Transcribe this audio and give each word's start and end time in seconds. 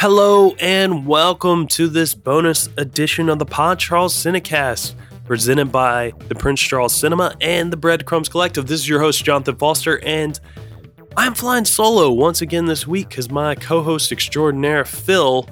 Hello 0.00 0.54
and 0.60 1.06
welcome 1.06 1.66
to 1.66 1.86
this 1.86 2.14
bonus 2.14 2.70
edition 2.78 3.28
of 3.28 3.38
the 3.38 3.44
Pod 3.44 3.78
Charles 3.78 4.14
Cinecast, 4.14 4.94
presented 5.26 5.70
by 5.70 6.14
the 6.28 6.34
Prince 6.34 6.62
Charles 6.62 6.94
Cinema 6.94 7.36
and 7.42 7.70
the 7.70 7.76
Breadcrumbs 7.76 8.30
Collective. 8.30 8.66
This 8.66 8.80
is 8.80 8.88
your 8.88 9.00
host, 9.00 9.22
Jonathan 9.22 9.56
Foster, 9.56 10.02
and 10.02 10.40
I'm 11.18 11.34
flying 11.34 11.66
solo 11.66 12.10
once 12.10 12.40
again 12.40 12.64
this 12.64 12.86
week 12.86 13.10
because 13.10 13.30
my 13.30 13.54
co 13.54 13.82
host 13.82 14.10
extraordinaire, 14.10 14.86
Phil, 14.86 15.46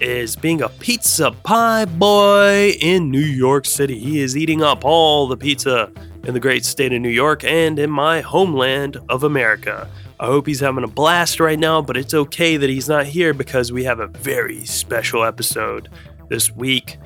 is 0.00 0.34
being 0.34 0.60
a 0.60 0.68
pizza 0.68 1.30
pie 1.30 1.84
boy 1.84 2.70
in 2.80 3.12
New 3.12 3.20
York 3.20 3.64
City. 3.64 3.96
He 3.96 4.18
is 4.18 4.36
eating 4.36 4.60
up 4.60 4.84
all 4.84 5.28
the 5.28 5.36
pizza 5.36 5.88
in 6.24 6.34
the 6.34 6.40
great 6.40 6.64
state 6.64 6.92
of 6.92 7.00
New 7.00 7.10
York 7.10 7.44
and 7.44 7.78
in 7.78 7.90
my 7.90 8.22
homeland 8.22 8.96
of 9.08 9.22
America. 9.22 9.88
I 10.20 10.26
hope 10.26 10.46
he's 10.46 10.60
having 10.60 10.84
a 10.84 10.88
blast 10.88 11.40
right 11.40 11.58
now, 11.58 11.82
but 11.82 11.96
it's 11.96 12.14
okay 12.14 12.56
that 12.56 12.70
he's 12.70 12.88
not 12.88 13.06
here 13.06 13.34
because 13.34 13.72
we 13.72 13.84
have 13.84 13.98
a 13.98 14.06
very 14.06 14.64
special 14.64 15.24
episode 15.24 15.88
this 16.28 16.54
week. 16.54 16.98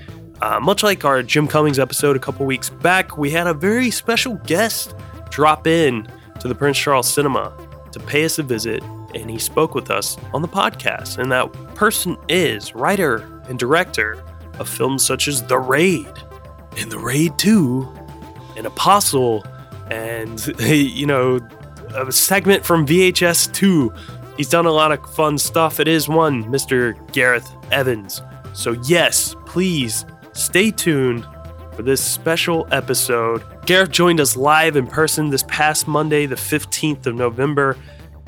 Uh, 0.42 0.60
much 0.60 0.82
like 0.82 1.05
our 1.05 1.22
Jim 1.22 1.48
Cummings 1.48 1.78
episode 1.78 2.16
a 2.16 2.20
couple 2.20 2.44
weeks 2.44 2.69
back, 2.69 3.16
we 3.16 3.30
had 3.30 3.47
a 3.47 3.55
very 3.55 3.91
special 3.91 4.34
guest 4.47 4.94
drop 5.30 5.66
in 5.66 6.06
to 6.41 6.48
the 6.48 6.55
Prince 6.55 6.78
Charles 6.78 7.12
Cinema 7.12 7.52
to 7.92 8.00
pay 8.00 8.24
us 8.24 8.38
a 8.38 8.42
visit, 8.42 8.82
and 9.14 9.30
he 9.30 9.38
spoke 9.38 9.75
with 9.75 9.91
us 9.91 10.16
on 10.34 10.42
the 10.42 10.48
podcast. 10.48 11.16
And 11.16 11.32
that 11.32 11.50
person 11.75 12.16
is 12.28 12.75
writer 12.75 13.27
and 13.48 13.58
director 13.58 14.22
of 14.58 14.69
films 14.69 15.04
such 15.04 15.28
as 15.28 15.42
The 15.44 15.58
Raid 15.58 16.12
and 16.77 16.92
The 16.92 16.98
Raid 16.98 17.38
2 17.38 17.88
and 18.58 18.66
Apostle 18.66 19.44
and, 19.91 20.47
you 20.60 21.06
know, 21.06 21.41
a 21.94 22.12
segment 22.12 22.64
from 22.64 22.86
VHS 22.86 23.53
2. 23.53 23.92
He's 24.36 24.48
done 24.48 24.67
a 24.67 24.70
lot 24.70 24.92
of 24.92 25.14
fun 25.14 25.39
stuff. 25.39 25.81
It 25.81 25.89
is 25.89 26.08
one, 26.08 26.44
Mr. 26.44 26.94
Gareth 27.12 27.50
Evans. 27.70 28.22
So, 28.53 28.72
yes, 28.84 29.34
please 29.47 30.05
stay 30.33 30.70
tuned 30.70 31.27
for 31.75 31.83
this 31.83 32.03
special 32.03 32.66
episode. 32.70 33.42
Gareth 33.66 33.91
joined 33.91 34.20
us 34.20 34.36
live 34.36 34.77
in 34.77 34.86
person 34.86 35.31
this 35.31 35.44
past 35.44 35.86
Monday, 35.86 36.27
the 36.27 36.34
15th 36.34 37.06
of 37.06 37.14
November, 37.14 37.77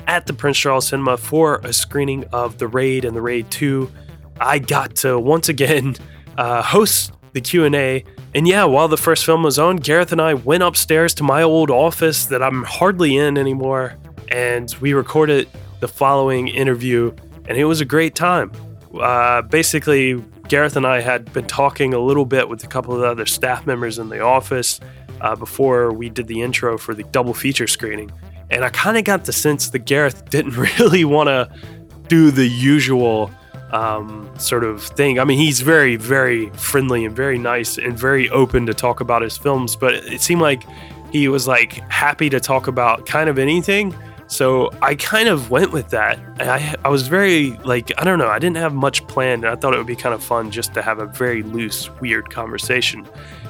at 0.07 0.25
the 0.25 0.33
Prince 0.33 0.57
Charles 0.57 0.87
Cinema 0.87 1.17
for 1.17 1.57
a 1.63 1.73
screening 1.73 2.23
of 2.33 2.57
The 2.57 2.67
Raid 2.67 3.05
and 3.05 3.15
The 3.15 3.21
Raid 3.21 3.49
2. 3.51 3.91
I 4.39 4.59
got 4.59 4.95
to 4.97 5.19
once 5.19 5.49
again 5.49 5.95
uh, 6.37 6.61
host 6.61 7.13
the 7.33 7.41
Q&A. 7.41 8.03
And 8.33 8.47
yeah, 8.47 8.63
while 8.63 8.87
the 8.87 8.97
first 8.97 9.25
film 9.25 9.43
was 9.43 9.59
on, 9.59 9.75
Gareth 9.77 10.13
and 10.13 10.21
I 10.21 10.35
went 10.35 10.63
upstairs 10.63 11.13
to 11.15 11.23
my 11.23 11.43
old 11.43 11.69
office 11.69 12.25
that 12.27 12.41
I'm 12.41 12.63
hardly 12.63 13.17
in 13.17 13.37
anymore, 13.37 13.97
and 14.29 14.73
we 14.79 14.93
recorded 14.93 15.49
the 15.81 15.89
following 15.89 16.47
interview, 16.47 17.13
and 17.47 17.57
it 17.57 17.65
was 17.65 17.81
a 17.81 17.85
great 17.85 18.15
time. 18.15 18.51
Uh, 18.97 19.41
basically, 19.41 20.23
Gareth 20.47 20.77
and 20.77 20.87
I 20.87 21.01
had 21.01 21.31
been 21.33 21.45
talking 21.45 21.93
a 21.93 21.99
little 21.99 22.25
bit 22.25 22.47
with 22.47 22.63
a 22.63 22.67
couple 22.67 22.95
of 22.95 23.03
other 23.03 23.25
staff 23.25 23.65
members 23.67 23.99
in 23.99 24.07
the 24.07 24.21
office 24.21 24.79
uh, 25.19 25.35
before 25.35 25.91
we 25.91 26.09
did 26.09 26.27
the 26.27 26.41
intro 26.41 26.77
for 26.77 26.93
the 26.93 27.03
double 27.03 27.33
feature 27.33 27.67
screening. 27.67 28.11
And 28.49 28.63
I 28.63 28.69
kind 28.69 28.97
of 28.97 29.03
got 29.03 29.25
the 29.25 29.33
sense 29.33 29.69
that 29.69 29.79
Gareth 29.79 30.25
didn't 30.29 30.55
really 30.79 31.03
want 31.03 31.27
to 31.27 31.49
do 32.07 32.31
the 32.31 32.47
usual 32.47 33.31
um, 33.71 34.29
sort 34.37 34.63
of 34.63 34.83
thing. 34.83 35.19
I 35.19 35.23
mean, 35.23 35.37
he's 35.37 35.61
very, 35.61 35.95
very 35.95 36.49
friendly 36.51 37.05
and 37.05 37.15
very 37.15 37.37
nice 37.37 37.77
and 37.77 37.97
very 37.97 38.29
open 38.29 38.65
to 38.65 38.73
talk 38.73 38.99
about 38.99 39.21
his 39.21 39.37
films, 39.37 39.75
but 39.75 39.93
it 39.93 40.21
seemed 40.21 40.41
like 40.41 40.63
he 41.11 41.27
was 41.27 41.47
like 41.47 41.73
happy 41.89 42.29
to 42.29 42.39
talk 42.39 42.67
about 42.67 43.05
kind 43.05 43.29
of 43.29 43.37
anything. 43.37 43.95
So 44.27 44.69
I 44.81 44.95
kind 44.95 45.27
of 45.27 45.51
went 45.51 45.73
with 45.73 45.89
that. 45.89 46.17
I, 46.39 46.75
I 46.85 46.89
was 46.89 47.07
very 47.07 47.51
like, 47.65 47.91
I 47.97 48.05
don't 48.05 48.17
know, 48.17 48.29
I 48.29 48.39
didn't 48.39 48.57
have 48.57 48.73
much 48.73 49.05
planned. 49.07 49.43
And 49.43 49.51
I 49.51 49.57
thought 49.57 49.73
it 49.73 49.77
would 49.77 49.87
be 49.87 49.95
kind 49.95 50.15
of 50.15 50.23
fun 50.23 50.51
just 50.51 50.73
to 50.75 50.81
have 50.81 50.99
a 50.99 51.05
very 51.05 51.43
loose, 51.43 51.89
weird 51.99 52.29
conversation. 52.29 53.05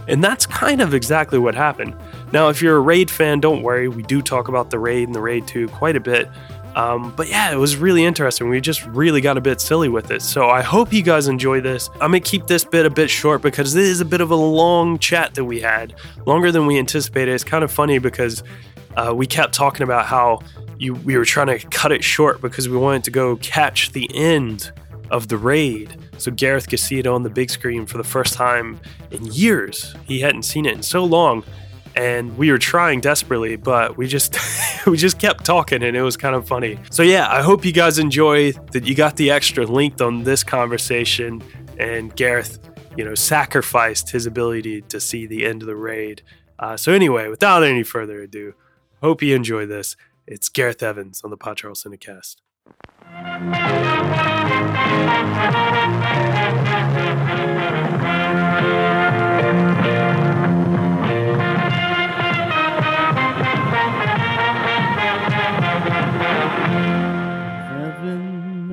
And 0.08 0.24
that's 0.24 0.48
kind 0.48 0.82
of 0.82 0.96
exactly 0.96 1.38
what 1.38 1.54
happened. 1.54 1.96
Now, 2.34 2.50
if 2.50 2.64
you're 2.64 2.78
a 2.78 2.82
Raid 2.82 3.12
fan, 3.12 3.40
don't 3.40 3.62
worry. 3.62 3.88
We 3.88 4.02
do 4.02 4.24
talk 4.24 4.48
about 4.48 4.72
the 4.72 4.80
Raid 4.80 5.08
and 5.08 5.14
the 5.14 5.22
Raid 5.22 5.46
2 5.48 5.68
quite 5.68 5.96
a 5.96 6.00
bit. 6.00 6.28
Um, 6.76 7.14
but 7.16 7.28
yeah, 7.28 7.52
it 7.52 7.58
was 7.58 7.76
really 7.76 8.06
interesting. 8.06 8.50
We 8.50 8.62
just 8.62 8.86
really 8.88 9.22
got 9.22 9.38
a 9.38 9.42
bit 9.42 9.60
silly 9.60 9.90
with 9.90 10.12
it. 10.12 10.22
So 10.22 10.50
I 10.50 10.62
hope 10.62 10.94
you 10.94 11.02
guys 11.04 11.28
enjoy 11.28 11.62
this. 11.62 11.90
I'm 11.96 12.12
going 12.12 12.22
to 12.24 12.30
keep 12.30 12.48
this 12.48 12.64
bit 12.64 12.86
a 12.86 12.90
bit 12.90 13.10
short 13.10 13.42
because 13.42 13.74
this 13.74 13.88
is 13.88 14.00
a 14.00 14.06
bit 14.06 14.22
of 14.22 14.32
a 14.32 14.36
long 14.36 14.98
chat 15.00 15.36
that 15.36 15.44
we 15.44 15.60
had, 15.60 15.96
longer 16.26 16.52
than 16.52 16.66
we 16.66 16.80
anticipated. 16.80 17.34
It's 17.34 17.44
kind 17.44 17.64
of 17.64 17.72
funny 17.72 18.00
because 18.00 18.44
uh, 18.96 19.14
we 19.16 19.28
kept 19.28 19.54
talking 19.54 19.84
about 19.84 20.06
how 20.06 20.40
you, 20.78 20.94
we 20.96 21.18
were 21.18 21.26
trying 21.26 21.48
to 21.48 21.60
cut 21.68 21.92
it 21.92 22.04
short 22.04 22.42
because 22.42 22.70
we 22.70 22.78
wanted 22.78 23.04
to 23.04 23.12
go 23.12 23.36
catch 23.38 23.92
the 23.92 24.10
end 24.16 24.72
of 25.10 25.28
the 25.28 25.38
raid 25.38 25.98
so 26.18 26.32
Gareth 26.32 26.70
could 26.70 26.80
see 26.80 27.00
it 27.00 27.08
on 27.08 27.24
the 27.24 27.30
big 27.30 27.50
screen 27.50 27.86
for 27.86 27.98
the 27.98 28.04
first 28.04 28.34
time 28.34 28.80
in 29.12 29.26
years. 29.26 29.96
He 30.06 30.22
hadn't 30.22 30.44
seen 30.44 30.66
it 30.66 30.74
in 30.74 30.84
so 30.84 31.04
long 31.04 31.44
and 31.96 32.38
we 32.38 32.52
were 32.52 32.58
trying 32.58 33.02
desperately 33.02 33.56
but 33.56 33.98
we 33.98 34.08
just 34.08 34.38
we 34.88 34.98
just 34.98 35.20
kept 35.20 35.46
talking 35.46 35.84
and 35.84 35.96
it 35.96 36.02
was 36.02 36.18
kind 36.18 36.36
of 36.36 36.48
funny. 36.48 36.78
So 36.90 37.04
yeah 37.04 37.28
i 37.30 37.42
hope 37.42 37.66
you 37.66 37.72
guys 37.72 38.00
enjoy 38.00 38.52
that 38.74 38.86
you 38.86 38.96
got 38.96 39.16
the 39.18 39.32
extra 39.32 39.66
length 39.66 40.02
on 40.02 40.24
this 40.24 40.44
conversation 40.44 41.44
and 41.78 42.16
gareth 42.16 42.60
you 42.98 43.06
know 43.06 43.16
sacrificed 43.16 44.10
his 44.10 44.26
ability 44.26 44.82
to 44.84 45.00
see 45.00 45.26
the 45.26 45.46
end 45.46 45.62
of 45.62 45.68
the 45.68 45.76
raid. 45.76 46.22
Uh, 46.60 46.78
so 46.78 46.92
anyway 46.92 47.28
without 47.28 47.64
any 47.64 47.84
further 47.84 48.22
ado 48.22 48.54
hope 49.02 49.22
you 49.22 49.36
enjoy 49.36 49.66
this. 49.66 49.96
It's 50.28 50.50
gareth 50.50 50.84
evans 50.84 51.22
on 51.24 51.32
the 51.32 51.38
pod 51.38 51.58
charles 51.58 51.84
cinecast 51.84 52.38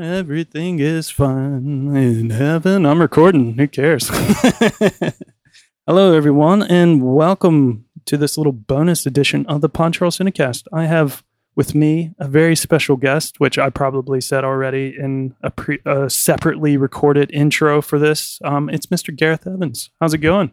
everything 0.03 0.79
is 0.79 1.11
fine 1.11 1.97
in 1.97 2.31
heaven. 2.31 2.87
I'm 2.87 3.01
recording. 3.01 3.55
Who 3.55 3.67
cares? 3.67 4.09
Hello, 5.87 6.15
everyone, 6.15 6.63
and 6.63 7.03
welcome 7.03 7.85
to 8.05 8.17
this 8.17 8.37
little 8.37 8.53
bonus 8.53 9.07
edition 9.07 9.47
of 9.47 9.61
the 9.61 9.69
Pod 9.69 9.95
Charles 9.95 10.19
Cinecast. 10.19 10.65
I 10.73 10.85
have 10.85 11.25
with 11.57 11.75
me 11.75 12.15
a 12.19 12.29
very 12.29 12.55
special 12.55 12.97
guest, 12.97 13.41
which 13.41 13.59
I 13.59 13.71
probably 13.71 14.21
said 14.21 14.45
already 14.45 14.95
in 14.99 15.35
a, 15.43 15.51
pre- 15.51 15.81
a 15.85 16.09
separately 16.09 16.77
recorded 16.77 17.31
intro 17.33 17.83
for 17.83 17.99
this. 17.99 18.39
Um, 18.45 18.69
it's 18.69 18.87
Mr. 18.87 19.15
Gareth 19.15 19.47
Evans. 19.47 19.91
How's 20.01 20.15
it 20.15 20.19
going? 20.19 20.53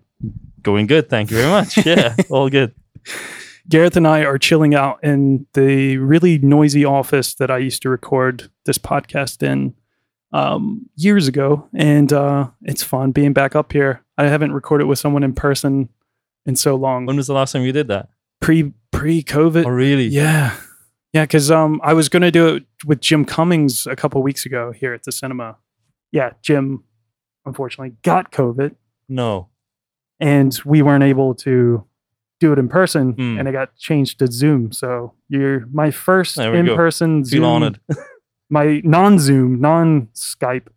Going 0.64 0.88
good. 0.88 1.10
Thank 1.10 1.30
you 1.32 1.38
very 1.38 1.50
much. 1.50 1.86
Yeah, 1.86 2.16
all 2.30 2.50
good. 2.50 2.74
Gareth 3.68 3.98
and 3.98 4.08
I 4.08 4.24
are 4.24 4.38
chilling 4.38 4.76
out 4.76 5.04
in 5.04 5.48
the 5.54 5.98
really 5.98 6.38
noisy 6.38 6.86
office 6.86 7.34
that 7.36 7.50
I 7.50 7.58
used 7.58 7.82
to 7.82 7.90
record 7.90 8.50
this 8.66 8.78
podcast 8.78 9.42
in 9.42 9.74
um, 10.32 10.88
years 10.96 11.28
ago, 11.28 11.68
and 11.74 12.12
uh, 12.14 12.50
it's 12.62 12.84
fun 12.84 13.12
being 13.12 13.34
back 13.34 13.56
up 13.56 13.72
here. 13.72 14.04
I 14.18 14.28
haven't 14.28 14.54
recorded 14.54 14.86
with 14.86 15.00
someone 15.00 15.24
in 15.24 15.34
person 15.34 15.90
in 16.46 16.56
so 16.56 16.76
long. 16.76 17.06
When 17.06 17.16
was 17.16 17.28
the 17.28 17.34
last 17.34 17.54
time 17.54 17.64
you 17.64 17.72
did 17.72 17.88
that? 17.88 18.10
Pre 18.40 18.74
pre 18.92 19.24
COVID. 19.24 19.66
Oh, 19.66 19.70
really? 19.70 20.06
Yeah, 20.08 20.56
yeah. 21.14 21.24
Because 21.24 21.50
um, 21.50 21.82
I 21.84 21.94
was 21.94 22.10
going 22.10 22.22
to 22.22 22.32
do 22.32 22.56
it 22.56 22.64
with 22.86 23.00
Jim 23.00 23.26
Cummings 23.26 23.88
a 23.88 23.96
couple 23.96 24.22
weeks 24.22 24.46
ago 24.46 24.72
here 24.72 24.94
at 24.94 25.04
the 25.04 25.12
cinema. 25.12 25.58
Yeah, 26.12 26.32
Jim 26.42 26.84
unfortunately 27.46 27.96
got 28.04 28.32
COVID, 28.32 28.76
No. 29.10 29.50
and 30.20 30.58
we 30.66 30.82
weren't 30.82 31.04
able 31.04 31.36
to 31.36 31.86
do 32.40 32.52
it 32.54 32.60
in 32.60 32.68
person, 32.68 33.14
Hmm. 33.14 33.38
and 33.40 33.48
it 33.48 33.52
got 33.54 33.76
changed 33.78 34.20
to 34.20 34.28
Zoom. 34.28 34.72
So 34.72 35.14
you're 35.30 35.66
my 35.72 35.92
first 35.92 36.36
There 36.36 36.52
we 36.52 36.62
go. 36.64 36.72
in-person 36.72 37.24
Feel 37.24 37.30
Zoom, 37.30 37.44
honored. 37.46 37.80
my 38.50 38.82
non-Zoom, 38.84 39.60
non-Skype 39.62 40.68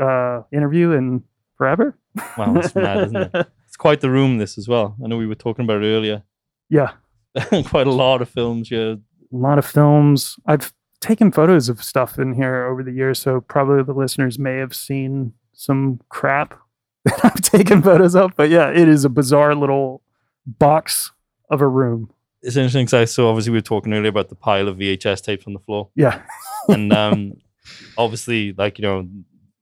uh, 0.00 0.42
interview 0.52 0.92
in 0.92 1.22
forever. 1.56 1.96
Wow, 2.38 2.52
that's 2.54 2.74
mad, 2.74 3.04
isn't 3.08 3.16
it? 3.34 3.46
It's 3.66 3.76
quite 3.76 4.00
the 4.00 4.10
room, 4.10 4.38
this 4.38 4.56
as 4.56 4.68
well. 4.68 4.96
I 5.04 5.08
know 5.08 5.18
we 5.18 5.26
were 5.26 5.34
talking 5.34 5.64
about 5.64 5.82
it 5.82 5.86
earlier. 5.94 6.22
Yeah, 6.70 6.92
quite 7.66 7.86
a 7.86 7.92
lot 7.92 8.22
of 8.22 8.28
films. 8.30 8.70
Yeah. 8.70 8.94
a 8.94 8.98
lot 9.36 9.58
of 9.58 9.66
films. 9.66 10.36
I've 10.46 10.72
taken 11.02 11.30
photos 11.30 11.68
of 11.68 11.82
stuff 11.84 12.18
in 12.18 12.34
here 12.34 12.64
over 12.64 12.82
the 12.82 12.92
years, 12.92 13.18
so 13.18 13.42
probably 13.42 13.82
the 13.82 13.92
listeners 13.92 14.38
may 14.38 14.56
have 14.56 14.74
seen 14.74 15.34
some 15.52 16.00
crap 16.08 16.54
that 17.04 17.22
I've 17.22 17.42
taken 17.42 17.82
photos 17.82 18.16
of. 18.16 18.34
But 18.34 18.48
yeah, 18.48 18.70
it 18.70 18.88
is 18.88 19.04
a 19.04 19.10
bizarre 19.10 19.54
little 19.54 20.00
box 20.46 21.12
of 21.50 21.60
a 21.60 21.68
room. 21.68 22.10
It's 22.42 22.56
interesting 22.56 22.84
because 22.86 22.94
I 22.94 23.04
saw, 23.06 23.28
obviously, 23.30 23.52
we 23.52 23.58
were 23.58 23.62
talking 23.62 23.92
earlier 23.92 24.08
about 24.10 24.28
the 24.28 24.34
pile 24.36 24.68
of 24.68 24.76
VHS 24.76 25.22
tapes 25.22 25.46
on 25.46 25.52
the 25.52 25.58
floor. 25.60 25.88
Yeah, 25.96 26.22
And 26.68 26.92
um, 26.92 27.32
obviously, 27.98 28.52
like, 28.52 28.78
you 28.78 28.82
know, 28.82 29.08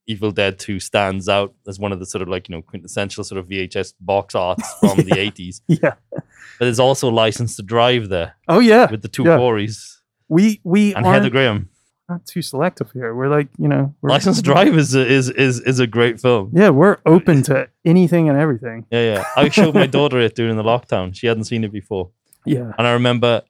Evil 0.07 0.31
Dead 0.33 0.59
2 0.59 0.81
stands 0.81 1.29
out 1.31 1.55
as 1.67 1.79
one 1.79 1.91
of 1.93 1.99
the 1.99 2.05
sort 2.05 2.21
of 2.21 2.29
like, 2.29 2.49
you 2.49 2.55
know, 2.55 2.61
quintessential 2.63 3.25
sort 3.25 3.39
of 3.39 3.49
VHS 3.49 3.95
box 4.01 4.35
arts 4.35 4.71
from 4.81 4.97
the 4.99 5.05
80s. 5.13 5.63
yeah. 5.67 5.95
But 6.13 6.67
there's 6.67 6.79
also 6.81 7.09
License 7.09 7.57
to 7.57 7.63
Drive 7.63 8.11
there 8.11 8.37
Oh 8.47 8.59
yeah. 8.59 8.91
with 8.91 9.01
the 9.03 9.09
two 9.09 9.25
Yeah. 9.25 9.39
Corys 9.39 10.01
We 10.29 10.61
we 10.63 10.95
and 10.95 11.07
Heather 11.07 11.31
Graham. 11.31 11.71
Not 12.09 12.27
too 12.27 12.43
selective 12.43 12.91
here. 12.93 13.15
We're 13.15 13.29
like, 13.29 13.49
you 13.59 13.69
know, 13.69 13.95
we're, 14.03 14.11
License 14.11 14.37
to 14.39 14.43
Drive 14.43 14.77
is 14.77 14.95
a, 14.95 15.07
is 15.07 15.31
is 15.31 15.61
is 15.61 15.81
a 15.81 15.87
great 15.87 16.21
film. 16.21 16.51
Yeah, 16.53 16.71
we're 16.71 16.99
open 17.07 17.43
to 17.45 17.69
anything 17.85 18.29
and 18.29 18.39
everything. 18.39 18.87
Yeah, 18.91 19.15
yeah. 19.15 19.25
I 19.37 19.49
showed 19.49 19.75
my 19.75 19.87
daughter 19.87 20.19
it 20.21 20.35
during 20.35 20.57
the 20.57 20.63
lockdown. 20.63 21.15
She 21.15 21.27
hadn't 21.27 21.45
seen 21.45 21.65
it 21.65 21.73
before, 21.73 22.11
Yeah. 22.45 22.73
and 22.79 22.87
I 22.87 22.93
remember 22.93 23.43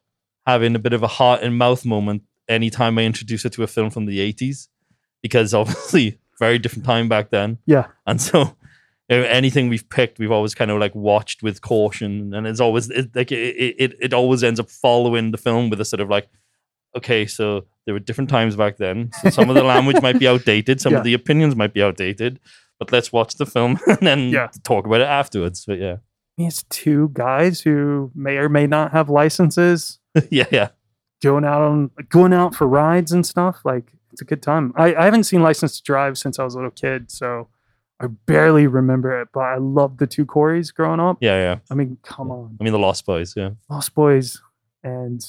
having 0.45 0.75
a 0.75 0.79
bit 0.79 0.93
of 0.93 1.03
a 1.03 1.07
heart 1.07 1.41
and 1.41 1.57
mouth 1.57 1.85
moment 1.85 2.23
anytime 2.47 2.97
I 2.97 3.03
introduced 3.03 3.43
her 3.43 3.49
to 3.49 3.63
a 3.63 3.67
film 3.67 3.89
from 3.89 4.05
the 4.05 4.19
eighties, 4.21 4.69
because 5.21 5.53
obviously 5.53 6.19
very 6.39 6.57
different 6.59 6.85
time 6.85 7.09
back 7.09 7.31
then. 7.31 7.57
Yeah. 7.65 7.87
And 8.07 8.21
so 8.21 8.55
anything 9.09 9.69
we've 9.69 9.87
picked, 9.89 10.17
we've 10.17 10.31
always 10.31 10.55
kind 10.55 10.71
of 10.71 10.79
like 10.79 10.95
watched 10.95 11.43
with 11.43 11.61
caution, 11.61 12.33
and 12.33 12.47
it's 12.47 12.61
always 12.61 12.89
it, 12.89 13.13
like 13.15 13.31
it, 13.33 13.75
it 13.77 13.95
it 13.99 14.13
always 14.13 14.43
ends 14.43 14.59
up 14.61 14.69
following 14.69 15.31
the 15.31 15.37
film 15.37 15.69
with 15.69 15.81
a 15.81 15.85
sort 15.85 15.99
of 15.99 16.09
like, 16.09 16.29
okay, 16.95 17.25
so 17.25 17.65
there 17.85 17.93
were 17.93 17.99
different 17.99 18.29
times 18.29 18.55
back 18.55 18.77
then. 18.77 19.11
So 19.21 19.29
some 19.29 19.49
of 19.49 19.55
the 19.55 19.63
language 19.63 20.01
might 20.01 20.19
be 20.19 20.27
outdated, 20.27 20.81
some 20.81 20.93
Yeah. 20.93 20.99
of 20.99 21.03
the 21.03 21.13
opinions 21.13 21.55
might 21.55 21.73
be 21.73 21.81
outdated, 21.83 22.39
but 22.79 22.91
let's 22.91 23.11
watch 23.13 23.35
the 23.35 23.45
film 23.45 23.79
and 23.87 23.99
then 23.99 24.29
Yeah. 24.29 24.47
talk 24.63 24.85
about 24.85 25.01
it 25.01 25.07
afterwards. 25.07 25.65
But 25.65 25.79
yeah, 25.79 25.97
It's 26.37 26.63
two 26.63 27.09
guys 27.13 27.61
who 27.61 28.11
may 28.15 28.37
or 28.37 28.49
may 28.49 28.67
not 28.67 28.91
have 28.91 29.09
licenses 29.09 29.99
yeah, 30.29 30.45
yeah. 30.51 30.69
going 31.23 31.45
out 31.45 31.61
on 31.61 31.91
going 32.09 32.33
out 32.33 32.55
for 32.55 32.67
rides 32.67 33.11
and 33.11 33.25
stuff. 33.25 33.61
Like 33.63 33.91
it's 34.11 34.21
a 34.21 34.25
good 34.25 34.41
time. 34.41 34.73
I, 34.75 34.95
I 34.95 35.05
haven't 35.05 35.23
seen 35.25 35.41
License 35.43 35.77
to 35.77 35.83
Drive 35.83 36.17
since 36.17 36.39
I 36.39 36.43
was 36.43 36.53
a 36.55 36.57
little 36.57 36.71
kid, 36.71 37.11
so 37.11 37.49
I 37.99 38.07
barely 38.07 38.65
remember 38.67 39.21
it. 39.21 39.27
But 39.33 39.41
I 39.41 39.57
loved 39.57 39.99
the 39.99 40.07
two 40.07 40.25
Corys 40.25 40.73
growing 40.73 40.99
up. 40.99 41.17
Yeah, 41.21 41.37
yeah. 41.37 41.59
I 41.69 41.75
mean, 41.75 41.97
come 42.03 42.31
on, 42.31 42.57
I 42.59 42.63
mean, 42.63 42.73
the 42.73 42.79
Lost 42.79 43.05
Boys. 43.05 43.33
Yeah, 43.35 43.51
Lost 43.69 43.93
Boys, 43.93 44.41
and 44.83 45.21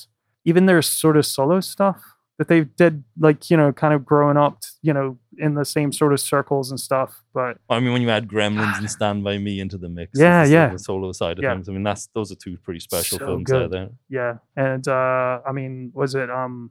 even 0.45 0.67
their 0.67 0.81
sort 0.83 1.17
of 1.17 1.27
solo 1.27 1.61
stuff 1.61 2.01
that 2.39 2.49
they 2.49 2.65
did, 2.65 3.03
like 3.19 3.49
you 3.51 3.57
know, 3.57 3.73
kind 3.73 3.95
of 3.95 4.05
growing 4.05 4.37
up, 4.37 4.59
you 4.83 4.93
know, 4.93 5.19
in 5.39 5.55
the 5.55 5.65
same 5.65 5.91
sort 5.93 6.13
of 6.13 6.21
circles 6.21 6.71
and 6.71 6.79
stuff. 6.79 7.23
But 7.33 7.59
I 7.71 7.81
mean, 7.81 7.93
when 7.93 8.03
you 8.03 8.11
add 8.11 8.29
Gremlins 8.29 8.79
and 8.79 8.91
Stand 8.91 9.25
by 9.25 9.39
Me 9.39 9.59
into 9.61 9.79
the 9.79 9.89
mix, 9.89 10.19
Yeah, 10.19 10.41
as 10.43 10.49
the 10.49 10.55
yeah. 10.55 10.67
sort 10.69 10.75
of 10.75 10.81
solo 10.83 11.13
side 11.13 11.39
of 11.39 11.45
Yeah. 11.45 11.55
things. 11.55 11.69
I 11.69 11.73
mean, 11.73 11.83
that's 11.83 12.09
those 12.15 12.31
are 12.33 12.35
two 12.37 12.57
pretty 12.59 12.81
special 12.81 13.19
So 13.19 13.27
films 13.27 13.45
good. 13.51 13.71
there. 13.71 13.89
yeah, 14.09 14.35
and 14.57 14.87
uh 14.87 15.41
I 15.47 15.53
mean, 15.53 15.93
was 15.95 16.15
it 16.15 16.31
um, 16.31 16.71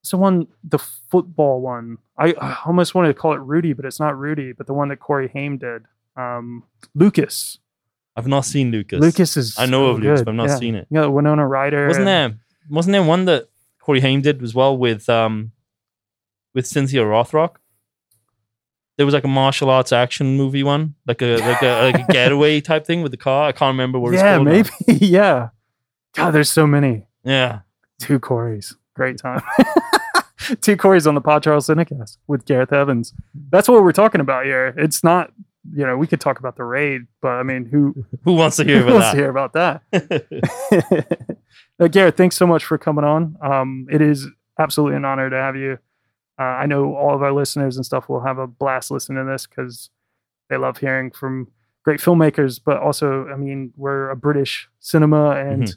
it's 0.00 0.10
the 0.10 0.16
one, 0.16 0.48
the 0.64 0.78
football 0.78 1.60
one? 1.60 1.98
I, 2.18 2.34
I 2.40 2.58
almost 2.66 2.92
wanted 2.94 3.08
to 3.08 3.14
call 3.14 3.34
it 3.34 3.40
Rudy, 3.40 3.72
but 3.72 3.84
it's 3.84 4.00
not 4.00 4.18
Rudy, 4.18 4.52
but 4.52 4.66
the 4.66 4.74
one 4.74 4.88
that 4.88 4.96
Corey 4.98 5.28
Haim 5.32 5.58
did. 5.58 5.84
Um, 6.16 6.64
Lucas. 6.94 7.58
I've 8.16 8.26
not 8.26 8.44
seen 8.44 8.70
Lucas. 8.72 9.00
Lucas 9.00 9.36
is. 9.36 9.56
I 9.58 9.66
know 9.66 9.86
so 9.86 9.90
of 9.92 10.00
Lucas, 10.00 10.20
good. 10.20 10.24
but 10.24 10.30
I've 10.32 10.36
not 10.36 10.48
yeah. 10.48 10.56
seen 10.56 10.74
it. 10.74 10.86
Yeah, 10.90 11.06
Winona 11.06 11.46
Ryder. 11.46 11.86
Wasn't 11.86 12.08
and- 12.08 12.32
there? 12.34 12.40
Wasn't 12.68 12.92
there 12.92 13.02
one 13.02 13.24
that 13.26 13.48
Corey 13.82 14.00
Haim 14.00 14.22
did 14.22 14.42
as 14.42 14.54
well 14.54 14.76
with 14.76 15.08
um 15.08 15.52
with 16.54 16.66
Cynthia 16.66 17.02
Rothrock? 17.02 17.56
There 18.96 19.06
was 19.06 19.14
like 19.14 19.24
a 19.24 19.28
martial 19.28 19.70
arts 19.70 19.90
action 19.92 20.36
movie 20.36 20.62
one, 20.62 20.94
like 21.06 21.20
a 21.22 21.36
like 21.38 21.62
a 21.62 21.92
like 21.92 22.08
a 22.08 22.12
getaway 22.12 22.60
type 22.60 22.86
thing 22.86 23.02
with 23.02 23.10
the 23.10 23.18
car. 23.18 23.48
I 23.48 23.52
can't 23.52 23.72
remember 23.74 23.98
what 23.98 24.14
it's 24.14 24.22
Yeah, 24.22 24.36
called. 24.36 24.46
maybe. 24.48 24.68
yeah. 25.06 25.48
God, 26.14 26.30
there's 26.32 26.50
so 26.50 26.66
many. 26.66 27.06
Yeah. 27.24 27.60
Two 27.98 28.20
Corys. 28.20 28.74
Great 28.94 29.16
time. 29.18 29.40
Two 30.60 30.76
Corys 30.76 31.06
on 31.06 31.14
the 31.14 31.20
Pod 31.20 31.42
Charles 31.42 31.68
Cinecast 31.68 32.18
with 32.26 32.44
Gareth 32.44 32.72
Evans. 32.72 33.14
That's 33.50 33.68
what 33.68 33.82
we're 33.82 33.92
talking 33.92 34.20
about 34.20 34.44
here. 34.44 34.74
It's 34.76 35.02
not, 35.02 35.32
you 35.74 35.86
know, 35.86 35.96
we 35.96 36.06
could 36.06 36.20
talk 36.20 36.38
about 36.40 36.56
the 36.56 36.64
raid, 36.64 37.02
but 37.22 37.28
I 37.30 37.42
mean, 37.44 37.64
who, 37.64 38.04
Who 38.24 38.34
wants 38.34 38.56
to 38.56 38.64
hear 38.64 38.82
who 38.82 38.92
wants 38.92 39.06
about 39.06 39.10
to 39.12 39.16
hear 39.16 39.30
about 39.30 39.52
that? 39.54 41.36
Uh, 41.80 41.88
Gareth, 41.88 42.16
thanks 42.16 42.36
so 42.36 42.46
much 42.46 42.64
for 42.64 42.78
coming 42.78 43.04
on. 43.04 43.36
Um, 43.42 43.86
it 43.90 44.00
is 44.00 44.26
absolutely 44.58 44.96
an 44.96 45.04
honor 45.04 45.30
to 45.30 45.36
have 45.36 45.56
you. 45.56 45.78
Uh, 46.38 46.42
I 46.42 46.66
know 46.66 46.94
all 46.94 47.14
of 47.14 47.22
our 47.22 47.32
listeners 47.32 47.76
and 47.76 47.84
stuff 47.84 48.08
will 48.08 48.20
have 48.22 48.38
a 48.38 48.46
blast 48.46 48.90
listening 48.90 49.24
to 49.24 49.30
this 49.30 49.46
because 49.46 49.90
they 50.48 50.56
love 50.56 50.78
hearing 50.78 51.10
from 51.10 51.48
great 51.84 52.00
filmmakers. 52.00 52.60
But 52.64 52.78
also, 52.78 53.26
I 53.28 53.36
mean, 53.36 53.72
we're 53.76 54.10
a 54.10 54.16
British 54.16 54.68
cinema, 54.80 55.30
and 55.32 55.64
Mhm. 55.64 55.76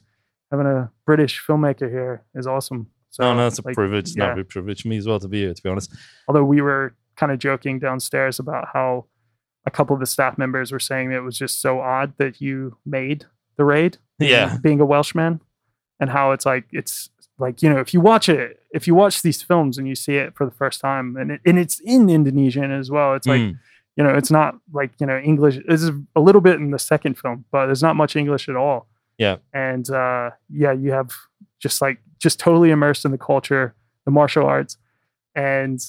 having 0.51 0.65
a 0.67 0.91
British 1.05 1.43
filmmaker 1.45 1.89
here 1.89 2.23
is 2.35 2.47
awesome. 2.47 2.87
So, 3.09 3.23
no, 3.23 3.33
no, 3.35 3.47
it's 3.47 3.59
a 3.59 3.65
like, 3.65 3.75
privilege. 3.75 4.09
It's 4.09 4.17
yeah. 4.17 4.27
not 4.27 4.39
a 4.39 4.43
privilege 4.43 4.81
for 4.81 4.87
me 4.89 4.97
as 4.97 5.07
well 5.07 5.19
to 5.19 5.27
be 5.27 5.41
here, 5.41 5.53
to 5.53 5.63
be 5.63 5.69
honest. 5.69 5.93
Although 6.27 6.43
we 6.45 6.61
were 6.61 6.95
kind 7.15 7.31
of 7.31 7.39
joking 7.39 7.79
downstairs 7.79 8.39
about 8.39 8.67
how 8.73 9.05
a 9.65 9.71
couple 9.71 9.93
of 9.93 9.99
the 9.99 10.05
staff 10.05 10.37
members 10.37 10.71
were 10.71 10.79
saying 10.79 11.11
it 11.11 11.23
was 11.23 11.37
just 11.37 11.59
so 11.61 11.79
odd 11.79 12.13
that 12.17 12.39
you 12.41 12.77
made 12.85 13.25
the 13.57 13.63
raid. 13.65 13.97
Yeah. 14.19 14.57
being 14.61 14.79
a 14.79 14.85
Welshman, 14.85 15.41
and 15.99 16.09
how 16.09 16.31
it's 16.31 16.45
like 16.45 16.65
it's 16.71 17.09
like 17.39 17.61
you 17.61 17.69
know 17.69 17.79
if 17.79 17.93
you 17.93 18.01
watch 18.01 18.29
it, 18.29 18.59
if 18.71 18.87
you 18.87 18.95
watch 18.95 19.21
these 19.21 19.41
films 19.41 19.77
and 19.77 19.87
you 19.87 19.95
see 19.95 20.15
it 20.15 20.35
for 20.35 20.45
the 20.45 20.51
first 20.51 20.79
time, 20.81 21.15
and 21.17 21.31
it, 21.31 21.41
and 21.45 21.57
it's 21.59 21.79
in 21.81 22.09
Indonesian 22.09 22.71
as 22.71 22.89
well. 22.91 23.13
It's 23.15 23.27
like 23.27 23.41
Mm. 23.41 23.59
you 23.97 24.03
know 24.03 24.13
it's 24.15 24.31
not 24.31 24.55
like 24.73 24.91
you 24.99 25.05
know 25.07 25.17
English. 25.17 25.57
This 25.67 25.81
is 25.83 25.91
a 26.15 26.21
little 26.21 26.41
bit 26.41 26.55
in 26.55 26.71
the 26.71 26.79
second 26.79 27.17
film, 27.17 27.45
but 27.51 27.65
there's 27.67 27.83
not 27.83 27.95
much 27.95 28.15
English 28.15 28.47
at 28.49 28.55
all. 28.55 28.87
Yeah. 29.17 29.37
and 29.53 29.89
uh, 29.89 30.31
yeah, 30.49 30.73
you 30.73 30.91
have 30.91 31.11
just 31.59 31.81
like 31.81 31.99
just 32.19 32.37
totally 32.39 32.69
immersed 32.71 33.05
in 33.05 33.11
the 33.11 33.17
culture, 33.17 33.73
the 34.05 34.11
martial 34.11 34.45
arts, 34.45 34.77
and 35.35 35.79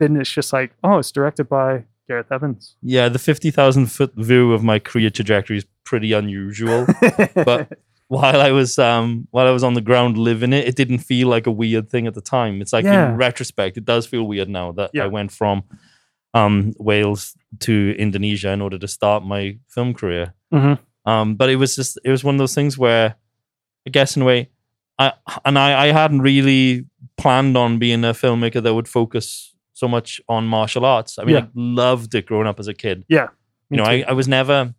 then 0.00 0.16
it's 0.16 0.30
just 0.30 0.52
like 0.52 0.72
oh, 0.84 0.98
it's 0.98 1.12
directed 1.12 1.48
by 1.48 1.84
Gareth 2.08 2.30
Evans. 2.30 2.76
Yeah, 2.82 3.08
the 3.08 3.18
50,000 3.18 3.86
foot 3.86 4.12
view 4.16 4.52
of 4.52 4.62
my 4.62 4.78
career 4.78 5.10
trajectory 5.10 5.56
is 5.58 5.66
pretty 5.84 6.12
unusual. 6.12 6.86
But- 7.34 7.78
while 8.08 8.40
I 8.40 8.50
was 8.52 8.78
um 8.78 9.26
while 9.30 9.46
I 9.46 9.50
was 9.50 9.64
on 9.64 9.74
the 9.74 9.80
ground 9.80 10.16
living 10.16 10.52
it, 10.52 10.66
it 10.68 10.76
didn't 10.76 10.98
feel 10.98 11.28
like 11.28 11.46
a 11.46 11.50
weird 11.50 11.88
thing 11.90 12.06
at 12.06 12.14
the 12.14 12.20
time. 12.20 12.60
It's 12.62 12.72
like 12.72 12.84
Yeah. 12.84 13.10
in 13.10 13.16
retrospect, 13.16 13.76
it 13.76 13.84
does 13.84 14.06
feel 14.06 14.24
weird 14.24 14.48
now 14.48 14.72
that 14.72 14.90
Yeah. 14.94 15.04
I 15.04 15.06
went 15.08 15.32
from 15.32 15.64
um 16.34 16.72
Wales 16.78 17.34
to 17.60 17.94
Indonesia 17.98 18.50
in 18.52 18.60
order 18.62 18.78
to 18.78 18.88
start 18.88 19.24
my 19.24 19.58
film 19.68 19.94
career. 19.94 20.34
Mhm. 20.52 20.78
Um, 21.04 21.34
but 21.36 21.48
it 21.50 21.56
was 21.56 21.76
just 21.76 21.98
it 22.04 22.10
was 22.10 22.22
one 22.24 22.34
of 22.34 22.38
those 22.38 22.54
things 22.54 22.76
where 22.78 23.16
I 23.86 23.90
guess 23.90 24.16
in 24.16 24.22
a 24.22 24.24
way 24.24 24.50
I 24.98 25.12
and 25.44 25.58
I, 25.58 25.86
I 25.88 25.92
hadn't 25.92 26.22
really 26.22 26.84
planned 27.16 27.56
on 27.56 27.78
being 27.78 28.04
a 28.04 28.12
filmmaker 28.12 28.62
that 28.62 28.74
would 28.74 28.88
focus 28.88 29.54
so 29.72 29.88
much 29.88 30.20
on 30.28 30.46
martial 30.46 30.84
arts. 30.84 31.18
I 31.18 31.24
mean, 31.24 31.34
Yeah. 31.36 31.40
I 31.42 31.48
loved 31.54 32.14
it 32.14 32.26
growing 32.26 32.46
up 32.46 32.58
as 32.60 32.68
a 32.68 32.74
kid 32.74 33.04
yeah, 33.08 33.28
you 33.70 33.76
know, 33.78 33.84
I, 33.84 34.04
I 34.08 34.12
was 34.12 34.28
never 34.28 34.74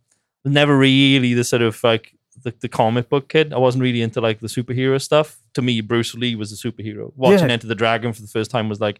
never 0.45 0.77
really 0.77 1.33
the 1.33 1.43
sort 1.43 1.61
of 1.61 1.83
like 1.83 2.13
the, 2.43 2.53
the 2.59 2.69
comic 2.69 3.09
book 3.09 3.29
kid. 3.29 3.53
I 3.53 3.57
wasn't 3.57 3.83
really 3.83 4.01
into 4.01 4.21
like 4.21 4.39
the 4.39 4.47
superhero 4.47 5.01
stuff. 5.01 5.37
To 5.55 5.61
me, 5.61 5.81
Bruce 5.81 6.13
Lee 6.15 6.35
was 6.35 6.51
a 6.51 6.55
superhero. 6.55 7.11
Watching 7.15 7.47
Yeah. 7.47 7.53
Enter 7.53 7.67
the 7.67 7.75
Dragon 7.75 8.13
for 8.13 8.21
the 8.21 8.27
first 8.27 8.51
time 8.51 8.69
was 8.69 8.79
like, 8.79 8.99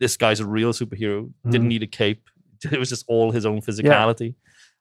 this 0.00 0.16
guy's 0.16 0.40
a 0.40 0.46
real 0.46 0.72
superhero. 0.72 1.30
Didn't 1.48 1.66
Mhm. 1.66 1.68
need 1.70 1.82
a 1.82 1.86
cape. 1.86 2.28
It 2.72 2.78
was 2.78 2.88
just 2.88 3.04
all 3.08 3.30
his 3.30 3.46
own 3.46 3.60
physicality. 3.60 4.34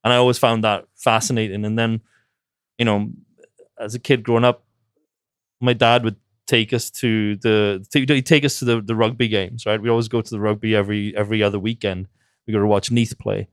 And 0.03 0.11
I 0.13 0.15
always 0.17 0.37
found 0.39 0.63
that 0.63 0.85
fascinating. 0.95 1.63
And 1.65 1.77
then, 1.77 2.01
you 2.79 2.85
know, 2.85 3.09
as 3.79 3.93
a 3.95 3.99
kid 3.99 4.23
growing 4.23 4.43
up, 4.45 4.63
my 5.61 5.73
dad 5.73 6.03
would 6.03 6.15
take 6.47 6.71
us 6.73 6.89
to 6.89 7.35
the 7.37 7.85
he'd 7.93 8.25
take 8.25 8.45
us 8.45 8.57
to 8.59 8.65
the, 8.65 8.81
the 8.81 8.95
rugby 8.95 9.27
games, 9.27 9.65
right? 9.65 9.81
We 9.81 9.89
always 9.89 10.07
go 10.07 10.21
to 10.21 10.29
the 10.29 10.39
rugby 10.39 10.75
every 10.75 11.15
every 11.15 11.43
other 11.43 11.59
weekend. 11.59 12.07
We 12.47 12.53
go 12.53 12.59
to 12.59 12.65
watch 12.67 12.89
Neath 12.89 13.17
play. 13.19 13.47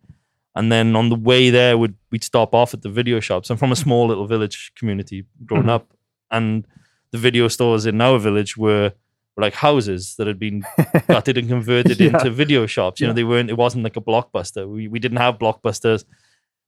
And 0.57 0.71
then 0.71 0.95
on 0.95 1.09
the 1.09 1.17
way 1.17 1.51
there, 1.51 1.77
we'd, 1.77 1.95
we'd 2.11 2.23
stop 2.25 2.55
off 2.55 2.75
at 2.75 2.83
the 2.83 2.89
video 2.89 3.19
shops. 3.21 3.51
I'm 3.51 3.57
from 3.57 3.73
a 3.73 3.77
small 3.77 4.07
little 4.07 4.27
village 4.27 4.73
community 4.77 5.25
growing 5.45 5.65
Mhm. 5.65 5.71
up. 5.71 5.93
And 6.31 6.67
the 7.11 7.19
video 7.19 7.49
stores 7.49 7.87
in 7.87 8.01
our 8.01 8.19
village 8.19 8.57
were, 8.57 8.93
were 9.37 9.41
like 9.43 9.55
houses 9.55 10.15
that 10.17 10.27
had 10.29 10.39
been 10.39 10.63
gutted 11.09 11.39
and 11.39 11.49
converted 11.49 11.99
Yeah. 11.99 12.09
into 12.17 12.31
video 12.31 12.67
shops. 12.67 13.01
You 13.01 13.09
know, 13.09 13.13
they 13.13 13.25
weren't, 13.25 13.51
it 13.51 13.57
wasn't 13.57 13.83
like 13.85 13.97
a 13.97 14.01
blockbuster. 14.01 14.69
We, 14.69 14.87
we 14.89 14.99
didn't 15.01 15.19
have 15.19 15.39
blockbusters 15.39 16.05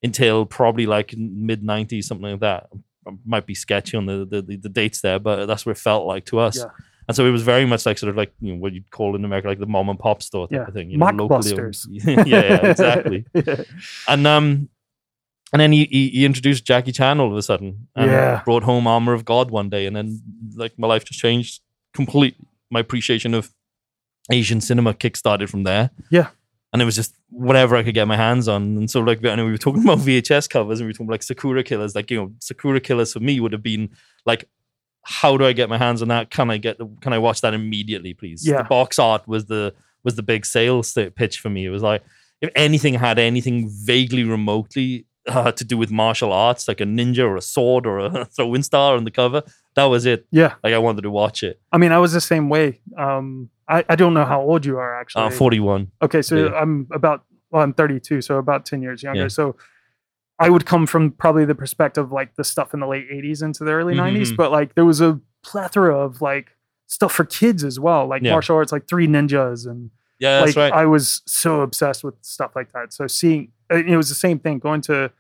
until 0.03 0.47
probably 0.47 0.87
like 0.87 1.15
mid 1.17 1.63
90s, 1.63 2.05
something 2.05 2.31
like 2.33 2.41
that. 2.41 2.69
Might 3.25 3.47
be 3.47 3.55
sketchy 3.55 3.97
on 3.97 4.07
the, 4.07 4.27
the, 4.29 4.43
the, 4.43 4.57
the 4.57 4.69
dates 4.69 5.01
there, 5.01 5.21
but 5.21 5.47
that's 5.47 5.65
what 5.65 5.77
it 5.77 5.81
felt 5.81 6.07
like 6.09 6.25
to 6.27 6.41
us. 6.41 6.59
Yeah. 6.59 6.65
And 7.09 7.17
so 7.17 7.25
it 7.25 7.31
was 7.31 7.43
very 7.43 7.65
much 7.67 7.87
like 7.87 7.99
sort 7.99 8.11
of 8.11 8.17
like 8.17 8.33
you 8.41 8.53
know 8.53 8.59
what 8.61 8.73
you'd 8.73 8.91
call 8.91 9.15
in 9.15 9.25
America 9.25 9.47
like 9.49 9.61
the 9.61 9.67
mom 9.67 9.89
and 9.89 9.99
pop 9.99 10.23
store 10.23 10.49
type 10.49 10.57
Yeah. 10.57 10.67
of 10.69 10.75
thing. 10.75 10.91
You 10.91 10.99
know, 10.99 11.07
locally. 11.07 11.53
Mockbusters. 11.53 11.87
yeah, 11.91 12.25
yeah, 12.27 12.67
exactly. 12.71 13.25
And 14.09 14.27
um, 14.27 14.69
and 15.53 15.61
then 15.61 15.71
he, 15.73 15.85
he 15.91 16.09
he 16.09 16.25
introduced 16.25 16.65
Jackie 16.65 16.93
Chan 16.93 17.21
all 17.21 17.31
of 17.31 17.37
a 17.37 17.43
sudden, 17.43 17.89
and 17.95 18.11
Yeah. 18.11 18.43
brought 18.45 18.65
home 18.65 18.87
Armor 18.87 19.13
of 19.13 19.25
God 19.25 19.51
one 19.51 19.69
day, 19.71 19.87
and 19.87 19.95
then 19.95 20.21
like 20.57 20.79
my 20.79 20.89
life 20.89 21.05
just 21.05 21.21
changed 21.21 21.61
completely. 21.95 22.45
My 22.71 22.81
appreciation 22.81 23.33
of 23.35 23.53
Asian 24.33 24.61
cinema 24.61 24.93
kickstarted 24.93 25.49
from 25.49 25.63
there. 25.63 25.91
Yeah. 26.11 26.29
and 26.73 26.83
it 26.83 26.85
was 26.85 26.97
just 26.97 27.15
whatever 27.31 27.77
I 27.77 27.85
could 27.85 27.95
get 27.95 28.09
my 28.09 28.17
hands 28.17 28.49
on. 28.49 28.77
And 28.77 28.91
so 28.91 29.01
like, 29.01 29.25
I 29.25 29.37
know 29.37 29.45
we 29.47 29.53
were 29.53 29.57
talking 29.57 29.85
about 29.85 29.99
VHS 30.07 30.51
covers, 30.51 30.81
and 30.81 30.87
we 30.87 30.89
were 30.89 30.95
talking 30.95 31.07
about, 31.07 31.15
like 31.15 31.23
Sakura 31.23 31.63
Killers. 31.63 31.95
Like 31.95 32.11
you 32.11 32.19
know, 32.19 32.33
Sakura 32.41 32.81
Killers 32.81 33.13
for 33.13 33.21
me 33.21 33.39
would 33.39 33.53
have 33.53 33.63
been 33.63 33.91
like. 34.27 34.49
How 35.09 35.37
do 35.37 35.45
I 35.47 35.53
get 35.53 35.69
my 35.69 35.79
hands 35.79 36.03
on 36.03 36.09
that? 36.09 36.31
Can 36.31 36.51
I 36.51 36.59
get? 36.59 36.79
The, 36.79 36.87
can 37.01 37.13
I 37.13 37.19
watch 37.19 37.41
that 37.43 37.55
immediately, 37.55 38.13
please? 38.13 38.47
Yeah. 38.47 38.59
The 38.59 38.65
box 38.65 38.99
art 38.99 39.27
was 39.29 39.47
the 39.47 39.73
was 40.03 40.17
the 40.17 40.23
big 40.23 40.45
sales 40.47 40.97
pitch 41.15 41.39
for 41.39 41.49
me. 41.51 41.65
It 41.65 41.71
was 41.71 41.83
like 41.83 42.03
if 42.41 42.51
anything 42.55 42.95
had 42.95 43.19
anything 43.19 43.69
vaguely 43.71 44.25
remotely 44.25 45.07
uh, 45.29 45.53
to 45.53 45.65
do 45.65 45.77
with 45.77 45.91
martial 45.91 46.33
arts, 46.33 46.69
like 46.69 46.81
a 46.81 46.85
ninja 46.85 47.21
or 47.25 47.37
a 47.37 47.41
sword 47.41 47.87
or 47.87 47.99
a 47.99 48.25
throwing 48.37 48.63
star 48.63 48.97
on 48.97 49.05
the 49.05 49.11
cover, 49.11 49.43
that 49.75 49.85
was 49.85 50.07
it. 50.07 50.27
yeah. 50.31 50.55
Like 50.63 50.75
I 50.75 50.79
wanted 50.79 51.03
to 51.03 51.11
watch 51.11 51.43
it. 51.43 51.61
I 51.73 51.79
mean, 51.79 51.93
I 51.93 51.99
was 51.99 52.13
the 52.13 52.21
same 52.21 52.49
way. 52.49 52.81
Um, 52.97 53.51
I, 53.69 53.85
I 53.89 53.97
don't 53.97 54.15
know 54.15 54.25
how 54.25 54.41
old 54.41 54.65
you 54.65 54.79
are 54.79 55.01
actually. 55.01 55.25
Uh, 55.25 55.31
41. 55.31 55.91
Okay, 56.03 56.23
so 56.23 56.37
Yeah. 56.37 56.53
I'm 56.55 56.87
about 56.93 57.25
well, 57.51 57.63
I'm 57.63 57.73
32, 57.73 58.23
so 58.23 58.39
about 58.39 58.67
10 58.67 58.83
years 58.83 59.03
younger. 59.03 59.23
Yeah. 59.23 59.29
So 59.29 59.57
I 60.39 60.51
would 60.51 60.67
come 60.67 60.87
from 60.87 61.13
probably 61.13 61.45
the 61.47 61.55
perspective 61.55 62.13
like 62.13 62.37
the 62.37 62.45
stuff 62.45 62.75
in 62.75 62.81
the 62.81 62.87
late 62.87 63.07
80s 63.11 63.43
into 63.43 63.65
the 63.65 63.73
early 63.73 63.95
Mhm, 63.95 63.99
90s, 63.99 64.33
mhm. 64.33 64.37
but 64.37 64.53
like 64.53 64.75
there 64.75 64.85
was 64.85 65.01
a 65.01 65.21
plethora 65.43 65.97
of 65.99 66.21
like 66.21 66.57
stuff 66.87 67.13
for 67.13 67.25
kids 67.25 67.65
as 67.65 67.81
well, 67.81 68.07
like 68.07 68.23
Yeah. 68.23 68.33
martial 68.33 68.57
arts, 68.57 68.71
like 68.73 68.87
Three 68.87 69.07
Ninjas, 69.09 69.67
and 69.67 69.91
Yeah, 70.19 70.41
that's 70.41 70.57
like 70.57 70.73
right. 70.73 70.81
I 70.83 70.87
was 70.87 71.23
so 71.27 71.61
obsessed 71.63 72.05
with 72.05 72.15
stuff 72.23 72.55
like 72.55 72.73
that. 72.73 72.93
So 72.93 73.07
seeing 73.07 73.53
it 73.71 73.97
was 73.97 74.09
the 74.09 74.15
same 74.15 74.39
thing 74.39 74.59
going 74.59 74.81
to 74.83 75.11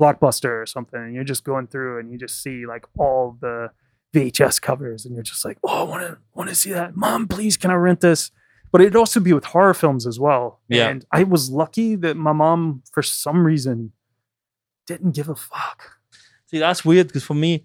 Blockbuster 0.00 0.60
or 0.62 0.66
something, 0.66 1.00
and 1.00 1.14
you're 1.14 1.24
just 1.24 1.44
going 1.44 1.68
through 1.68 1.98
and 2.00 2.10
you 2.10 2.18
just 2.18 2.42
see 2.42 2.66
like 2.66 2.84
all 2.98 3.36
the 3.40 3.70
VHS 4.12 4.60
covers, 4.60 5.04
and 5.04 5.14
you're 5.14 5.22
just 5.24 5.44
like, 5.44 5.58
oh, 5.64 5.80
I 5.80 5.82
want 5.84 6.02
to 6.02 6.18
want 6.34 6.48
to 6.48 6.54
see 6.54 6.72
that. 6.72 6.96
Mom, 6.96 7.26
please, 7.28 7.56
can 7.56 7.70
I 7.70 7.74
rent 7.74 8.00
this? 8.00 8.30
But 8.72 8.80
it'd 8.80 8.96
also 8.96 9.20
be 9.20 9.32
with 9.32 9.44
horror 9.46 9.74
films 9.74 10.04
as 10.06 10.18
well. 10.18 10.60
Yeah. 10.68 10.88
And 10.88 11.04
I 11.12 11.22
was 11.22 11.48
lucky 11.50 11.94
that 11.96 12.16
my 12.16 12.32
mom, 12.32 12.82
for 12.92 13.02
some 13.02 13.46
reason, 13.46 13.92
didn't 14.86 15.12
give 15.12 15.28
a 15.28 15.34
fuck. 15.34 15.98
See, 16.46 16.58
that's 16.58 16.84
weird 16.84 17.08
because 17.08 17.24
for 17.24 17.34
me, 17.34 17.64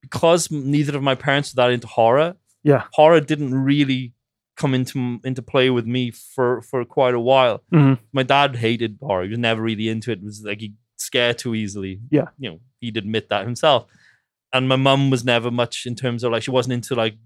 because 0.00 0.50
neither 0.50 0.96
of 0.96 1.02
my 1.02 1.14
parents 1.14 1.52
were 1.54 1.62
that 1.62 1.70
into 1.72 1.86
horror, 1.86 2.36
Yeah. 2.62 2.84
horror 2.92 3.20
didn't 3.20 3.54
really 3.54 4.14
come 4.56 4.74
into 4.74 5.20
into 5.24 5.42
play 5.42 5.70
with 5.70 5.86
me 5.86 6.10
for 6.10 6.60
for 6.62 6.84
quite 6.84 7.14
a 7.14 7.20
while. 7.20 7.62
Mhm. 7.72 7.98
My 8.12 8.22
dad 8.22 8.56
hated 8.56 8.98
horror; 9.00 9.24
he 9.24 9.30
was 9.30 9.38
never 9.38 9.62
really 9.62 9.88
into 9.88 10.10
it. 10.12 10.18
It 10.18 10.24
was 10.24 10.42
like 10.44 10.60
he 10.60 10.74
scared 10.96 11.38
too 11.38 11.54
easily. 11.54 12.00
Yeah. 12.10 12.28
you 12.38 12.50
know, 12.50 12.60
he'd 12.80 12.96
admit 12.96 13.28
that 13.30 13.44
himself. 13.46 13.86
And 14.52 14.68
my 14.68 14.76
mum 14.76 15.10
was 15.10 15.24
never 15.24 15.50
much 15.50 15.86
in 15.86 15.94
terms 15.94 16.22
of 16.24 16.32
like 16.32 16.42
she 16.42 16.50
wasn't 16.50 16.74
into 16.74 16.94
like 16.94 17.16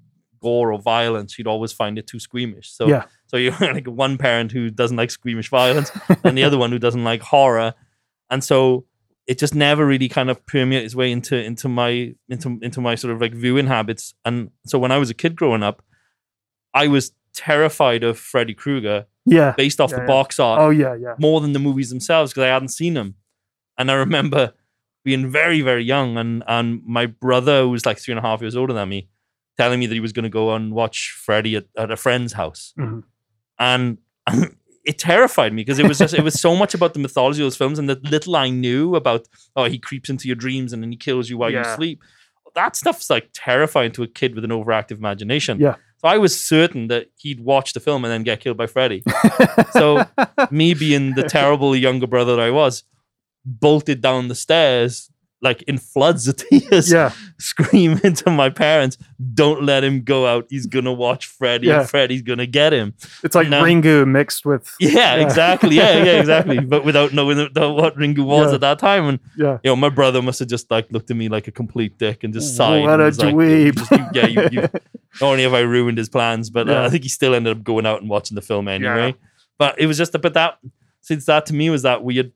gore 0.40 0.72
or 0.72 0.78
violence. 0.80 1.32
She'd 1.34 1.46
always 1.46 1.72
find 1.72 1.98
it 1.98 2.06
too 2.06 2.20
squeamish. 2.20 2.70
So 2.70 2.86
Yeah. 2.86 3.04
so 3.26 3.36
you're 3.36 3.52
like 3.60 3.86
one 3.86 4.16
parent 4.18 4.52
who 4.52 4.70
doesn't 4.70 4.96
like 4.96 5.10
squeamish 5.10 5.48
violence, 5.48 5.90
and 6.24 6.36
the 6.38 6.44
other 6.44 6.58
one 6.58 6.70
who 6.70 6.78
doesn't 6.78 7.02
like 7.04 7.22
horror, 7.22 7.74
and 8.30 8.44
so 8.44 8.86
it 9.26 9.38
just 9.38 9.54
never 9.54 9.86
really 9.86 10.08
kind 10.08 10.28
of 10.30 10.44
permeated 10.46 10.84
its 10.84 10.94
way 10.94 11.10
into 11.10 11.36
into 11.42 11.68
my 11.68 12.14
into 12.28 12.58
into 12.62 12.80
my 12.80 12.94
sort 12.94 13.14
of 13.14 13.20
like 13.20 13.32
viewing 13.34 13.66
habits. 13.66 14.14
And 14.24 14.50
so 14.66 14.78
when 14.78 14.92
I 14.92 14.98
was 14.98 15.10
a 15.10 15.14
kid 15.14 15.34
growing 15.36 15.62
up, 15.62 15.82
I 16.74 16.88
was 16.88 17.12
terrified 17.32 18.04
of 18.04 18.18
Freddy 18.18 18.54
Krueger 18.54 19.06
Yeah. 19.24 19.54
based 19.56 19.80
off 19.80 19.90
Yeah, 19.90 19.96
the 19.96 20.02
yeah. 20.02 20.06
box 20.06 20.38
art 20.38 20.60
Oh 20.60 20.70
yeah, 20.70 20.94
yeah. 20.94 21.14
more 21.18 21.40
than 21.40 21.52
the 21.52 21.58
movies 21.58 21.88
themselves 21.90 22.32
because 22.32 22.44
I 22.44 22.48
hadn't 22.48 22.68
seen 22.68 22.94
them. 22.94 23.14
And 23.78 23.90
I 23.90 23.94
remember 23.94 24.52
being 25.04 25.30
very, 25.30 25.60
very 25.62 25.84
young, 25.84 26.16
and 26.16 26.42
and 26.46 26.82
my 26.86 27.06
brother, 27.06 27.62
who 27.62 27.70
was 27.70 27.84
like 27.86 27.98
three 27.98 28.12
and 28.12 28.18
a 28.24 28.28
half 28.28 28.40
years 28.40 28.56
older 28.56 28.72
than 28.72 28.88
me, 28.88 29.08
telling 29.56 29.80
me 29.80 29.86
that 29.86 29.94
he 29.94 30.00
was 30.00 30.12
going 30.12 30.22
to 30.24 30.28
go 30.30 30.54
and 30.54 30.72
watch 30.72 31.12
Freddy 31.24 31.56
at, 31.56 31.66
at 31.76 31.90
a 31.90 31.96
friend's 31.96 32.32
house, 32.34 32.72
Mhm. 32.78 33.02
and, 33.58 33.98
it 34.84 34.98
terrified 34.98 35.52
me 35.52 35.62
because 35.62 35.78
it 35.78 35.88
was 35.88 35.98
just 35.98 36.14
it 36.14 36.22
was 36.22 36.38
so 36.38 36.54
much 36.54 36.74
about 36.74 36.94
the 36.94 37.00
mythology 37.00 37.40
of 37.42 37.46
those 37.46 37.56
films 37.56 37.78
and 37.78 37.88
the 37.88 37.98
little 38.02 38.36
I 38.36 38.50
knew 38.50 38.94
about 38.94 39.26
oh 39.56 39.64
he 39.64 39.78
creeps 39.78 40.10
into 40.10 40.28
your 40.28 40.36
dreams 40.36 40.72
and 40.72 40.82
then 40.82 40.90
he 40.90 40.96
kills 40.96 41.30
you 41.30 41.38
while 41.38 41.50
you 41.50 41.64
sleep. 41.74 42.02
That 42.54 42.76
stuff's 42.76 43.10
like 43.10 43.30
terrifying 43.32 43.90
to 43.92 44.04
a 44.04 44.06
kid 44.06 44.34
with 44.34 44.44
an 44.44 44.50
overactive 44.50 44.98
imagination. 44.98 45.58
Yeah. 45.58 45.74
So 45.98 46.08
I 46.08 46.18
was 46.18 46.38
certain 46.40 46.88
that 46.88 47.08
he'd 47.16 47.40
watch 47.40 47.72
the 47.72 47.80
film 47.80 48.04
and 48.04 48.12
then 48.12 48.22
get 48.22 48.40
killed 48.40 48.56
by 48.56 48.66
Freddy. 48.66 49.02
So 49.72 50.06
me 50.52 50.74
being 50.74 51.14
the 51.14 51.24
terrible 51.24 51.74
younger 51.74 52.06
brother 52.06 52.36
that 52.36 52.42
I 52.42 52.50
was, 52.52 52.84
bolted 53.44 54.00
down 54.00 54.28
the 54.28 54.36
stairs 54.36 55.10
like 55.42 55.62
in 55.62 55.76
floods 55.76 56.26
of 56.26 56.36
tears, 56.48 56.90
yeah. 56.90 57.12
screaming 57.38 58.14
to 58.14 58.30
my 58.30 58.48
parents, 58.48 58.96
"Don't 59.34 59.62
let 59.62 59.84
him 59.84 60.02
go 60.02 60.26
out. 60.26 60.46
He's 60.48 60.66
gonna 60.66 60.92
watch 60.92 61.26
Freddy, 61.26 61.66
Yeah. 61.66 61.80
and 61.80 61.90
Freddy's 61.90 62.22
gonna 62.22 62.46
get 62.46 62.72
him." 62.72 62.94
It's 63.22 63.34
like 63.34 63.48
No. 63.48 63.62
Ringu 63.62 64.06
mixed 64.08 64.46
with 64.46 64.72
Yeah, 64.80 65.16
Yeah. 65.16 65.22
exactly. 65.26 65.76
Yeah, 65.76 66.02
yeah, 66.02 66.18
exactly. 66.20 66.60
But 66.60 66.84
without 66.84 67.12
knowing 67.12 67.36
what 67.38 67.96
Ringu 67.96 68.24
was 68.24 68.48
Yeah. 68.50 68.54
at 68.54 68.60
that 68.62 68.78
time, 68.78 69.04
and 69.06 69.18
yeah. 69.36 69.58
you 69.62 69.70
know, 69.70 69.76
my 69.76 69.90
brother 69.90 70.22
must 70.22 70.38
have 70.38 70.48
just 70.48 70.70
like 70.70 70.90
looked 70.90 71.10
at 71.10 71.16
me 71.16 71.28
like 71.28 71.46
a 71.46 71.52
complete 71.52 71.98
dick 71.98 72.24
and 72.24 72.32
just 72.32 72.56
sighed. 72.56 72.82
What 72.82 73.00
a 73.00 73.04
like, 73.04 73.14
dweeb. 73.14 73.90
you- 73.90 74.20
yeah, 74.20 74.26
you, 74.26 74.48
you, 74.52 74.60
not 75.20 75.22
only 75.28 75.42
have 75.42 75.54
I 75.54 75.60
ruined 75.60 75.98
his 75.98 76.08
plans, 76.08 76.48
but 76.50 76.68
uh, 76.70 76.82
I 76.84 76.88
think 76.90 77.02
he 77.02 77.08
still 77.08 77.34
ended 77.34 77.56
up 77.56 77.62
going 77.62 77.84
out 77.86 78.00
and 78.00 78.08
watching 78.08 78.34
the 78.34 78.42
film 78.42 78.66
anyway. 78.68 79.14
But 79.58 79.78
it 79.78 79.86
was 79.86 79.98
just, 79.98 80.12
but 80.20 80.34
that 80.34 80.58
since 81.02 81.26
that 81.26 81.46
to 81.46 81.54
me 81.54 81.68
was 81.70 81.82
that 81.82 82.02
weird, 82.02 82.32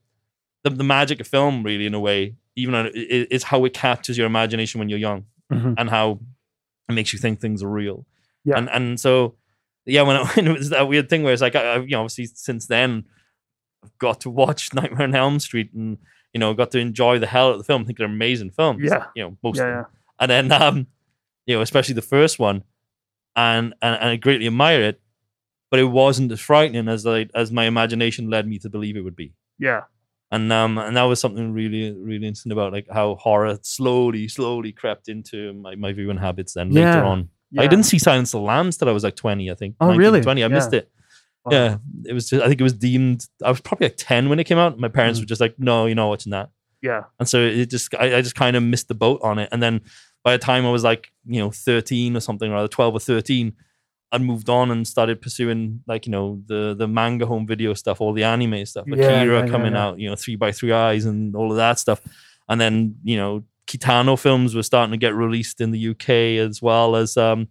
the, 0.63 0.71
the 0.71 0.85
magic 0.85 1.21
of 1.21 1.27
film, 1.27 1.63
really, 1.63 1.87
in 1.87 1.95
a 1.95 2.01
way, 2.01 2.35
even 2.61 2.75
on, 2.75 2.87
i- 2.87 3.27
i- 3.33 3.39
how 3.45 3.65
it 3.67 3.73
captures 3.75 4.17
your 4.19 4.27
imagination 4.27 4.79
when 4.81 4.89
you're 4.91 4.99
young 5.11 5.25
Mhm. 5.53 5.75
and 5.79 5.89
how 5.91 6.21
it 6.89 6.93
makes 6.99 7.13
you 7.13 7.19
think 7.19 7.41
things 7.41 7.63
are 7.63 7.71
real. 7.83 8.07
Yeah. 8.45 8.59
And 8.59 8.69
and 8.77 9.01
so 9.01 9.37
yeah, 9.87 10.03
when, 10.03 10.17
I, 10.17 10.25
when 10.35 10.47
it 10.49 10.59
was 10.59 10.71
that 10.71 10.89
weird 10.89 11.09
thing 11.09 11.23
where 11.23 11.33
it's 11.33 11.43
like, 11.43 11.57
I, 11.57 11.63
I, 11.75 11.77
you 11.81 11.93
know, 11.95 12.01
obviously 12.01 12.27
since 12.27 12.67
then, 12.67 13.05
I've 13.85 13.97
got 13.99 14.21
to 14.23 14.31
watch 14.31 14.73
Nightmare 14.79 15.03
on 15.09 15.15
Elm 15.15 15.39
Street 15.41 15.73
and 15.75 15.99
you 16.35 16.41
know 16.41 16.53
got 16.55 16.71
to 16.73 16.79
enjoy 16.79 17.19
the 17.19 17.27
hell 17.27 17.49
out 17.49 17.53
of 17.53 17.59
the 17.59 17.65
film. 17.65 17.83
I 17.83 17.85
think 17.87 17.99
they're 17.99 18.07
amazing 18.07 18.51
films. 18.51 18.83
Yeah. 18.85 19.07
you 19.17 19.23
know, 19.25 19.37
most 19.43 19.57
Yeah, 19.59 19.63
of 19.65 19.69
them 19.69 19.79
yeah. 19.79 19.87
and 20.21 20.31
then 20.31 20.53
um 20.63 20.87
you 21.47 21.55
know 21.57 21.63
especially 21.63 21.95
the 21.95 22.03
first 22.17 22.39
one 22.39 22.63
and 23.37 23.73
and, 23.81 23.95
and 24.01 24.09
i 24.11 24.17
greatly 24.17 24.47
admire 24.47 24.83
it 24.83 25.01
but 25.71 25.79
it 25.81 25.85
wasn't 25.85 26.33
as 26.33 26.41
frightening 26.41 26.89
as 26.89 27.07
I, 27.07 27.29
as 27.35 27.51
my 27.53 27.65
imagination 27.67 28.29
led 28.31 28.47
me 28.49 28.59
to 28.61 28.69
believe 28.71 28.97
it 28.97 29.03
would 29.03 29.17
be 29.17 29.33
Yeah. 29.59 29.83
And 30.31 30.53
um 30.53 30.77
and 30.79 30.97
that 30.97 31.05
was 31.05 31.21
something 31.21 31.53
really 31.53 31.93
really 31.93 32.27
interesting 32.27 32.53
about 32.53 32.73
like 32.73 32.87
how 32.93 33.15
horror 33.17 33.59
slowly 33.63 34.29
slowly 34.29 34.73
crept 34.73 35.09
into 35.09 35.53
my, 35.55 35.75
my 35.75 35.93
viewing 35.93 36.19
habits 36.19 36.53
then 36.55 36.71
Yeah. 36.71 36.95
later 36.95 37.05
on 37.07 37.29
i 37.59 37.67
didn't 37.67 37.85
see 37.87 37.99
silence 37.99 38.35
of 38.35 38.41
the 38.41 38.47
lambs 38.47 38.77
till 38.77 38.89
i 38.89 38.93
was 38.93 39.05
like 39.05 39.17
20 39.17 39.51
i 39.51 39.55
think 39.55 39.77
Oh, 39.81 39.87
19, 39.87 39.99
really? 40.01 40.21
20 40.21 40.43
i 40.43 40.47
Yeah. 40.47 40.55
missed 40.55 40.73
it 40.75 40.91
Wow. 41.45 41.53
yeah 41.53 41.77
it 42.05 42.13
was 42.13 42.29
just 42.29 42.43
i 42.43 42.49
think 42.49 42.61
it 42.61 42.65
was 42.65 42.75
deemed 42.75 43.27
i 43.45 43.49
was 43.51 43.61
probably 43.61 43.87
like 43.87 43.97
10 43.97 44.29
when 44.29 44.39
it 44.39 44.45
came 44.45 44.59
out 44.59 44.79
my 44.79 44.89
parents 44.89 45.19
Mm. 45.19 45.23
were 45.23 45.27
just 45.27 45.41
like 45.41 45.55
no 45.59 45.87
you're 45.87 45.95
not 45.97 46.09
watching 46.09 46.33
that 46.33 46.51
Yeah. 46.83 47.05
and 47.19 47.27
so 47.29 47.41
it 47.41 47.71
just 47.71 47.95
I, 47.95 48.17
I 48.17 48.21
just 48.21 48.35
kind 48.35 48.55
of 48.57 48.63
missed 48.63 48.89
the 48.89 48.95
boat 48.95 49.21
on 49.23 49.39
it 49.39 49.49
and 49.51 49.63
then 49.63 49.81
by 50.25 50.33
the 50.37 50.39
time 50.45 50.67
i 50.67 50.71
was 50.71 50.85
like 50.85 51.11
you 51.27 51.41
know 51.41 51.51
13 51.51 52.17
or 52.17 52.21
something 52.21 52.53
or 52.53 52.57
other 52.57 52.69
12 52.69 52.95
or 52.95 53.01
13 53.01 53.55
i 54.13 54.19
moved 54.19 54.49
on 54.49 54.71
and 54.71 54.87
started 54.87 55.21
pursuing 55.21 55.83
like 55.87 56.07
you 56.07 56.13
know 56.13 56.41
the 56.47 56.75
the 56.77 56.89
manga 56.89 57.27
home 57.27 57.47
video 57.47 57.75
stuff 57.75 58.01
all 58.01 58.13
the 58.13 58.25
anime 58.25 58.65
stuff 58.65 58.87
akira 58.87 59.39
yeah, 59.39 59.45
yeah, 59.45 59.51
coming 59.51 59.73
yeah. 59.73 59.85
out 59.87 59.99
you 59.99 60.09
know 60.09 60.17
three 60.17 60.37
by 60.37 60.53
three 60.53 60.73
eyes 60.73 61.05
and 61.05 61.35
all 61.35 61.51
of 61.51 61.57
that 61.57 61.79
stuff 61.79 62.01
and 62.49 62.61
then 62.61 62.95
you 63.05 63.17
know 63.17 63.43
kitano 63.67 64.19
films 64.19 64.55
were 64.55 64.63
starting 64.63 64.93
to 64.93 64.97
get 64.97 65.15
released 65.15 65.61
in 65.61 65.71
the 65.71 65.89
uk 65.89 66.09
as 66.09 66.63
well 66.63 66.97
as 66.97 67.17
um 67.17 67.49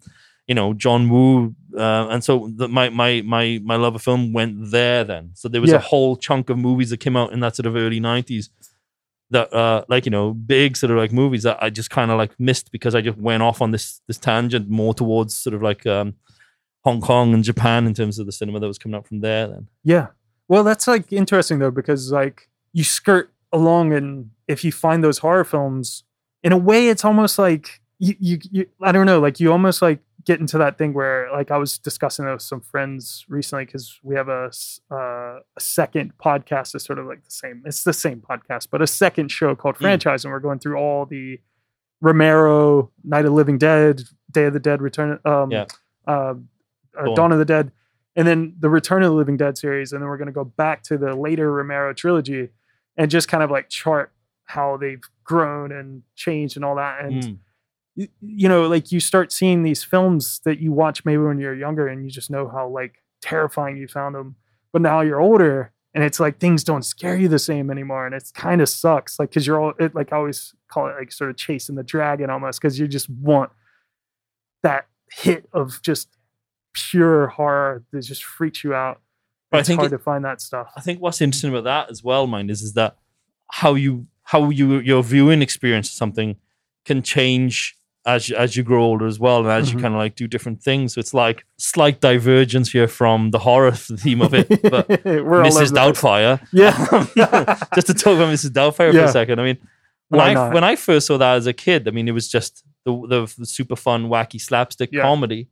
you 0.48 0.56
know 0.56 0.74
John 0.74 1.10
Woo, 1.10 1.54
uh, 1.78 2.08
and 2.10 2.24
so 2.24 2.50
the, 2.56 2.68
my 2.70 2.90
my 2.90 3.22
my 3.26 3.60
my 3.64 3.76
love 3.76 3.96
of 3.96 4.02
film 4.02 4.32
went 4.32 4.72
there. 4.72 5.04
Then, 5.04 5.32
so 5.34 5.50
there 5.50 5.62
was 5.62 5.74
a 5.74 5.80
whole 5.80 6.16
chunk 6.16 6.50
of 6.50 6.58
movies 6.58 6.90
that 6.90 7.02
came 7.02 7.18
out 7.18 7.34
in 7.34 7.42
that 7.42 7.58
sort 7.58 7.66
of 7.66 7.76
early 7.76 8.00
'90s 8.00 8.50
that, 9.30 9.54
uh, 9.54 9.84
like 9.90 10.06
you 10.06 10.12
know, 10.12 10.34
big 10.34 10.78
sort 10.78 10.92
of 10.92 10.98
like 10.98 11.12
movies 11.12 11.44
that 11.44 11.62
I 11.62 11.70
just 11.70 11.90
kind 11.90 12.12
of 12.12 12.18
like 12.18 12.40
missed 12.40 12.72
because 12.72 12.96
I 12.96 13.02
just 13.02 13.18
went 13.18 13.44
off 13.44 13.62
on 13.62 13.72
this 13.72 14.02
this 14.08 14.18
tangent 14.18 14.70
more 14.70 14.94
towards 14.94 15.36
sort 15.36 15.54
of 15.54 15.62
like 15.62 15.86
um, 15.86 16.16
Hong 16.88 17.02
Kong 17.02 17.34
and 17.34 17.44
Japan 17.44 17.86
in 17.86 17.94
terms 17.94 18.18
of 18.20 18.26
the 18.26 18.32
cinema 18.32 18.60
that 18.62 18.68
was 18.68 18.78
coming 18.78 18.96
out 18.98 19.06
from 19.08 19.20
there. 19.22 19.48
Then, 19.48 19.68
Yeah. 19.84 20.08
Well, 20.48 20.64
that's 20.64 20.88
like 20.88 21.12
interesting 21.12 21.60
though, 21.60 21.72
because 21.72 22.12
like 22.12 22.48
you 22.72 22.84
skirt 22.86 23.32
along 23.52 23.92
and 23.94 24.30
if 24.48 24.64
you 24.64 24.72
find 24.72 25.04
those 25.04 25.18
horror 25.18 25.44
films, 25.44 26.04
in 26.44 26.52
a 26.54 26.58
way, 26.58 26.88
it's 26.88 27.04
almost 27.04 27.38
like 27.38 27.82
you, 28.00 28.16
you, 28.20 28.38
you 28.52 28.66
I 28.82 28.92
don't 28.94 29.06
know, 29.06 29.20
like 29.20 29.40
you 29.42 29.52
almost 29.52 29.82
like 29.82 30.00
get 30.24 30.40
into 30.40 30.58
that 30.58 30.78
thing 30.78 30.94
where 30.94 31.30
like 31.32 31.52
I 31.52 31.58
was 31.58 31.78
discussing 31.78 32.26
it 32.28 32.32
with 32.32 32.42
some 32.42 32.62
friends 32.62 33.26
recently 33.28 33.66
because 33.66 34.00
we 34.04 34.16
have 34.16 34.30
a, 34.30 34.50
uh, 34.92 35.40
a 35.58 35.60
second 35.60 36.14
podcast 36.18 36.72
that's 36.72 36.86
sort 36.86 37.00
of 37.00 37.06
like 37.08 37.24
the 37.26 37.32
same, 37.32 37.64
it's 37.66 37.84
the 37.84 37.94
same 37.94 38.22
podcast, 38.22 38.68
but 38.72 38.82
a 38.82 38.88
second 38.88 39.30
show 39.32 39.54
called 39.56 39.76
Mm. 39.78 39.84
Franchised. 40.00 40.24
And 40.24 40.32
we're 40.32 40.40
going 40.40 40.60
through 40.60 40.78
all 40.78 41.06
the 41.06 41.40
Romero, 42.02 42.92
Night 43.04 43.26
of 43.26 43.34
Living 43.34 43.58
Dead, 43.58 44.04
Day 44.32 44.46
of 44.46 44.54
the 44.54 44.60
Dead, 44.60 44.82
Return, 44.82 45.20
um, 45.26 45.52
Yeah. 45.52 45.66
uh, 46.08 46.36
Dawn 47.16 47.32
of 47.32 47.40
the 47.40 47.46
Dead, 47.46 47.72
and 48.16 48.28
then 48.28 48.56
the 48.60 48.70
Return 48.70 49.04
of 49.04 49.10
the 49.12 49.16
Living 49.16 49.38
Dead 49.38 49.58
series, 49.58 49.92
and 49.94 50.02
then 50.02 50.10
we're 50.10 50.18
going 50.18 50.28
to 50.28 50.32
go 50.34 50.44
back 50.44 50.84
to 50.84 50.98
the 50.98 51.16
later 51.16 51.52
Romero 51.52 51.94
trilogy 51.94 52.50
and 52.98 53.12
just 53.12 53.28
kind 53.28 53.44
of 53.44 53.52
like 53.52 53.70
chart 53.70 54.12
how 54.46 54.78
they've 54.78 55.02
grown 55.24 55.72
and 55.72 56.04
changed 56.16 56.56
and 56.56 56.66
all 56.66 56.76
that. 56.76 57.04
And 57.04 57.24
Mm. 57.24 57.38
y- 57.96 58.10
you 58.22 58.48
know, 58.50 58.68
like 58.68 58.92
you 58.92 59.00
start 59.00 59.32
seeing 59.32 59.64
these 59.64 59.84
films 59.84 60.40
that 60.46 60.60
you 60.60 60.72
watch 60.72 61.04
maybe 61.06 61.22
when 61.22 61.38
you're 61.38 61.54
younger, 61.56 61.88
and 61.88 62.04
you 62.04 62.10
just 62.12 62.30
know 62.32 62.48
how 62.48 62.68
like 62.68 63.04
terrifying 63.22 63.78
you 63.78 63.88
found 63.88 64.16
them, 64.16 64.36
but 64.74 64.82
now 64.82 65.02
you're 65.02 65.20
older. 65.22 65.72
And 65.94 66.04
it's 66.04 66.20
like 66.20 66.40
things 66.40 66.64
don't 66.64 66.84
scare 66.86 67.18
you 67.18 67.28
the 67.28 67.40
same 67.40 67.72
anymore, 67.72 68.06
and 68.06 68.14
it's 68.14 68.32
kind 68.32 68.62
of 68.62 68.70
sucks. 68.70 69.18
Like, 69.20 69.32
cause 69.34 69.48
you're 69.48 69.60
all 69.60 69.74
it, 69.80 69.96
like 69.96 70.14
I 70.14 70.18
always 70.18 70.54
call 70.68 70.88
it 70.88 70.96
like 70.98 71.12
sort 71.12 71.30
of 71.32 71.38
chasing 71.38 71.76
the 71.76 71.82
dragon 71.84 72.30
almost, 72.30 72.62
cause 72.62 72.78
you 72.78 72.88
just 72.88 73.10
want 73.10 73.52
that 74.64 74.88
hit 75.12 75.48
of 75.54 75.82
just 75.82 76.10
pure 76.74 77.28
horror 77.28 77.84
that 77.92 78.02
just 78.02 78.24
freaks 78.24 78.64
you 78.64 78.74
out. 78.74 79.02
But 79.52 79.58
I 79.58 79.60
it's 79.62 79.68
think 79.70 79.80
hard 79.80 79.92
it- 79.94 79.98
to 79.98 80.04
find 80.04 80.26
that 80.26 80.42
stuff. 80.42 80.72
I 80.76 80.82
think 80.82 81.02
what's 81.02 81.22
interesting 81.22 81.52
about 81.52 81.64
that 81.64 81.90
as 81.92 82.04
well, 82.04 82.28
mind 82.28 82.52
is, 82.52 82.62
is 82.62 82.74
that 82.74 82.98
how 83.52 83.76
you 83.76 84.08
how 84.24 84.50
you 84.50 84.80
your 84.80 85.02
viewing 85.04 85.42
experience 85.42 85.88
of 85.90 85.94
something 85.96 86.36
can 86.86 87.02
change 87.02 87.76
as 88.06 88.30
you, 88.30 88.36
as 88.38 88.56
you 88.56 88.64
grow 88.64 88.84
older 88.84 89.06
as 89.06 89.20
well, 89.20 89.40
and 89.40 89.48
as 89.50 89.70
Mhm. 89.70 89.74
you 89.76 89.80
kind 89.80 89.94
of 89.94 89.98
like 90.00 90.16
do 90.16 90.28
different 90.28 90.62
things. 90.62 90.94
So 90.94 91.00
it's 91.00 91.14
like 91.14 91.46
slight 91.58 92.00
divergence 92.02 92.72
here 92.72 92.88
from 92.88 93.32
the 93.32 93.40
horror 93.40 93.72
theme 94.04 94.22
of 94.22 94.34
it, 94.34 94.48
but 94.64 94.88
Mrs. 94.90 95.72
Doubtfire. 95.72 96.40
Yeah. 96.54 96.76
just 97.76 97.88
to 97.88 97.94
talk 97.94 98.16
about 98.16 98.34
Mrs. 98.34 98.52
Doubtfire 98.52 98.92
for 98.94 99.00
a 99.04 99.08
second. 99.12 99.40
I 99.40 99.44
mean, 99.44 99.58
when 100.10 100.20
Why 100.20 100.30
I 100.30 100.34
not? 100.34 100.54
when 100.54 100.64
I 100.64 100.76
first 100.78 101.08
saw 101.08 101.18
that 101.18 101.36
as 101.38 101.48
a 101.48 101.54
kid, 101.54 101.88
I 101.88 101.92
mean, 101.92 102.08
it 102.08 102.14
was 102.14 102.30
just 102.30 102.64
the 102.86 102.92
the, 103.08 103.34
the 103.38 103.46
super 103.46 103.76
fun, 103.76 104.08
wacky 104.10 104.40
slapstick 104.42 104.90
Yeah. 104.94 105.02
comedy, 105.04 105.50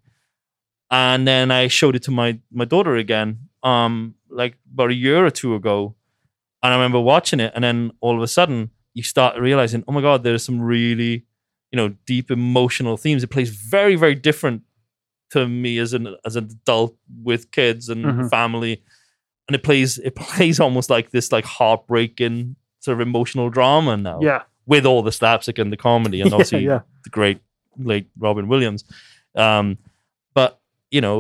and 0.92 1.27
then 1.27 1.51
I 1.51 1.68
showed 1.68 1.96
it 1.96 2.04
to 2.04 2.12
my 2.12 2.39
my 2.51 2.65
daughter 2.65 2.96
again, 2.96 3.39
um, 3.63 4.15
like 4.30 4.58
about 4.74 4.92
a 4.92 4.96
year 4.96 5.25
or 5.25 5.32
two 5.32 5.56
ago, 5.56 5.96
and 6.63 6.74
I 6.74 6.75
remember 6.75 7.00
watching 7.00 7.39
it, 7.39 7.51
and 7.56 7.63
then 7.63 7.92
all 8.01 8.15
of 8.15 8.22
a 8.22 8.27
sudden 8.27 8.72
you 8.94 9.04
start 9.04 9.39
realizing, 9.39 9.84
oh 9.88 9.92
my 9.92 10.01
god, 10.01 10.24
there's 10.24 10.44
some 10.44 10.62
really, 10.62 11.25
you 11.72 11.75
know, 11.77 11.89
deep 12.06 12.32
emotional 12.32 12.98
themes. 12.98 13.24
It 13.24 13.27
plays 13.30 13.50
very 13.50 13.96
very 13.96 14.15
different 14.15 14.62
to 15.32 15.48
me 15.48 15.80
as 15.80 15.94
an 15.94 16.15
as 16.25 16.36
an 16.36 16.46
adult 16.51 16.96
with 17.24 17.51
kids 17.51 17.89
and 17.89 18.06
Mhm. 18.06 18.30
family, 18.30 18.82
and 19.48 19.56
it 19.56 19.63
plays 19.63 19.98
it 19.98 20.15
plays 20.15 20.60
almost 20.60 20.89
like 20.89 21.12
this 21.12 21.32
like 21.32 21.46
heartbreaking 21.46 22.56
sort 22.80 23.01
of 23.01 23.08
emotional 23.08 23.50
drama 23.50 23.98
now 23.98 24.20
yeah. 24.22 24.44
with 24.68 24.86
all 24.86 25.01
the 25.01 25.12
slapstick 25.12 25.58
and 25.58 25.72
the 25.74 25.77
comedy 25.77 26.22
and 26.22 26.32
obviously 26.34 26.63
yeah. 26.63 26.82
the 27.04 27.10
great 27.10 27.39
late 27.80 28.08
Robin 28.20 28.48
Williams. 28.48 28.84
Um, 29.36 29.77
you 30.96 31.02
know, 31.02 31.18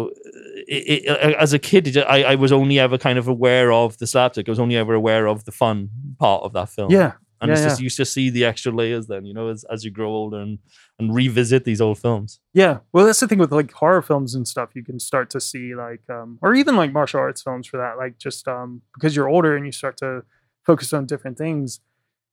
it, 0.75 0.83
it, 1.05 1.35
as 1.45 1.51
a 1.53 1.59
kid, 1.59 1.83
I, 1.97 2.17
I 2.33 2.35
was 2.35 2.51
only 2.51 2.77
ever 2.79 2.97
kind 2.97 3.17
of 3.19 3.27
aware 3.27 3.69
of 3.71 3.97
the 3.99 4.07
slapstick. 4.07 4.47
I 4.47 4.51
was 4.51 4.59
only 4.65 4.77
ever 4.83 4.93
aware 4.93 5.25
of 5.27 5.37
the 5.47 5.51
fun 5.51 5.89
part 6.17 6.41
of 6.43 6.51
that 6.53 6.69
film. 6.69 6.89
Yeah. 6.91 7.11
and 7.41 7.49
yeah, 7.49 7.53
it's 7.55 7.63
just 7.67 7.81
you 7.81 7.89
just 7.89 8.13
see 8.13 8.29
the 8.37 8.45
extra 8.51 8.71
layers. 8.71 9.05
Then 9.07 9.25
you 9.29 9.33
know, 9.37 9.47
as 9.49 9.65
as 9.73 9.83
you 9.85 9.91
grow 9.91 10.11
older 10.21 10.39
and 10.45 10.57
and 10.99 11.13
revisit 11.13 11.61
these 11.65 11.81
old 11.81 11.97
films. 12.05 12.39
Yeah. 12.53 12.75
Well, 12.93 13.05
that's 13.05 13.19
the 13.19 13.27
thing 13.27 13.39
with 13.45 13.51
like 13.51 13.71
horror 13.81 14.01
films 14.01 14.33
and 14.35 14.47
stuff. 14.47 14.69
You 14.77 14.83
can 14.89 14.97
start 14.99 15.29
to 15.31 15.39
see 15.41 15.75
like, 15.75 16.03
um, 16.09 16.39
or 16.41 16.55
even 16.55 16.77
like 16.81 16.91
martial 16.93 17.19
arts 17.19 17.41
films 17.43 17.67
for 17.67 17.77
that. 17.83 17.97
Like 17.97 18.17
just 18.17 18.47
um, 18.47 18.81
because 18.93 19.13
you're 19.15 19.27
older 19.35 19.55
and 19.57 19.65
you 19.65 19.73
start 19.73 19.97
to 19.97 20.23
focus 20.69 20.93
on 20.93 21.05
different 21.05 21.37
things, 21.37 21.81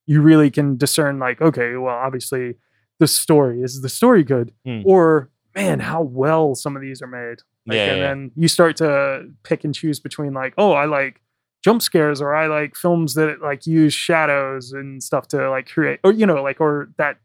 you 0.06 0.22
really 0.22 0.50
can 0.50 0.76
discern 0.76 1.18
like, 1.18 1.40
okay, 1.42 1.74
well, 1.76 1.96
obviously 2.06 2.54
the 3.00 3.08
story 3.08 3.62
is 3.66 3.80
the 3.82 3.88
story 3.88 4.22
good, 4.22 4.52
Hmm. 4.64 4.82
or 4.84 5.28
man, 5.54 5.80
how 5.80 6.02
well 6.02 6.54
some 6.54 6.76
of 6.76 6.82
these 6.82 7.02
are 7.02 7.06
made. 7.06 7.38
Like, 7.66 7.76
Yeah, 7.76 7.84
and 7.86 7.98
yeah. 7.98 8.08
then 8.08 8.30
you 8.36 8.48
start 8.48 8.76
to 8.78 9.26
pick 9.42 9.64
and 9.64 9.74
choose 9.74 10.00
between 10.00 10.32
like, 10.32 10.54
oh, 10.58 10.72
I 10.72 10.86
like 10.86 11.20
jump 11.64 11.82
scares, 11.82 12.20
or 12.20 12.34
I 12.34 12.46
like 12.48 12.74
films 12.76 13.14
that 13.14 13.40
like 13.40 13.66
use 13.66 13.94
shadows 13.94 14.72
and 14.72 15.02
stuff 15.02 15.28
to 15.28 15.48
like 15.50 15.68
create, 15.68 16.00
or 16.04 16.12
you 16.12 16.26
know, 16.26 16.42
like 16.42 16.60
or 16.60 16.90
that 16.98 17.18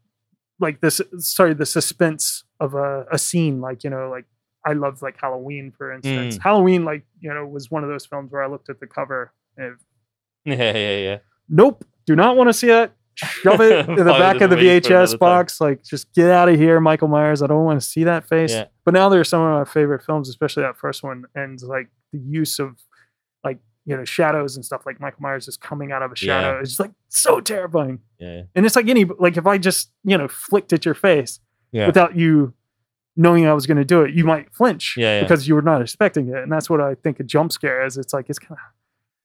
like 0.60 0.80
this. 0.80 1.00
Sorry, 1.18 1.54
the 1.54 1.66
suspense 1.66 2.44
of 2.60 2.74
a, 2.74 3.06
a 3.10 3.18
scene. 3.18 3.60
Like 3.60 3.82
you 3.84 3.90
know, 3.90 4.08
like 4.10 4.26
I 4.64 4.72
love 4.74 5.02
like 5.02 5.16
Halloween, 5.20 5.72
for 5.76 5.92
instance. 5.92 6.36
Mm. 6.36 6.42
Halloween, 6.42 6.84
like 6.84 7.02
you 7.20 7.32
know, 7.32 7.46
was 7.46 7.70
one 7.70 7.82
of 7.84 7.90
those 7.90 8.06
films 8.06 8.30
where 8.32 8.42
I 8.42 8.46
looked 8.48 8.68
at 8.68 8.80
the 8.80 8.86
cover 8.86 9.32
and 9.56 9.76
Yeah, 10.44 10.76
yeah, 10.76 10.96
yeah. 10.98 11.18
nope, 11.48 11.84
do 12.06 12.14
not 12.16 12.36
want 12.36 12.48
to 12.48 12.52
see 12.54 12.70
it. 12.70 12.92
Shove 13.18 13.60
it 13.60 13.88
in 13.88 13.94
the 13.96 14.04
back 14.04 14.40
of 14.40 14.50
the 14.50 14.56
away 14.56 14.80
for 14.80 14.88
another 14.88 15.06
VHS 15.06 15.10
time. 15.10 15.18
box. 15.18 15.60
Like, 15.60 15.82
just 15.84 16.12
get 16.14 16.30
out 16.30 16.48
of 16.48 16.56
here, 16.56 16.78
Michael 16.80 17.08
Myers. 17.08 17.42
I 17.42 17.46
don't 17.48 17.64
want 17.64 17.80
to 17.80 17.86
see 17.86 18.04
that 18.04 18.28
face. 18.28 18.52
Yeah. 18.52 18.66
But 18.84 18.94
now 18.94 19.08
there's 19.08 19.28
some 19.28 19.42
of 19.42 19.52
my 19.58 19.64
favorite 19.70 20.02
films, 20.04 20.28
especially 20.28 20.62
that 20.62 20.76
first 20.76 21.02
one, 21.02 21.24
and 21.34 21.60
like 21.62 21.88
the 22.12 22.18
use 22.20 22.58
of 22.58 22.76
like 23.44 23.58
you 23.84 23.96
know 23.96 24.04
shadows 24.04 24.54
and 24.56 24.64
stuff. 24.64 24.82
Like 24.86 25.00
Michael 25.00 25.20
Myers 25.22 25.48
is 25.48 25.56
coming 25.56 25.90
out 25.92 26.02
of 26.02 26.12
a 26.12 26.14
Yeah. 26.20 26.40
shadow. 26.40 26.60
It's 26.60 26.78
like 26.78 26.92
so 27.08 27.40
terrifying. 27.40 28.00
Yeah, 28.18 28.34
yeah. 28.36 28.42
And 28.54 28.64
it's 28.64 28.76
like 28.76 28.88
any 28.88 29.04
like 29.04 29.36
if 29.36 29.46
I 29.46 29.58
just 29.58 29.90
you 30.04 30.16
know 30.16 30.28
flicked 30.28 30.72
at 30.72 30.84
your 30.84 30.94
face 30.94 31.40
Yeah. 31.72 31.86
without 31.86 32.16
you 32.16 32.54
knowing 33.16 33.46
I 33.48 33.52
was 33.52 33.66
going 33.66 33.78
to 33.78 33.84
do 33.84 34.02
it, 34.02 34.14
you 34.14 34.22
might 34.24 34.54
flinch 34.54 34.94
Yeah, 34.96 35.16
yeah. 35.16 35.22
because 35.22 35.48
you 35.48 35.56
were 35.56 35.62
not 35.62 35.82
expecting 35.82 36.28
it. 36.28 36.36
And 36.36 36.52
that's 36.52 36.70
what 36.70 36.80
I 36.80 36.94
think 36.94 37.18
a 37.18 37.24
jump 37.24 37.50
scare 37.50 37.84
is. 37.84 37.96
It's 37.98 38.12
like 38.14 38.26
it's 38.28 38.38
kind 38.38 38.52
of 38.52 38.58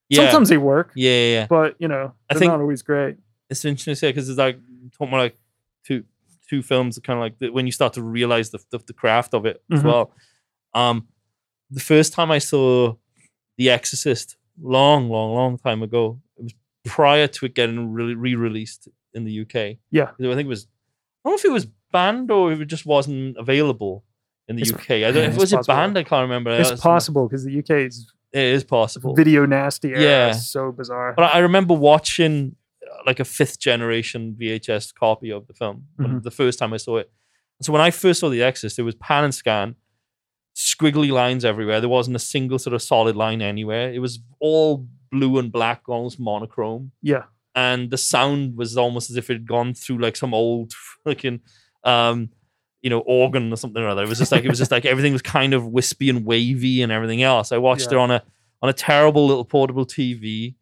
yeah. 0.09 0.23
sometimes 0.25 0.49
they 0.49 0.57
work, 0.57 0.91
yeah, 0.95 1.11
yeah, 1.11 1.31
yeah. 1.41 1.47
but 1.47 1.75
you 1.79 1.87
know 1.87 2.13
I 2.29 2.33
they're 2.33 2.39
think- 2.39 2.51
not 2.51 2.59
always 2.59 2.81
great. 2.81 3.17
It's 3.53 3.65
interesting 3.65 3.93
to 3.93 3.95
say 3.95 4.09
because 4.09 4.29
it's 4.29 4.37
like 4.39 4.57
talking 4.97 5.09
about 5.13 5.17
like 5.19 5.37
two 5.85 6.03
two 6.49 6.61
films 6.61 6.99
kind 7.03 7.17
of 7.17 7.21
like 7.21 7.39
the, 7.39 7.49
when 7.49 7.65
you 7.65 7.71
start 7.71 7.93
to 7.93 8.01
realize 8.03 8.49
the, 8.51 8.59
the 8.71 8.79
the 8.87 8.93
craft 8.93 9.33
of 9.33 9.45
it 9.45 9.61
as 9.71 9.81
Mhm. 9.81 9.85
well. 9.85 10.11
Um, 10.73 11.07
the 11.71 11.79
first 11.79 12.13
time 12.13 12.29
I 12.31 12.39
saw 12.39 12.95
The 13.57 13.69
Exorcist, 13.69 14.35
long, 14.61 15.09
long, 15.09 15.33
long 15.33 15.57
time 15.57 15.81
ago, 15.83 16.19
it 16.37 16.43
was 16.43 16.53
prior 16.83 17.27
to 17.27 17.45
it 17.45 17.53
getting 17.55 17.91
really 17.93 18.15
re 18.15 18.35
released 18.35 18.87
in 19.13 19.23
the 19.23 19.41
UK. 19.41 19.77
Yeah. 19.91 20.09
I 20.19 20.35
think 20.35 20.45
it 20.45 20.47
was. 20.47 20.67
I 21.23 21.29
don't 21.29 21.33
know 21.33 21.39
if 21.39 21.45
it 21.45 21.51
was 21.51 21.67
banned 21.91 22.29
or 22.31 22.51
if 22.51 22.59
it 22.59 22.65
just 22.65 22.85
wasn't 22.85 23.37
available 23.37 24.03
in 24.47 24.55
the 24.57 24.63
It's- 24.63 24.73
UK. 24.77 24.91
I 25.05 25.11
don't 25.11 25.15
know 25.23 25.29
if 25.29 25.35
it 25.35 25.39
was 25.39 25.53
it 25.53 25.65
banned. 25.67 25.97
I 25.97 26.03
can't 26.03 26.23
remember. 26.23 26.51
It's 26.51 26.81
possible 26.81 27.27
because 27.27 27.45
the 27.45 27.57
UK 27.59 27.85
is 27.89 28.11
It 28.33 28.41
is 28.57 28.63
possible. 28.63 29.13
video 29.15 29.45
nasty. 29.45 29.89
Era. 29.89 30.01
Yeah. 30.01 30.31
So 30.33 30.71
bizarre. 30.71 31.13
But 31.15 31.33
I 31.35 31.39
remember 31.39 31.73
watching 31.75 32.55
like 33.05 33.19
a 33.19 33.25
fifth 33.25 33.59
generation 33.59 34.35
VHS 34.39 34.93
copy 34.93 35.31
of 35.31 35.47
the 35.47 35.53
film 35.53 35.85
Mhm. 35.99 36.23
the 36.23 36.31
first 36.31 36.59
time 36.59 36.73
I 36.73 36.77
saw 36.77 36.97
it. 36.97 37.11
So 37.61 37.71
when 37.73 37.81
I 37.81 37.91
first 37.91 38.19
saw 38.19 38.29
The 38.29 38.41
Exorcist, 38.43 38.79
it 38.79 38.83
was 38.83 38.95
pan 38.95 39.23
and 39.23 39.33
scan, 39.35 39.75
squiggly 40.55 41.11
lines 41.11 41.43
everywhere. 41.45 41.79
There 41.79 41.89
wasn't 41.89 42.15
a 42.15 42.19
single 42.19 42.59
sort 42.59 42.73
of 42.73 42.81
solid 42.81 43.15
line 43.15 43.41
anywhere. 43.41 43.91
It 43.91 43.99
was 43.99 44.19
all 44.39 44.87
blue 45.11 45.37
and 45.39 45.51
black, 45.51 45.83
almost 45.87 46.19
monochrome. 46.19 46.91
yeah, 47.01 47.23
And 47.55 47.91
the 47.91 47.97
sound 47.97 48.57
was 48.57 48.77
almost 48.77 49.09
as 49.09 49.15
if 49.17 49.29
it 49.29 49.33
had 49.33 49.47
gone 49.47 49.73
through 49.73 49.99
like 49.99 50.15
some 50.15 50.33
old 50.33 50.73
fucking 51.03 51.41
um, 51.83 52.29
you 52.81 52.89
know, 52.89 52.99
organ 52.99 53.51
or 53.51 53.55
something 53.55 53.81
or 53.81 53.87
other. 53.89 54.03
It 54.03 54.09
was 54.09 54.17
just 54.19 54.31
like 54.31 54.43
it 54.43 54.49
was 54.49 54.57
just 54.59 54.71
like 54.71 54.85
everything 54.85 55.13
was 55.13 55.21
kind 55.21 55.53
of 55.53 55.67
wispy 55.67 56.09
and 56.09 56.25
wavy 56.25 56.81
and 56.81 56.91
everything 56.91 57.21
else. 57.23 57.51
I 57.51 57.57
watched 57.57 57.91
it 57.93 57.97
on 57.97 58.11
a 58.11 58.23
on 58.61 58.69
a 58.69 58.73
terrible 58.73 59.25
little 59.27 59.45
portable 59.45 59.85
TV 59.85 60.55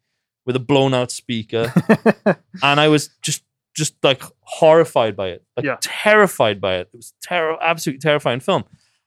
with 0.46 0.56
a 0.56 0.60
blown 0.60 0.92
out 0.94 1.10
speaker 1.12 1.72
and 2.62 2.80
I 2.80 2.88
was 2.88 3.10
just 3.22 3.42
just 3.74 3.94
like 4.02 4.22
horrified 4.40 5.16
by 5.16 5.28
it, 5.28 5.42
like 5.56 5.64
Yeah. 5.64 5.76
terrified 5.80 6.60
by 6.60 6.74
it. 6.76 6.90
It 6.92 6.96
was 6.96 7.14
terror, 7.22 7.56
absolutely 7.62 8.00
terrifying 8.00 8.40
film. 8.40 8.64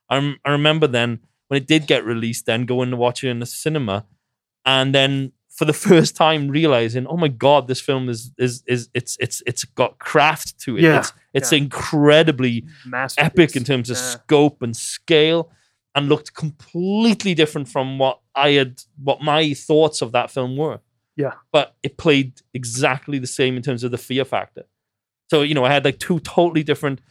I, 0.09 0.15
rem- 0.15 0.39
I 0.43 0.49
remember 0.51 0.87
then 0.87 1.19
when 1.49 1.61
it 1.61 1.67
did 1.67 1.85
get 1.85 2.03
released, 2.03 2.47
then 2.47 2.65
going 2.65 2.89
to 2.89 2.97
watch 2.97 3.23
it 3.23 3.29
in 3.29 3.39
the 3.39 3.45
cinema, 3.45 4.05
and 4.65 4.93
then 4.95 5.33
for 5.51 5.65
the 5.65 5.73
first 5.89 6.15
time 6.15 6.47
realizing, 6.49 7.05
oh 7.05 7.15
my 7.17 7.27
god, 7.27 7.67
this 7.67 7.79
film 7.79 8.09
is 8.09 8.31
is 8.39 8.63
is 8.65 8.89
it's 8.95 9.17
it's 9.19 9.43
it's 9.45 9.63
got 9.65 9.99
craft 9.99 10.59
to 10.61 10.77
it. 10.77 10.81
Yeah, 10.83 10.99
It's 10.99 11.13
it's 11.33 11.51
yeah. 11.51 11.59
incredibly 11.59 12.65
epic 13.19 13.55
in 13.55 13.63
terms 13.63 13.89
of 13.91 13.97
Yeah. 13.97 14.01
scope 14.03 14.61
and 14.63 14.75
scale 14.75 15.51
and 15.93 16.09
looked 16.09 16.33
completely 16.33 17.35
different 17.35 17.67
from 17.69 17.99
what 17.99 18.19
I 18.33 18.51
had 18.53 18.81
what 19.03 19.21
my 19.21 19.53
thoughts 19.53 20.01
of 20.01 20.11
that 20.13 20.31
film 20.31 20.57
were. 20.57 20.79
Yeah. 21.15 21.33
But 21.51 21.75
it 21.83 21.97
played 21.97 22.41
exactly 22.53 23.19
the 23.19 23.27
same 23.27 23.55
in 23.55 23.63
terms 23.63 23.83
of 23.83 23.91
the 23.91 23.97
fear 23.97 24.25
factor. 24.25 24.63
So, 25.29 25.41
you 25.41 25.53
know, 25.53 25.65
I 25.65 25.71
had 25.71 25.85
like 25.85 25.99
two 25.99 26.19
totally 26.19 26.63
different 26.63 27.01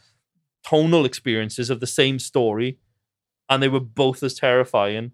tonal 0.65 1.05
experiences 1.05 1.69
of 1.69 1.79
the 1.79 1.87
same 1.87 2.19
story 2.19 2.79
and 3.49 3.61
they 3.61 3.67
were 3.67 3.79
both 3.79 4.23
as 4.23 4.33
terrifying 4.33 5.11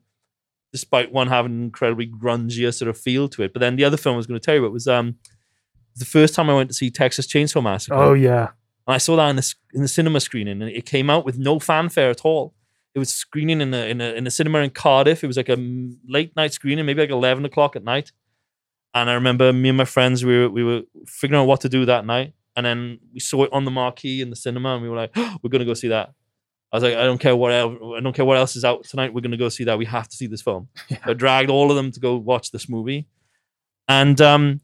despite 0.71 1.11
one 1.11 1.27
having 1.27 1.51
an 1.51 1.63
incredibly 1.63 2.07
grungier 2.07 2.73
sort 2.73 2.87
of 2.87 2.97
feel 2.97 3.27
to 3.27 3.43
it. 3.43 3.51
But 3.53 3.59
then 3.59 3.75
the 3.75 3.83
other 3.83 3.97
film 3.97 4.13
I 4.13 4.17
was 4.17 4.27
going 4.27 4.39
to 4.39 4.45
tell 4.45 4.55
you 4.55 4.61
about 4.61 4.71
was 4.71 4.87
um 4.87 5.15
the 5.95 6.05
first 6.05 6.33
time 6.33 6.49
I 6.49 6.53
went 6.53 6.69
to 6.69 6.73
see 6.73 6.89
Texas 6.89 7.27
Chainsaw 7.27 7.61
Massacre. 7.61 7.95
Oh 7.95 8.13
yeah, 8.13 8.49
And 8.87 8.95
I 8.95 8.97
saw 8.97 9.17
that 9.17 9.29
in 9.29 9.35
the, 9.35 9.53
in 9.73 9.81
the 9.81 9.87
cinema 9.87 10.21
screening, 10.21 10.61
and 10.61 10.71
it 10.71 10.85
came 10.85 11.09
out 11.09 11.25
with 11.25 11.37
no 11.37 11.59
fanfare 11.59 12.09
at 12.09 12.21
all. 12.21 12.53
It 12.95 12.99
was 12.99 13.13
screening 13.13 13.61
in 13.61 13.73
a, 13.73 13.89
in 13.89 14.01
a 14.01 14.13
in 14.13 14.27
a 14.27 14.31
cinema 14.31 14.59
in 14.59 14.69
Cardiff. 14.69 15.23
It 15.23 15.27
was 15.27 15.37
like 15.37 15.49
a 15.49 15.57
late 16.07 16.35
night 16.35 16.53
screening, 16.53 16.85
maybe 16.85 17.01
like 17.01 17.09
eleven 17.09 17.45
o'clock 17.45 17.75
at 17.75 17.83
night. 17.83 18.11
And 18.93 19.09
I 19.09 19.13
remember 19.13 19.53
me 19.53 19.69
and 19.69 19.77
my 19.77 19.85
friends 19.85 20.25
we 20.25 20.37
were 20.37 20.49
we 20.49 20.63
were 20.63 20.81
figuring 21.05 21.41
out 21.41 21.47
what 21.47 21.61
to 21.61 21.69
do 21.69 21.85
that 21.85 22.05
night, 22.05 22.33
and 22.55 22.65
then 22.65 22.99
we 23.13 23.19
saw 23.19 23.43
it 23.43 23.53
on 23.53 23.63
the 23.65 23.71
marquee 23.71 24.21
in 24.21 24.29
the 24.29 24.35
cinema, 24.35 24.73
and 24.73 24.83
we 24.83 24.89
were 24.89 24.97
like, 24.97 25.15
"We're 25.41 25.49
gonna 25.49 25.65
go 25.65 25.73
see 25.73 25.87
that." 25.89 26.13
I 26.73 26.77
was 26.77 26.83
like, 26.83 26.95
"I 26.95 27.03
don't 27.03 27.17
care 27.17 27.35
what 27.35 27.51
else, 27.51 27.77
I 27.97 28.01
don't 28.01 28.13
care 28.13 28.25
what 28.25 28.37
else 28.37 28.55
is 28.55 28.65
out 28.65 28.83
tonight. 28.83 29.13
We're 29.13 29.21
gonna 29.21 29.37
go 29.37 29.49
see 29.49 29.63
that. 29.63 29.77
We 29.77 29.85
have 29.85 30.09
to 30.09 30.15
see 30.15 30.27
this 30.27 30.41
film." 30.41 30.67
Yeah. 30.89 30.97
I 31.05 31.13
dragged 31.13 31.49
all 31.49 31.69
of 31.69 31.77
them 31.77 31.91
to 31.91 31.99
go 31.99 32.17
watch 32.17 32.51
this 32.51 32.67
movie, 32.67 33.07
and 33.87 34.19
um, 34.19 34.61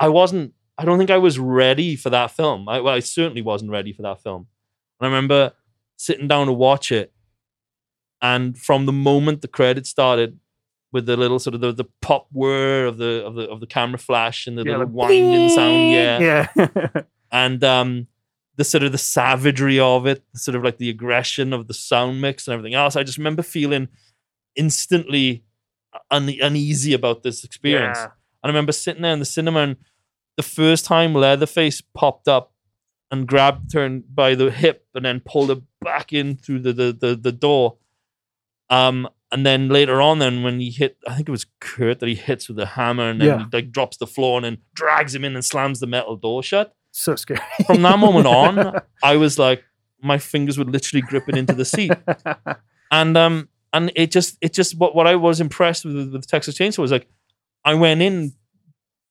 I 0.00 0.08
wasn't. 0.08 0.54
I 0.76 0.84
don't 0.84 0.98
think 0.98 1.10
I 1.10 1.18
was 1.18 1.38
ready 1.38 1.96
for 1.96 2.10
that 2.10 2.30
film. 2.32 2.68
I, 2.68 2.80
well, 2.80 2.94
I 2.94 3.00
certainly 3.00 3.42
wasn't 3.42 3.72
ready 3.72 3.92
for 3.92 4.02
that 4.02 4.22
film. 4.22 4.46
And 5.00 5.06
I 5.06 5.06
remember 5.06 5.52
sitting 5.96 6.28
down 6.28 6.46
to 6.46 6.52
watch 6.52 6.90
it, 6.90 7.12
and 8.20 8.58
from 8.58 8.86
the 8.86 8.92
moment 8.92 9.42
the 9.42 9.48
credits 9.48 9.90
started, 9.90 10.38
with 10.92 11.06
the 11.06 11.16
little 11.16 11.38
sort 11.38 11.54
of 11.54 11.60
the, 11.60 11.72
the 11.72 11.84
pop 12.00 12.28
whir 12.32 12.86
of 12.86 12.96
the 12.98 13.24
of 13.24 13.34
the 13.34 13.48
of 13.48 13.60
the 13.60 13.66
camera 13.66 13.98
flash 13.98 14.46
and 14.46 14.56
the 14.56 14.64
yeah, 14.64 14.72
little 14.72 14.86
winding 14.86 15.48
sound, 15.50 15.90
yeah, 15.90 16.46
yeah. 16.56 17.02
and 17.32 17.62
um, 17.62 18.06
the 18.56 18.64
sort 18.64 18.82
of 18.82 18.92
the 18.92 18.98
savagery 18.98 19.78
of 19.78 20.06
it, 20.06 20.24
sort 20.34 20.54
of 20.54 20.64
like 20.64 20.78
the 20.78 20.90
aggression 20.90 21.52
of 21.52 21.68
the 21.68 21.74
sound 21.74 22.20
mix 22.20 22.46
and 22.46 22.54
everything 22.54 22.74
else. 22.74 22.96
I 22.96 23.02
just 23.02 23.18
remember 23.18 23.42
feeling 23.42 23.88
instantly 24.56 25.44
un- 26.10 26.28
uneasy 26.40 26.94
about 26.94 27.22
this 27.22 27.44
experience. 27.44 27.98
Yeah. 27.98 28.04
And 28.42 28.44
I 28.44 28.48
remember 28.48 28.72
sitting 28.72 29.02
there 29.02 29.12
in 29.12 29.18
the 29.18 29.24
cinema, 29.24 29.60
and 29.60 29.76
the 30.36 30.42
first 30.42 30.84
time 30.84 31.14
Leatherface 31.14 31.80
popped 31.80 32.28
up 32.28 32.52
and 33.10 33.26
grabbed 33.26 33.72
her 33.74 33.88
by 33.88 34.34
the 34.34 34.50
hip 34.50 34.86
and 34.94 35.04
then 35.04 35.20
pulled 35.20 35.50
her 35.50 35.62
back 35.80 36.12
in 36.12 36.36
through 36.36 36.60
the 36.60 36.72
the 36.72 36.92
the, 36.92 37.16
the 37.16 37.32
door. 37.32 37.76
Um, 38.70 39.08
and 39.32 39.44
then 39.44 39.68
later 39.68 40.00
on, 40.00 40.18
then 40.18 40.42
when 40.42 40.58
he 40.60 40.70
hit, 40.70 40.96
I 41.06 41.14
think 41.16 41.28
it 41.28 41.32
was 41.32 41.46
Kurt 41.60 42.00
that 42.00 42.08
he 42.08 42.14
hits 42.14 42.48
with 42.48 42.58
a 42.58 42.66
hammer 42.66 43.10
and 43.10 43.20
then 43.20 43.28
Yeah. 43.28 43.38
he 43.40 43.44
like 43.52 43.70
drops 43.70 43.96
the 43.98 44.06
floor 44.06 44.38
and 44.38 44.44
then 44.44 44.58
drags 44.74 45.14
him 45.14 45.24
in 45.24 45.34
and 45.34 45.44
slams 45.44 45.80
the 45.80 45.86
metal 45.86 46.16
door 46.16 46.42
shut. 46.42 46.74
So 46.92 47.14
scary. 47.16 47.40
From 47.66 47.82
that 47.82 47.98
moment 47.98 48.26
on, 48.40 48.80
I 49.02 49.16
was 49.16 49.38
like, 49.38 49.62
my 50.02 50.18
fingers 50.18 50.56
were 50.58 50.64
literally 50.64 51.02
gripping 51.02 51.36
into 51.36 51.54
the 51.54 51.64
seat 51.64 51.92
and 52.90 53.16
um 53.16 53.48
and 53.72 53.92
it 53.96 54.10
just 54.10 54.38
it 54.40 54.52
just 54.54 54.78
what, 54.78 54.94
what 54.94 55.06
I 55.06 55.16
was 55.16 55.40
impressed 55.40 55.84
with 55.84 56.12
with 56.12 56.26
Texas 56.26 56.56
Chainsaw 56.56 56.78
was 56.78 56.92
like 56.92 57.06
I 57.64 57.74
went 57.74 58.00
in 58.00 58.32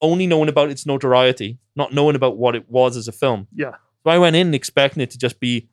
only 0.01 0.27
knowing 0.27 0.47
about 0.49 0.69
its 0.69 0.85
notoriety, 0.85 1.59
not 1.75 1.93
knowing 1.93 2.15
about 2.15 2.37
what 2.37 2.55
it 2.55 2.69
was 2.69 2.95
as 2.97 3.07
a 3.07 3.11
film. 3.11 3.47
yeah. 3.53 3.71
So 4.03 4.11
I 4.11 4.17
went 4.19 4.35
in 4.37 4.53
expecting 4.53 5.01
it 5.03 5.09
to 5.11 5.17
just 5.17 5.39
be 5.39 5.67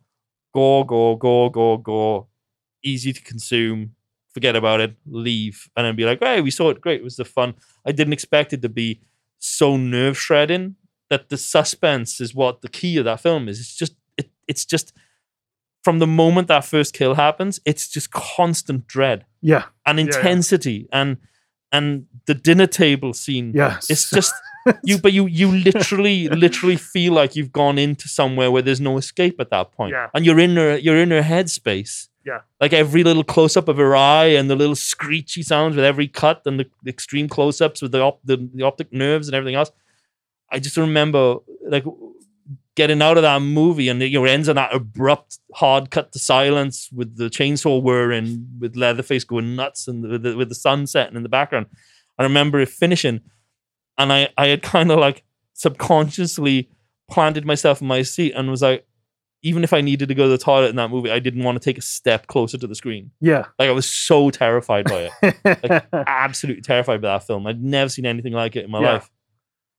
go 0.53 0.83
go 0.85 1.15
go 1.17 1.49
go 1.49 1.77
go, 1.77 2.27
easy 2.83 3.13
to 3.13 3.23
consume, 3.23 3.95
forget 4.35 4.57
about 4.57 4.81
it, 4.81 4.97
leave, 5.07 5.69
and 5.77 5.87
then 5.87 5.97
be 5.97 6.05
like, 6.05 6.19
hey, 6.21 6.41
we 6.43 6.51
saw 6.51 6.69
it, 6.71 6.81
great, 6.81 7.01
it 7.01 7.05
was 7.05 7.17
the 7.17 7.25
fun. 7.25 7.55
I 7.87 7.93
didn't 7.93 8.13
expect 8.13 8.53
it 8.53 8.61
to 8.63 8.69
be 8.69 9.01
so 9.39 9.77
nerve 9.77 10.19
shredding 10.19 10.75
that 11.11 11.29
the 11.29 11.37
suspense 11.37 12.21
is 12.21 12.35
what 12.35 12.61
the 12.61 12.69
key 12.69 12.97
of 12.99 13.05
that 13.05 13.21
film 13.21 13.49
is. 13.49 13.61
It's 13.61 13.77
just 13.77 13.95
it, 14.17 14.31
it's 14.49 14.65
just 14.65 14.93
from 15.85 15.99
the 15.99 16.07
moment 16.07 16.49
that 16.49 16.65
first 16.65 16.95
kill 16.95 17.15
happens, 17.15 17.61
it's 17.65 17.89
just 17.89 18.11
constant 18.11 18.87
dread 18.87 19.27
Yeah. 19.43 19.65
and 19.87 19.99
Yeah, 19.99 20.07
yeah. 20.07 20.17
intensity 20.19 20.89
and 20.93 21.19
and 21.71 22.07
the 22.27 22.35
dinner 22.35 22.67
table 22.67 23.13
scene. 23.13 23.53
Yes. 23.55 23.91
It's 23.91 24.09
just 24.09 24.33
you 24.85 24.97
but 24.99 25.13
you 25.13 25.27
you 25.27 25.51
literally 25.53 26.29
literally 26.29 26.77
feel 26.77 27.13
like 27.13 27.37
you've 27.37 27.53
gone 27.53 27.79
into 27.79 28.09
somewhere 28.09 28.51
where 28.51 28.63
there's 28.63 28.81
no 28.81 28.97
escape 28.97 29.37
at 29.41 29.51
that 29.51 29.73
point. 29.73 29.93
Yeah. 29.93 30.09
And 30.15 30.25
you're 30.25 30.41
in 30.41 30.57
her 30.57 30.77
you're 30.79 30.97
in 31.01 31.11
her 31.11 31.23
headspace. 31.23 32.09
Yeah. 32.25 32.41
Like 32.61 32.73
every 32.73 33.05
little 33.05 33.25
close 33.25 33.57
up 33.57 33.69
of 33.69 33.77
her 33.77 33.95
eye 33.95 34.27
and 34.27 34.49
the 34.49 34.57
little 34.57 34.75
screechy 34.75 35.43
sounds 35.43 35.77
with 35.77 35.85
every 35.85 36.09
cut 36.09 36.43
and 36.47 36.59
the, 36.59 36.67
extreme 36.87 37.29
close 37.29 37.61
ups 37.61 37.83
with 37.83 37.93
the, 37.93 38.01
op- 38.01 38.21
the 38.25 38.49
the 38.55 38.65
optic 38.65 38.93
nerves 38.93 39.29
and 39.29 39.35
everything 39.35 39.57
else. 39.57 39.71
I 40.51 40.59
just 40.59 40.77
remember 40.77 41.37
like 41.69 41.85
getting 42.77 43.03
out 43.03 43.17
of 43.17 43.23
that 43.23 43.41
movie 43.41 43.89
and 43.89 44.01
you 44.01 44.19
know 44.19 44.25
it 44.25 44.31
ends 44.31 44.49
on 44.49 44.57
that 44.57 44.75
abrupt 44.75 45.39
hard 45.55 45.91
cut 45.91 46.13
to 46.13 46.19
silence 46.19 46.89
with 46.93 47.17
the 47.17 47.29
chainsaw 47.29 47.83
whirring 47.83 48.47
with 48.59 48.75
Leatherface 48.75 49.25
going 49.25 49.55
nuts 49.55 49.87
and 49.87 50.03
with 50.09 50.23
the, 50.23 50.37
with 50.37 50.49
the 50.49 50.55
sun 50.55 50.87
setting 50.87 51.17
in 51.17 51.23
the 51.23 51.29
background. 51.29 51.67
I 52.19 52.23
remember 52.23 52.61
it 52.61 52.69
finishing 52.71 53.21
and 53.99 54.13
I 54.13 54.29
I 54.39 54.47
had 54.47 54.63
kind 54.75 54.91
of 54.91 54.99
like 54.99 55.25
subconsciously 55.53 56.71
planted 57.11 57.45
myself 57.45 57.83
in 57.83 57.87
my 57.87 58.03
seat 58.03 58.33
and 58.35 58.51
was 58.51 58.63
like 58.63 58.87
even 59.45 59.63
if 59.63 59.73
I 59.73 59.81
needed 59.81 60.09
to 60.09 60.15
go 60.15 60.25
to 60.25 60.29
the 60.31 60.39
toilet 60.39 60.71
in 60.71 60.77
that 60.77 60.91
movie 60.91 61.11
I 61.13 61.21
didn't 61.21 61.45
want 61.45 61.61
to 61.61 61.65
take 61.65 61.79
a 61.79 61.83
step 61.83 62.27
closer 62.27 62.59
to 62.59 62.67
the 62.67 62.75
screen. 62.75 63.13
yeah. 63.21 63.45
Like 63.59 63.69
I 63.69 63.73
was 63.73 63.87
so 63.89 64.31
terrified 64.31 64.87
by 64.87 65.11
it. 65.23 65.37
like 65.63 65.87
Absolutely 65.93 66.63
terrified 66.63 67.01
by 67.01 67.09
that 67.09 67.27
film. 67.27 67.47
I'd 67.47 67.63
never 67.63 67.89
seen 67.89 68.07
anything 68.07 68.33
like 68.33 68.57
it 68.57 68.65
in 68.65 68.71
my 68.73 68.81
Yeah. 68.81 68.93
life. 68.95 69.11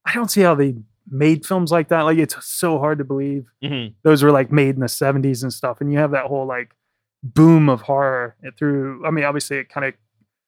I 0.05 0.13
don't 0.13 0.29
see 0.31 0.41
how 0.41 0.55
they 0.55 0.75
made 1.09 1.45
films 1.45 1.71
like 1.71 1.89
that. 1.89 2.01
Like 2.03 2.17
it's 2.17 2.35
so 2.45 2.79
hard 2.79 2.99
to 2.99 3.03
believe 3.03 3.45
hmm 3.61 3.87
those 4.03 4.23
were 4.23 4.31
like 4.31 4.51
made 4.51 4.75
in 4.75 4.81
the 4.81 4.87
70s 4.87 5.41
and 5.43 5.51
stuff. 5.51 5.81
And 5.81 5.91
you 5.91 5.99
have 5.99 6.11
that 6.11 6.25
whole 6.27 6.45
like 6.45 6.75
boom 7.23 7.69
of 7.69 7.81
horror 7.81 8.35
through. 8.57 9.03
I 9.05 9.09
mean, 9.11 9.25
obviously 9.25 9.57
it 9.57 9.69
kind 9.69 9.85
of 9.87 9.93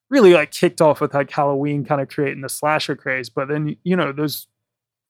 really 0.09 0.33
like 0.33 0.51
kicked 0.51 0.79
off 0.79 1.01
with 1.01 1.13
like 1.13 1.29
Halloween 1.31 1.83
kind 1.83 1.99
of 2.01 2.07
creating 2.07 2.41
the 2.41 2.49
slasher 2.49 2.95
craze. 2.95 3.29
But 3.29 3.47
then, 3.47 3.75
you 3.83 3.95
know, 3.95 4.11
those 4.11 4.47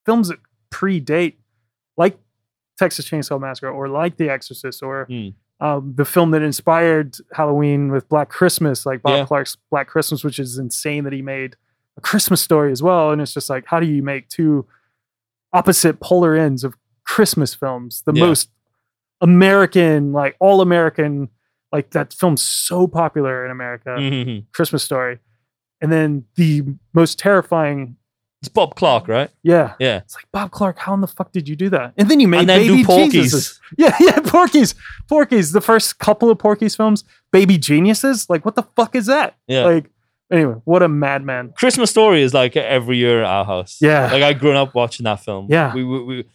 films 0.05 0.29
that 0.29 0.39
predate 0.71 1.35
like 1.97 2.17
Texas 2.77 3.09
Chainsaw 3.09 3.39
Massacre 3.39 3.69
or 3.69 3.87
like 3.89 4.17
The 4.17 4.29
Exorcist 4.29 4.83
or 4.83 5.05
Mm. 5.09 5.33
um, 5.59 5.93
the 5.95 6.05
film 6.05 6.31
that 6.31 6.41
inspired 6.43 7.15
Halloween 7.33 7.91
with 7.91 8.07
Black 8.09 8.29
Christmas, 8.29 8.85
like 8.85 9.01
Bob 9.01 9.13
Yeah. 9.17 9.25
Clark's 9.25 9.57
Black 9.71 9.87
Christmas, 9.87 10.23
which 10.23 10.37
is 10.39 10.57
insane 10.59 11.03
that 11.05 11.13
he 11.13 11.21
made 11.21 11.55
a 11.97 12.01
Christmas 12.01 12.41
story 12.41 12.71
as 12.71 12.83
well. 12.83 13.11
And 13.11 13.21
it's 13.21 13.33
just 13.33 13.49
like, 13.49 13.65
how 13.65 13.79
do 13.79 13.87
you 13.87 14.03
make 14.03 14.29
two 14.29 14.67
opposite 15.53 15.99
polar 15.99 16.35
ends 16.35 16.63
of 16.63 16.75
Christmas 17.05 17.55
films? 17.55 18.03
The 18.05 18.13
Yeah. 18.13 18.25
most 18.27 18.49
American, 19.21 20.13
like 20.13 20.35
all 20.39 20.61
American, 20.61 21.29
like 21.71 21.91
that 21.91 22.13
film's 22.13 22.41
so 22.41 22.87
popular 22.87 23.43
in 23.45 23.51
America, 23.51 23.89
Mhm. 23.97 24.45
Christmas 24.53 24.83
story. 24.83 25.19
And 25.81 25.91
then 25.91 26.25
the 26.35 26.63
most 26.93 27.17
terrifying, 27.19 27.97
It's 28.41 28.49
Bob 28.49 28.75
Clark, 28.75 29.07
right? 29.07 29.29
yeah. 29.41 29.73
Yeah. 29.79 29.97
It's 29.97 30.13
like 30.15 30.25
Bob 30.31 30.51
Clark, 30.51 30.77
how 30.77 30.93
in 30.93 31.01
the 31.01 31.07
fuck 31.07 31.31
did 31.31 31.49
you 31.49 31.55
do 31.55 31.69
that? 31.69 31.93
And 31.97 32.09
then 32.09 32.19
you 32.19 32.27
made 32.27 32.41
And 32.41 32.49
then 32.49 32.59
Baby. 32.67 32.83
Geniuses. 32.83 33.59
Yeah, 33.77 33.95
yeah, 33.99 34.19
Porky's. 34.19 34.75
Porky's. 35.09 35.51
The 35.53 35.61
first 35.61 35.97
couple 35.97 36.29
of 36.29 36.37
Porky's 36.37 36.75
films, 36.75 37.03
Baby 37.31 37.57
Geniuses. 37.57 38.29
Like, 38.29 38.45
what 38.45 38.53
the 38.55 38.63
fuck 38.75 38.95
is 38.95 39.07
that? 39.07 39.35
Yeah. 39.47 39.65
Like, 39.65 39.89
anyway, 40.31 40.53
what 40.65 40.83
a 40.83 40.87
madman. 40.87 41.53
Christmas 41.57 41.89
Story 41.89 42.21
is 42.21 42.33
like 42.35 42.55
every 42.55 42.97
year 42.97 43.23
at 43.23 43.27
our 43.27 43.43
house. 43.45 43.79
Yeah. 43.81 44.11
Like 44.11 44.21
I 44.21 44.33
grew 44.33 44.51
up 44.55 44.75
watching 44.75 45.05
that 45.05 45.23
film. 45.23 45.47
Yeah. 45.49 45.73
We, 45.73 45.83
we, 45.83 46.03
we 46.03 46.25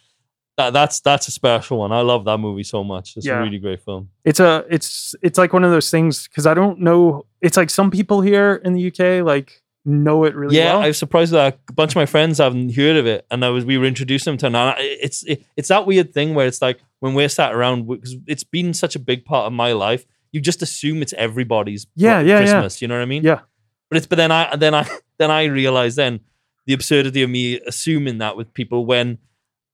that, 0.57 0.71
that's 0.73 0.99
that's 0.99 1.27
a 1.29 1.31
special 1.31 1.79
one. 1.79 1.91
I 1.91 2.01
love 2.01 2.25
that 2.25 2.37
movie 2.37 2.63
so 2.63 2.83
much. 2.83 3.15
It's 3.17 3.25
Yeah. 3.25 3.39
a 3.39 3.43
really 3.43 3.57
great 3.59 3.81
film. 3.81 4.09
It's 4.25 4.39
a, 4.39 4.63
it's, 4.69 5.15
it's 5.23 5.37
like 5.39 5.51
one 5.53 5.63
of 5.63 5.71
those 5.71 5.89
things 5.89 6.27
because 6.27 6.45
I 6.45 6.53
don't 6.53 6.79
know. 6.81 7.25
It's 7.41 7.57
like 7.57 7.69
some 7.71 7.89
people 7.89 8.21
here 8.21 8.61
in 8.63 8.73
the 8.73 8.87
UK 8.87 9.25
like 9.25 9.62
know 9.85 10.23
it 10.23 10.35
really 10.35 10.57
yeah, 10.57 10.73
well. 10.73 10.83
I 10.83 10.87
was 10.87 10.97
surprised 10.97 11.33
that 11.33 11.59
a 11.69 11.73
bunch 11.73 11.91
of 11.91 11.95
my 11.95 12.05
friends 12.05 12.37
haven't 12.37 12.75
heard 12.75 12.97
of 12.97 13.05
it, 13.05 13.25
and 13.29 13.43
I 13.43 13.49
was 13.49 13.65
we 13.65 13.77
were 13.77 13.85
introducing 13.85 14.31
them 14.31 14.37
to 14.39 14.47
it. 14.47 14.55
And 14.55 14.75
it's 14.79 15.23
it, 15.23 15.45
it's 15.55 15.69
that 15.69 15.85
weird 15.85 16.13
thing 16.13 16.33
where 16.33 16.47
it's 16.47 16.61
like 16.61 16.79
when 16.99 17.13
we're 17.13 17.29
sat 17.29 17.53
around 17.53 17.87
because 17.87 18.15
it's 18.27 18.43
been 18.43 18.73
such 18.73 18.95
a 18.95 18.99
big 18.99 19.25
part 19.25 19.47
of 19.47 19.53
my 19.53 19.73
life. 19.73 20.05
You 20.31 20.41
just 20.41 20.61
assume 20.61 21.01
it's 21.01 21.13
everybody's 21.13 21.85
Yeah, 21.95 22.19
yeah, 22.19 22.25
yeah. 22.25 22.37
Christmas. 22.39 22.81
You 22.81 22.87
know 22.87 22.95
what 22.95 23.03
I 23.03 23.05
mean? 23.05 23.23
Yeah. 23.23 23.41
But 23.89 23.97
it's 23.97 24.07
but 24.07 24.15
then 24.15 24.31
I 24.31 24.55
then 24.55 24.73
I 24.73 24.87
then 25.17 25.31
I 25.31 25.45
realized 25.45 25.97
then 25.97 26.21
the 26.65 26.73
absurdity 26.73 27.21
of 27.21 27.29
me 27.29 27.59
assuming 27.59 28.19
that 28.19 28.37
with 28.37 28.53
people 28.53 28.85
when 28.85 29.19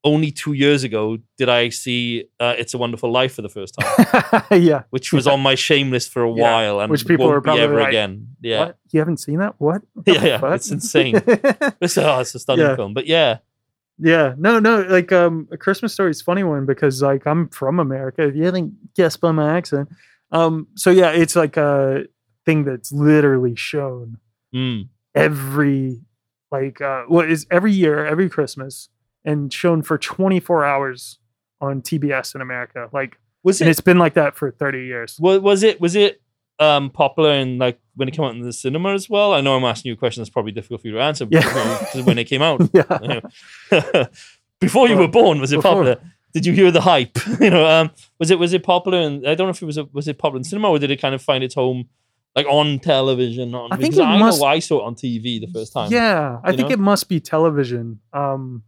only 0.03 0.31
two 0.31 0.53
years 0.53 0.83
ago 0.83 1.17
did 1.37 1.49
I 1.49 1.69
see 1.69 2.25
uh, 2.39 2.55
It's 2.57 2.73
a 2.73 2.77
Wonderful 2.77 3.11
Life 3.11 3.33
for 3.33 3.41
the 3.41 3.49
first 3.49 3.75
time, 3.77 4.43
yeah. 4.61 4.83
which 4.91 5.11
was 5.11 5.27
on 5.27 5.41
my 5.41 5.55
shame 5.55 5.91
list 5.91 6.09
for 6.11 6.23
a 6.23 6.33
Yeah, 6.33 6.41
while 6.41 6.79
and 6.79 6.89
which 6.89 7.05
people 7.05 7.25
won't 7.25 7.37
are 7.37 7.41
probably 7.41 7.63
ever 7.63 7.79
like, 7.79 7.89
again. 7.89 8.27
Yeah. 8.41 8.59
What? 8.59 8.77
You 8.91 8.99
haven't 9.01 9.17
seen 9.17 9.39
that? 9.39 9.55
What? 9.57 9.81
Yeah, 10.05 10.23
yeah, 10.25 10.53
it's 10.53 10.71
insane. 10.71 11.15
It's, 11.81 11.97
oh, 11.97 12.19
it's 12.19 12.33
a 12.35 12.39
stunning 12.39 12.65
Yeah. 12.65 12.75
film. 12.77 12.93
But 12.93 13.07
yeah, 13.07 13.39
Yeah, 13.97 14.35
no, 14.37 14.59
no, 14.59 14.81
like 14.83 15.11
um 15.11 15.47
a 15.51 15.57
Christmas 15.57 15.93
story 15.93 16.11
is 16.11 16.21
a 16.21 16.23
funny 16.23 16.43
one 16.43 16.65
because 16.65 17.01
like 17.01 17.25
I'm 17.27 17.49
from 17.49 17.79
America. 17.79 18.23
If 18.23 18.35
you 18.35 18.45
haven't 18.45 18.93
guessed 18.95 19.19
by 19.19 19.31
my 19.33 19.57
accent. 19.57 19.89
Um 20.31 20.67
so 20.75 20.89
yeah, 20.91 21.11
it's 21.11 21.35
like 21.35 21.57
a 21.57 22.05
thing 22.45 22.63
that's 22.63 22.91
literally 22.93 23.55
shown 23.57 24.17
mm, 24.55 24.87
every 25.13 25.99
like 26.51 26.79
uh 26.81 27.03
what 27.07 27.29
is 27.29 27.45
every 27.51 27.73
year, 27.73 28.05
every 28.05 28.29
Christmas 28.29 28.87
and 29.25 29.51
shown 29.53 29.81
for 29.81 29.97
24 29.97 30.65
hours 30.65 31.19
on 31.61 31.81
TBS 31.81 32.35
in 32.35 32.41
America. 32.41 32.89
Like 32.93 33.17
was 33.43 33.59
it, 33.61 33.65
and 33.65 33.69
it 33.69 33.71
it's 33.71 33.81
been 33.81 33.97
like 33.99 34.13
that 34.15 34.35
for 34.35 34.51
30 34.51 34.85
years. 34.85 35.17
was, 35.19 35.39
was 35.39 35.63
it 35.63 35.79
was 35.81 35.95
it 35.95 36.21
um 36.59 36.89
popular 36.89 37.31
in 37.33 37.57
like 37.57 37.79
when 37.95 38.07
it 38.07 38.11
came 38.11 38.25
out 38.25 38.35
in 38.35 38.41
the 38.41 38.53
cinema 38.53 38.93
as 38.93 39.09
well? 39.09 39.33
I 39.33 39.41
know 39.41 39.55
I'm 39.55 39.63
asking 39.65 39.89
you 39.89 39.93
a 39.93 39.97
question 39.97 40.21
that's 40.21 40.29
probably 40.29 40.51
difficult 40.51 40.81
for 40.81 40.87
you 40.87 40.93
to 40.93 41.01
answer. 41.01 41.25
but, 41.25 41.43
Yeah. 41.43 42.01
when 42.03 42.17
it 42.17 42.25
came 42.25 42.41
out, 42.41 42.61
Yeah. 42.73 43.19
before 44.59 44.87
you 44.87 44.95
Well, 44.95 45.05
were 45.05 45.11
born, 45.11 45.39
was 45.39 45.51
it 45.51 45.57
before. 45.57 45.71
popular? 45.71 45.97
Did 46.33 46.45
you 46.45 46.53
hear 46.53 46.69
the 46.69 46.81
hype? 46.81 47.17
you 47.39 47.49
know, 47.49 47.65
um, 47.65 47.91
was 48.19 48.29
it 48.29 48.37
was 48.39 48.53
it 48.53 48.63
popular? 48.63 48.99
And 48.99 49.27
I 49.27 49.35
don't 49.35 49.47
know 49.47 49.51
if 49.51 49.61
it 49.61 49.65
was 49.65 49.77
a, 49.77 49.85
was 49.85 50.07
it 50.07 50.17
popular 50.17 50.37
in 50.37 50.43
cinema 50.43 50.69
or 50.69 50.77
did 50.79 50.91
it 50.91 51.01
kind 51.01 51.15
of 51.15 51.21
find 51.21 51.43
its 51.43 51.55
home 51.55 51.87
like 52.35 52.45
on 52.45 52.79
television? 52.79 53.55
On, 53.55 53.71
I 53.71 53.77
think 53.77 53.95
it 53.95 54.01
I 54.01 54.17
must- 54.19 54.39
know 54.39 54.45
I 54.47 54.59
saw 54.59 54.79
it 54.81 54.83
on 54.85 54.95
TV 54.95 55.39
the 55.41 55.49
first 55.53 55.73
time. 55.73 55.91
Yeah, 55.91 56.39
I 56.43 56.55
think 56.55 56.69
know? 56.69 56.73
it 56.73 56.79
must 56.79 57.09
be 57.09 57.19
television. 57.19 57.99
Um 58.13 58.63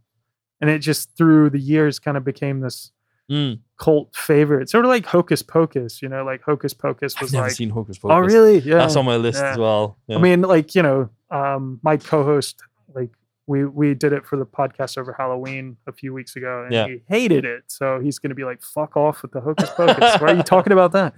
and 0.62 0.70
it 0.70 0.78
just 0.78 1.14
through 1.16 1.50
the 1.50 1.58
years 1.58 1.98
kind 1.98 2.16
of 2.16 2.24
became 2.24 2.60
this 2.60 2.90
Mm. 3.30 3.60
cult 3.78 4.14
favorite, 4.14 4.68
sort 4.68 4.84
of 4.84 4.88
like 4.90 5.06
Hocus 5.06 5.42
Pocus. 5.42 6.02
You 6.02 6.08
know, 6.08 6.24
like 6.24 6.42
Hocus 6.42 6.74
Pocus 6.74 7.18
was 7.20 7.30
I've 7.30 7.34
never 7.34 7.46
like, 7.46 7.56
seen 7.56 7.70
Hocus 7.70 7.96
Pocus. 7.98 8.14
oh 8.14 8.18
really? 8.18 8.58
Yeah. 8.58 8.78
That's 8.78 8.96
on 8.96 9.04
my 9.06 9.16
list 9.16 9.40
yeah. 9.40 9.52
as 9.52 9.58
well. 9.58 9.96
Yeah. 10.08 10.16
I 10.16 10.20
mean, 10.20 10.42
like 10.42 10.74
you 10.74 10.82
know, 10.82 11.08
um, 11.30 11.78
my 11.82 11.96
co-host, 11.96 12.62
like 12.94 13.10
we 13.46 13.64
we 13.64 13.94
did 13.94 14.12
it 14.12 14.26
for 14.26 14.36
the 14.36 14.44
podcast 14.44 14.98
over 14.98 15.12
Halloween 15.12 15.76
a 15.86 15.92
few 15.92 16.12
weeks 16.12 16.36
ago, 16.36 16.64
and 16.64 16.72
Yeah. 16.74 16.88
he 16.88 17.02
hated 17.08 17.44
it. 17.44 17.64
So 17.68 18.00
he's 18.00 18.18
gonna 18.18 18.34
be 18.34 18.44
like, 18.44 18.60
"Fuck 18.60 18.96
off 18.96 19.22
with 19.22 19.32
the 19.32 19.40
Hocus 19.40 19.70
Pocus." 19.76 20.20
Why 20.20 20.32
are 20.32 20.36
you 20.36 20.42
talking 20.42 20.72
about 20.72 20.92
that? 20.92 21.14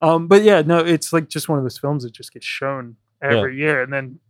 Um, 0.00 0.28
but 0.28 0.42
yeah, 0.44 0.62
no, 0.62 0.78
it's 0.78 1.12
like 1.12 1.28
just 1.28 1.48
one 1.48 1.58
of 1.58 1.64
those 1.64 1.76
films 1.78 2.04
that 2.04 2.12
just 2.12 2.32
gets 2.32 2.46
shown 2.46 2.96
every 3.20 3.56
year, 3.58 3.82
and 3.82 3.92
then 3.92 4.20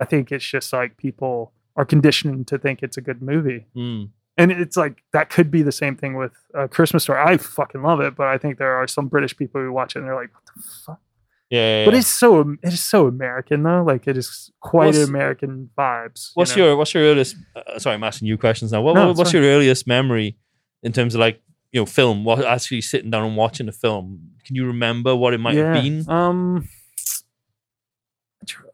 I 0.00 0.04
think 0.04 0.30
it's 0.30 0.44
just 0.44 0.72
like 0.72 0.96
people 0.98 1.52
are 1.76 1.84
conditioned 1.84 2.46
to 2.48 2.58
think 2.58 2.82
it's 2.82 2.96
a 2.96 3.00
good 3.00 3.22
movie. 3.22 3.66
Mm. 3.76 4.10
And 4.38 4.52
it's 4.52 4.76
like 4.76 5.02
that 5.12 5.30
could 5.30 5.50
be 5.50 5.62
the 5.62 5.72
same 5.72 5.96
thing 5.96 6.14
with 6.16 6.32
uh, 6.54 6.66
Christmas 6.68 7.04
Story. 7.04 7.20
I 7.20 7.36
fucking 7.38 7.82
love 7.82 8.00
it, 8.00 8.14
but 8.16 8.26
I 8.26 8.36
think 8.38 8.58
there 8.58 8.74
are 8.74 8.86
some 8.86 9.08
British 9.08 9.34
people 9.36 9.60
who 9.62 9.72
watch 9.72 9.96
it 9.96 10.00
and 10.00 10.08
they're 10.08 10.14
like, 10.14 10.32
"What 10.34 10.42
the 10.46 10.62
fuck?" 10.84 11.00
Yeah, 11.48 11.78
yeah, 11.80 11.84
But 11.86 11.94
yeah. 11.94 12.00
it's 12.00 12.08
so 12.08 12.40
it 12.62 12.72
is 12.72 12.80
so 12.80 13.06
American 13.06 13.62
though. 13.62 13.82
Like 13.82 14.06
it 14.06 14.16
is 14.16 14.50
quite 14.60 14.86
What's- 14.86 14.98
American 15.08 15.70
vibes. 15.78 16.28
you 16.28 16.32
What's 16.34 16.56
know? 16.56 16.66
your 16.66 16.76
what's 16.76 16.92
your 16.92 17.04
earliest? 17.04 17.36
Uh, 17.54 17.78
sorry, 17.78 17.94
I'm 17.94 18.04
asking 18.04 18.28
you 18.28 18.36
questions 18.36 18.72
now. 18.72 18.82
What, 18.82 18.94
No, 18.94 19.06
what- 19.08 19.16
what's 19.18 19.32
fine. 19.32 19.42
your 19.42 19.50
earliest 19.52 19.86
memory 19.86 20.36
in 20.82 20.92
terms 20.92 21.14
of 21.14 21.20
like 21.20 21.40
you 21.72 21.80
know 21.80 21.86
film, 21.86 22.24
wa- 22.24 22.42
actually 22.42 22.80
sitting 22.82 23.10
down 23.10 23.24
and 23.26 23.36
watching 23.36 23.68
a 23.68 23.72
film. 23.72 24.32
Can 24.44 24.54
you 24.56 24.66
remember 24.66 25.16
what 25.16 25.32
it 25.34 25.38
might 25.40 25.54
yeah. 25.54 25.74
have 25.74 25.82
been? 25.82 26.08
Um, 26.10 26.68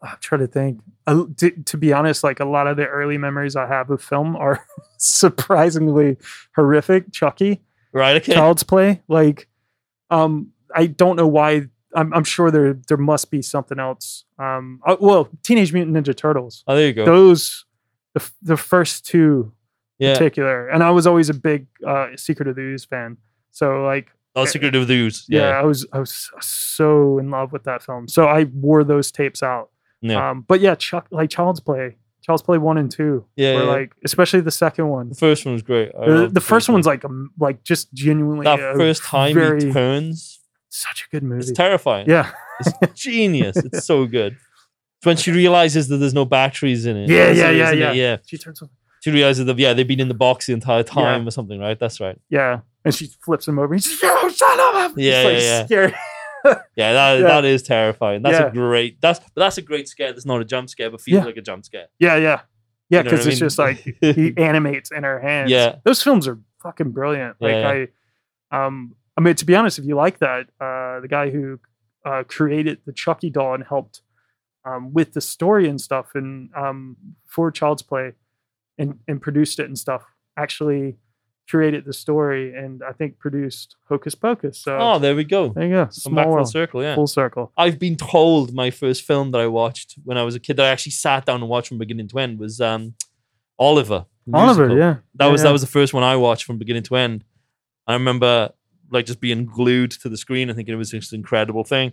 I'm 0.02 0.16
trying 0.20 0.40
to 0.40 0.46
think. 0.46 0.80
Uh, 1.06 1.24
to, 1.38 1.50
to 1.50 1.76
be 1.76 1.92
honest, 1.92 2.22
like 2.22 2.40
a 2.40 2.44
lot 2.44 2.66
of 2.66 2.76
the 2.76 2.86
early 2.86 3.18
memories 3.18 3.56
I 3.56 3.66
have 3.66 3.90
of 3.90 4.02
film 4.02 4.36
are 4.36 4.64
surprisingly 4.98 6.16
horrific. 6.54 7.12
Chucky, 7.12 7.60
Right? 7.92 8.16
Okay. 8.16 8.32
Child's 8.32 8.62
Play, 8.62 9.02
like, 9.06 9.48
um, 10.10 10.52
I 10.74 10.86
don't 10.86 11.16
know 11.16 11.26
why. 11.26 11.66
I'm, 11.94 12.12
I'm 12.14 12.24
sure 12.24 12.50
there 12.50 12.72
there 12.88 12.96
must 12.96 13.30
be 13.30 13.42
something 13.42 13.78
else. 13.78 14.24
Um, 14.38 14.80
uh, 14.86 14.96
well, 14.98 15.28
Teenage 15.42 15.74
Mutant 15.74 15.94
Ninja 15.94 16.16
Turtles. 16.16 16.64
Oh, 16.66 16.74
there 16.74 16.86
you 16.86 16.94
go. 16.94 17.04
Those, 17.04 17.66
the 18.14 18.22
f- 18.22 18.32
the 18.40 18.56
first 18.56 19.04
two 19.04 19.52
yeah. 19.98 20.14
particular, 20.14 20.68
and 20.68 20.82
I 20.82 20.90
was 20.90 21.06
always 21.06 21.28
a 21.28 21.34
big 21.34 21.66
uh, 21.86 22.08
Secret 22.16 22.48
of 22.48 22.56
the 22.56 22.62
Ooze 22.62 22.86
fan. 22.86 23.18
So 23.50 23.84
like, 23.84 24.10
Oh, 24.34 24.44
Secret 24.46 24.74
of 24.74 24.86
the 24.88 24.94
Ooze. 24.94 25.26
yeah, 25.28 25.40
Yeah. 25.50 25.60
I 25.60 25.62
was 25.64 25.86
I 25.92 25.98
was 25.98 26.30
so 26.40 27.18
in 27.18 27.30
love 27.30 27.52
with 27.52 27.64
that 27.64 27.82
film. 27.82 28.08
So 28.08 28.26
I 28.26 28.44
wore 28.44 28.82
those 28.84 29.10
tapes 29.12 29.42
out. 29.42 29.70
Yeah. 30.00 30.30
Um, 30.30 30.44
but 30.48 30.60
yeah, 30.60 30.74
Chuck 30.74 31.06
like 31.10 31.28
Child's 31.30 31.60
Play, 31.60 31.96
Child's 32.22 32.42
Play 32.42 32.58
one 32.58 32.78
and 32.78 32.90
two. 32.90 33.26
Yeah, 33.36 33.54
were 33.56 33.62
yeah. 33.64 33.68
like 33.68 33.92
especially 34.04 34.40
the 34.40 34.50
second 34.50 34.88
one. 34.88 35.10
the 35.10 35.14
first 35.14 35.44
one 35.44 35.52
was 35.52 35.62
great. 35.62 35.92
The, 35.92 36.28
the 36.32 36.40
first 36.40 36.68
one. 36.68 36.74
one's 36.76 36.86
like 36.86 37.04
um, 37.04 37.30
like 37.38 37.62
just 37.62 37.92
genuinely 37.92 38.44
that 38.44 38.58
first 38.76 39.04
time 39.04 39.34
very 39.34 39.64
he 39.66 39.72
turns. 39.72 40.40
such 40.70 41.06
a 41.06 41.10
good 41.10 41.22
movie. 41.22 41.40
It's 41.40 41.52
terrifying. 41.52 42.08
yeah, 42.08 42.30
It's 42.60 43.00
genius. 43.00 43.56
It's 43.58 43.84
so 43.84 44.06
good. 44.06 44.32
It's 44.98 45.06
when 45.06 45.16
she 45.18 45.30
realizes 45.30 45.88
that 45.88 45.98
there's 45.98 46.14
no 46.14 46.24
batteries 46.24 46.86
in 46.86 46.96
it. 46.96 47.08
Yeah, 47.10 47.30
yeah, 47.32 47.50
yeah, 47.50 47.70
yeah. 47.72 47.92
yeah. 47.92 48.16
she 48.26 48.38
turns. 48.38 48.62
on- 48.62 48.70
She 49.02 49.10
realizes 49.10 49.44
that 49.46 49.58
yeah, 49.58 49.72
they've 49.74 49.86
been 49.86 50.00
in 50.00 50.08
the 50.08 50.14
box 50.14 50.46
the 50.46 50.52
entire 50.52 50.82
time 50.84 51.26
or 51.28 51.30
something, 51.32 51.60
right? 51.60 51.78
That's 51.78 52.00
right. 52.00 52.18
Yeah, 52.30 52.60
and 52.84 52.94
she 52.94 53.06
flips 53.24 53.46
him 53.48 53.58
over. 53.58 53.74
He's 53.74 53.84
just, 53.84 54.00
"Oh, 54.04 54.28
shut 54.28 54.58
up! 54.60 54.92
Yeah, 54.96 55.22
It's, 55.22 55.24
like, 55.24 55.34
yeah, 55.34 55.58
yeah. 55.58 55.66
Scary. 55.66 55.94
Yeah, 56.74 56.92
that 56.92 57.20
Yeah. 57.20 57.26
that 57.28 57.44
is 57.44 57.62
terrifying. 57.62 58.22
That's 58.22 58.38
Yeah. 58.40 58.46
a 58.46 58.50
great. 58.50 59.00
That's 59.00 59.20
that's 59.36 59.58
a 59.58 59.62
great 59.62 59.88
scare. 59.88 60.12
That's 60.12 60.26
not 60.26 60.40
a 60.40 60.44
jump 60.44 60.68
scare, 60.70 60.90
but 60.90 61.00
feels 61.00 61.20
Yeah. 61.20 61.24
like 61.24 61.36
a 61.36 61.40
jump 61.42 61.64
scare. 61.64 61.86
Yeah, 62.00 62.16
yeah, 62.16 62.40
yeah. 62.90 63.02
Because 63.02 63.20
what 63.20 63.28
I 63.28 63.30
it's 63.30 63.38
just 63.38 63.58
like 63.60 63.76
he 64.00 64.34
animates 64.36 64.90
in 64.90 65.04
her 65.04 65.20
hands. 65.20 65.50
Yeah. 65.52 65.76
those 65.84 66.02
films 66.02 66.26
are 66.26 66.40
fucking 66.60 66.90
brilliant. 66.90 67.36
Like 67.40 67.54
I, 67.54 67.88
um, 68.50 68.96
I 69.16 69.20
mean, 69.20 69.36
to 69.36 69.44
be 69.44 69.54
honest, 69.54 69.78
if 69.78 69.84
you 69.84 69.94
like 69.94 70.18
that, 70.18 70.46
uh, 70.60 70.98
the 71.00 71.06
guy 71.08 71.30
who 71.30 71.60
uh, 72.04 72.24
created 72.26 72.78
the 72.86 72.92
Chucky 72.92 73.30
doll 73.30 73.54
and 73.54 73.62
helped 73.64 74.00
um, 74.64 74.92
with 74.92 75.12
the 75.12 75.20
story 75.20 75.68
and 75.68 75.80
stuff, 75.80 76.10
and 76.16 76.50
um, 76.56 76.96
for 77.26 77.52
Child's 77.52 77.82
Play, 77.82 78.14
and 78.78 78.98
and 79.06 79.22
produced 79.22 79.60
it 79.60 79.66
and 79.66 79.78
stuff, 79.78 80.02
actually 80.36 80.96
created 81.48 81.84
the 81.84 81.92
story 81.92 82.54
and 82.54 82.82
I 82.82 82.92
think 82.92 83.18
produced 83.18 83.76
Hocus 83.88 84.14
Pocus. 84.14 84.58
So 84.58 84.78
oh, 84.78 84.98
there 84.98 85.14
we 85.14 85.24
go. 85.24 85.50
there 85.50 85.64
you 85.64 85.70
go, 85.74 85.88
small 85.90 86.14
back 86.16 86.26
full 86.26 86.44
circle. 86.46 86.82
Yeah. 86.82 86.94
full 86.94 87.06
circle. 87.06 87.52
I've 87.56 87.78
been 87.78 87.96
told 87.96 88.54
my 88.54 88.70
first 88.70 89.02
film 89.02 89.30
that 89.32 89.40
I 89.40 89.46
watched 89.48 89.96
when 90.04 90.16
I 90.16 90.22
was 90.22 90.34
a 90.34 90.40
kid 90.40 90.56
that 90.56 90.66
I 90.66 90.70
actually 90.70 90.92
sat 90.92 91.26
down 91.26 91.40
and 91.40 91.48
watched 91.48 91.68
from 91.68 91.78
beginning 91.78 92.08
to 92.08 92.18
end 92.18 92.38
was 92.38 92.60
um, 92.60 92.94
Oliver. 93.58 94.06
Oliver, 94.32 94.68
musical. 94.68 94.78
yeah, 94.78 94.94
That 95.16 95.26
Yeah, 95.26 95.32
was 95.32 95.40
yeah. 95.40 95.44
that 95.48 95.52
was 95.52 95.60
the 95.62 95.66
first 95.66 95.92
one 95.92 96.02
I 96.04 96.16
watched 96.16 96.44
from 96.44 96.58
beginning 96.58 96.84
to 96.84 96.96
end. 96.96 97.24
I 97.86 97.94
remember 97.94 98.50
like 98.90 99.06
just 99.06 99.20
being 99.20 99.46
glued 99.46 99.90
to 99.90 100.08
the 100.08 100.16
screen 100.16 100.48
and 100.48 100.56
thinking 100.56 100.74
it 100.74 100.78
was 100.78 100.90
just 100.90 101.12
an 101.12 101.18
incredible 101.20 101.64
thing. 101.64 101.92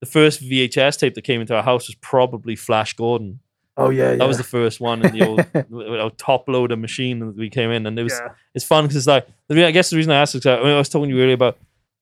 The 0.00 0.06
first 0.06 0.42
VHS 0.42 0.98
tape 0.98 1.14
that 1.14 1.22
came 1.22 1.40
into 1.40 1.54
our 1.56 1.62
house 1.62 1.88
was 1.88 1.96
probably 1.96 2.54
Flash 2.54 2.92
Gordon. 2.94 3.40
Oh 3.76 3.90
yeah, 3.90 4.12
yeah. 4.12 4.16
That 4.16 4.28
was 4.28 4.38
the 4.38 4.44
first 4.44 4.80
one 4.80 5.04
in 5.04 5.12
the 5.12 5.26
old 5.26 6.00
our 6.00 6.10
top 6.10 6.48
loader 6.48 6.76
machine 6.76 7.18
that 7.18 7.36
we 7.36 7.50
came 7.50 7.70
in, 7.70 7.86
and 7.86 7.98
it 7.98 8.02
was 8.02 8.12
yeah. 8.12 8.32
it's 8.54 8.64
fun 8.64 8.84
because 8.84 8.96
it's 8.96 9.06
like 9.06 9.26
the 9.48 9.54
re- 9.54 9.64
I 9.64 9.70
guess 9.70 9.90
the 9.90 9.96
reason 9.96 10.12
I 10.12 10.20
asked 10.20 10.34
is 10.34 10.46
I, 10.46 10.56
I, 10.56 10.62
mean, 10.62 10.72
I 10.72 10.78
was 10.78 10.88
talking 10.88 11.10
to 11.10 11.14
you 11.14 11.22
earlier 11.22 11.34
about 11.34 11.58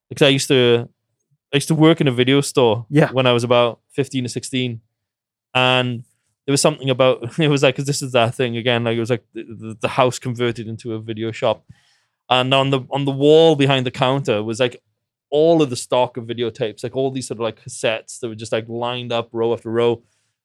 because 0.08 0.26
I 0.26 0.28
used 0.28 0.48
to 0.48 0.88
I 1.52 1.56
used 1.56 1.68
to 1.68 1.74
work 1.74 2.00
in 2.00 2.06
a 2.06 2.12
video 2.12 2.40
store 2.40 2.86
Yeah. 2.90 3.10
when 3.10 3.26
I 3.26 3.32
was 3.32 3.42
about 3.42 3.80
fifteen 3.90 4.24
or 4.24 4.28
sixteen, 4.28 4.82
and 5.52 6.04
there 6.46 6.52
was 6.52 6.60
something 6.60 6.90
about 6.90 7.38
it 7.38 7.48
was 7.48 7.64
like 7.64 7.74
because 7.74 7.86
this 7.86 8.02
is 8.02 8.12
that 8.12 8.36
thing 8.36 8.56
again 8.56 8.84
like 8.84 8.96
it 8.96 9.00
was 9.00 9.10
like 9.10 9.24
the, 9.32 9.42
the, 9.42 9.76
the 9.80 9.88
house 9.88 10.18
converted 10.20 10.68
into 10.68 10.94
a 10.94 11.00
video 11.00 11.32
shop, 11.32 11.64
and 12.30 12.54
on 12.54 12.70
the 12.70 12.82
on 12.90 13.04
the 13.04 13.10
wall 13.10 13.56
behind 13.56 13.84
the 13.84 13.90
counter 13.90 14.44
was 14.44 14.60
like 14.60 14.80
all 15.30 15.60
of 15.60 15.70
the 15.70 15.76
stock 15.76 16.16
of 16.16 16.26
videotapes 16.26 16.84
like 16.84 16.94
all 16.94 17.10
these 17.10 17.26
sort 17.26 17.38
of 17.38 17.42
like 17.42 17.60
cassettes 17.60 18.20
that 18.20 18.28
were 18.28 18.36
just 18.36 18.52
like 18.52 18.68
lined 18.68 19.10
up 19.10 19.28
row 19.32 19.52
after 19.52 19.68
row 19.68 20.00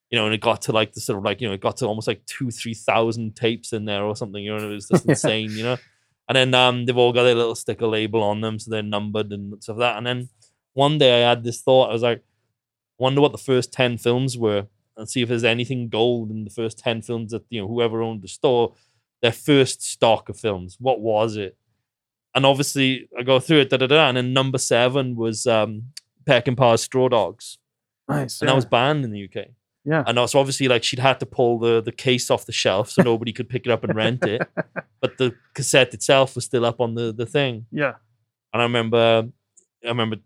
you 0.09 0.17
know, 0.17 0.25
and 0.25 0.33
it 0.33 0.41
got 0.41 0.61
to 0.63 0.71
like 0.71 0.93
the 0.93 1.01
sort 1.01 1.17
of 1.17 1.23
like, 1.23 1.39
you 1.39 1.47
know, 1.47 1.53
it 1.53 1.61
got 1.61 1.77
to 1.77 1.85
almost 1.85 2.07
like 2.07 2.25
two, 2.25 2.49
three 2.49 2.73
thousand 2.73 3.35
tapes 3.35 3.73
in 3.73 3.85
there 3.85 4.03
or 4.03 4.15
something, 4.15 4.43
you 4.43 4.51
know, 4.51 4.57
and 4.57 4.71
it 4.71 4.73
was 4.73 4.87
just 4.87 5.05
insane, 5.09 5.51
you 5.51 5.63
know. 5.63 5.77
And 6.27 6.35
then 6.35 6.53
um 6.53 6.85
they've 6.85 6.97
all 6.97 7.13
got 7.13 7.23
their 7.23 7.35
little 7.35 7.55
sticker 7.55 7.87
label 7.87 8.23
on 8.23 8.41
them, 8.41 8.59
so 8.59 8.71
they're 8.71 8.83
numbered 8.83 9.31
and 9.31 9.61
stuff 9.63 9.77
like 9.77 9.93
that. 9.93 9.97
And 9.97 10.05
then 10.05 10.29
one 10.73 10.97
day 10.97 11.23
I 11.23 11.29
had 11.29 11.43
this 11.43 11.61
thought, 11.61 11.89
I 11.89 11.93
was 11.93 12.01
like, 12.01 12.23
wonder 12.97 13.21
what 13.21 13.31
the 13.31 13.37
first 13.37 13.71
ten 13.71 13.97
films 13.97 14.37
were 14.37 14.67
and 14.97 15.09
see 15.09 15.21
if 15.21 15.29
there's 15.29 15.43
anything 15.43 15.89
gold 15.89 16.31
in 16.31 16.43
the 16.43 16.49
first 16.49 16.79
ten 16.79 17.01
films 17.01 17.31
that, 17.31 17.45
you 17.49 17.61
know, 17.61 17.67
whoever 17.67 18.01
owned 18.01 18.21
the 18.21 18.27
store, 18.27 18.73
their 19.21 19.31
first 19.31 19.83
stock 19.83 20.27
of 20.29 20.39
films. 20.39 20.77
What 20.79 21.01
was 21.01 21.35
it? 21.35 21.55
And 22.35 22.45
obviously 22.45 23.07
I 23.17 23.23
go 23.23 23.39
through 23.39 23.61
it, 23.61 23.69
da 23.69 23.77
da 23.77 23.87
da, 23.87 24.07
and 24.07 24.17
then 24.17 24.33
number 24.33 24.57
seven 24.57 25.15
was 25.15 25.45
um 25.45 25.83
Peck 26.25 26.47
and 26.47 26.57
Peckinpah's 26.57 26.81
Straw 26.81 27.09
Dogs. 27.09 27.57
nice. 28.07 28.41
And 28.41 28.47
yeah. 28.47 28.51
that 28.51 28.55
was 28.55 28.65
banned 28.65 29.03
in 29.03 29.11
the 29.11 29.23
UK. 29.23 29.47
Yeah. 29.85 30.03
And 30.05 30.19
also 30.19 30.39
obviously 30.39 30.67
like 30.67 30.83
she'd 30.83 30.99
had 30.99 31.19
to 31.21 31.25
pull 31.25 31.59
the 31.59 31.81
the 31.81 31.91
case 31.91 32.29
off 32.29 32.45
the 32.45 32.51
shelf 32.51 32.89
so 32.91 33.01
nobody 33.01 33.31
could 33.31 33.49
pick 33.49 33.65
it 33.65 33.71
up 33.71 33.83
and 33.83 33.95
rent 33.95 34.25
it. 34.25 34.41
But 35.01 35.17
the 35.17 35.33
cassette 35.53 35.93
itself 35.93 36.35
was 36.35 36.43
still 36.43 36.65
up 36.65 36.81
on 36.81 36.93
the 36.95 37.13
the 37.13 37.25
thing. 37.25 37.65
yeah. 37.71 37.93
And 38.51 38.61
I 38.61 38.65
remember 38.65 39.29
I 39.83 39.87
remember 39.87 40.17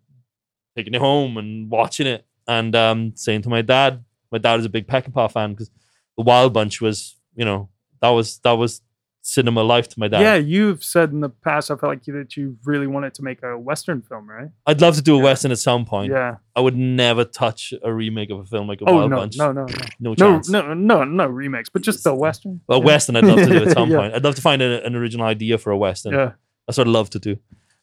taking 0.76 0.96
it 0.96 1.02
home 1.02 1.38
and 1.38 1.70
watching 1.70 2.08
it 2.08 2.26
and 2.48 2.76
um 2.76 3.14
saying 3.16 3.44
to 3.44 3.50
my 3.50 3.62
dad, 3.62 4.04
my 4.32 4.40
dad 4.40 4.60
is 4.60 4.66
a 4.66 4.70
big 4.70 4.88
Peckinpah 4.88 5.32
fan 5.32 5.52
because 5.52 5.70
the 6.18 6.24
Wild 6.24 6.54
Bunch 6.54 6.82
was, 6.82 7.16
you 7.36 7.46
know, 7.46 7.70
that 8.02 8.10
was 8.10 8.40
that 8.40 8.54
was 8.54 8.82
cinema 9.26 9.64
life 9.64 9.88
to 9.88 9.98
my 10.00 10.08
dad. 10.10 10.20
Yeah, 10.22 10.36
you've 10.36 10.84
said 10.84 11.12
in 11.12 11.22
the 11.22 11.30
past, 11.30 11.72
I 11.72 11.76
felt 11.78 11.90
like 11.92 12.06
you, 12.08 12.14
that 12.20 12.36
you 12.36 12.58
really 12.66 12.88
wanted 12.88 13.14
to 13.16 13.24
make 13.24 13.42
a 13.42 13.58
Western 13.58 14.02
film, 14.02 14.30
right? 14.30 14.50
I'd 14.68 14.82
love 14.82 14.96
to 14.96 15.02
do 15.02 15.16
a 15.16 15.18
Yeah. 15.18 15.24
western 15.24 15.52
at 15.54 15.60
some 15.60 15.86
point. 15.86 16.12
Yeah. 16.12 16.36
I 16.56 16.60
would 16.60 16.76
never 16.76 17.24
touch 17.24 17.74
a 17.84 17.94
remake 17.94 18.30
of 18.32 18.40
a 18.40 18.46
film 18.46 18.68
like 18.68 18.82
a 18.82 18.86
Oh 18.86 18.96
Wild 18.96 19.10
no, 19.12 19.16
Bunch. 19.16 19.38
no, 19.38 19.52
no, 19.54 19.62
no, 19.66 19.76
no 20.02 20.10
no, 20.12 20.16
chance. 20.16 20.50
no, 20.50 20.74
no, 20.74 21.04
no 21.06 21.26
remakes, 21.26 21.70
but 21.70 21.82
just 21.84 22.04
the 22.04 22.14
Western. 22.14 22.60
Well, 22.68 22.80
yeah. 22.80 22.86
Western, 22.86 23.16
I'd 23.16 23.24
love 23.24 23.38
to 23.40 23.46
do 23.46 23.64
at 23.64 23.72
some 23.78 23.90
Yeah. 23.90 23.98
point. 24.00 24.14
I'd 24.14 24.24
love 24.26 24.36
to 24.36 24.42
find 24.42 24.62
a, 24.62 24.86
an 24.86 24.94
original 24.96 25.26
idea 25.26 25.58
for 25.58 25.72
a 25.72 25.78
Western. 25.78 26.14
Yeah, 26.14 26.32
That's 26.68 26.78
what 26.78 26.88
I'd 26.88 26.92
love 26.92 27.10
to 27.12 27.20
do. 27.20 27.38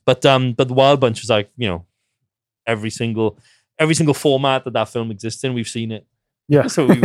But 0.05 0.25
um, 0.27 0.53
but 0.53 0.69
the 0.69 0.75
Wild 0.75 1.01
Bunch 1.01 1.23
was 1.23 1.31
like 1.31 1.51
you 1.57 1.69
know, 1.69 1.87
every 2.67 2.91
single 2.91 3.39
every 3.79 3.95
single 3.95 4.15
format 4.15 4.65
that 4.65 4.75
that 4.75 4.89
film 4.91 5.11
exists 5.11 5.43
in, 5.43 5.55
we've 5.55 5.69
seen 5.69 5.91
it. 5.91 6.07
yeah. 6.49 6.67
So 6.69 6.87
we 6.87 7.01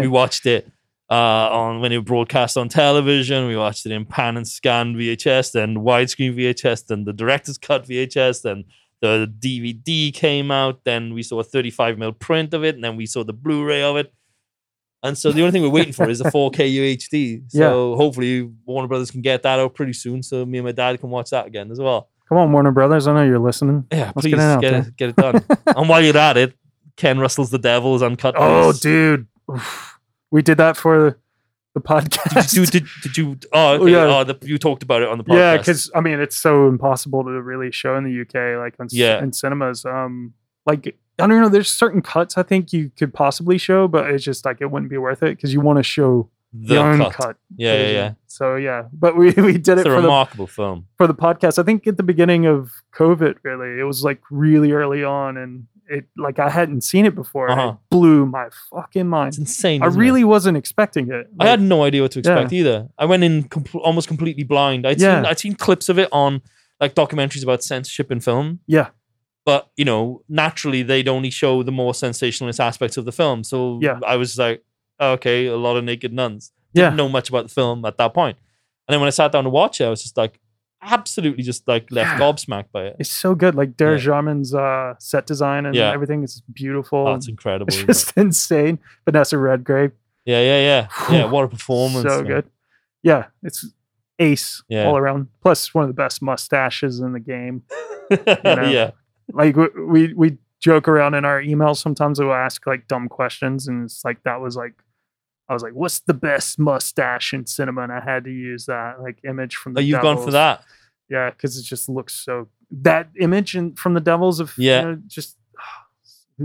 we 0.00 0.08
watched 0.20 0.44
it 0.44 0.70
uh, 1.10 1.14
on 1.50 1.80
when 1.80 1.92
it 1.92 2.04
broadcast 2.04 2.56
on 2.56 2.68
television. 2.68 3.46
We 3.46 3.56
watched 3.56 3.86
it 3.86 3.92
in 3.92 4.04
pan 4.04 4.36
and 4.36 4.46
scan 4.46 4.94
VHS, 4.94 5.52
then 5.52 5.76
widescreen 5.76 6.36
VHS, 6.36 6.86
then 6.86 7.04
the 7.04 7.12
director's 7.12 7.58
cut 7.58 7.86
VHS, 7.86 8.42
then 8.42 8.64
the 9.00 9.32
DVD 9.38 10.12
came 10.12 10.50
out. 10.50 10.84
Then 10.84 11.14
we 11.14 11.22
saw 11.22 11.40
a 11.40 11.44
35 11.44 11.98
mil 11.98 12.12
print 12.12 12.54
of 12.54 12.64
it, 12.64 12.74
and 12.74 12.84
then 12.84 12.96
we 12.96 13.06
saw 13.06 13.24
the 13.24 13.32
Blu-ray 13.32 13.82
of 13.82 13.96
it. 13.96 14.12
And 15.02 15.16
so 15.16 15.30
the 15.30 15.42
only 15.42 15.52
thing 15.52 15.62
we're 15.62 15.68
waiting 15.68 15.92
for 15.92 16.08
is 16.08 16.18
the 16.18 16.24
4K 16.24 16.74
UHD. 16.74 17.44
So 17.50 17.94
hopefully 17.94 18.50
Warner 18.66 18.88
Brothers 18.88 19.10
can 19.10 19.22
get 19.22 19.42
that 19.44 19.58
out 19.58 19.74
pretty 19.74 19.92
soon, 19.92 20.22
so 20.22 20.44
me 20.44 20.58
and 20.58 20.64
my 20.66 20.72
dad 20.72 20.98
can 21.00 21.10
watch 21.10 21.30
that 21.30 21.46
again 21.46 21.70
as 21.70 21.78
well. 21.78 22.08
Come 22.28 22.38
on, 22.38 22.52
Warner 22.52 22.72
Brothers. 22.72 23.06
I 23.06 23.14
know 23.14 23.24
you're 23.24 23.38
listening. 23.38 23.86
Yeah, 23.90 24.12
Let's 24.14 24.22
please 24.22 24.34
get 24.34 24.38
it 24.38 24.42
out 24.42 24.60
get 24.60 24.74
it, 24.74 24.96
get 24.96 25.08
it 25.10 25.16
done. 25.16 25.44
and 25.76 25.88
while 25.88 26.02
you're 26.02 26.16
at 26.16 26.36
it, 26.36 26.54
Ken 26.96 27.18
Russell's 27.18 27.50
The 27.50 27.58
Devils 27.58 28.02
uncut. 28.02 28.34
Oh, 28.36 28.72
dude, 28.72 29.26
Oof. 29.50 29.97
We 30.30 30.42
did 30.42 30.58
that 30.58 30.76
for 30.76 31.18
the 31.74 31.80
podcast. 31.80 32.50
did, 32.50 32.52
you, 32.54 32.66
did, 32.66 32.86
did 33.02 33.16
you? 33.16 33.38
Oh, 33.52 33.74
okay. 33.74 33.92
yeah. 33.92 34.04
Oh, 34.18 34.24
the, 34.24 34.38
you 34.42 34.58
talked 34.58 34.82
about 34.82 35.02
it 35.02 35.08
on 35.08 35.18
the 35.18 35.24
podcast. 35.24 35.34
yeah, 35.36 35.56
because 35.56 35.90
I 35.94 36.00
mean, 36.00 36.20
it's 36.20 36.36
so 36.36 36.68
impossible 36.68 37.24
to 37.24 37.30
really 37.42 37.70
show 37.72 37.96
in 37.96 38.04
the 38.04 38.20
UK, 38.22 38.58
like 38.62 38.74
on, 38.80 38.88
Yeah. 38.90 39.22
in 39.22 39.32
cinemas. 39.32 39.84
Um, 39.84 40.34
like 40.66 40.96
I 41.20 41.26
don't 41.26 41.40
know, 41.40 41.48
there's 41.48 41.70
certain 41.70 42.00
cuts 42.02 42.38
I 42.38 42.42
think 42.42 42.72
you 42.72 42.90
could 42.96 43.12
possibly 43.12 43.58
show, 43.58 43.88
but 43.88 44.10
it's 44.10 44.22
just 44.24 44.44
like 44.44 44.58
it 44.60 44.70
wouldn't 44.70 44.90
be 44.90 44.98
worth 44.98 45.22
it 45.22 45.36
because 45.36 45.52
you 45.52 45.60
want 45.60 45.78
to 45.78 45.82
show 45.82 46.30
the, 46.52 46.74
the, 46.74 46.80
cut. 46.80 47.00
uncut. 47.06 47.36
Yeah, 47.56 47.72
yeah, 47.72 47.78
version. 47.78 47.94
yeah. 47.96 48.12
So 48.26 48.56
yeah, 48.56 48.82
but 48.92 49.16
we 49.16 49.30
we 49.32 49.52
did 49.58 49.78
It's 49.78 49.80
it 49.80 49.86
a 49.86 49.90
for 49.90 49.96
the 49.96 50.02
remarkable 50.02 50.46
film. 50.46 50.86
for 50.96 51.06
the 51.06 51.14
podcast. 51.14 51.58
I 51.58 51.62
think 51.64 51.86
at 51.86 51.96
the 51.96 52.02
beginning 52.02 52.46
of 52.46 52.70
COVID, 52.94 53.36
really, 53.42 53.80
it 53.80 53.84
was 53.84 54.02
like 54.04 54.20
really 54.30 54.72
early 54.72 55.02
on, 55.04 55.36
and 55.36 55.66
it 55.88 56.04
like 56.16 56.38
I 56.38 56.48
hadn't 56.50 56.82
seen 56.82 57.06
it 57.06 57.14
before. 57.14 57.50
Uh-huh. 57.50 57.70
It 57.70 57.76
blew 57.90 58.26
my 58.26 58.48
fucking 58.70 59.08
mind. 59.08 59.28
It's 59.28 59.38
insane. 59.38 59.82
I 59.82 59.86
isn't 59.88 60.00
it? 60.00 60.04
really 60.04 60.24
wasn't 60.24 60.56
expecting 60.56 61.10
it. 61.10 61.28
I 61.40 61.48
had 61.48 61.60
no 61.60 61.82
idea 61.84 62.02
what 62.02 62.12
to 62.12 62.18
expect 62.18 62.52
either. 62.52 62.88
I 62.98 63.04
went 63.06 63.24
in 63.24 63.44
com- 63.44 63.64
almost 63.74 64.08
completely 64.08 64.44
blind. 64.44 64.86
I'd 64.86 65.00
seen 65.00 65.08
Yeah. 65.08 65.24
I'd 65.26 65.38
seen 65.38 65.54
clips 65.54 65.88
of 65.88 65.98
it 65.98 66.08
on 66.12 66.42
like 66.80 66.94
documentaries 66.94 67.42
about 67.42 67.62
censorship 67.64 68.12
in 68.12 68.20
film, 68.20 68.60
yeah, 68.66 68.88
but 69.44 69.70
you 69.76 69.84
know, 69.84 70.22
naturally 70.28 70.82
they'd 70.82 71.08
only 71.08 71.30
show 71.30 71.62
the 71.62 71.72
more 71.72 71.92
sensationalist 71.94 72.60
aspects 72.60 72.96
of 72.96 73.04
the 73.04 73.12
film. 73.12 73.42
So 73.44 73.78
Yeah. 73.82 73.98
I 74.06 74.16
was 74.16 74.38
like, 74.38 74.62
oh, 75.00 75.12
okay, 75.12 75.46
a 75.46 75.56
lot 75.56 75.76
of 75.76 75.84
naked 75.84 76.12
nuns. 76.12 76.52
yeah, 76.74 76.84
Didn't 76.84 76.96
know 76.98 77.08
much 77.08 77.28
about 77.30 77.48
the 77.48 77.54
film 77.54 77.84
at 77.84 77.96
that 77.98 78.14
point. 78.14 78.36
And 78.86 78.92
then 78.94 79.00
when 79.00 79.06
I 79.08 79.10
sat 79.10 79.32
down 79.32 79.44
to 79.44 79.50
watch 79.50 79.80
it, 79.80 79.84
I 79.84 79.90
was 79.90 80.02
just 80.02 80.16
like, 80.16 80.38
absolutely 80.82 81.42
just 81.42 81.66
like 81.68 81.90
left 81.90 82.18
Yeah. 82.18 82.18
gobsmacked 82.20 82.70
by 82.72 82.84
it. 82.86 82.96
It's 82.98 83.10
so 83.10 83.34
good. 83.34 83.54
Like 83.54 83.76
Derek 83.76 84.00
Yeah. 84.00 84.04
Jarman's 84.06 84.54
uh, 84.54 84.94
set 84.98 85.26
design 85.26 85.66
and 85.66 85.74
Yeah. 85.74 85.90
everything 85.92 86.22
is 86.22 86.42
beautiful. 86.52 87.06
Oh, 87.08 87.14
it's 87.14 87.28
incredible. 87.28 87.68
it's 87.68 87.76
isn't 87.78 87.84
it? 87.90 87.92
just 87.92 88.16
insane. 88.16 88.78
Vanessa 89.04 89.38
Redgrave, 89.38 89.92
Yeah, 90.24 90.40
yeah, 90.40 90.60
yeah, 90.60 90.88
yeah. 91.16 91.24
What 91.26 91.44
a 91.44 91.48
performance! 91.48 92.02
so 92.08 92.18
man. 92.22 92.26
good. 92.26 92.44
Yeah, 93.02 93.26
it's 93.42 93.66
ace 94.18 94.62
Yeah. 94.68 94.86
all 94.86 94.96
around. 94.98 95.28
Plus, 95.42 95.72
one 95.74 95.84
of 95.84 95.88
the 95.88 95.94
best 95.94 96.20
mustaches 96.22 97.00
in 97.00 97.12
the 97.12 97.20
game. 97.20 97.62
know? 98.10 98.62
yeah, 98.68 98.90
Like 99.32 99.56
we, 99.56 99.68
we 99.84 100.14
we 100.14 100.38
joke 100.60 100.88
around 100.88 101.14
in 101.14 101.24
our 101.24 101.40
emails. 101.40 101.76
Sometimes 101.76 102.18
we'll 102.18 102.32
ask 102.32 102.66
like 102.66 102.88
dumb 102.88 103.08
questions, 103.08 103.68
and 103.68 103.84
it's 103.84 104.04
like 104.04 104.22
that 104.24 104.40
was 104.40 104.56
like. 104.56 104.74
I 105.48 105.54
was 105.54 105.62
like, 105.62 105.72
"What's 105.72 106.00
the 106.00 106.14
best 106.14 106.58
mustache 106.58 107.32
in 107.32 107.46
cinema?" 107.46 107.82
And 107.82 107.92
I 107.92 108.00
had 108.00 108.24
to 108.24 108.30
use 108.30 108.66
that 108.66 109.00
like 109.00 109.18
image 109.28 109.56
from 109.56 109.74
the. 109.74 109.80
oh, 109.80 109.82
you've 109.82 110.02
gone 110.02 110.16
for 110.16 110.30
Devils. 110.30 110.32
that. 110.34 110.64
Yeah, 111.08 111.30
because 111.30 111.56
it 111.58 111.62
just 111.64 111.88
looks 111.88 112.14
so. 112.14 112.48
That 112.70 113.08
image 113.18 113.56
in, 113.56 113.74
from 113.76 113.94
the 113.94 114.00
Devils 114.00 114.40
of 114.40 114.52
Yeah. 114.58 114.80
you 114.80 114.86
know, 114.88 114.98
just. 115.06 115.36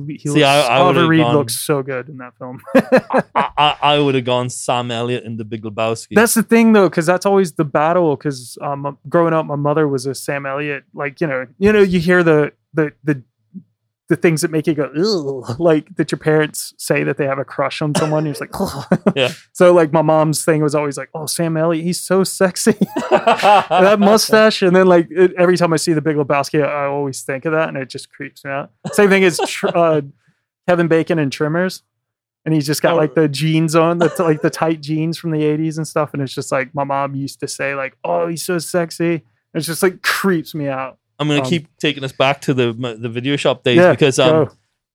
He, 0.08 0.18
See, 0.18 0.30
looks, 0.30 0.42
I- 0.44 0.78
I 0.80 1.06
Reed 1.06 1.22
gone- 1.22 1.36
looks 1.36 1.56
so 1.60 1.84
good 1.84 2.10
in 2.10 2.18
that 2.18 2.34
film. 2.39 2.60
I, 2.76 3.22
I, 3.58 3.78
I 3.80 4.00
would 4.00 4.16
have 4.16 4.26
gone 4.26 4.50
Sam 4.50 4.89
Elliott 4.89 5.24
in 5.24 5.38
The 5.38 5.46
Big 5.46 5.62
Lebowski. 5.62 6.16
That's 6.16 6.34
the 6.34 6.42
thing, 6.42 6.74
though, 6.74 6.89
because 6.89 7.06
that's 7.06 7.28
always 7.28 7.52
the 7.54 7.63
battle. 7.63 8.16
Because 8.16 8.58
um, 8.60 8.98
growing 9.08 9.36
up, 9.36 9.46
my 9.46 9.56
mother 9.56 9.88
was 9.88 10.08
a 10.08 10.16
Sam 10.16 10.48
Elliott. 10.48 10.86
Like 10.96 11.22
you 11.22 11.28
know, 11.28 11.46
you 11.60 11.72
know, 11.72 11.82
you 11.84 12.00
hear 12.00 12.24
the 12.24 12.54
the 12.74 12.92
the 13.04 13.22
the 14.13 14.21
things 14.21 14.41
that 14.41 14.52
make 14.52 14.67
you 14.67 14.76
go, 14.76 14.91
Ugh, 14.95 15.60
like 15.60 15.95
that 15.95 16.12
your 16.12 16.19
parents 16.19 16.73
say 16.78 17.04
that 17.04 17.17
they 17.17 17.26
have 17.26 17.39
a 17.39 17.45
crush 17.45 17.82
on 17.82 17.95
someone. 17.95 18.26
You're 18.26 18.36
like. 18.39 18.52
Yeah. 19.15 19.32
So 19.54 19.73
like 19.73 19.91
my 19.91 20.02
mom's 20.04 20.43
thing 20.45 20.62
was 20.62 20.76
always 20.76 20.97
like, 20.97 21.10
oh, 21.15 21.26
Sam 21.26 21.58
Elliott, 21.58 21.84
he's 21.84 21.99
so 21.99 22.23
sexy. 22.23 22.73
that 23.12 23.97
mustache, 23.99 24.62
and 24.62 24.76
then 24.76 24.88
like 24.88 25.08
it, 25.10 25.34
every 25.38 25.58
time 25.58 25.73
I 25.73 25.78
see 25.78 25.93
the 25.93 26.02
Big 26.02 26.15
Lebowski, 26.15 26.63
I, 26.63 26.84
I 26.84 26.86
always 26.86 27.21
think 27.23 27.45
of 27.45 27.54
that, 27.54 27.69
and 27.69 27.78
it 27.78 27.89
just 27.89 28.10
creeps 28.12 28.43
me 28.45 28.52
out. 28.52 28.71
Same 28.91 29.10
thing 29.10 29.23
as 29.23 29.39
tr- 29.47 29.67
uh, 29.76 30.02
Kevin 30.67 30.88
Bacon 30.88 31.19
and 31.19 31.32
Tremors, 31.32 31.84
and 32.45 32.54
he's 32.54 32.65
just 32.65 32.82
got 32.82 32.93
Oh. 32.93 32.97
like 32.97 33.15
the 33.15 33.28
jeans 33.28 33.76
on, 33.76 33.97
the 33.99 34.13
like 34.19 34.41
the 34.41 34.49
tight 34.49 34.82
jeans 34.82 35.17
from 35.17 35.32
the 35.32 35.41
'80s 35.41 35.78
and 35.78 35.88
stuff, 35.88 36.13
and 36.13 36.21
it's 36.21 36.34
just 36.34 36.52
like 36.52 36.73
my 36.76 36.84
mom 36.84 37.15
used 37.15 37.39
to 37.41 37.47
say 37.47 37.76
like, 37.76 37.97
"Oh, 38.04 38.28
he's 38.28 38.43
so 38.43 38.58
sexy." 38.60 39.13
and 39.15 39.21
It's 39.60 39.67
just 39.67 39.84
like 39.84 40.02
creeps 40.02 40.54
me 40.56 40.67
out. 40.67 40.97
I'm 41.19 41.28
gonna 41.28 41.41
um, 41.41 41.49
keep 41.49 41.67
taking 41.78 42.04
us 42.04 42.12
back 42.12 42.41
to 42.41 42.54
the 42.54 42.73
the 42.99 43.10
video 43.10 43.36
shop 43.36 43.63
days 43.63 43.78
Yeah, 43.78 43.91
because 43.91 44.19
um, 44.19 44.45
go. 44.45 44.52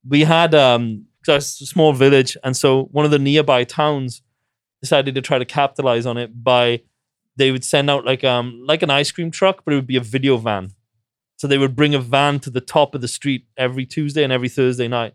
we 0.08 0.24
had 0.24 0.54
um 0.54 1.06
'cause 1.24 1.60
a 1.60 1.66
small 1.66 1.92
village, 1.92 2.36
and 2.42 2.56
so 2.56 2.84
one 2.84 3.04
of 3.04 3.10
the 3.10 3.18
nearby 3.18 3.64
towns 3.64 4.22
decided 4.80 5.14
to 5.14 5.20
try 5.20 5.38
to 5.38 5.44
capitalize 5.44 6.06
on 6.06 6.16
it 6.16 6.42
by 6.42 6.82
they 7.36 7.50
would 7.52 7.64
send 7.64 7.88
out 7.88 8.04
like 8.04 8.24
um 8.24 8.62
like 8.66 8.82
an 8.82 8.90
ice 8.90 9.10
cream 9.10 9.30
truck, 9.30 9.64
but 9.64 9.72
it 9.72 9.76
would 9.76 9.86
be 9.86 9.96
a 9.96 10.00
video 10.00 10.36
van. 10.36 10.72
So 11.36 11.46
they 11.46 11.58
would 11.58 11.76
bring 11.76 11.94
a 11.94 12.00
van 12.00 12.40
to 12.40 12.50
the 12.50 12.60
top 12.60 12.94
of 12.96 13.00
the 13.00 13.08
street 13.08 13.46
every 13.56 13.86
Tuesday 13.86 14.24
and 14.24 14.32
every 14.32 14.48
Thursday 14.48 14.88
night, 14.88 15.14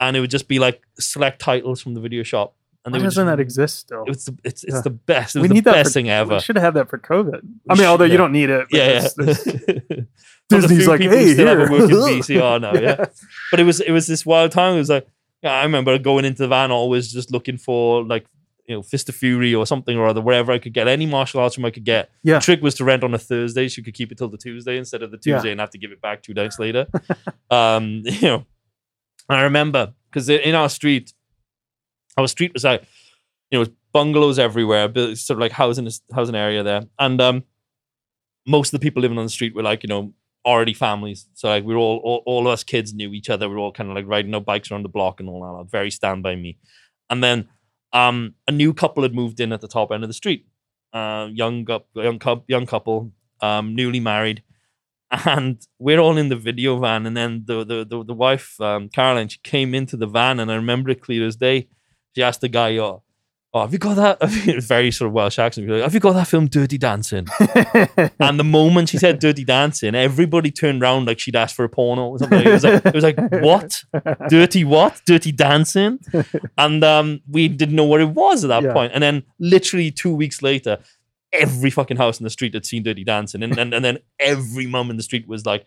and 0.00 0.16
it 0.16 0.20
would 0.20 0.30
just 0.30 0.48
be 0.48 0.58
like 0.58 0.82
select 0.98 1.40
titles 1.40 1.80
from 1.80 1.94
the 1.94 2.00
video 2.00 2.22
shop. 2.24 2.56
And 2.84 2.94
Why 2.94 2.98
doesn't 3.00 3.26
just- 3.26 3.36
that 3.36 3.40
exist 3.40 3.76
still? 3.78 4.02
It 4.04 4.08
was 4.08 4.24
the, 4.24 4.38
it's 4.42 4.64
it's 4.64 4.74
Yeah. 4.76 4.80
the 4.80 4.90
best. 4.90 5.36
It 5.36 5.42
We 5.42 5.48
the 5.48 5.54
need 5.54 5.64
that 5.64 5.72
best 5.74 5.90
for- 5.90 5.92
thing 5.94 6.08
ever. 6.08 6.34
We 6.34 6.40
should 6.40 6.56
have 6.56 6.62
had 6.62 6.74
that 6.74 6.88
for 6.88 6.98
COVID. 6.98 7.40
I 7.68 7.74
mean, 7.74 7.84
although 7.86 8.04
should 8.06 8.12
you 8.12 8.18
don't 8.18 8.32
need 8.32 8.48
it. 8.50 8.66
yeah, 8.70 8.82
it's- 8.84 9.14
yeah. 9.18 9.24
it's- 9.28 10.06
Disney's 10.48 10.88
like, 10.88 11.00
people 11.00 11.16
hey, 11.16 11.32
still 11.34 11.46
have 11.46 11.58
a 11.58 11.68
here. 11.68 11.78
working 11.80 11.96
VCR 12.20 12.60
now, 12.60 12.74
yeah. 12.74 13.04
But 13.50 13.60
it 13.60 13.64
was 13.64 13.80
it 13.80 13.92
was 13.92 14.06
this 14.06 14.24
wild 14.26 14.52
time. 14.52 14.74
It 14.74 14.78
was 14.78 14.88
like 14.90 15.06
yeah, 15.42 15.52
I 15.52 15.62
remember 15.62 15.98
going 15.98 16.24
into 16.24 16.42
the 16.42 16.48
van 16.48 16.70
always 16.70 17.12
just 17.12 17.30
looking 17.30 17.56
for 17.58 18.02
like 18.04 18.26
you 18.66 18.74
know 18.76 18.82
Fist 18.82 19.08
of 19.08 19.14
Fury 19.14 19.54
or 19.54 19.66
something 19.66 19.96
or 19.98 20.06
other 20.06 20.20
wherever 20.20 20.50
I 20.50 20.58
could 20.58 20.72
get 20.72 20.88
any 20.88 21.06
martial 21.06 21.40
arts 21.40 21.54
from 21.56 21.64
I 21.66 21.70
could 21.70 21.84
get. 21.84 22.10
Yeah. 22.22 22.34
The 22.38 22.40
trick 22.44 22.62
was 22.62 22.74
to 22.76 22.84
rent 22.84 23.04
on 23.04 23.12
a 23.14 23.18
Thursday, 23.18 23.68
so 23.68 23.78
you 23.78 23.84
could 23.84 23.94
keep 23.94 24.10
it 24.10 24.18
till 24.18 24.28
the 24.28 24.38
Tuesday 24.38 24.76
instead 24.78 25.02
of 25.02 25.10
the 25.10 25.18
Yeah. 25.24 25.36
Tuesday 25.36 25.50
and 25.52 25.60
have 25.60 25.70
to 25.70 25.78
give 25.78 25.92
it 25.92 26.00
back 26.00 26.22
two 26.22 26.34
nights 26.34 26.58
later. 26.58 26.86
um, 27.50 28.02
you 28.04 28.22
know, 28.22 28.46
I 29.28 29.42
remember 29.42 29.92
because 30.10 30.28
in 30.28 30.54
our 30.54 30.68
street, 30.68 31.12
our 32.16 32.28
street 32.28 32.52
was 32.52 32.64
like 32.64 32.84
you 33.50 33.58
know, 33.58 33.66
bungalows 33.92 34.38
everywhere, 34.38 34.88
but 34.88 35.18
sort 35.18 35.36
of 35.36 35.40
like 35.40 35.52
housing 35.52 35.88
housing 36.14 36.34
area 36.34 36.62
there, 36.62 36.82
and 36.98 37.20
um, 37.20 37.44
most 38.46 38.72
of 38.72 38.80
the 38.80 38.84
people 38.84 39.02
living 39.02 39.18
on 39.18 39.24
the 39.24 39.30
street 39.30 39.54
were 39.54 39.62
like 39.62 39.82
you 39.82 39.88
know 39.88 40.12
already 40.44 40.72
families. 40.72 41.26
So 41.34 41.48
like 41.48 41.64
we 41.64 41.74
were 41.74 41.80
all, 41.80 41.98
all 41.98 42.22
all 42.26 42.46
of 42.46 42.52
us 42.52 42.64
kids 42.64 42.94
knew 42.94 43.12
each 43.12 43.28
other. 43.28 43.48
We 43.48 43.56
were 43.56 43.60
all 43.60 43.72
kind 43.72 43.90
of 43.90 43.96
like 43.96 44.06
riding 44.06 44.34
our 44.34 44.40
bikes 44.40 44.70
around 44.70 44.84
the 44.84 44.88
block 44.88 45.20
and 45.20 45.28
all 45.28 45.58
that. 45.58 45.70
Very 45.70 45.90
stand 45.90 46.22
by 46.22 46.36
me. 46.36 46.58
And 47.08 47.22
then 47.22 47.48
um, 47.92 48.34
a 48.46 48.52
new 48.52 48.72
couple 48.72 49.02
had 49.02 49.14
moved 49.14 49.40
in 49.40 49.52
at 49.52 49.60
the 49.60 49.68
top 49.68 49.90
end 49.90 50.04
of 50.04 50.08
the 50.08 50.14
street. 50.14 50.46
Uh, 50.92 51.28
young 51.32 51.66
young 51.94 52.20
young 52.46 52.66
couple, 52.66 53.12
um, 53.40 53.74
newly 53.74 54.00
married. 54.00 54.42
And 55.26 55.60
we're 55.80 55.98
all 55.98 56.16
in 56.16 56.28
the 56.28 56.36
video 56.36 56.78
van, 56.78 57.04
and 57.04 57.16
then 57.16 57.42
the 57.44 57.64
the 57.64 57.84
the, 57.84 58.04
the 58.04 58.14
wife, 58.14 58.60
um, 58.60 58.88
Caroline, 58.88 59.26
she 59.26 59.40
came 59.42 59.74
into 59.74 59.96
the 59.96 60.06
van, 60.06 60.38
and 60.38 60.52
I 60.52 60.54
remember 60.54 60.88
it 60.90 61.02
clear 61.02 61.26
as 61.26 61.34
day. 61.34 61.66
She 62.16 62.22
asked 62.22 62.40
the 62.40 62.48
guy, 62.48 62.76
"Oh, 62.78 63.02
oh 63.54 63.60
have 63.62 63.72
you 63.72 63.78
got 63.78 63.94
that?" 63.94 64.28
Very 64.62 64.90
sort 64.90 65.08
of 65.08 65.12
Welsh 65.12 65.38
accent. 65.38 65.68
Like, 65.68 65.82
have 65.82 65.94
you 65.94 66.00
got 66.00 66.12
that 66.14 66.26
film, 66.28 66.46
Dirty 66.48 66.78
Dancing? 66.78 67.26
And 68.20 68.38
the 68.38 68.44
moment 68.44 68.88
she 68.90 68.98
said 68.98 69.18
Dirty 69.18 69.44
Dancing, 69.44 69.94
everybody 69.94 70.50
turned 70.50 70.82
around 70.82 71.06
like 71.06 71.18
she'd 71.18 71.36
asked 71.36 71.54
for 71.56 71.64
a 71.64 71.68
porno 71.68 72.06
or 72.08 72.18
something. 72.18 72.40
It 72.46 72.52
was 72.52 72.64
like, 72.64 72.84
it 72.86 72.94
was 72.94 73.04
like 73.04 73.16
what? 73.42 73.82
Dirty 74.28 74.64
what? 74.64 75.00
Dirty 75.06 75.32
Dancing? 75.32 75.98
And 76.58 76.84
um, 76.84 77.20
we 77.28 77.48
didn't 77.48 77.74
know 77.76 77.84
what 77.84 78.00
it 78.00 78.10
was 78.10 78.44
at 78.44 78.48
that 78.48 78.62
Yeah. 78.62 78.72
point. 78.72 78.92
And 78.94 79.02
then 79.02 79.22
literally 79.38 79.90
two 79.90 80.14
weeks 80.14 80.42
later, 80.42 80.78
every 81.32 81.70
fucking 81.70 81.96
house 81.96 82.20
in 82.20 82.24
the 82.24 82.30
street 82.30 82.54
had 82.54 82.66
seen 82.66 82.82
Dirty 82.82 83.04
Dancing. 83.04 83.42
And, 83.42 83.56
and, 83.58 83.72
and 83.72 83.84
then 83.84 83.98
every 84.18 84.66
mum 84.66 84.90
in 84.90 84.96
the 84.96 85.02
street 85.02 85.26
was 85.28 85.46
like, 85.46 85.66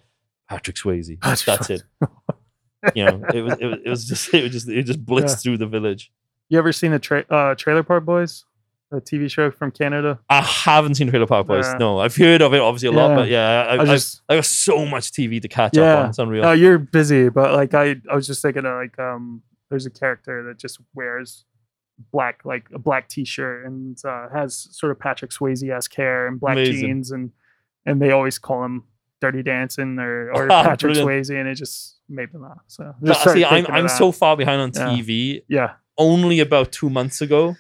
Patrick 0.50 0.76
Swayze. 0.78 1.20
Patrick 1.22 1.46
That's 1.46 1.70
it. 1.70 1.84
You 2.96 3.06
know, 3.06 3.24
it 3.34 3.42
was, 3.42 3.54
it 3.60 3.66
was, 3.66 3.80
it 3.86 3.90
was 3.90 4.06
just, 4.08 4.34
it 4.34 4.44
was 4.44 4.52
just, 4.52 4.70
it 4.70 4.84
just 4.84 5.06
blitzed 5.06 5.30
Yeah. 5.30 5.36
through 5.36 5.58
the 5.58 5.68
village. 5.68 6.12
You 6.54 6.60
ever 6.60 6.72
seen 6.72 6.92
the 6.92 7.00
tra- 7.00 7.26
uh, 7.30 7.56
Trailer 7.56 7.84
Park 7.84 8.06
Boys, 8.06 8.46
a 8.92 8.98
TV 9.02 9.30
show 9.30 9.50
from 9.52 9.72
Canada? 9.72 10.20
I 10.30 10.42
haven't 10.42 10.96
seen 10.96 11.10
Trailer 11.10 11.26
Park 11.28 11.48
Boys. 11.48 11.66
Yeah. 11.66 11.78
No, 11.80 12.00
I've 12.00 12.16
heard 12.16 12.42
of 12.42 12.54
it 12.54 12.62
obviously 12.62 12.90
a 12.90 12.92
lot, 12.92 13.16
but 13.16 13.28
yeah, 13.30 13.66
I, 13.70 13.76
I 13.76 13.82
I, 13.82 13.86
just 13.86 14.22
I 14.30 14.36
got 14.36 14.46
so 14.46 14.86
much 14.86 15.12
TV 15.12 15.42
to 15.42 15.48
catch 15.48 15.76
Yeah. 15.76 15.84
up 15.94 16.04
on. 16.04 16.10
It's 16.10 16.20
unreal. 16.20 16.44
No, 16.44 16.52
you're 16.52 16.78
busy, 16.80 17.30
but 17.30 17.54
like 17.54 17.74
I, 17.74 17.96
I 18.12 18.16
was 18.16 18.28
just 18.28 18.42
thinking 18.42 18.66
of 18.66 18.76
like 18.76 18.98
um, 19.00 19.42
there's 19.70 19.86
a 19.86 19.90
character 19.92 20.44
that 20.44 20.58
just 20.60 20.80
wears 20.94 21.46
black 22.12 22.42
like 22.44 22.66
a 22.74 22.80
black 22.80 23.08
t-shirt 23.08 23.66
and 23.66 23.98
uh, 24.06 24.28
has 24.30 24.68
sort 24.72 24.92
of 24.92 25.00
Patrick 25.00 25.32
Swayze 25.32 25.68
esque 25.70 25.94
hair 25.96 26.28
and 26.28 26.40
black 26.40 26.54
Amazing. 26.58 26.76
jeans 26.88 27.12
and 27.12 27.32
and 27.86 28.02
they 28.02 28.12
always 28.12 28.38
call 28.40 28.64
him 28.64 28.84
Dirty 29.22 29.44
Dancing 29.44 29.98
or 30.00 30.32
or 30.36 30.52
Ah, 30.52 30.64
Patrick. 30.64 30.98
Swayze 30.98 31.30
and 31.30 31.48
it 31.48 31.56
just 31.56 31.98
made 32.10 32.34
me 32.34 32.40
laugh. 32.40 32.62
So 32.68 32.94
just 33.04 33.24
see, 33.32 33.46
I'm, 33.46 33.66
I'm 33.68 33.88
so 33.88 34.12
far 34.12 34.36
behind 34.38 34.62
on 34.62 34.72
Yeah. 34.76 34.96
TV. 35.02 35.44
yeah. 35.48 35.74
Only 35.98 36.40
about 36.40 36.72
two 36.72 36.90
months 36.90 37.22
ago 37.22 37.56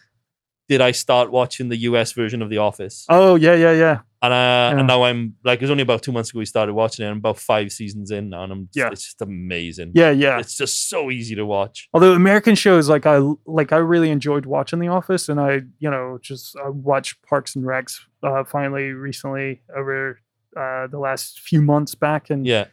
did 0.70 0.82
I 0.82 0.92
start 0.92 1.32
watching 1.32 1.70
the 1.70 1.78
US 1.90 2.14
version 2.14 2.42
of 2.42 2.50
The 2.50 2.58
Office. 2.58 3.06
Oh 3.10 3.36
yeah 3.36 3.54
yeah 3.56 3.74
yeah 3.74 4.00
and 4.22 4.34
uh, 4.34 4.36
Yeah. 4.36 4.78
and 4.80 4.88
now 4.88 5.04
I'm 5.04 5.36
like, 5.44 5.60
it 5.62 5.64
was 5.66 5.70
only 5.72 5.84
about 5.84 6.02
two 6.02 6.14
months 6.14 6.30
ago 6.30 6.40
we 6.40 6.46
started 6.46 6.74
watching 6.74 7.06
it. 7.06 7.10
I'm 7.10 7.18
about 7.18 7.38
five 7.38 7.72
seasons 7.74 8.10
in 8.12 8.30
now, 8.30 8.44
and 8.44 8.52
I'm 8.54 8.70
Yeah. 8.74 8.90
it's 8.92 9.04
just 9.04 9.22
amazing. 9.22 9.92
yeah 9.94 10.12
yeah. 10.12 10.40
It's 10.40 10.56
just 10.58 10.90
so 10.90 11.12
easy 11.12 11.36
to 11.36 11.46
watch. 11.46 11.90
Although 11.94 12.14
American 12.14 12.56
shows, 12.56 12.88
like 12.90 13.06
I 13.06 13.18
like, 13.46 13.72
I 13.74 13.78
really 13.78 14.10
enjoyed 14.10 14.46
watching 14.46 14.80
The 14.80 14.88
Office, 14.88 15.28
and 15.30 15.40
I, 15.40 15.62
you 15.80 15.90
know, 15.92 16.18
just 16.22 16.56
I 16.58 16.70
watched 16.70 17.22
Parks 17.24 17.56
and 17.56 17.66
Recs 17.66 18.00
uh, 18.24 18.46
finally 18.46 18.92
recently 18.94 19.62
over 19.76 20.20
uh, 20.56 20.88
the 20.88 21.00
last 21.00 21.40
few 21.42 21.62
months 21.62 21.94
back, 21.94 22.30
and 22.30 22.48
Yeah, 22.48 22.66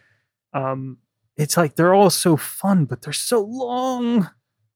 um, 0.55 0.99
it's 1.37 1.57
like 1.57 1.75
they're 1.75 1.95
all 1.95 2.11
so 2.11 2.37
fun, 2.37 2.85
but 2.85 3.03
they're 3.03 3.13
so 3.13 3.41
long. 3.43 4.31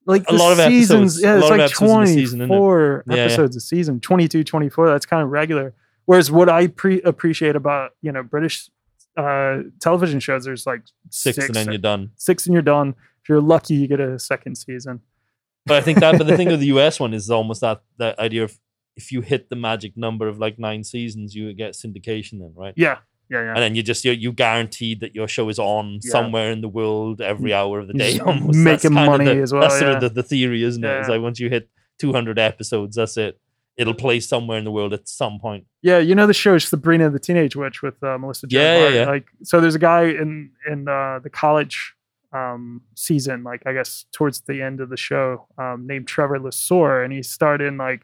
Like 0.07 0.25
A 0.29 0.35
lot 0.35 0.53
of 0.53 0.59
seasons, 0.59 1.17
episodes- 1.19 1.23
yeah, 1.23 1.39
it's 1.39 1.51
like 1.51 1.61
episodes 1.61 1.93
in 1.93 2.01
the 2.01 2.07
season, 2.07 2.39
isn't 2.43 2.49
24 2.49 3.05
Yeah, 3.07 3.15
yeah. 3.17 3.23
episodes 3.23 3.57
a 3.57 3.61
season, 3.61 4.01
22, 4.01 4.45
24. 4.45 4.89
That's 4.89 5.07
kind 5.07 5.23
of 5.23 5.31
regular. 5.31 5.75
Whereas 6.05 6.31
what 6.31 6.49
I 6.51 6.67
pre- 6.67 7.01
appreciate 7.03 7.57
about 7.57 7.93
you 8.03 8.13
know 8.13 8.23
British 8.23 8.69
uh, 9.17 9.61
television 9.81 10.21
shows, 10.21 10.45
there's 10.45 10.67
like 10.67 10.83
six, 11.11 11.39
and 11.39 11.55
then 11.55 11.67
you're 11.69 11.79
done. 11.79 12.11
six 12.17 12.47
and 12.47 12.53
you're 12.53 12.63
done. 12.63 12.95
If 13.23 13.29
you're 13.31 13.41
lucky, 13.41 13.75
you 13.75 13.87
get 13.87 14.01
a 14.01 14.19
second 14.19 14.57
season. 14.57 15.01
But 15.67 15.79
I 15.79 15.81
think 15.81 16.01
that, 16.01 16.19
but 16.19 16.27
the 16.27 16.37
thing 16.37 16.49
with 16.49 16.61
the 16.61 16.67
US 16.77 17.01
one 17.01 17.15
is 17.15 17.31
almost 17.31 17.63
that 17.63 17.81
that 17.99 18.19
idea 18.19 18.45
of 18.45 18.59
if 18.97 19.11
you 19.11 19.23
hit 19.23 19.49
the 19.49 19.57
magic 19.57 19.97
number 19.97 20.29
of 20.29 20.39
like 20.39 20.59
nine 20.59 20.85
seasons, 20.85 21.35
you 21.35 21.53
get 21.55 21.73
syndication 21.73 22.41
then, 22.41 22.53
right? 22.55 22.75
Yeah, 22.77 22.99
yeah, 23.35 23.43
yeah. 23.47 23.55
And 23.55 23.59
then 23.63 23.75
you 23.75 23.83
just 23.83 24.05
you 24.05 24.13
you 24.13 24.33
guaranteed 24.33 25.01
that 25.01 25.15
your 25.15 25.29
show 25.29 25.49
is 25.49 25.59
on 25.59 25.85
Yeah. 26.03 26.11
somewhere 26.13 26.51
in 26.53 26.61
the 26.61 26.69
world 26.69 27.21
every 27.21 27.53
hour 27.53 27.81
of 27.81 27.87
the 27.89 27.95
day. 27.95 28.19
Almost 28.21 28.59
making 28.59 28.93
money 28.95 29.25
the- 29.27 29.43
as 29.43 29.53
well, 29.53 29.63
That's 29.63 29.79
sort 29.79 29.95
of 29.97 30.01
the, 30.01 30.09
the 30.09 30.23
theory, 30.23 30.63
isn't 30.65 30.83
it? 30.85 30.95
It's 31.01 31.09
like 31.09 31.21
once 31.21 31.39
you 31.41 31.49
hit 31.51 31.69
200 31.99 32.39
episodes, 32.39 32.97
that's 32.97 33.17
it. 33.17 33.39
It'll 33.77 33.95
play 34.07 34.21
somewhere 34.21 34.59
in 34.59 34.65
the 34.65 34.71
world 34.71 34.93
at 34.93 35.09
some 35.09 35.41
point. 35.41 35.65
Yeah, 35.83 35.99
you 35.99 36.15
know 36.15 36.27
the 36.29 36.35
show 36.45 36.55
is 36.55 36.65
Sabrina 36.65 37.11
the 37.11 37.19
Teenage 37.19 37.57
Witch 37.57 37.83
with 37.83 38.01
uh, 38.05 38.17
Melissa 38.19 38.47
Yeah, 38.49 38.79
yeah, 38.79 38.89
yeah. 38.99 39.07
Like, 39.07 39.27
so 39.43 39.61
there's 39.61 39.75
a 39.75 39.81
guy 39.81 40.05
in 40.23 40.51
in 40.71 40.87
uh, 40.89 41.19
the 41.23 41.31
college 41.31 41.77
um, 42.33 42.83
season, 42.95 43.43
like 43.45 43.63
I 43.67 43.73
guess 43.73 44.07
towards 44.13 44.41
the 44.43 44.63
end 44.63 44.81
of 44.81 44.89
the 44.91 44.97
show, 44.97 45.47
um, 45.59 45.87
named 45.87 46.07
Trevor 46.09 46.39
Lissauer, 46.39 47.05
and 47.05 47.13
he 47.13 47.23
starred 47.23 47.61
in 47.61 47.77
like 47.77 48.03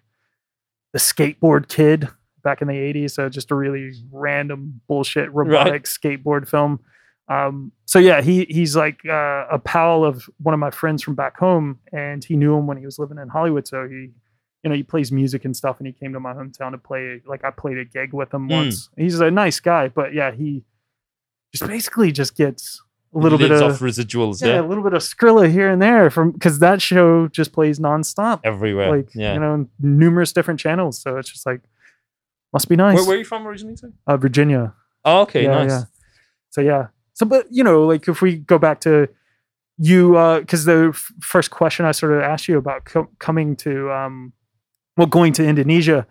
the 0.93 0.99
Skateboard 0.99 1.69
Kid. 1.69 2.09
Back 2.43 2.63
in 2.63 2.69
the 2.69 2.75
80s. 2.75 3.13
So 3.13 3.29
just 3.29 3.51
a 3.51 3.55
really 3.55 3.93
random 4.11 4.81
bullshit 4.89 5.33
robotic 5.33 5.85
skateboard 5.85 6.49
film. 6.49 6.81
Um, 7.29 7.71
so 7.87 7.99
yeah, 8.01 8.21
he 8.23 8.45
he's 8.51 8.75
like 8.75 9.01
uh, 9.09 9.47
a 9.51 9.59
pal 9.59 10.05
of 10.05 10.29
one 10.39 10.53
of 10.53 10.59
my 10.59 10.71
friends 10.71 11.03
from 11.03 11.15
back 11.15 11.39
home, 11.39 11.79
and 11.93 12.25
he 12.25 12.35
knew 12.37 12.57
him 12.57 12.67
when 12.67 12.77
he 12.77 12.85
was 12.85 12.99
living 12.99 13.19
in 13.19 13.29
Hollywood. 13.29 13.69
So 13.69 13.87
he, 13.89 14.11
you 14.65 14.69
know, 14.69 14.75
he 14.75 14.83
plays 14.83 15.13
music 15.13 15.45
and 15.45 15.57
stuff, 15.57 15.79
and 15.79 15.87
he 15.87 15.93
came 15.93 16.13
to 16.13 16.19
my 16.21 16.33
hometown 16.33 16.73
to 16.73 16.79
play. 16.79 17.21
Like 17.25 17.45
I 17.45 17.51
played 17.51 17.79
a 17.79 17.85
gig 17.85 18.13
with 18.13 18.35
him 18.35 18.49
Mm. 18.49 18.53
once. 18.53 18.89
He's 18.97 19.21
a 19.21 19.31
nice 19.31 19.61
guy, 19.61 19.87
but 19.89 20.13
yeah, 20.13 20.33
he 20.33 20.65
just 21.55 21.69
basically 21.69 22.11
just 22.11 22.37
gets 22.37 22.83
a 23.15 23.19
little 23.19 23.39
bit 23.39 23.51
of 23.53 23.79
residuals, 23.79 24.41
yeah, 24.41 24.55
yeah, 24.55 24.61
a 24.61 24.67
little 24.67 24.83
bit 24.85 24.93
of 24.95 25.03
Skrilla 25.03 25.49
here 25.51 25.69
and 25.69 25.81
there 25.81 26.11
from 26.11 26.33
because 26.33 26.59
that 26.61 26.83
show 26.83 27.29
just 27.29 27.53
plays 27.53 27.79
nonstop, 27.79 28.41
everywhere. 28.43 28.91
like 28.97 29.15
yeah. 29.15 29.35
you 29.35 29.41
know, 29.41 29.69
numerous 29.79 30.33
different 30.33 30.59
channels. 30.59 31.01
So 31.01 31.17
it's 31.17 31.29
just 31.31 31.47
like 31.47 31.61
must 32.53 32.69
be 32.69 32.77
nice. 32.77 32.95
where, 32.97 33.05
where 33.07 33.17
are 33.17 33.19
you 33.19 33.25
from 33.25 33.47
originally? 33.47 33.77
sir? 33.77 33.93
uh, 34.07 34.17
Virginia. 34.17 34.75
Oh, 35.05 35.23
okay, 35.23 35.45
Yeah, 35.45 35.51
nice. 35.65 35.71
yeah. 35.71 35.83
So 36.51 36.61
yeah. 36.61 36.87
So 37.15 37.27
but 37.27 37.47
you 37.51 37.63
know, 37.65 37.87
like 37.87 38.09
if 38.09 38.21
we 38.23 38.37
go 38.37 38.59
back 38.59 38.81
to 38.83 39.09
you, 39.79 40.13
because 40.41 40.65
the 40.65 40.91
f- 40.93 41.13
first 41.21 41.51
question 41.51 41.87
I 41.87 41.93
sort 41.93 42.13
of 42.13 42.21
asked 42.23 42.49
you 42.49 42.59
about 42.59 42.85
co- 42.85 43.09
coming 43.19 43.57
to, 43.57 43.91
um, 43.91 44.33
well, 44.97 45.07
going 45.07 45.33
to 45.35 45.45
Indonesia, 45.47 46.07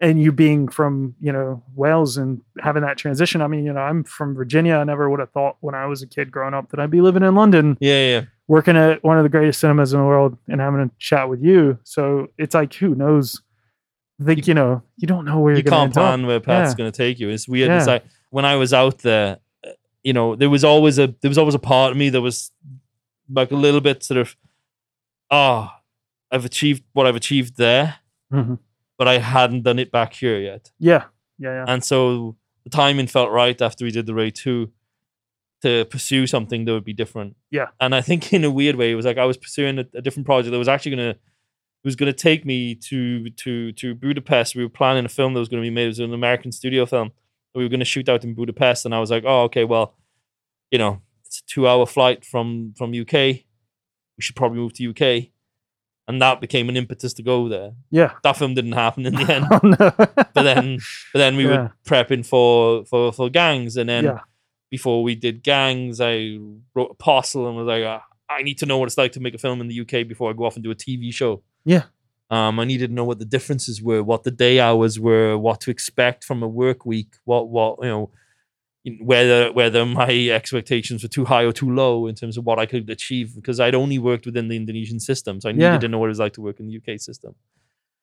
and 0.00 0.20
you 0.20 0.32
being 0.32 0.68
from 0.68 1.14
you 1.20 1.32
know 1.32 1.62
Wales 1.74 2.16
and 2.16 2.40
having 2.60 2.82
that 2.82 2.96
transition. 2.98 3.40
I 3.42 3.46
mean, 3.46 3.64
you 3.64 3.72
know, 3.72 3.80
I'm 3.80 4.02
from 4.04 4.34
Virginia. 4.34 4.74
I 4.76 4.84
never 4.84 5.08
would 5.08 5.20
have 5.20 5.30
thought 5.30 5.56
when 5.60 5.74
I 5.74 5.86
was 5.86 6.02
a 6.02 6.06
kid 6.06 6.30
growing 6.32 6.54
up 6.54 6.70
that 6.70 6.80
I'd 6.80 6.90
be 6.90 7.00
living 7.00 7.22
in 7.22 7.34
London, 7.34 7.76
Yeah, 7.80 8.06
yeah. 8.08 8.24
working 8.48 8.76
at 8.76 9.02
one 9.04 9.18
of 9.18 9.22
the 9.22 9.28
greatest 9.30 9.60
cinemas 9.60 9.92
in 9.92 10.00
the 10.00 10.06
world, 10.06 10.36
and 10.48 10.60
having 10.60 10.80
a 10.80 10.90
chat 10.98 11.28
with 11.28 11.42
you. 11.42 11.78
So 11.84 12.28
it's 12.38 12.54
like, 12.54 12.74
who 12.74 12.94
knows? 12.94 13.40
Like 14.18 14.46
you 14.46 14.54
know, 14.54 14.82
you 14.96 15.06
don't 15.06 15.24
know 15.24 15.40
where 15.40 15.54
you 15.56 15.62
can't 15.62 15.74
end 15.88 15.90
up. 15.90 15.94
plan 16.02 16.26
where 16.26 16.40
Pat's 16.40 16.70
Yeah. 16.72 16.76
going 16.78 16.90
to 16.92 16.96
take 16.96 17.18
you. 17.20 17.28
It's 17.28 17.46
weird. 17.48 17.70
It's 17.70 17.86
like 17.86 18.04
when 18.30 18.44
I 18.44 18.56
was 18.56 18.72
out 18.72 18.98
there, 19.00 19.38
uh, 19.66 19.70
you 20.02 20.12
know, 20.12 20.34
there 20.36 20.48
was 20.50 20.64
always 20.64 20.98
a 20.98 21.08
there 21.20 21.28
was 21.28 21.38
always 21.38 21.54
a 21.54 21.58
part 21.58 21.90
of 21.92 21.96
me 21.98 22.08
that 22.10 22.20
was 22.22 22.50
like 23.28 23.50
a 23.50 23.56
little 23.56 23.80
bit 23.80 24.02
sort 24.02 24.18
of, 24.18 24.36
oh, 25.30 25.70
I've 26.30 26.44
achieved 26.44 26.84
what 26.92 27.06
I've 27.06 27.16
achieved 27.16 27.56
there, 27.56 27.96
Mhm. 28.32 28.58
but 28.98 29.06
I 29.08 29.18
hadn't 29.18 29.62
done 29.62 29.78
it 29.78 29.90
back 29.90 30.14
here 30.14 30.38
yet. 30.38 30.70
Yeah, 30.78 31.04
yeah, 31.38 31.52
yeah. 31.58 31.64
And 31.68 31.84
so 31.84 32.36
the 32.64 32.70
timing 32.70 33.06
felt 33.08 33.30
right 33.30 33.60
after 33.60 33.84
we 33.84 33.90
did 33.90 34.06
the 34.06 34.14
Raid 34.14 34.34
2 34.34 34.70
to 35.62 35.84
pursue 35.86 36.26
something 36.26 36.64
that 36.64 36.72
would 36.72 36.84
be 36.84 36.92
different. 36.92 37.36
Yeah. 37.50 37.68
And 37.80 37.94
I 37.94 38.00
think 38.00 38.32
in 38.32 38.44
a 38.44 38.50
weird 38.50 38.76
way, 38.76 38.92
it 38.92 38.94
was 38.94 39.06
like 39.06 39.18
I 39.18 39.24
was 39.24 39.36
pursuing 39.36 39.78
a, 39.78 39.84
a 39.94 40.02
different 40.02 40.26
project 40.26 40.52
that 40.52 40.58
was 40.58 40.68
actually 40.68 40.96
going 40.96 41.14
to 41.14 41.18
was 41.86 41.96
going 41.96 42.12
to 42.12 42.22
take 42.28 42.44
me 42.44 42.74
to 42.74 43.30
to 43.30 43.72
to 43.72 43.94
Budapest. 43.94 44.54
We 44.56 44.62
were 44.64 44.68
planning 44.68 45.04
a 45.04 45.08
film 45.08 45.32
that 45.34 45.40
was 45.40 45.48
going 45.48 45.62
to 45.62 45.66
be 45.66 45.70
made. 45.74 45.84
It 45.84 45.88
was 45.88 45.98
an 46.00 46.12
American 46.12 46.52
studio 46.52 46.84
film. 46.86 47.12
We 47.54 47.62
were 47.62 47.68
going 47.70 47.80
to 47.80 47.86
shoot 47.86 48.08
out 48.08 48.24
in 48.24 48.34
Budapest, 48.34 48.84
and 48.84 48.94
I 48.94 48.98
was 49.00 49.10
like, 49.10 49.24
"Oh, 49.26 49.42
okay. 49.44 49.64
Well, 49.64 49.94
you 50.70 50.78
know, 50.78 51.00
it's 51.24 51.38
a 51.40 51.44
two-hour 51.46 51.86
flight 51.86 52.24
from 52.24 52.74
from 52.76 52.90
UK. 52.90 53.12
We 54.16 54.20
should 54.20 54.36
probably 54.36 54.58
move 54.58 54.74
to 54.74 54.90
UK." 54.90 55.30
And 56.08 56.22
that 56.22 56.40
became 56.40 56.68
an 56.68 56.76
impetus 56.76 57.14
to 57.14 57.22
go 57.22 57.48
there. 57.48 57.72
Yeah. 57.90 58.12
That 58.22 58.36
film 58.36 58.54
didn't 58.54 58.72
happen 58.72 59.06
in 59.06 59.14
the 59.14 59.22
end 59.34 59.46
Oh 59.50 59.60
no. 59.64 59.90
but 60.34 60.42
then 60.42 60.78
but 61.12 61.18
then 61.18 61.36
we 61.36 61.44
Yeah. 61.44 61.50
were 61.62 61.72
prepping 61.84 62.24
for 62.24 62.84
for 62.84 63.12
for 63.12 63.28
gangs 63.28 63.76
and 63.76 63.88
then 63.88 64.04
yeah. 64.04 64.20
before 64.70 65.02
we 65.02 65.16
did 65.16 65.42
gangs 65.42 66.00
i 66.00 66.38
wrote 66.76 66.92
apostle 66.92 67.48
and 67.48 67.56
was 67.56 67.66
like 67.66 67.82
uh, 67.82 67.98
i 68.30 68.42
need 68.42 68.58
to 68.58 68.66
know 68.66 68.78
what 68.78 68.86
it's 68.86 68.96
like 68.96 69.10
to 69.12 69.20
make 69.20 69.34
a 69.34 69.38
film 69.38 69.60
in 69.60 69.66
the 69.66 69.80
uk 69.80 69.90
before 70.06 70.30
i 70.30 70.32
go 70.32 70.44
off 70.44 70.54
and 70.54 70.62
do 70.62 70.70
a 70.70 70.76
tv 70.76 71.12
show 71.12 71.42
Yeah. 71.74 71.84
um 72.30 72.54
i 72.62 72.64
needed 72.64 72.88
to 72.90 72.94
know 72.98 73.04
what 73.10 73.18
the 73.24 73.30
differences 73.36 73.76
were 73.88 74.02
what 74.10 74.22
the 74.28 74.34
day 74.46 74.56
hours 74.66 74.94
were 75.06 75.32
what 75.46 75.58
to 75.64 75.68
expect 75.76 76.20
from 76.28 76.38
a 76.42 76.50
work 76.62 76.80
week 76.92 77.10
what 77.30 77.44
what 77.56 77.72
you 77.82 77.90
know 77.94 78.06
whether 79.12 79.52
whether 79.52 79.84
my 79.84 80.10
expectations 80.40 81.02
were 81.02 81.08
too 81.08 81.24
high 81.32 81.42
or 81.48 81.52
too 81.52 81.70
low 81.82 82.06
in 82.06 82.14
terms 82.14 82.36
of 82.38 82.44
what 82.48 82.58
I 82.62 82.66
could 82.66 82.88
achieve 82.88 83.34
because 83.34 83.58
I'd 83.58 83.74
only 83.74 83.98
worked 83.98 84.26
within 84.26 84.46
the 84.46 84.54
Indonesian 84.62 85.00
system, 85.00 85.40
so 85.40 85.48
I 85.48 85.52
needed 85.52 85.72
Yeah. 85.72 85.78
to 85.84 85.88
know 85.88 85.98
what 85.98 86.06
it 86.06 86.14
was 86.16 86.20
like 86.20 86.34
to 86.34 86.40
work 86.40 86.60
in 86.60 86.66
the 86.68 86.76
UK 86.80 86.90
system, 87.08 87.34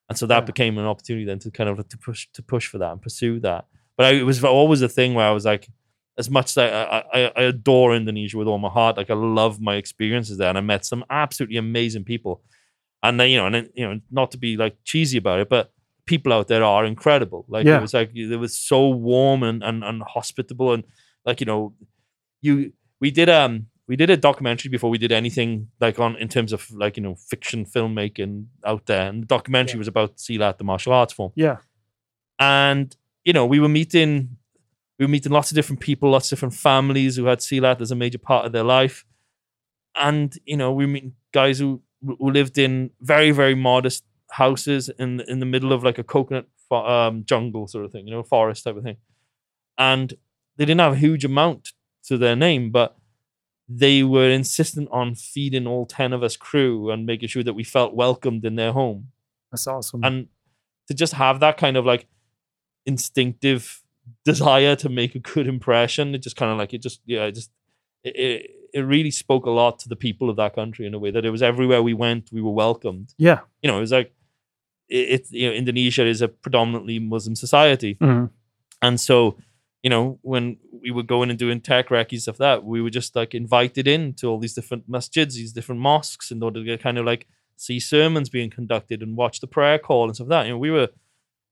and 0.10 0.18
so 0.18 0.26
that 0.28 0.42
Yeah. 0.44 0.52
became 0.52 0.78
an 0.78 0.86
opportunity 0.86 1.24
then 1.26 1.40
to 1.40 1.50
kind 1.52 1.70
of 1.70 1.88
to 1.88 1.98
push 1.98 2.28
to 2.34 2.42
push 2.44 2.66
for 2.68 2.80
that 2.80 2.92
and 2.92 3.02
pursue 3.02 3.40
that. 3.48 3.64
But 3.96 4.04
I, 4.08 4.10
it 4.24 4.24
was 4.32 4.44
always 4.44 4.82
a 4.82 4.90
thing 4.90 5.14
where 5.14 5.26
I 5.26 5.32
was 5.32 5.46
like, 5.46 5.70
as 6.18 6.30
much 6.30 6.48
as 6.52 6.58
I, 6.58 6.68
I 6.68 7.00
I 7.18 7.20
I 7.40 7.44
adore 7.44 7.96
Indonesia 7.96 8.38
with 8.38 8.50
all 8.50 8.60
my 8.68 8.74
heart, 8.80 8.98
like 8.98 9.10
I 9.10 9.16
love 9.42 9.62
my 9.62 9.76
experiences 9.84 10.36
there, 10.38 10.50
and 10.50 10.58
I 10.58 10.62
met 10.74 10.84
some 10.86 11.06
absolutely 11.10 11.60
amazing 11.68 12.04
people, 12.04 12.42
and 13.04 13.20
then 13.20 13.30
you 13.30 13.38
know, 13.38 13.46
and 13.46 13.56
then, 13.56 13.70
you 13.76 13.86
know, 13.88 14.00
not 14.10 14.32
to 14.32 14.38
be 14.38 14.58
like 14.58 14.76
cheesy 14.84 15.18
about 15.18 15.40
it, 15.42 15.50
but 15.50 15.72
people 16.06 16.34
out 16.34 16.48
there 16.48 16.64
are 16.64 16.86
incredible. 16.86 17.46
Like 17.48 17.66
Yeah. 17.66 17.78
it 17.78 17.82
was 17.82 17.94
like 17.94 18.12
it 18.16 18.38
was 18.38 18.58
so 18.58 18.90
warm 18.90 19.44
and, 19.44 19.62
and 19.64 19.84
and 19.84 20.02
hospitable 20.04 20.74
and 20.74 20.84
like 21.26 21.40
you 21.40 21.46
know, 21.46 21.74
you 22.42 22.74
we 23.00 23.12
did 23.12 23.30
um 23.30 23.68
we 23.88 23.96
did 23.98 24.10
a 24.10 24.16
documentary 24.18 24.70
before 24.70 24.90
we 24.90 24.98
did 24.98 25.12
anything 25.12 25.68
like 25.82 26.00
on 26.00 26.16
in 26.18 26.28
terms 26.30 26.54
of 26.54 26.70
like 26.72 26.96
you 26.98 27.04
know 27.04 27.16
fiction 27.16 27.66
filmmaking 27.66 28.46
out 28.66 28.86
there, 28.86 29.08
and 29.10 29.24
the 29.24 29.28
documentary 29.28 29.76
Yeah. 29.76 29.80
was 29.80 29.88
about 29.90 30.18
Silat, 30.18 30.58
the 30.58 30.64
martial 30.64 30.94
arts 30.94 31.14
form, 31.14 31.32
Yeah. 31.36 31.58
and 32.40 32.96
you 33.26 33.34
know 33.34 33.46
we 33.46 33.60
were 33.60 33.70
meeting 33.70 34.38
we 35.00 35.06
were 35.06 35.10
meeting 35.10 35.32
lots 35.32 35.52
of 35.52 35.56
different 35.56 35.80
people, 35.82 36.12
lots 36.12 36.28
of 36.32 36.38
different 36.38 36.54
families 36.54 37.16
who 37.18 37.26
had 37.26 37.40
Silat 37.40 37.82
as 37.82 37.92
a 37.92 37.96
major 37.96 38.20
part 38.20 38.46
of 38.46 38.52
their 38.52 38.64
life, 38.64 39.06
and 39.96 40.38
you 40.46 40.58
know 40.58 40.72
we 40.72 40.86
meet 40.86 41.12
guys 41.32 41.60
who 41.60 41.82
who 42.06 42.32
lived 42.32 42.58
in 42.58 42.92
very 43.02 43.32
very 43.32 43.56
modest 43.56 44.04
houses 44.32 44.90
in 45.00 45.22
in 45.22 45.40
the 45.40 45.46
middle 45.46 45.72
of 45.72 45.84
like 45.84 45.98
a 45.98 46.04
coconut 46.04 46.48
um, 46.72 47.24
jungle 47.26 47.68
sort 47.68 47.86
of 47.86 47.92
thing, 47.92 48.08
you 48.08 48.14
know, 48.14 48.24
forest 48.24 48.64
type 48.64 48.76
of 48.76 48.84
thing, 48.84 48.98
and 49.78 50.14
they 50.58 50.66
didn't 50.66 50.82
have 50.82 50.94
a 50.94 50.98
huge 50.98 51.24
amount 51.24 51.74
to 52.06 52.18
their 52.18 52.36
name, 52.36 52.72
but 52.72 52.98
they 53.68 54.04
were 54.04 54.30
insistent 54.30 54.90
on 54.92 55.16
feeding 55.16 55.66
all 55.66 55.86
10 55.86 56.14
of 56.14 56.22
us 56.22 56.36
crew 56.36 56.92
and 56.92 57.06
making 57.06 57.30
sure 57.30 57.44
that 57.44 57.54
we 57.54 57.64
felt 57.64 57.94
welcomed 57.94 58.44
in 58.46 58.56
their 58.56 58.74
home 58.74 59.08
That's 59.52 59.68
awesome. 59.68 60.04
and 60.04 60.28
to 60.88 60.94
just 60.94 61.14
have 61.14 61.40
that 61.40 61.58
kind 61.58 61.78
of 61.78 61.86
like 61.86 62.08
instinctive 62.86 63.82
desire 64.26 64.76
to 64.76 64.90
make 64.90 65.16
a 65.16 65.20
good 65.20 65.48
impression 65.48 66.14
it 66.14 66.22
just 66.22 66.36
kind 66.36 66.52
of 66.52 66.58
like 66.58 66.74
it 66.74 66.82
just 66.82 67.00
yeah 67.06 67.24
it 67.24 67.32
just 67.32 67.52
it, 68.04 68.16
it, 68.16 68.52
it 68.74 68.82
really 68.82 69.12
spoke 69.12 69.46
a 69.46 69.52
lot 69.62 69.80
to 69.80 69.88
the 69.90 69.96
people 69.96 70.30
of 70.30 70.36
that 70.36 70.54
country 70.56 70.86
in 70.86 70.94
a 70.94 71.00
way 71.00 71.12
that 71.12 71.26
it 71.26 71.30
was 71.30 71.42
everywhere 71.44 71.82
we 71.84 71.94
went 71.94 72.30
we 72.32 72.42
were 72.42 72.52
welcomed 72.66 73.14
yeah. 73.18 73.40
you 73.62 73.70
know 73.70 73.78
it 73.78 73.82
was 73.82 73.92
like 73.92 74.12
it, 74.90 75.06
it's 75.16 75.32
you 75.32 75.48
know 75.48 75.54
indonesia 75.54 76.06
is 76.06 76.22
a 76.22 76.28
predominantly 76.28 76.98
muslim 77.00 77.36
society 77.36 77.96
Mhm. 78.02 78.30
and 78.82 79.00
so, 79.00 79.38
you 79.84 79.90
know, 79.90 80.18
when 80.22 80.58
we 80.84 80.92
were 80.92 81.04
going 81.04 81.30
and 81.30 81.38
doing 81.40 81.60
tech 81.62 81.90
recce 81.90 82.20
stuff 82.22 82.38
that, 82.38 82.64
we 82.64 82.82
were 82.82 82.90
just 83.00 83.16
like 83.16 83.34
invited 83.36 83.86
in 83.88 84.14
to 84.20 84.28
all 84.28 84.40
these 84.40 84.54
different 84.54 84.90
masjids, 84.90 85.34
these 85.36 85.52
different 85.58 85.82
mosques 85.82 86.32
in 86.32 86.42
order 86.42 86.64
to 86.64 86.78
kind 86.78 86.98
of 86.98 87.06
like 87.06 87.28
see 87.58 87.80
sermons 87.80 88.30
being 88.30 88.50
conducted 88.50 89.02
and 89.04 89.18
watch 89.18 89.40
the 89.42 89.48
prayer 89.56 89.78
call 89.88 90.06
and 90.06 90.16
stuff 90.16 90.28
like 90.30 90.38
that. 90.38 90.46
You 90.48 90.54
know, 90.54 90.58
we 90.68 90.72
were, 90.72 90.88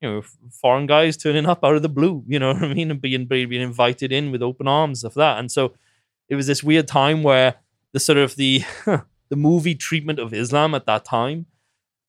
you 0.02 0.10
know, 0.10 0.22
foreign 0.62 0.88
guys 0.88 1.16
turning 1.18 1.46
up 1.46 1.64
out 1.66 1.76
of 1.76 1.82
the 1.82 1.90
blue, 2.00 2.24
you 2.28 2.40
know 2.40 2.54
what 2.54 2.64
I 2.64 2.74
mean? 2.74 2.90
And 2.92 3.02
being 3.02 3.26
being 3.26 3.50
being 3.50 3.62
invited 3.72 4.12
in 4.14 4.32
with 4.32 4.42
open 4.42 4.68
arms, 4.68 5.00
stuff 5.00 5.16
like 5.18 5.26
that. 5.26 5.40
And 5.40 5.52
so 5.52 5.74
it 6.32 6.36
was 6.36 6.48
this 6.48 6.64
weird 6.64 6.88
time 6.88 7.22
where 7.24 7.56
the 7.94 8.00
sort 8.00 8.18
of 8.18 8.36
the 8.38 8.64
the 8.86 9.36
movie 9.36 9.76
treatment 9.76 10.18
of 10.20 10.34
Islam 10.34 10.74
at 10.74 10.86
that 10.88 11.04
time 11.06 11.46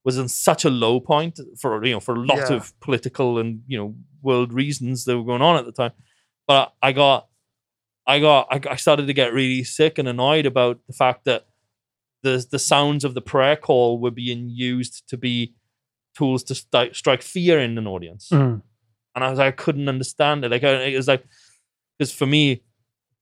was 0.04 0.16
in 0.18 0.28
such 0.28 0.64
a 0.64 0.70
low 0.70 0.98
point 1.00 1.38
for 1.60 1.84
you 1.84 1.92
know 1.94 2.00
for 2.00 2.14
a 2.14 2.24
lot 2.32 2.38
Yeah. 2.50 2.56
of 2.56 2.72
political 2.80 3.38
and 3.40 3.62
you 3.66 3.76
know 3.78 3.94
world 4.22 4.52
reasons 4.52 5.04
that 5.04 5.16
were 5.18 5.24
going 5.32 5.42
on 5.42 5.56
at 5.58 5.66
the 5.66 5.72
time. 5.72 5.92
But 6.48 6.72
I 6.82 6.90
got, 6.92 7.28
I 8.06 8.18
got, 8.20 8.48
I, 8.50 8.60
I 8.74 8.76
started 8.76 9.06
to 9.06 9.12
get 9.12 9.32
really 9.32 9.62
sick 9.64 9.98
and 9.98 10.08
annoyed 10.08 10.46
about 10.46 10.80
the 10.88 10.92
fact 10.92 11.24
that 11.24 11.46
the 12.22 12.34
the 12.50 12.58
sounds 12.58 13.04
of 13.04 13.14
the 13.14 13.20
prayer 13.20 13.56
call 13.56 13.98
were 14.00 14.10
being 14.12 14.48
used 14.48 15.02
to 15.08 15.16
be 15.16 15.54
tools 16.16 16.42
to 16.44 16.54
sti- 16.54 16.92
strike 16.92 17.22
fear 17.22 17.58
in 17.58 17.78
an 17.78 17.86
audience, 17.86 18.28
Mhm. 18.32 18.62
and 19.14 19.24
I 19.24 19.30
was 19.30 19.38
like, 19.38 19.54
I 19.54 19.62
couldn't 19.64 19.88
understand 19.88 20.44
it. 20.44 20.50
Like 20.50 20.64
I, 20.64 20.72
it 20.94 20.96
was 20.96 21.08
like 21.08 21.24
because 21.98 22.12
for 22.12 22.26
me. 22.26 22.62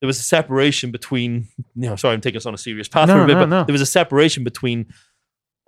There 0.00 0.06
was 0.06 0.18
a 0.18 0.22
separation 0.22 0.90
between, 0.90 1.48
you 1.74 1.88
know, 1.88 1.96
sorry, 1.96 2.14
I'm 2.14 2.20
taking 2.20 2.38
us 2.38 2.46
on 2.46 2.54
a 2.54 2.58
serious 2.58 2.88
path 2.88 3.08
No, 3.08 3.14
for 3.16 3.22
a 3.22 3.26
bit, 3.26 3.34
no, 3.34 3.40
but 3.40 3.48
no. 3.48 3.64
there 3.64 3.72
was 3.72 3.82
a 3.82 3.86
separation 3.86 4.44
between 4.44 4.86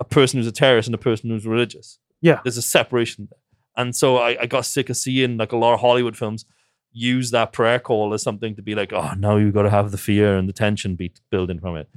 a 0.01 0.05
person 0.05 0.39
who's 0.39 0.47
a 0.47 0.53
terrorist 0.53 0.89
and 0.89 0.95
a 0.95 0.99
person 0.99 1.31
who's 1.31 1.47
religious. 1.47 1.99
Yeah. 2.23 2.41
There's 2.43 2.57
a 2.57 2.63
separation 2.63 3.29
there. 3.31 3.39
And 3.77 3.95
so 3.95 4.17
I, 4.17 4.43
I 4.43 4.47
got 4.47 4.65
sick 4.65 4.91
of 4.91 4.97
seeing 4.97 5.37
like 5.37 5.53
a 5.53 5.57
lot 5.57 5.75
of 5.75 5.81
Hollywood 5.81 6.17
films 6.17 6.45
use 6.93 7.31
that 7.31 7.53
prayer 7.53 7.79
call 7.79 8.13
as 8.13 8.23
something 8.23 8.55
to 8.57 8.63
be 8.63 8.75
like, 8.75 8.93
oh, 8.93 9.13
now 9.19 9.37
you've 9.37 9.55
got 9.55 9.63
to 9.63 9.71
have 9.71 9.91
the 9.91 9.99
fear 9.99 10.37
and 10.37 10.49
the 10.49 10.53
tension 10.53 10.95
be 10.95 11.13
building 11.31 11.59
from 11.59 11.77
it. 11.77 11.89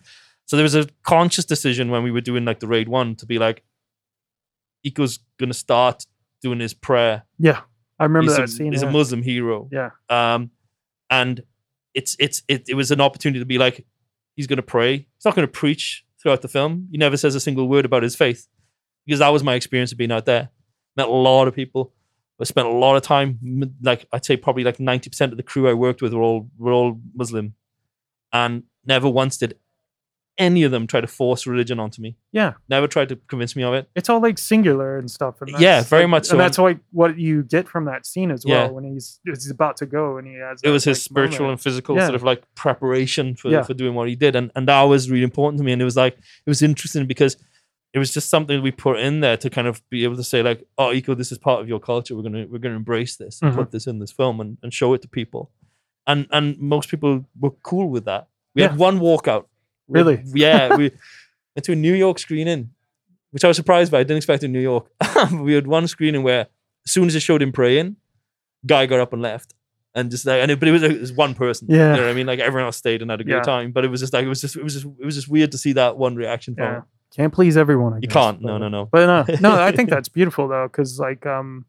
So 0.45 0.55
there 0.55 0.63
was 0.63 0.75
a 0.75 0.87
conscious 1.03 1.45
decision 1.45 1.89
when 1.89 2.03
we 2.03 2.11
were 2.11 2.21
doing 2.21 2.45
like 2.45 2.59
the 2.59 2.67
raid 2.67 2.87
one 2.87 3.15
to 3.17 3.25
be 3.25 3.39
like, 3.39 3.63
Iko's 4.83 5.19
gonna 5.39 5.53
start 5.53 6.05
doing 6.41 6.59
his 6.59 6.73
prayer. 6.73 7.23
Yeah. 7.39 7.61
I 7.99 8.03
remember 8.03 8.29
he's 8.29 8.37
that 8.37 8.45
a, 8.45 8.47
scene. 8.47 8.71
he's 8.71 8.83
yeah. 8.83 8.89
a 8.89 8.91
Muslim 8.91 9.23
hero. 9.23 9.67
Yeah. 9.71 9.89
Um, 10.09 10.51
and 11.09 11.41
it's 11.95 12.15
it's 12.19 12.43
it, 12.47 12.65
it 12.67 12.75
was 12.75 12.91
an 12.91 13.01
opportunity 13.01 13.39
to 13.39 13.45
be 13.45 13.57
like, 13.57 13.85
he's 14.35 14.47
going 14.47 14.57
to 14.57 14.63
pray. 14.63 14.97
He's 14.97 15.25
not 15.25 15.35
going 15.35 15.47
to 15.47 15.51
preach 15.51 16.05
throughout 16.21 16.41
the 16.41 16.47
film. 16.47 16.87
He 16.91 16.97
never 16.97 17.17
says 17.17 17.33
a 17.33 17.39
single 17.39 17.67
word 17.67 17.85
about 17.85 18.03
his 18.03 18.15
faith 18.15 18.47
because 19.05 19.19
that 19.19 19.29
was 19.29 19.43
my 19.43 19.55
experience 19.55 19.91
of 19.91 19.97
being 19.97 20.11
out 20.11 20.25
there. 20.25 20.49
Met 20.97 21.07
a 21.07 21.11
lot 21.11 21.47
of 21.47 21.55
people, 21.55 21.93
I 22.39 22.43
spent 22.43 22.67
a 22.67 22.71
lot 22.71 22.95
of 22.95 23.01
time, 23.01 23.39
like 23.81 24.05
I'd 24.11 24.25
say 24.25 24.37
probably 24.37 24.63
like 24.63 24.79
ninety 24.79 25.09
percent 25.09 25.31
of 25.31 25.37
the 25.37 25.43
crew 25.43 25.69
I 25.69 25.73
worked 25.73 26.01
with 26.01 26.13
were 26.13 26.21
all 26.21 26.49
were 26.57 26.71
all 26.71 26.99
Muslim, 27.13 27.55
and 28.33 28.63
never 28.85 29.09
once 29.09 29.37
did 29.37 29.57
any 30.37 30.63
of 30.63 30.71
them 30.71 30.85
try 30.85 30.99
to 30.99 31.07
force 31.07 31.47
religion 31.47 31.79
onto 31.79 32.01
me. 32.01 32.17
Yeah. 32.33 32.53
Never 32.67 32.87
tried 32.87 33.07
to 33.09 33.15
convince 33.15 33.55
me 33.55 33.63
of 33.63 33.73
it. 33.73 33.89
It's 33.95 34.09
all 34.09 34.19
like 34.21 34.37
singular 34.37 34.97
and 34.97 35.09
stuff. 35.09 35.41
And 35.41 35.49
Yeah, 35.51 35.77
that's, 35.77 35.87
very 35.89 36.03
like- 36.03 36.09
much 36.09 36.25
so. 36.25 36.31
And 36.33 36.41
that's 36.41 36.57
like 36.57 36.79
what 36.91 37.17
you 37.17 37.43
get 37.43 37.69
from 37.69 37.85
that 37.85 38.05
scene 38.05 38.31
as 38.31 38.45
well 38.45 38.65
Yeah. 38.65 38.71
when 38.71 38.83
he's 38.83 39.19
he's 39.25 39.49
about 39.49 39.77
to 39.77 39.85
go 39.85 40.17
and 40.17 40.27
he 40.27 40.33
has. 40.35 40.59
It 40.61 40.71
was 40.71 40.83
his 40.83 40.97
like, 40.97 41.03
spiritual 41.03 41.45
moment. 41.45 41.51
and 41.59 41.61
physical 41.61 41.95
Yeah. 41.95 42.03
sort 42.07 42.15
of 42.15 42.23
like 42.23 42.43
preparation 42.55 43.35
for, 43.35 43.49
Yeah. 43.49 43.61
for 43.63 43.73
doing 43.73 43.93
what 43.95 44.09
he 44.09 44.15
did, 44.15 44.35
and 44.35 44.51
and 44.55 44.67
that 44.67 44.81
was 44.83 45.09
really 45.09 45.23
important 45.23 45.57
to 45.59 45.63
me. 45.63 45.71
And 45.71 45.81
it 45.81 45.85
was 45.85 45.95
like 45.95 46.15
it 46.17 46.49
was 46.49 46.61
interesting 46.61 47.05
because 47.05 47.37
it 47.93 47.99
was 47.99 48.11
just 48.13 48.29
something 48.29 48.61
we 48.61 48.71
put 48.71 48.99
in 48.99 49.21
there 49.21 49.37
to 49.37 49.49
kind 49.49 49.67
of 49.67 49.81
be 49.89 50.03
able 50.03 50.17
to 50.17 50.23
say 50.23 50.43
like, 50.43 50.67
oh, 50.77 50.87
Iko, 50.89 51.15
this 51.15 51.31
is 51.31 51.37
part 51.37 51.61
of 51.61 51.69
your 51.69 51.79
culture. 51.79 52.13
We're 52.13 52.23
gonna 52.23 52.45
we're 52.49 52.59
gonna 52.59 52.75
embrace 52.75 53.15
this 53.15 53.41
and 53.41 53.53
Mhm. 53.53 53.55
put 53.55 53.71
this 53.71 53.87
in 53.87 53.99
this 53.99 54.11
film 54.11 54.41
and, 54.41 54.57
and 54.61 54.73
show 54.73 54.93
it 54.93 55.01
to 55.03 55.07
people. 55.07 55.49
And 56.05 56.27
and 56.31 56.59
most 56.59 56.89
people 56.89 57.25
were 57.39 57.51
cool 57.63 57.89
with 57.89 58.03
that. 58.05 58.27
We 58.53 58.63
had 58.63 58.77
one 58.77 58.99
walkout. 58.99 59.45
We 59.87 59.99
Really? 59.99 60.23
yeah. 60.33 60.75
We 60.75 60.91
went 61.55 61.63
to 61.65 61.71
a 61.71 61.75
New 61.75 61.93
York 61.93 62.19
screening, 62.19 62.71
which 63.31 63.43
I 63.43 63.47
was 63.47 63.57
surprised 63.57 63.91
by. 63.91 63.99
I 63.99 64.03
didn't 64.03 64.17
expect 64.17 64.43
in 64.43 64.51
New 64.51 64.59
York. 64.61 64.89
we 65.33 65.53
had 65.53 65.67
one 65.67 65.87
screening 65.87 66.23
where 66.23 66.47
as 66.85 66.91
soon 66.91 67.07
as 67.07 67.15
it 67.15 67.21
showed 67.21 67.41
him 67.41 67.51
praying, 67.51 67.95
guy 68.65 68.85
got 68.85 68.99
up 68.99 69.13
and 69.13 69.21
left. 69.21 69.53
And 69.93 70.11
just 70.11 70.25
like, 70.25 70.41
and 70.41 70.51
it, 70.51 70.59
but 70.59 70.67
it 70.67 70.71
was, 70.73 70.83
it 70.83 70.99
was 70.99 71.13
one 71.13 71.33
person. 71.35 71.67
Yeah. 71.69 71.91
you 71.91 71.97
know 72.01 72.03
what 72.07 72.11
I 72.11 72.13
mean. 72.13 72.25
Like 72.27 72.39
everyone 72.39 72.65
else 72.65 72.75
stayed 72.77 73.01
and 73.01 73.09
had 73.09 73.21
a 73.21 73.23
great 73.23 73.35
Yeah. 73.35 73.41
time. 73.43 73.71
But 73.71 73.85
it 73.85 73.87
was 73.87 74.01
just 74.01 74.11
like 74.11 74.25
it 74.25 74.29
was 74.29 74.41
just 74.41 74.57
it 74.57 74.63
was 74.63 74.73
just 74.73 74.85
it 74.85 75.05
was 75.05 75.15
just 75.15 75.29
weird 75.29 75.51
to 75.53 75.57
see 75.57 75.71
that 75.73 75.97
one 75.97 76.15
reaction 76.15 76.53
from. 76.55 76.63
Yeah. 76.65 76.81
Can't 77.15 77.31
please 77.33 77.55
everyone. 77.55 77.93
I 77.93 77.97
You 77.97 78.01
guess, 78.07 78.13
can't. 78.13 78.41
but- 78.41 78.47
No, 78.47 78.57
no, 78.57 78.67
no. 78.67 78.89
But 78.91 79.05
no, 79.29 79.35
no, 79.39 79.61
I 79.61 79.71
think 79.71 79.89
that's 79.95 80.09
beautiful 80.09 80.49
though, 80.49 80.67
because 80.67 80.99
like, 80.99 81.25
um, 81.25 81.65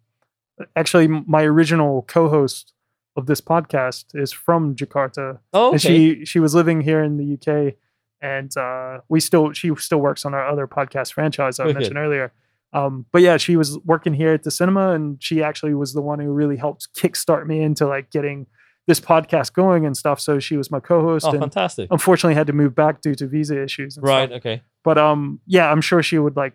actually, 0.75 1.07
my 1.07 1.43
original 1.45 2.03
co-host 2.09 2.73
of 3.14 3.27
this 3.27 3.41
podcast 3.41 4.07
is 4.14 4.33
from 4.33 4.75
Jakarta, 4.75 5.39
Oh, 5.53 5.73
and 5.73 5.81
she 5.81 6.25
she 6.25 6.41
was 6.41 6.53
living 6.55 6.81
here 6.81 7.03
in 7.05 7.17
the 7.19 7.35
UK, 7.35 7.75
and 8.21 8.55
uh, 8.57 8.99
we 9.09 9.21
still 9.21 9.53
she 9.53 9.75
still 9.77 9.99
works 9.99 10.25
on 10.25 10.35
our 10.35 10.47
other 10.47 10.67
podcast 10.67 11.12
franchise 11.12 11.61
I 11.61 11.64
Wicked. 11.67 11.79
mentioned 11.81 11.99
earlier. 11.99 12.33
Um, 12.73 13.07
but 13.12 13.23
yeah, 13.23 13.37
she 13.37 13.57
was 13.57 13.79
working 13.85 14.12
here 14.14 14.33
at 14.35 14.43
the 14.43 14.51
cinema, 14.51 14.93
and 14.93 15.23
she 15.23 15.43
actually 15.43 15.75
was 15.75 15.93
the 15.95 16.03
one 16.03 16.19
who 16.19 16.31
really 16.31 16.57
helped 16.57 16.89
kickstart 16.95 17.47
me 17.47 17.62
into 17.62 17.87
like 17.87 18.11
getting 18.11 18.47
this 18.87 19.01
podcast 19.01 19.53
going 19.53 19.85
and 19.87 19.97
stuff. 19.97 20.21
So 20.21 20.39
she 20.39 20.57
was 20.57 20.71
my 20.71 20.81
co-host, 20.81 21.27
oh, 21.27 21.31
and 21.31 21.41
fantastic. 21.41 21.89
unfortunately 21.91 22.35
had 22.35 22.47
to 22.49 22.53
move 22.53 22.75
back 22.75 23.01
due 23.01 23.14
to 23.17 23.27
visa 23.27 23.61
issues. 23.62 23.97
And 23.97 24.07
Right. 24.07 24.29
stuff. 24.29 24.37
Okay. 24.39 24.62
But 24.85 24.99
um, 24.99 25.41
yeah, 25.47 25.71
I'm 25.71 25.81
sure 25.81 26.03
she 26.03 26.19
would 26.19 26.37
like 26.37 26.53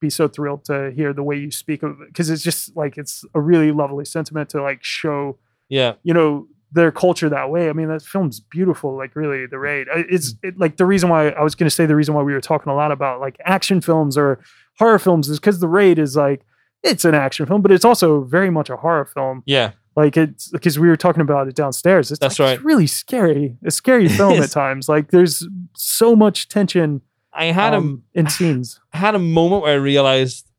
be 0.00 0.08
so 0.10 0.28
thrilled 0.28 0.64
to 0.66 0.92
hear 0.94 1.12
the 1.12 1.22
way 1.22 1.36
you 1.36 1.50
speak 1.50 1.82
of 1.82 2.00
it 2.02 2.08
because 2.08 2.28
it's 2.30 2.42
just 2.42 2.76
like 2.76 2.96
it's 2.98 3.24
a 3.34 3.40
really 3.40 3.72
lovely 3.72 4.04
sentiment 4.04 4.50
to 4.50 4.62
like 4.62 4.84
show 4.84 5.38
Yeah. 5.70 5.94
you 6.02 6.12
know 6.14 6.46
their 6.72 6.90
culture 6.90 7.28
that 7.28 7.50
way. 7.50 7.68
I 7.68 7.72
mean, 7.72 7.88
that 7.88 8.02
film's 8.02 8.40
beautiful. 8.40 8.96
Like 8.96 9.14
really, 9.16 9.46
the 9.46 9.58
raid. 9.58 9.86
It's 9.94 10.34
it, 10.42 10.58
like 10.58 10.76
the 10.76 10.86
reason 10.86 11.08
why 11.08 11.28
I 11.30 11.42
was 11.42 11.54
going 11.54 11.68
to 11.68 11.74
say 11.74 11.86
the 11.86 11.96
reason 11.96 12.14
why 12.14 12.22
we 12.22 12.32
were 12.32 12.40
talking 12.40 12.70
a 12.70 12.74
lot 12.74 12.92
about 12.92 13.20
like 13.20 13.36
action 13.44 13.80
films 13.80 14.18
or 14.18 14.40
horror 14.78 14.98
films 14.98 15.28
is 15.28 15.38
because 15.38 15.60
the 15.60 15.68
raid 15.68 15.98
is 15.98 16.16
like 16.16 16.44
it's 16.82 17.04
an 17.04 17.14
action 17.14 17.46
film, 17.46 17.62
but 17.62 17.72
it's 17.72 17.84
also 17.84 18.22
very 18.22 18.50
much 18.50 18.70
a 18.70 18.76
horror 18.76 19.04
film. 19.04 19.42
Yeah. 19.46 19.72
Like 19.96 20.16
it's 20.16 20.50
because 20.50 20.78
we 20.78 20.88
were 20.88 20.96
talking 20.96 21.22
about 21.22 21.48
it 21.48 21.54
downstairs. 21.54 22.10
It's 22.10 22.20
That's 22.20 22.38
like, 22.38 22.46
right. 22.46 22.54
It's 22.56 22.64
really 22.64 22.86
scary. 22.86 23.56
A 23.64 23.70
scary 23.70 24.08
film 24.08 24.40
at 24.42 24.50
times. 24.52 24.88
Like 24.88 25.10
there's 25.10 25.46
so 25.74 26.14
much 26.14 26.48
tension 26.48 27.00
I 27.32 27.46
had 27.46 27.74
um, 27.74 28.02
in 28.14 28.28
scenes. 28.28 28.80
I 28.92 28.98
had 28.98 29.14
a 29.14 29.18
moment 29.18 29.62
where 29.62 29.72
I 29.72 29.76
realized 29.76 30.50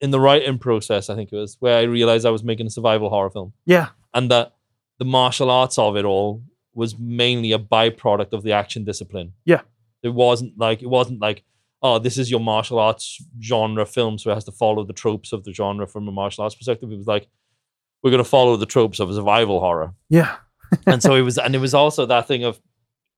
in 0.00 0.10
the 0.10 0.20
writing 0.20 0.58
process, 0.58 1.08
I 1.08 1.14
think 1.14 1.32
it 1.32 1.36
was 1.36 1.56
where 1.60 1.78
I 1.78 1.82
realized 1.82 2.26
I 2.26 2.30
was 2.30 2.44
making 2.44 2.66
a 2.66 2.70
survival 2.70 3.08
horror 3.08 3.30
film. 3.30 3.54
Yeah. 3.64 3.88
and 4.12 4.30
that 4.30 4.55
the 4.98 5.04
martial 5.04 5.50
arts 5.50 5.78
of 5.78 5.96
it 5.96 6.04
all 6.04 6.42
was 6.74 6.98
mainly 6.98 7.52
a 7.52 7.58
byproduct 7.58 8.32
of 8.32 8.42
the 8.42 8.52
action 8.52 8.84
discipline. 8.84 9.32
Yeah. 9.44 9.62
It 10.02 10.10
wasn't 10.10 10.58
like 10.58 10.82
it 10.82 10.88
wasn't 10.88 11.20
like, 11.20 11.42
oh, 11.82 11.98
this 11.98 12.18
is 12.18 12.30
your 12.30 12.40
martial 12.40 12.78
arts 12.78 13.22
genre 13.40 13.86
film, 13.86 14.18
so 14.18 14.30
it 14.30 14.34
has 14.34 14.44
to 14.44 14.52
follow 14.52 14.84
the 14.84 14.92
tropes 14.92 15.32
of 15.32 15.44
the 15.44 15.52
genre 15.52 15.86
from 15.86 16.06
a 16.06 16.12
martial 16.12 16.44
arts 16.44 16.54
perspective. 16.54 16.92
It 16.92 16.98
was 16.98 17.06
like 17.06 17.28
we're 18.02 18.10
gonna 18.10 18.24
follow 18.24 18.56
the 18.56 18.66
tropes 18.66 19.00
of 19.00 19.10
a 19.10 19.14
survival 19.14 19.60
horror. 19.60 19.94
Yeah. 20.08 20.36
and 20.86 21.02
so 21.02 21.14
it 21.14 21.22
was 21.22 21.38
and 21.38 21.54
it 21.54 21.58
was 21.58 21.74
also 21.74 22.06
that 22.06 22.28
thing 22.28 22.44
of 22.44 22.60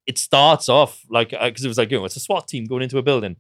it 0.06 0.18
starts 0.18 0.68
off 0.68 1.04
like 1.10 1.32
uh, 1.32 1.46
because 1.46 1.64
it 1.64 1.68
was 1.68 1.78
like 1.78 1.90
you 1.90 1.98
know 1.98 2.04
it's 2.04 2.16
a 2.16 2.20
SWAT 2.20 2.48
team 2.48 2.64
going 2.64 2.82
into 2.82 2.98
a 2.98 3.02
building. 3.02 3.36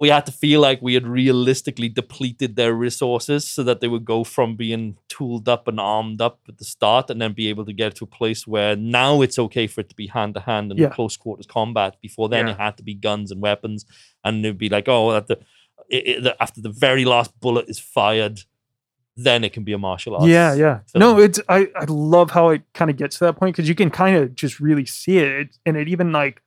We 0.00 0.08
had 0.08 0.24
to 0.26 0.32
feel 0.32 0.60
like 0.62 0.80
we 0.80 0.94
had 0.94 1.06
realistically 1.06 1.90
depleted 1.90 2.56
their 2.56 2.72
resources 2.72 3.46
so 3.46 3.62
that 3.64 3.80
they 3.80 3.88
would 3.88 4.06
go 4.06 4.24
from 4.24 4.56
being 4.56 4.96
tooled 5.10 5.46
up 5.46 5.68
and 5.68 5.78
armed 5.78 6.22
up 6.22 6.40
at 6.48 6.56
the 6.56 6.64
start 6.64 7.10
and 7.10 7.20
then 7.20 7.34
be 7.34 7.48
able 7.48 7.66
to 7.66 7.72
get 7.74 7.96
to 7.96 8.04
a 8.04 8.08
place 8.08 8.46
where 8.46 8.74
now 8.76 9.20
it's 9.20 9.38
okay 9.38 9.66
for 9.66 9.82
it 9.82 9.90
to 9.90 9.94
be 9.94 10.06
hand 10.06 10.32
to 10.34 10.40
hand 10.40 10.70
and 10.70 10.80
Yeah. 10.80 10.88
close 10.88 11.18
quarters 11.18 11.46
combat. 11.46 11.96
Before 12.00 12.30
then, 12.30 12.46
Yeah. 12.46 12.54
it 12.54 12.58
had 12.58 12.76
to 12.78 12.82
be 12.82 12.94
guns 12.94 13.30
and 13.30 13.42
weapons, 13.42 13.84
and 14.24 14.42
it'd 14.44 14.56
be 14.56 14.70
like, 14.70 14.88
oh, 14.88 15.20
the, 15.20 15.38
it, 15.90 16.06
it- 16.08 16.22
the 16.22 16.42
after 16.42 16.62
the 16.62 16.70
very 16.70 17.04
last 17.04 17.38
bullet 17.38 17.66
is 17.68 17.78
fired, 17.78 18.40
then 19.16 19.44
it 19.44 19.52
can 19.52 19.64
be 19.64 19.72
a 19.74 19.78
martial 19.78 20.14
arts. 20.14 20.26
yeah, 20.26 20.54
yeah. 20.54 20.78
film. 20.90 21.00
No, 21.00 21.18
it's 21.18 21.38
I 21.46 21.68
I 21.76 21.84
love 21.88 22.30
how 22.30 22.48
it 22.50 22.62
kind 22.72 22.90
of 22.90 22.96
gets 22.96 23.18
to 23.18 23.24
that 23.26 23.34
point 23.36 23.54
because 23.54 23.68
you 23.68 23.74
can 23.74 23.90
kind 23.90 24.16
of 24.16 24.34
just 24.34 24.60
really 24.60 24.86
see 24.86 25.18
it, 25.18 25.58
and 25.66 25.76
it 25.76 25.88
even 25.88 26.10
like 26.10 26.40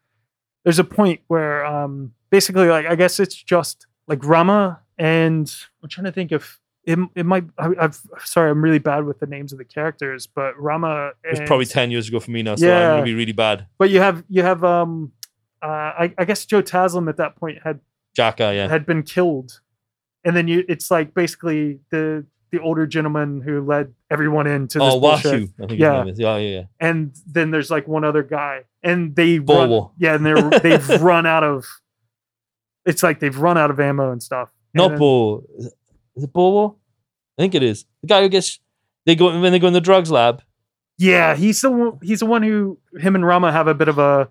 there's 0.64 0.80
a 0.80 0.84
point 0.84 1.22
where 1.28 1.66
um 1.66 2.14
basically 2.30 2.68
like 2.68 2.86
I 2.86 2.95
guess 2.95 3.20
it's 3.20 3.36
just 3.36 3.88
like 4.07 4.24
Rama 4.24 4.80
and 4.97 5.53
I'm 5.82 5.89
trying 5.89 6.05
to 6.05 6.11
think 6.11 6.32
if 6.32 6.59
it 6.86 6.99
it 7.16 7.26
might 7.26 7.45
I, 7.57 7.70
I've 7.80 7.99
sorry 8.24 8.51
I'm 8.51 8.64
really 8.64 8.80
bad 8.80 9.05
with 9.05 9.20
the 9.20 9.26
names 9.26 9.51
of 9.51 9.57
the 9.57 9.66
characters, 9.66 10.28
but 10.28 10.59
Rama 10.59 11.11
It 11.24 11.39
was 11.39 11.47
probably 11.47 11.66
ten 11.66 11.91
years 11.91 12.07
ago 12.07 12.20
for 12.20 12.32
me 12.32 12.43
now, 12.43 12.55
so 12.55 12.72
I'm 12.72 12.97
gonna 12.97 13.03
be 13.03 13.14
really 13.14 13.32
bad. 13.32 13.68
But 13.78 13.89
you 13.89 13.99
have 13.99 14.24
you 14.28 14.43
have 14.43 14.64
um 14.64 15.11
uh 15.61 15.66
I, 15.68 16.14
I 16.18 16.26
guess 16.26 16.45
Joe 16.45 16.61
Taslim 16.61 17.07
at 17.09 17.18
that 17.18 17.36
point 17.36 17.59
had 17.64 17.80
jaka 18.18 18.53
yeah. 18.55 18.68
had 18.68 18.86
been 18.86 19.03
killed, 19.03 19.61
and 20.24 20.36
then 20.36 20.47
you 20.47 20.66
it's 20.68 20.91
like 20.91 21.14
basically 21.14 21.80
the 21.89 22.26
the 22.54 22.62
older 22.62 22.86
gentleman 22.88 23.41
who 23.41 23.62
led 23.66 23.93
everyone 24.10 24.47
into 24.47 24.78
this 24.80 24.88
Oh, 24.93 24.99
bullshit. 25.01 25.34
Wahyu, 25.34 25.54
I 25.64 25.68
think 25.68 25.80
Yeah. 25.82 25.97
his 25.97 26.06
name 26.06 26.14
is. 26.14 26.20
Yeah, 26.20 26.38
yeah, 26.38 26.49
yeah. 26.60 26.64
and 26.80 27.14
then 27.26 27.51
there's 27.51 27.70
like 27.72 27.88
one 27.88 28.04
other 28.06 28.24
guy, 28.24 28.62
and 28.84 29.16
they 29.16 29.39
run, 29.39 29.89
yeah, 29.97 30.16
and 30.16 30.26
they're 30.26 30.49
they've 30.62 31.01
run 31.01 31.26
out 31.26 31.43
of. 31.43 31.66
It's 32.86 33.01
like 33.04 33.20
they've 33.20 33.38
run 33.38 33.58
out 33.58 33.72
of 33.72 33.80
ammo 33.80 34.12
and 34.12 34.22
stuff. 34.22 34.49
And 34.74 34.82
Not 34.82 34.89
then- 34.89 34.99
Bo. 34.99 35.43
Is 36.16 36.24
it 36.24 36.32
Bobo? 36.32 36.78
I 37.38 37.41
think 37.41 37.56
it 37.56 37.64
is. 37.64 37.86
The 38.01 38.08
guy 38.08 38.22
who 38.22 38.30
gets 38.30 38.60
they 39.06 39.16
go 39.16 39.26
when 39.39 39.51
they 39.51 39.60
go 39.60 39.68
in 39.68 39.74
the 39.74 39.82
drugs 39.82 40.12
lab. 40.12 40.41
Yeah, 40.99 41.36
he's 41.36 41.60
the 41.62 41.72
one, 41.72 41.97
he's 42.04 42.20
the 42.20 42.28
one 42.28 42.43
who 42.43 42.78
him 42.99 43.16
and 43.16 43.26
Rama 43.26 43.51
have 43.51 43.68
a 43.68 43.74
bit 43.74 43.88
of 43.88 43.97
a 43.97 44.30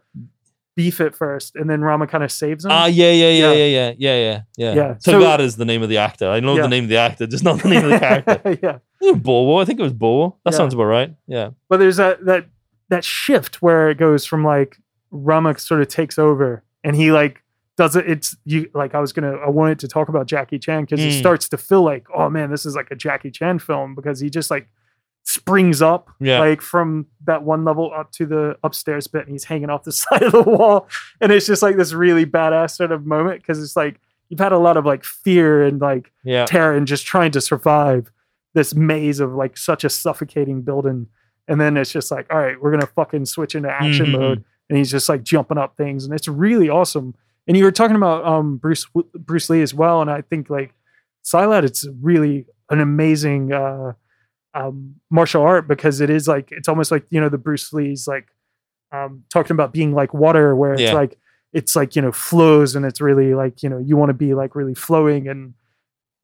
beef 0.74 1.00
at 1.00 1.14
first, 1.14 1.54
and 1.56 1.68
then 1.68 1.82
Rama 1.82 2.06
kind 2.06 2.24
of 2.24 2.32
saves 2.32 2.64
him. 2.64 2.70
Ah, 2.70 2.86
yeah, 2.86 3.10
yeah, 3.10 3.28
yeah, 3.30 3.30
Yeah. 3.30 3.52
yeah, 3.52 3.64
yeah, 3.66 3.94
yeah, 3.98 4.18
yeah, 4.26 4.40
yeah. 4.56 4.74
Yeah, 4.74 4.94
So, 5.00 5.20
that 5.20 5.40
is 5.40 5.56
the 5.56 5.64
name 5.64 5.82
of 5.82 5.88
the 5.88 5.98
actor. 5.98 6.28
I 6.28 6.40
know 6.40 6.56
Yeah. 6.56 6.62
the 6.62 6.68
name 6.68 6.84
of 6.84 6.90
the 6.90 6.96
actor, 6.96 7.26
just 7.26 7.44
not 7.44 7.60
the 7.62 7.68
name 7.68 7.84
of 7.84 7.90
the 7.90 7.98
character. 8.08 8.58
yeah, 8.62 8.78
it 9.00 9.22
Bobo. 9.22 9.56
I 9.60 9.64
think 9.64 9.80
it 9.80 9.82
was 9.82 9.92
Bobo. 9.92 10.36
That 10.44 10.52
Yeah. 10.52 10.56
sounds 10.56 10.74
about 10.74 10.84
right. 10.84 11.14
Yeah. 11.26 11.50
but 11.68 11.78
there's 11.78 11.96
that 11.98 12.24
that 12.24 12.46
that 12.88 13.04
shift 13.04 13.62
where 13.62 13.90
it 13.90 13.98
goes 13.98 14.24
from 14.26 14.44
like 14.44 14.76
Rama 15.10 15.58
sort 15.58 15.80
of 15.82 15.88
takes 15.88 16.18
over, 16.18 16.62
and 16.84 16.96
he 16.96 17.12
like 17.12 17.42
does 17.76 17.96
it. 17.96 18.08
It's 18.08 18.36
you 18.44 18.68
like 18.74 18.94
I 18.94 19.00
was 19.00 19.12
gonna 19.12 19.32
I 19.36 19.48
wanted 19.50 19.78
to 19.80 19.88
talk 19.88 20.08
about 20.08 20.26
Jackie 20.26 20.58
Chan 20.58 20.84
because 20.84 21.00
it 21.04 21.08
Mm. 21.12 21.18
starts 21.18 21.48
to 21.50 21.58
feel 21.58 21.82
like 21.82 22.06
oh 22.14 22.28
man 22.30 22.50
this 22.50 22.64
is 22.66 22.74
like 22.76 22.90
a 22.90 22.94
Jackie 22.96 23.30
Chan 23.30 23.58
film 23.60 23.94
because 23.94 24.20
he 24.20 24.30
just 24.30 24.50
like 24.50 24.68
springs 25.24 25.80
up 25.80 26.10
Yeah. 26.20 26.40
like 26.40 26.60
from 26.60 27.06
that 27.24 27.42
one 27.44 27.64
level 27.64 27.92
up 27.94 28.10
to 28.12 28.26
the 28.26 28.56
upstairs 28.64 29.06
bit 29.06 29.22
and 29.22 29.30
he's 29.30 29.44
hanging 29.44 29.70
off 29.70 29.84
the 29.84 29.92
side 30.04 30.22
of 30.22 30.32
the 30.32 30.42
wall 30.42 30.88
and 31.20 31.30
it's 31.32 31.46
just 31.46 31.62
like 31.62 31.76
this 31.76 31.92
really 31.92 32.26
badass 32.26 32.76
sort 32.76 32.90
of 32.92 33.06
moment 33.06 33.40
because 33.40 33.62
it's 33.62 33.76
like 33.76 34.00
you've 34.28 34.40
had 34.40 34.52
a 34.52 34.58
lot 34.58 34.76
of 34.76 34.84
like 34.84 35.04
fear 35.04 35.64
and 35.64 35.80
like 35.80 36.10
Yeah. 36.24 36.44
terror 36.46 36.74
and 36.76 36.86
just 36.86 37.06
trying 37.06 37.30
to 37.32 37.40
survive 37.40 38.10
this 38.54 38.74
maze 38.74 39.20
of 39.20 39.32
like 39.34 39.56
such 39.56 39.84
a 39.84 39.88
suffocating 39.88 40.62
building. 40.62 41.06
And 41.48 41.60
then 41.60 41.76
it's 41.76 41.90
just 41.92 42.10
like, 42.10 42.26
all 42.32 42.38
right, 42.38 42.60
we're 42.60 42.70
gonna 42.70 42.86
fucking 42.86 43.24
switch 43.26 43.54
into 43.54 43.70
action 43.70 44.06
Mhm. 44.06 44.12
mode. 44.18 44.44
And 44.68 44.76
he's 44.78 44.90
just 44.90 45.08
like 45.08 45.22
jumping 45.22 45.58
up 45.58 45.76
things, 45.76 46.04
and 46.04 46.14
it's 46.14 46.28
really 46.28 46.68
awesome. 46.70 47.14
And 47.46 47.56
you 47.56 47.64
were 47.64 47.72
talking 47.72 47.96
about 47.96 48.24
um 48.24 48.56
Bruce 48.56 48.86
Bruce 49.18 49.50
Lee 49.50 49.60
as 49.62 49.74
well, 49.74 50.00
and 50.00 50.10
I 50.10 50.20
think 50.22 50.48
like 50.50 50.72
Silat, 51.24 51.62
it's 51.64 51.86
really 52.00 52.46
an 52.70 52.80
amazing 52.80 53.52
uh 53.52 53.92
um 54.54 54.94
martial 55.10 55.42
art 55.42 55.66
because 55.66 56.00
it 56.00 56.10
is 56.10 56.28
like 56.28 56.48
it's 56.52 56.68
almost 56.68 56.90
like 56.90 57.04
you 57.10 57.20
know 57.20 57.28
the 57.28 57.38
Bruce 57.38 57.72
Lee's 57.72 58.06
like 58.06 58.28
um 58.92 59.24
talking 59.32 59.52
about 59.54 59.72
being 59.72 59.92
like 59.94 60.12
water 60.12 60.54
where 60.54 60.72
it's 60.74 60.82
Yeah. 60.82 60.92
like 60.94 61.18
it's 61.52 61.74
like 61.76 61.96
you 61.96 62.02
know 62.02 62.12
flows 62.12 62.74
and 62.76 62.84
it's 62.84 63.00
really 63.00 63.34
like 63.34 63.62
you 63.62 63.68
know 63.68 63.78
you 63.78 63.96
want 63.96 64.10
to 64.10 64.14
be 64.14 64.34
like 64.34 64.54
really 64.54 64.74
flowing 64.74 65.28
and 65.28 65.54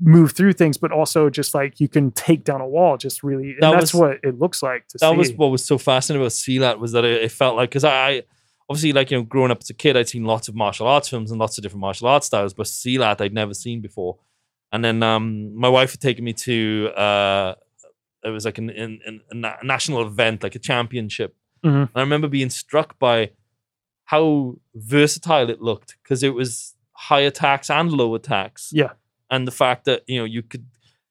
move 0.00 0.30
through 0.32 0.52
things 0.52 0.78
but 0.78 0.92
also 0.92 1.28
just 1.28 1.54
like 1.54 1.80
you 1.80 1.88
can 1.88 2.10
take 2.12 2.44
down 2.44 2.60
a 2.60 2.66
wall 2.68 2.96
just 2.96 3.22
really 3.24 3.50
and 3.52 3.62
That 3.62 3.72
that's 3.72 3.92
was- 3.92 4.00
what 4.00 4.18
it 4.22 4.38
looks 4.38 4.62
like 4.62 4.86
to 4.88 4.98
that 5.00 5.10
see 5.10 5.16
was 5.16 5.32
what 5.32 5.48
was 5.50 5.64
so 5.64 5.76
fascinating 5.76 6.22
about 6.22 6.30
Silat 6.32 6.78
was 6.78 6.92
that 6.92 7.04
it, 7.04 7.22
it 7.24 7.32
felt 7.32 7.56
like 7.56 7.70
because 7.70 7.84
I, 7.84 8.22
obviously 8.70 8.92
like 8.92 9.10
you 9.10 9.16
know 9.18 9.24
growing 9.24 9.50
up 9.50 9.58
as 9.60 9.70
a 9.70 9.74
kid 9.74 9.96
I'd 9.96 10.08
seen 10.08 10.24
lots 10.24 10.46
of 10.48 10.54
martial 10.54 10.86
arts 10.86 11.08
films 11.08 11.30
and 11.32 11.40
lots 11.40 11.58
of 11.58 11.62
different 11.62 11.80
martial 11.80 12.06
arts 12.06 12.26
styles, 12.26 12.54
but 12.54 12.66
Silat 12.66 13.20
I'd 13.20 13.32
never 13.34 13.54
seen 13.54 13.80
before. 13.80 14.18
And 14.70 14.84
then 14.84 15.02
um, 15.02 15.56
my 15.56 15.68
wife 15.70 15.92
had 15.92 16.00
taken 16.00 16.24
me 16.24 16.34
to 16.34 16.90
uh, 16.94 17.54
it 18.28 18.32
was 18.32 18.44
like 18.44 18.58
an, 18.58 18.70
an, 18.70 19.00
an, 19.06 19.20
a 19.30 19.34
na- 19.34 19.56
national 19.62 20.02
event, 20.06 20.42
like 20.42 20.54
a 20.54 20.58
championship. 20.58 21.34
Mhm. 21.64 21.82
And 21.82 21.90
I 21.94 22.00
remember 22.00 22.28
being 22.28 22.50
struck 22.50 22.98
by 22.98 23.30
how 24.04 24.56
versatile 24.74 25.50
it 25.50 25.60
looked 25.60 25.96
because 26.02 26.22
it 26.22 26.34
was 26.34 26.74
high 26.92 27.20
attacks 27.20 27.68
and 27.70 27.92
low 27.92 28.14
attacks. 28.14 28.70
Yeah. 28.72 28.92
And 29.30 29.46
the 29.46 29.52
fact 29.52 29.84
that, 29.84 30.02
you 30.06 30.18
know, 30.18 30.24
you 30.24 30.42
could 30.42 30.66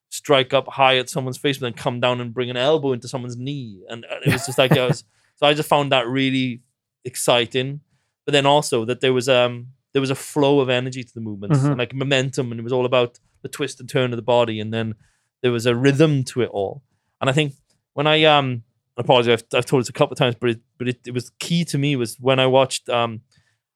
strike 0.10 0.54
up 0.54 0.68
high 0.70 0.98
at 0.98 1.10
someone's 1.10 1.38
face, 1.38 1.58
but 1.58 1.66
then 1.68 1.74
come 1.74 2.00
down 2.00 2.20
and 2.22 2.34
bring 2.34 2.50
an 2.50 2.58
elbow 2.58 2.94
into 2.94 3.08
someone's 3.08 3.38
knee. 3.38 3.84
And 3.90 4.06
and 4.06 4.26
it 4.26 4.34
was 4.34 4.46
just 4.46 4.58
like, 4.58 4.72
I 4.72 4.88
was, 4.88 5.04
so 5.36 5.46
I 5.46 5.54
just 5.54 5.70
found 5.70 5.92
that 5.92 6.08
really 6.08 6.62
exciting. 7.06 7.82
But 8.26 8.32
then 8.34 8.46
also 8.46 8.86
that 8.86 9.02
there 9.02 9.14
was, 9.14 9.30
um, 9.30 9.68
there 9.94 10.02
was 10.02 10.10
a 10.10 10.16
flow 10.16 10.60
of 10.60 10.70
energy 10.70 11.04
to 11.04 11.14
the 11.14 11.22
movements 11.22 11.60
Mhm. 11.60 11.66
and 11.70 11.78
like 11.78 11.94
momentum, 11.94 12.52
and 12.52 12.60
it 12.60 12.64
was 12.64 12.74
all 12.74 12.86
about 12.86 13.20
the 13.42 13.50
twist 13.50 13.80
and 13.80 13.88
turn 13.90 14.12
of 14.12 14.18
the 14.18 14.22
body. 14.24 14.60
And 14.60 14.74
then 14.74 14.96
there 15.42 15.52
was 15.52 15.66
a 15.66 15.76
rhythm 15.76 16.24
to 16.26 16.42
it 16.42 16.50
all. 16.50 16.84
And 17.22 17.30
I 17.30 17.34
think 17.34 17.54
when 17.94 18.08
I, 18.08 18.24
um, 18.26 18.64
I 18.98 19.02
apologize, 19.02 19.42
I've, 19.54 19.58
I've 19.58 19.66
told 19.66 19.82
this 19.82 19.90
a 19.90 19.94
couple 19.94 20.14
of 20.14 20.18
times, 20.20 20.36
but 20.40 20.52
it, 20.52 20.60
but 20.78 20.88
it, 20.88 21.00
it 21.08 21.14
was 21.14 21.32
key 21.40 21.66
to 21.66 21.78
me 21.78 21.96
was 21.96 22.18
when 22.20 22.40
I 22.40 22.48
watched, 22.48 22.90
um, 22.90 23.22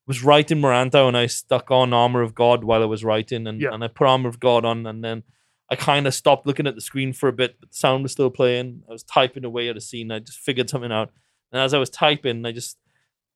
was 0.08 0.24
writing 0.24 0.60
Merantau 0.60 1.08
and 1.08 1.16
I 1.18 1.28
stuck 1.28 1.72
on 1.72 1.94
Armor 1.94 2.22
of 2.22 2.36
God 2.36 2.64
while 2.64 2.82
I 2.82 2.86
was 2.86 3.04
writing 3.04 3.48
and, 3.48 3.62
Yeah. 3.62 3.70
and 3.72 3.84
I 3.84 3.88
put 3.88 4.08
Armor 4.08 4.30
of 4.30 4.39
God 4.39 4.66
on 4.66 4.86
and 4.86 5.04
then 5.04 5.24
I 5.70 5.76
kind 5.76 6.06
of 6.06 6.14
stopped 6.14 6.46
looking 6.46 6.68
at 6.68 6.76
the 6.76 6.82
screen 6.82 7.14
for 7.14 7.30
a 7.30 7.34
bit, 7.34 7.56
but 7.60 7.70
the 7.70 7.76
sound 7.78 8.04
was 8.04 8.12
still 8.12 8.30
playing. 8.30 8.84
I 8.89 8.92
was 8.92 9.04
typing 9.04 9.46
away 9.46 9.70
at 9.70 9.78
a 9.78 9.82
scene. 9.82 10.12
I 10.12 10.20
just 10.20 10.39
figured 10.39 10.70
something 10.70 10.92
out. 10.92 11.12
And 11.52 11.62
as 11.62 11.74
I 11.74 11.78
was 11.78 11.89
typing, 11.89 12.46
I 12.46 12.52
just, 12.52 12.78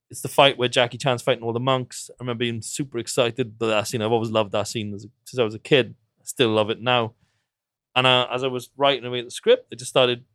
it's 0.10 0.22
the 0.22 0.28
fight 0.28 0.58
where 0.58 0.68
Jackie 0.68 0.98
Chan's 0.98 1.22
fighting 1.22 1.44
all 1.44 1.54
the 1.54 1.60
monks. 1.62 2.10
I 2.12 2.16
remember 2.24 2.40
being 2.40 2.62
super 2.62 2.98
excited 2.98 3.58
that 3.60 3.88
scene. 3.88 4.02
I've 4.02 4.12
always 4.12 4.32
loved 4.32 4.52
that 4.52 4.68
scene 4.68 4.94
a, 4.94 5.00
since 5.00 5.40
I 5.40 5.44
was 5.44 5.56
a 5.56 5.60
kid. 5.60 5.96
I 6.20 6.24
still 6.26 6.50
love 6.50 6.70
it 6.70 6.82
now. 6.82 7.14
And 7.96 8.06
uh, 8.06 8.28
as 8.32 8.44
I 8.44 8.48
was 8.48 8.70
writing 8.78 9.06
away 9.06 9.22
the 9.22 9.32
script, 9.32 9.68
I 9.72 9.76
just 9.76 9.90
started 9.90 10.26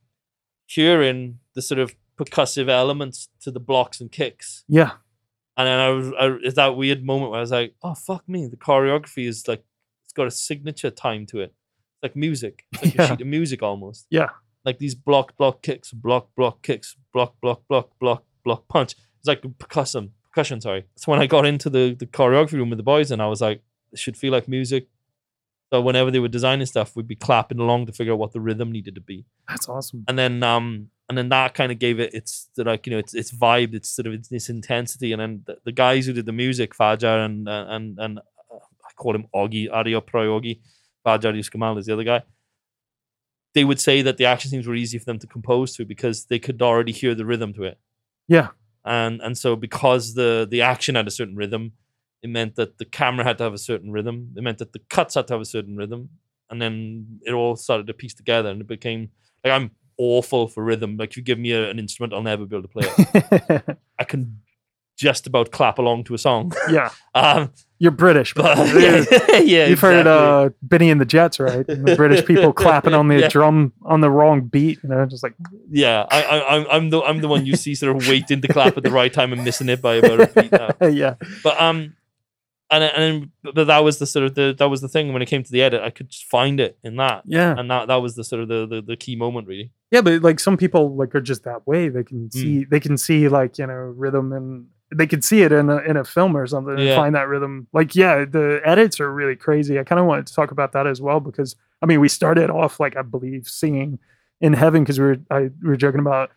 hearing 0.67 1.39
the 1.55 1.63
sort 1.63 1.79
of 1.81 1.95
percussive 2.19 2.69
elements 2.69 3.29
to 3.43 3.51
the 3.51 3.61
blocks 3.61 4.01
and 4.01 4.11
kicks. 4.11 4.65
Yeah. 4.69 4.93
And 5.57 5.67
then 5.67 5.79
I 5.79 5.89
was, 5.91 6.13
I, 6.19 6.39
it's 6.43 6.57
that 6.57 6.77
weird 6.77 7.05
moment 7.05 7.31
where 7.31 7.39
I 7.39 7.43
was 7.43 7.51
like, 7.51 7.75
oh, 7.83 7.95
fuck 7.95 8.29
me. 8.29 8.47
The 8.47 8.57
choreography 8.57 9.27
is 9.27 9.47
like, 9.49 9.63
it's 10.05 10.13
got 10.13 10.27
a 10.27 10.31
signature 10.31 10.91
time 10.91 11.27
to 11.27 11.41
it. 11.41 11.53
It's 11.97 12.03
like 12.03 12.17
music. 12.17 12.65
It's 12.73 12.83
like 12.85 12.95
Yeah. 12.95 13.03
a 13.03 13.09
sheet 13.09 13.21
of 13.21 13.27
music 13.27 13.63
almost. 13.63 14.07
Yeah. 14.11 14.31
Like 14.65 14.79
these 14.79 14.95
block, 14.95 15.37
block 15.37 15.63
kicks, 15.63 15.93
block, 15.93 16.29
block 16.37 16.63
kicks, 16.63 16.97
block, 17.13 17.35
block, 17.41 17.63
block, 17.69 17.91
block, 17.99 18.25
block 18.45 18.69
punch. 18.69 18.95
It's 19.19 19.29
like 19.29 19.43
percussion, 19.59 20.13
percussion, 20.25 20.61
sorry. 20.61 20.87
So 20.97 21.11
when 21.13 21.21
I 21.21 21.27
got 21.27 21.45
into 21.47 21.69
the, 21.69 21.95
the 21.99 22.07
choreography 22.07 22.53
room 22.55 22.71
with 22.71 22.79
the 22.79 22.83
boys 22.83 23.11
and 23.11 23.21
I 23.21 23.27
was 23.27 23.41
like, 23.41 23.63
it 23.93 23.99
should 23.99 24.17
feel 24.17 24.33
like 24.33 24.49
music. 24.49 24.89
So 25.73 25.81
whenever 25.81 26.11
they 26.11 26.19
were 26.19 26.29
designing 26.29 26.67
stuff, 26.67 26.97
we'd 26.97 27.07
be 27.07 27.15
clapping 27.15 27.61
along 27.61 27.87
to 27.87 27.93
figure 27.93 28.13
out 28.13 28.19
what 28.19 28.33
the 28.33 28.41
rhythm 28.41 28.73
needed 28.73 28.97
to 28.97 29.01
be. 29.01 29.25
That's 29.49 29.69
awesome. 29.69 30.05
and 30.09 30.19
then 30.19 30.43
um 30.43 30.91
and 31.09 31.17
then 31.19 31.29
that 31.31 31.55
kind 31.55 31.73
of 31.73 31.79
gave 31.79 31.99
it 32.01 32.13
its 32.15 32.49
like 32.57 32.87
you 32.87 32.93
know 32.93 32.99
its 32.99 33.15
its 33.15 33.33
vibe 33.33 33.75
its 33.75 33.89
sort 33.89 34.07
of 34.07 34.13
its, 34.15 34.31
its 34.33 34.49
intensity. 34.49 35.13
And 35.13 35.21
then 35.21 35.43
the, 35.47 35.59
the 35.65 35.73
guys 35.73 36.07
who 36.07 36.13
did 36.13 36.27
the 36.27 36.33
music 36.33 36.75
Fajar 36.75 37.25
and 37.25 37.49
uh, 37.49 37.67
and 37.69 37.99
and 37.99 38.19
uh, 38.19 38.23
I 38.89 38.93
call 38.97 39.15
him 39.15 39.27
Augie 39.35 39.69
Aria 39.73 40.01
Prayogi 40.01 40.61
Fajar 41.07 41.35
Yuskemal 41.35 41.79
is 41.79 41.87
the 41.87 41.93
other 41.93 42.05
guy. 42.05 42.23
They 43.55 43.65
would 43.65 43.81
say 43.81 44.03
that 44.03 44.17
the 44.17 44.27
action 44.27 44.51
scenes 44.51 44.67
were 44.67 44.77
easy 44.77 44.99
for 44.99 45.05
them 45.05 45.19
to 45.19 45.27
compose 45.27 45.75
to 45.77 45.85
because 45.85 46.27
they 46.27 46.39
could 46.39 46.63
already 46.63 46.93
hear 46.93 47.15
the 47.17 47.27
rhythm 47.27 47.53
to 47.55 47.65
it. 47.65 47.79
Yeah. 48.29 48.49
and 48.85 49.21
and 49.21 49.37
so 49.37 49.57
because 49.57 50.15
the 50.15 50.47
the 50.51 50.63
action 50.63 50.95
had 50.95 51.07
a 51.09 51.11
certain 51.11 51.37
rhythm 51.37 51.73
it 52.23 52.29
meant 52.31 52.57
that 52.57 52.79
the 52.79 52.85
camera 52.85 53.25
had 53.25 53.39
to 53.39 53.45
have 53.45 53.55
a 53.55 53.59
certain 53.59 53.91
rhythm 53.93 54.33
it 54.37 54.43
meant 54.43 54.59
that 54.59 54.73
the 54.73 54.81
cuts 54.91 55.15
had 55.15 55.27
to 55.27 55.35
have 55.35 55.41
a 55.41 55.45
certain 55.47 55.77
rhythm 55.77 56.09
and 56.51 56.61
then 56.61 57.21
it 57.25 57.33
all 57.33 57.57
started 57.57 57.87
to 57.87 57.95
piece 57.95 58.15
together 58.15 58.49
and 58.51 58.61
it 58.61 58.67
became 58.67 59.11
like 59.45 59.53
i'm 59.53 59.71
awful 59.99 60.49
for 60.49 60.65
rhythm 60.65 60.97
like 60.97 61.11
if 61.11 61.17
you 61.17 61.23
give 61.23 61.39
me 61.39 61.53
a, 61.53 61.71
an 61.71 61.79
instrument 61.79 62.13
i'll 62.13 62.23
never 62.23 62.45
be 62.47 62.57
able 62.57 62.67
to 62.67 62.73
play 62.73 62.87
it 62.87 63.79
i 63.99 64.05
can 64.05 64.41
just 64.99 65.27
about 65.27 65.51
clap 65.51 65.79
along 65.79 66.05
to 66.05 66.13
a 66.13 66.19
song 66.19 66.53
yeah. 66.71 66.91
um 67.15 67.51
You're 67.79 67.91
British, 67.91 68.35
but 68.35 68.59
yeah, 68.79 69.39
yeah 69.41 69.67
You've 69.67 69.81
heard 69.81 70.01
exactly. 70.01 70.13
uh, 70.47 70.51
Bennie 70.61 70.91
and 70.91 71.01
the 71.01 71.07
Jets, 71.07 71.41
right? 71.41 71.67
And 71.67 71.87
the 71.87 71.97
British 71.97 72.27
people 72.27 72.53
clapping 72.53 72.93
on 72.93 73.09
the 73.09 73.21
Yeah. 73.21 73.29
drum 73.29 73.73
on 73.83 74.03
the 74.03 74.11
wrong 74.11 74.43
beat. 74.43 74.79
You 74.83 74.91
know, 74.91 75.07
just 75.07 75.23
like, 75.23 75.33
yeah 75.71 76.05
I, 76.11 76.23
I 76.23 76.57
i'm 76.57 76.67
i'm 76.71 76.91
the 76.91 77.01
i'm 77.01 77.21
the 77.23 77.29
one 77.29 77.47
you 77.47 77.57
see 77.57 77.75
sort 77.75 77.97
of 77.97 78.07
waiting 78.07 78.43
to 78.43 78.49
clap 78.49 78.77
at 78.77 78.83
the 78.83 78.91
right 78.91 79.11
time 79.11 79.33
and 79.33 79.43
missing 79.43 79.71
it 79.71 79.81
by 79.81 79.95
about 79.95 80.21
a 80.21 80.27
beat 80.27 80.53
now 80.53 80.89
yeah. 80.89 81.15
But 81.43 81.59
um, 81.59 81.97
and 82.71 82.85
and 82.85 83.31
but 83.55 83.67
that 83.67 83.79
was 83.85 83.99
the 83.99 84.07
sort 84.07 84.25
of 84.27 84.35
the 84.35 84.55
that 84.59 84.69
was 84.69 84.81
the 84.81 84.89
thing 84.89 85.13
when 85.13 85.23
it 85.23 85.27
came 85.27 85.43
to 85.43 85.51
the 85.53 85.63
edit, 85.63 85.83
I 85.83 85.91
could 85.91 86.09
just 86.11 86.25
find 86.27 86.61
it 86.61 86.79
in 86.85 86.97
that, 86.97 87.23
Yeah. 87.27 87.55
and 87.59 87.71
that 87.71 87.89
that 87.89 87.97
was 87.97 88.15
the 88.17 88.25
sort 88.25 88.43
of 88.43 88.49
the 88.49 88.67
the, 88.67 88.83
the 88.83 88.97
key 88.97 89.17
moment 89.17 89.47
really. 89.49 89.71
Yeah, 89.91 90.03
but 90.03 90.23
like 90.23 90.39
some 90.41 90.57
people 90.57 90.95
like 90.97 91.15
are 91.15 91.21
just 91.21 91.45
that 91.45 91.67
way. 91.67 91.89
They 91.89 92.05
can 92.05 92.31
see 92.31 92.65
they 92.65 92.81
can 92.81 92.97
see 92.97 93.29
like, 93.29 93.59
you 93.59 93.67
know, 93.67 93.75
rhythm 93.75 94.33
and 94.33 94.67
they 94.95 95.07
can 95.07 95.23
see 95.23 95.43
it 95.43 95.53
in 95.53 95.69
a 95.71 95.79
in 95.79 95.97
a 95.97 96.05
film 96.05 96.37
or 96.37 96.47
something 96.47 96.75
and 96.75 96.83
Yeah. 96.83 96.97
find 96.97 97.15
that 97.15 97.29
rhythm. 97.29 97.67
Like, 97.73 97.95
yeah, 97.97 98.25
the 98.25 98.61
edits 98.65 99.01
are 99.01 99.13
really 99.13 99.37
crazy. 99.37 99.79
I 99.79 99.85
kind 99.85 100.01
of 100.01 100.07
wanted 100.07 100.27
to 100.29 100.35
talk 100.35 100.51
about 100.51 100.73
that 100.73 100.87
as 100.87 101.01
well 101.01 101.21
because 101.21 101.57
I 101.83 101.87
mean, 101.87 102.01
we 102.01 102.09
started 102.09 102.51
off 102.51 102.79
like 102.81 102.97
I 102.97 103.03
believe 103.03 103.47
singing 103.49 103.99
in 104.41 104.53
heaven 104.53 104.83
because 104.85 104.99
we 104.99 105.07
were 105.07 105.17
I 105.31 105.41
we 105.63 105.69
were 105.71 105.77
joking 105.77 106.01
about 106.01 106.31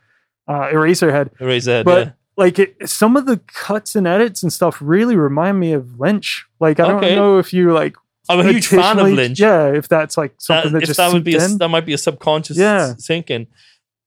uh 0.48 0.68
Eraserhead. 0.72 1.30
Erase 1.40 1.66
that. 1.66 1.86
But 1.86 2.08
yeah. 2.08 2.12
Like 2.38 2.58
it, 2.60 2.90
some 2.90 3.16
of 3.16 3.26
the 3.26 3.38
cuts 3.48 3.96
and 3.96 4.08
edits 4.08 4.42
and 4.44 4.52
stuff 4.52 4.78
really 4.82 5.16
remind 5.16 5.60
me 5.60 5.74
of 5.74 6.00
Lynch. 6.00 6.46
Like 6.60 6.80
I 6.80 6.88
don't 6.88 7.02
know 7.02 7.38
if 7.40 7.54
you 7.54 7.72
like 7.74 7.96
I'm 8.30 8.40
a 8.40 8.52
huge 8.52 8.68
fan 8.68 9.00
of 9.00 9.08
Lynch. 9.08 9.40
Yeah, 9.40 9.68
if 9.74 9.88
that's 9.88 10.18
like 10.18 10.34
something 10.38 10.72
that, 10.74 10.84
if 10.84 10.88
just 10.88 10.98
that 10.98 11.12
would 11.14 11.24
be 11.24 11.36
a, 11.36 11.48
that 11.48 11.68
might 11.70 11.86
be 11.86 11.94
a 11.94 11.98
subconscious 11.98 12.58
Yeah. 12.58 12.94
sinking. 12.98 13.48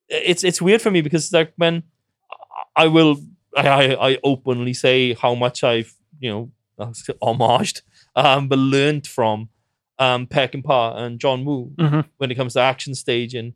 It's 0.09 0.43
it's 0.45 0.61
weird 0.63 0.81
for 0.83 0.91
me 0.91 1.01
because 1.03 1.33
like 1.33 1.53
when 1.57 1.83
I 2.75 2.87
will 2.87 3.19
I 3.57 3.95
I, 3.95 4.19
openly 4.25 4.75
say 4.75 5.15
how 5.15 5.35
much 5.35 5.63
I've 5.65 5.93
you 6.21 6.31
know 6.31 6.51
homaged 7.23 7.83
um 8.15 8.49
but 8.49 8.59
learned 8.59 9.07
from 9.07 9.49
um 9.99 10.27
Peckinpah 10.27 10.55
and 10.55 10.65
Pa 10.65 10.97
and 10.97 11.19
John 11.21 11.45
Woo 11.45 11.73
Mhm. 11.79 12.05
when 12.19 12.31
it 12.31 12.35
comes 12.35 12.55
to 12.55 12.61
action 12.61 12.95
staging. 12.95 13.55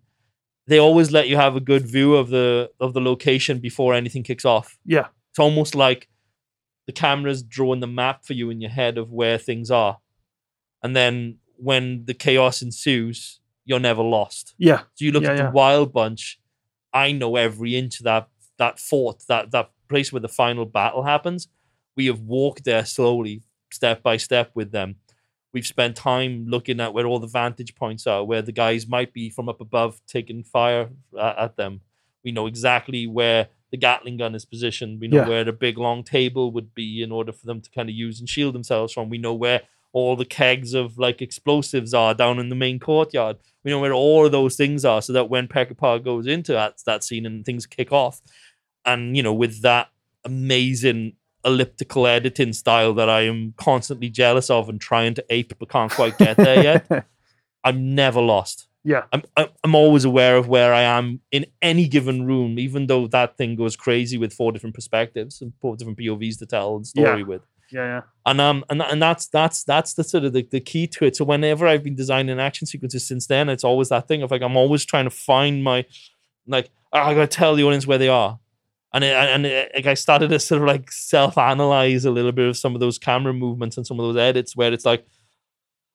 They 0.70 0.78
always 0.78 1.10
let 1.10 1.28
you 1.28 1.36
have 1.36 1.56
a 1.56 1.60
good 1.60 1.84
view 1.84 2.14
of 2.14 2.28
the 2.28 2.70
of 2.78 2.94
the 2.94 3.00
location 3.00 3.58
before 3.58 3.92
anything 3.92 4.22
kicks 4.22 4.44
off. 4.44 4.78
Yeah. 4.86 5.08
It's 5.30 5.38
almost 5.40 5.74
like 5.74 6.08
the 6.86 6.92
camera's 6.92 7.42
drawing 7.42 7.80
the 7.80 7.88
map 7.88 8.24
for 8.24 8.34
you 8.34 8.50
in 8.50 8.60
your 8.60 8.70
head 8.70 8.96
of 8.96 9.10
where 9.10 9.36
things 9.36 9.68
are. 9.70 9.98
And 10.82 10.94
then 10.94 11.38
when 11.56 12.04
the 12.06 12.14
chaos 12.14 12.62
ensues, 12.62 13.40
you're 13.64 13.80
never 13.80 14.02
lost. 14.02 14.54
Yeah. 14.58 14.82
So 14.94 15.04
you 15.04 15.10
look 15.10 15.24
Yeah, 15.24 15.32
at 15.32 15.36
yeah. 15.38 15.46
the 15.46 15.50
Wild 15.50 15.92
Bunch. 15.92 16.40
I 16.94 17.10
know 17.12 17.34
every 17.34 17.74
inch 17.76 17.98
of 17.98 18.04
that 18.04 18.28
that 18.58 18.78
fort, 18.78 19.24
that 19.26 19.50
that 19.50 19.70
place 19.88 20.12
where 20.12 20.20
the 20.20 20.28
final 20.28 20.66
battle 20.66 21.02
happens. 21.02 21.48
We 21.96 22.06
have 22.06 22.20
walked 22.20 22.64
there 22.64 22.84
slowly, 22.86 23.42
step 23.72 24.04
by 24.04 24.18
step 24.18 24.52
with 24.54 24.70
them. 24.70 24.99
We've 25.52 25.66
spent 25.66 25.96
time 25.96 26.46
looking 26.48 26.78
at 26.80 26.94
where 26.94 27.06
all 27.06 27.18
the 27.18 27.26
vantage 27.26 27.74
points 27.74 28.06
are, 28.06 28.24
where 28.24 28.42
the 28.42 28.52
guys 28.52 28.86
might 28.86 29.12
be 29.12 29.30
from 29.30 29.48
up 29.48 29.60
above 29.60 30.00
taking 30.06 30.42
fire 30.44 30.90
at, 31.18 31.38
at 31.38 31.56
them. 31.56 31.80
We 32.24 32.32
know 32.32 32.46
exactly 32.46 33.06
where 33.06 33.48
the 33.72 33.76
Gatling 33.76 34.16
gun 34.16 34.34
is 34.34 34.44
positioned. 34.44 35.00
We 35.00 35.08
know 35.08 35.18
Yeah. 35.22 35.28
where 35.28 35.44
the 35.44 35.52
big 35.52 35.78
long 35.78 36.02
table 36.04 36.50
would 36.52 36.74
be 36.74 37.02
in 37.02 37.10
order 37.12 37.32
for 37.32 37.46
them 37.46 37.60
to 37.60 37.70
kind 37.70 37.88
of 37.88 37.94
use 37.94 38.20
and 38.20 38.28
shield 38.28 38.54
themselves 38.54 38.92
from. 38.92 39.08
We 39.08 39.18
know 39.18 39.34
where 39.34 39.62
all 39.92 40.14
the 40.14 40.24
kegs 40.24 40.72
of 40.72 40.98
like 40.98 41.20
explosives 41.20 41.92
are 41.94 42.14
down 42.14 42.38
in 42.38 42.48
the 42.48 42.54
main 42.54 42.78
courtyard. 42.78 43.38
We 43.64 43.70
know 43.72 43.80
where 43.80 43.92
all 43.92 44.26
of 44.26 44.32
those 44.32 44.54
things 44.56 44.84
are, 44.84 45.02
so 45.02 45.12
that 45.14 45.28
when 45.28 45.48
Peckinpah 45.48 46.04
goes 46.04 46.26
into 46.28 46.52
that 46.52 46.80
that 46.86 47.02
scene 47.02 47.26
and 47.26 47.44
things 47.44 47.66
kick 47.66 47.90
off, 47.92 48.20
and 48.84 49.16
you 49.16 49.22
know 49.22 49.34
with 49.34 49.62
that 49.62 49.88
amazing 50.24 51.14
elliptical 51.44 52.06
editing 52.06 52.52
style 52.52 52.92
that 52.94 53.08
I 53.08 53.22
am 53.22 53.54
constantly 53.56 54.08
jealous 54.10 54.50
of 54.50 54.68
and 54.68 54.80
trying 54.80 55.14
to 55.14 55.24
ape 55.30 55.52
but 55.58 55.68
can't 55.68 55.90
quite 55.92 56.18
get 56.18 56.36
there 56.36 56.62
yet, 56.62 57.06
I'm 57.64 57.94
never 57.94 58.20
lost. 58.20 58.66
yeah. 58.84 59.04
I'm 59.12 59.22
I'm 59.64 59.74
always 59.74 60.04
aware 60.04 60.36
of 60.36 60.48
where 60.48 60.72
I 60.72 60.82
am 60.82 61.20
in 61.30 61.46
any 61.60 61.86
given 61.88 62.24
room, 62.26 62.58
even 62.58 62.86
though 62.86 63.06
that 63.08 63.36
thing 63.36 63.54
goes 63.56 63.76
crazy 63.76 64.16
with 64.18 64.32
four 64.32 64.52
different 64.52 64.74
perspectives 64.74 65.40
and 65.42 65.52
four 65.60 65.76
different 65.76 65.98
POVs 65.98 66.38
to 66.38 66.46
tell 66.46 66.78
the 66.78 66.84
story 66.86 67.20
Yeah. 67.20 67.26
with 67.26 67.42
Yeah. 67.72 67.84
Yeah. 67.94 68.00
and 68.26 68.40
um 68.40 68.64
and, 68.70 68.82
and 68.82 69.00
that's 69.02 69.26
that's 69.28 69.64
that's 69.64 69.92
the 69.94 70.02
sort 70.04 70.24
of 70.24 70.32
the, 70.32 70.42
the 70.50 70.60
key 70.60 70.86
to 70.88 71.04
it 71.04 71.14
so 71.16 71.24
whenever 71.24 71.68
i've 71.68 71.84
been 71.84 71.94
designing 71.94 72.40
action 72.40 72.66
sequences 72.66 73.06
since 73.06 73.26
then 73.28 73.48
it's 73.48 73.62
always 73.62 73.88
that 73.90 74.08
thing 74.08 74.22
of 74.24 74.30
like 74.32 74.42
i'm 74.42 74.56
always 74.56 74.84
trying 74.84 75.04
to 75.04 75.10
find 75.30 75.62
my 75.62 75.84
like 76.48 76.68
"Ah, 76.92 77.06
i 77.08 77.14
gotta 77.14 77.28
tell 77.28 77.54
the 77.54 77.62
audience 77.62 77.86
where 77.86 77.98
they 78.04 78.08
are 78.08 78.40
and 78.92 79.04
it, 79.04 79.14
and 79.14 79.46
it, 79.46 79.70
like 79.74 79.86
i 79.86 79.94
started 79.94 80.28
to 80.30 80.38
sort 80.38 80.60
of 80.60 80.66
like 80.66 80.90
self-analyze 80.90 82.04
a 82.04 82.10
little 82.10 82.32
bit 82.32 82.48
of 82.48 82.56
some 82.56 82.74
of 82.74 82.80
those 82.80 82.98
camera 82.98 83.32
movements 83.32 83.76
and 83.76 83.86
some 83.86 83.98
of 84.00 84.06
those 84.06 84.16
edits 84.20 84.56
where 84.56 84.72
it's 84.72 84.84
like 84.84 85.04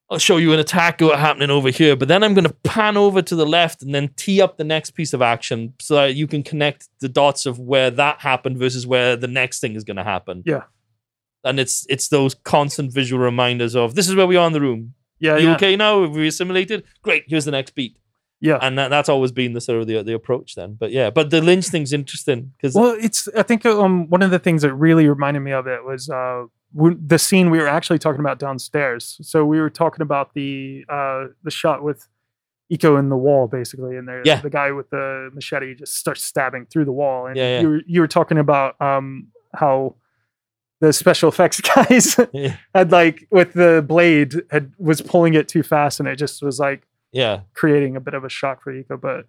I'll 0.09 0.19
show 0.19 0.37
you 0.37 0.53
an 0.53 0.59
attack 0.59 0.99
happening 0.99 1.49
over 1.49 1.71
here, 1.71 1.95
but 1.95 2.07
then 2.07 2.21
I'm 2.21 2.35
going 2.35 2.45
to 2.45 2.53
pan 2.63 2.95
over 2.95 3.23
to 3.23 3.35
the 3.35 3.45
left 3.45 3.81
and 3.81 3.93
then 3.95 4.11
tee 4.15 4.39
up 4.39 4.55
the 4.55 4.63
next 4.63 4.91
piece 4.91 5.13
of 5.13 5.21
action 5.23 5.73
so 5.79 5.95
that 5.95 6.13
you 6.15 6.27
can 6.27 6.43
connect 6.43 6.89
the 6.99 7.09
dots 7.09 7.47
of 7.47 7.57
where 7.57 7.89
that 7.89 8.19
happened 8.21 8.59
versus 8.59 8.85
where 8.85 9.15
the 9.15 9.27
next 9.27 9.61
thing 9.61 9.75
is 9.75 9.83
going 9.83 9.97
to 9.97 10.03
happen 10.03 10.43
Yeah. 10.45 10.63
and 11.43 11.59
it's 11.59 11.87
it's 11.89 12.09
those 12.09 12.35
constant 12.35 12.93
visual 12.93 13.19
reminders 13.19 13.75
of 13.75 13.95
this 13.95 14.07
is 14.07 14.13
where 14.13 14.27
we 14.27 14.35
are 14.35 14.45
in 14.45 14.53
the 14.53 14.61
room. 14.61 14.93
Yeah. 15.17 15.37
you 15.37 15.47
yeah. 15.47 15.55
okay 15.55 15.75
now? 15.75 16.03
Have 16.03 16.11
we 16.11 16.27
assimilated? 16.27 16.83
Great. 17.01 17.23
Here's 17.27 17.45
the 17.45 17.51
next 17.51 17.73
beat. 17.73 17.97
Yeah. 18.41 18.59
and 18.61 18.77
that, 18.77 18.89
that's 18.89 19.09
always 19.09 19.31
been 19.31 19.53
the 19.53 19.61
sort 19.61 19.81
of 19.81 19.87
the 19.87 20.03
the 20.03 20.13
approach 20.13 20.55
then. 20.55 20.75
But 20.79 20.91
yeah, 20.91 21.09
but 21.09 21.29
the 21.29 21.41
Lynch 21.41 21.67
thing's 21.67 21.93
interesting 21.93 22.51
because 22.57 22.75
Well, 22.75 22.95
it's 22.99 23.27
I 23.29 23.43
think 23.43 23.65
um 23.65 24.09
one 24.09 24.21
of 24.21 24.31
the 24.31 24.39
things 24.39 24.61
that 24.61 24.73
really 24.73 25.07
reminded 25.07 25.39
me 25.41 25.51
of 25.51 25.67
it 25.67 25.83
was 25.83 26.09
uh 26.09 26.45
the 26.73 27.17
scene 27.17 27.49
we 27.49 27.57
were 27.59 27.67
actually 27.69 27.99
talking 27.99 28.19
about 28.19 28.37
downstairs. 28.39 29.17
So 29.21 29.45
we 29.45 29.59
were 29.59 29.69
talking 29.69 30.01
about 30.01 30.33
the 30.33 30.85
uh 30.89 31.27
the 31.43 31.51
shot 31.51 31.81
with 31.83 32.07
Iko 32.73 32.97
in 32.99 33.09
the 33.09 33.15
wall 33.17 33.47
basically, 33.47 33.95
and 33.95 34.07
there 34.07 34.21
Yeah. 34.25 34.41
the 34.41 34.49
guy 34.49 34.71
with 34.71 34.89
the 34.89 35.29
machete 35.33 35.75
just 35.75 35.95
starts 35.95 36.23
stabbing 36.23 36.65
through 36.65 36.85
the 36.85 36.91
wall, 36.91 37.27
and 37.27 37.37
Yeah, 37.37 37.49
yeah. 37.55 37.61
you 37.61 37.69
were 37.69 37.81
you 37.87 38.01
were 38.01 38.07
talking 38.07 38.37
about 38.37 38.79
um 38.81 39.27
how 39.55 39.95
the 40.81 40.91
special 40.91 41.29
effects 41.29 41.61
guys 41.75 42.17
yeah, 42.33 42.57
had 42.75 42.91
like 42.91 43.27
with 43.31 43.53
the 43.53 43.83
blade 43.87 44.33
had 44.51 44.73
was 44.77 45.01
pulling 45.01 45.33
it 45.35 45.47
too 45.47 45.63
fast, 45.63 45.99
and 45.99 46.09
it 46.09 46.17
just 46.17 46.43
was 46.43 46.59
like 46.59 46.85
yeah, 47.11 47.41
creating 47.53 47.95
a 47.95 47.99
bit 47.99 48.13
of 48.13 48.23
a 48.23 48.29
shock 48.29 48.61
for 48.63 48.73
Iko, 48.73 48.99
but 48.99 49.27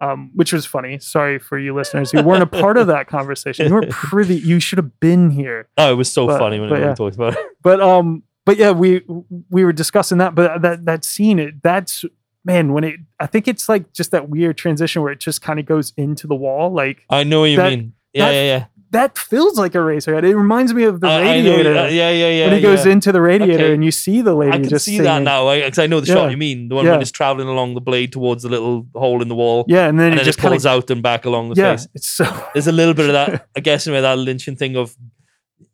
um, 0.00 0.30
which 0.34 0.52
was 0.52 0.66
funny. 0.66 0.98
Sorry 0.98 1.38
for 1.38 1.58
you 1.58 1.74
listeners 1.74 2.10
who 2.10 2.22
weren't 2.22 2.42
a 2.42 2.46
part 2.46 2.76
of 2.76 2.88
that 2.88 3.06
conversation. 3.06 3.68
You 3.68 3.72
weren't 3.74 3.90
privy. 4.10 4.34
You 4.36 4.58
should 4.58 4.78
have 4.78 4.98
been 5.00 5.30
here. 5.30 5.68
oh, 5.78 5.92
it 5.92 5.94
was 5.96 6.12
so 6.12 6.26
But- 6.26 6.38
funny 6.38 6.58
when 6.58 6.68
everyone 6.70 6.88
yeah. 6.90 6.94
talks 6.94 7.16
about 7.16 7.34
it. 7.34 7.38
But 7.62 7.80
um, 7.80 8.24
but 8.44 8.56
yeah, 8.56 8.72
we 8.72 9.02
we 9.50 9.64
were 9.64 9.72
discussing 9.72 10.18
that. 10.18 10.34
But 10.34 10.62
that 10.62 10.84
that 10.86 11.04
scene, 11.04 11.38
it 11.38 11.62
that's 11.62 12.04
man 12.44 12.72
when 12.72 12.82
it. 12.82 12.96
I 13.20 13.26
think 13.26 13.46
it's 13.46 13.68
like 13.68 13.92
just 13.92 14.10
that 14.10 14.28
weird 14.28 14.58
transition 14.58 15.00
where 15.02 15.12
it 15.12 15.20
just 15.20 15.40
kind 15.42 15.60
of 15.60 15.66
goes 15.66 15.92
into 15.96 16.26
the 16.26 16.34
wall. 16.34 16.72
Like 16.72 17.04
I 17.08 17.22
know 17.22 17.40
what 17.40 17.50
you 17.50 17.56
That- 17.58 17.70
mean. 17.70 17.92
Yeah, 18.12 18.24
that- 18.26 18.34
yeah, 18.34 18.42
yeah. 18.42 18.64
That 18.92 19.16
feels 19.18 19.58
like 19.58 19.72
Eraserhead. 19.72 20.22
It 20.22 20.36
reminds 20.36 20.72
me 20.74 20.84
of 20.84 21.00
the 21.00 21.08
I- 21.08 21.10
I 21.36 21.40
know- 21.40 21.56
radiator. 21.56 21.76
uh, 21.76 21.88
yeah, 21.88 22.10
yeah, 22.10 22.28
yeah. 22.28 22.44
when 22.46 22.56
he 22.56 22.60
goes 22.62 22.84
into 22.86 23.10
the 23.10 23.20
radiator 23.22 23.64
Okay. 23.64 23.74
and 23.74 23.82
you 23.84 23.90
see 23.90 24.20
the 24.20 24.34
lady. 24.34 24.52
I 24.52 24.60
can 24.60 24.68
just 24.68 24.84
see 24.84 24.98
that 25.00 25.22
now 25.22 25.50
because 25.54 25.78
I 25.78 25.86
know 25.86 26.00
the 26.00 26.06
Yeah. 26.08 26.14
shot 26.14 26.30
you 26.30 26.36
mean. 26.36 26.68
The 26.68 26.74
one 26.74 26.84
Yeah. 26.84 26.92
when 26.92 27.00
he's 27.00 27.10
traveling 27.10 27.48
along 27.48 27.74
the 27.74 27.80
blade 27.80 28.12
towards 28.12 28.42
the 28.42 28.50
little 28.50 28.86
hole 28.94 29.20
in 29.22 29.28
the 29.28 29.34
wall, 29.34 29.64
Yeah, 29.66 29.88
and 29.88 29.98
then 29.98 30.06
and 30.08 30.14
it 30.14 30.16
then 30.18 30.24
just 30.26 30.38
it 30.38 30.42
pulls 30.42 30.66
of 30.66 30.72
out 30.72 30.90
and 30.90 31.02
back 31.02 31.24
along 31.24 31.48
the 31.54 31.60
yeah, 31.60 31.76
face. 31.76 31.88
it's 31.94 32.06
so 32.06 32.24
There's 32.54 32.66
a 32.68 32.72
little 32.72 32.94
bit 32.94 33.06
of 33.06 33.12
that, 33.14 33.46
I 33.56 33.60
guess, 33.60 33.86
in 33.86 33.92
that 33.94 34.18
Lynchian 34.18 34.56
thing 34.58 34.76
of 34.76 34.94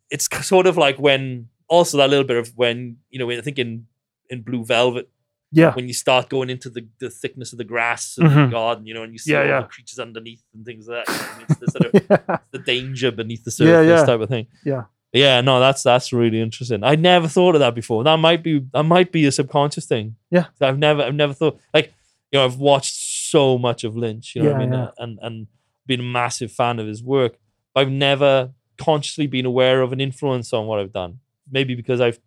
it's 0.09 0.27
sort 0.47 0.65
of 0.65 0.77
like 0.77 0.97
when 0.97 1.47
also 1.67 1.97
that 1.97 2.09
little 2.09 2.25
bit 2.25 2.37
of 2.37 2.51
when 2.55 2.97
you 3.11 3.19
know 3.19 3.29
I 3.29 3.41
think 3.41 3.59
in 3.59 3.85
in 4.29 4.41
Blue 4.43 4.63
Velvet 4.65 5.09
yeah 5.51 5.73
when 5.73 5.87
you 5.87 5.93
start 5.93 6.29
going 6.29 6.49
into 6.49 6.69
the, 6.69 6.85
the 6.99 7.09
thickness 7.09 7.51
of 7.51 7.57
the 7.57 7.63
grass 7.63 8.17
of 8.17 8.25
Mhm. 8.31 8.45
the 8.45 8.51
garden, 8.51 8.85
you 8.85 8.93
know, 8.93 9.03
and 9.03 9.11
you 9.13 9.17
see 9.19 9.31
Yeah, 9.31 9.39
all 9.41 9.45
yeah. 9.47 9.61
the 9.61 9.67
creatures 9.67 9.99
underneath 9.99 10.43
and 10.53 10.65
things 10.65 10.87
like 10.87 11.05
that. 11.05 11.13
you 11.15 11.39
know, 11.39 11.45
it's 11.49 11.59
the 11.59 11.71
sort 11.71 11.85
of 11.85 12.27
yeah. 12.29 12.37
the 12.51 12.59
danger 12.59 13.11
beneath 13.11 13.43
the 13.43 13.51
surface 13.51 13.87
Yeah, 13.87 14.05
type 14.05 14.19
of 14.21 14.29
thing. 14.29 14.47
Yeah. 14.63 14.83
Yeah, 15.11 15.41
no, 15.41 15.59
that's 15.59 15.81
that's 15.81 16.13
really 16.13 16.39
interesting. 16.39 16.83
I 16.83 16.95
never 16.95 17.27
thought 17.27 17.55
of 17.55 17.59
that 17.61 17.73
before. 17.73 18.03
That 18.03 18.17
might 18.17 18.43
be 18.43 18.59
that 18.73 18.83
might 18.83 19.11
be 19.11 19.25
a 19.25 19.31
subconscious 19.31 19.85
thing. 19.87 20.15
Yeah. 20.29 20.45
I've 20.61 20.77
never 20.77 21.01
I've 21.01 21.15
never 21.15 21.33
thought 21.33 21.59
like 21.73 21.93
you 22.31 22.37
know, 22.37 22.45
I've 22.45 22.57
watched 22.57 22.93
so 22.95 23.57
much 23.57 23.83
of 23.83 23.95
Lynch, 23.95 24.35
you 24.35 24.43
know 24.43 24.51
what 24.53 24.61
I 24.61 24.65
mean? 24.67 24.89
And 24.99 25.19
and 25.23 25.47
been 25.87 25.99
a 26.01 26.03
massive 26.03 26.51
fan 26.51 26.77
of 26.77 26.85
his 26.85 27.01
work. 27.03 27.39
I've 27.75 27.89
never 27.89 28.51
consciously 28.77 29.25
been 29.25 29.45
aware 29.47 29.81
of 29.81 29.91
an 29.93 29.99
influence 29.99 30.53
on 30.53 30.67
what 30.67 30.79
I've 30.79 30.93
done. 30.93 31.19
Maybe 31.51 31.73
because 31.73 31.99
I've 32.01 32.19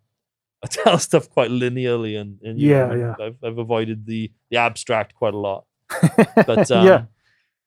I 0.65 0.67
tell 0.67 0.97
stuff 0.99 1.29
quite 1.29 1.49
linearly 1.51 2.19
and, 2.19 2.39
and 2.41 2.59
you 2.59 2.69
know, 2.69 2.93
Yeah, 2.93 3.15
yeah. 3.19 3.25
I've, 3.25 3.35
I've 3.43 3.57
avoided 3.57 4.05
the 4.05 4.31
the 4.49 4.57
abstract 4.57 5.13
quite 5.15 5.33
a 5.33 5.37
lot. 5.37 5.65
But 6.47 6.71
um, 6.71 6.85
yeah. 6.87 7.03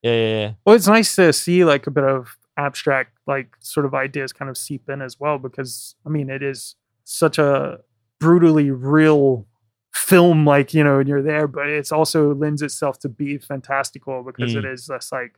yeah, 0.02 0.12
yeah, 0.12 0.40
yeah. 0.40 0.52
Well, 0.64 0.74
it's 0.76 0.86
nice 0.88 1.14
to 1.16 1.32
see 1.32 1.64
like 1.64 1.86
a 1.86 1.90
bit 1.90 2.04
of 2.04 2.36
abstract, 2.56 3.12
like 3.26 3.48
sort 3.60 3.84
of 3.86 3.94
ideas 3.94 4.32
kind 4.32 4.48
of 4.50 4.56
seep 4.56 4.88
in 4.88 5.02
as 5.02 5.20
well, 5.20 5.38
because 5.38 5.94
I 6.06 6.08
mean, 6.08 6.30
it 6.30 6.42
is 6.42 6.74
such 7.04 7.38
a 7.38 7.80
brutally 8.18 8.70
real 8.70 9.46
film, 9.94 10.44
like, 10.46 10.72
you 10.74 10.82
know, 10.84 10.98
and 10.98 11.08
you're 11.08 11.22
there, 11.22 11.46
but 11.46 11.68
it's 11.68 11.92
also 11.92 12.34
lends 12.34 12.62
itself 12.62 12.98
to 13.00 13.08
be 13.08 13.38
fantastical 13.38 14.22
because 14.22 14.54
it 14.54 14.64
is 14.64 14.86
just 14.86 15.12
like, 15.12 15.34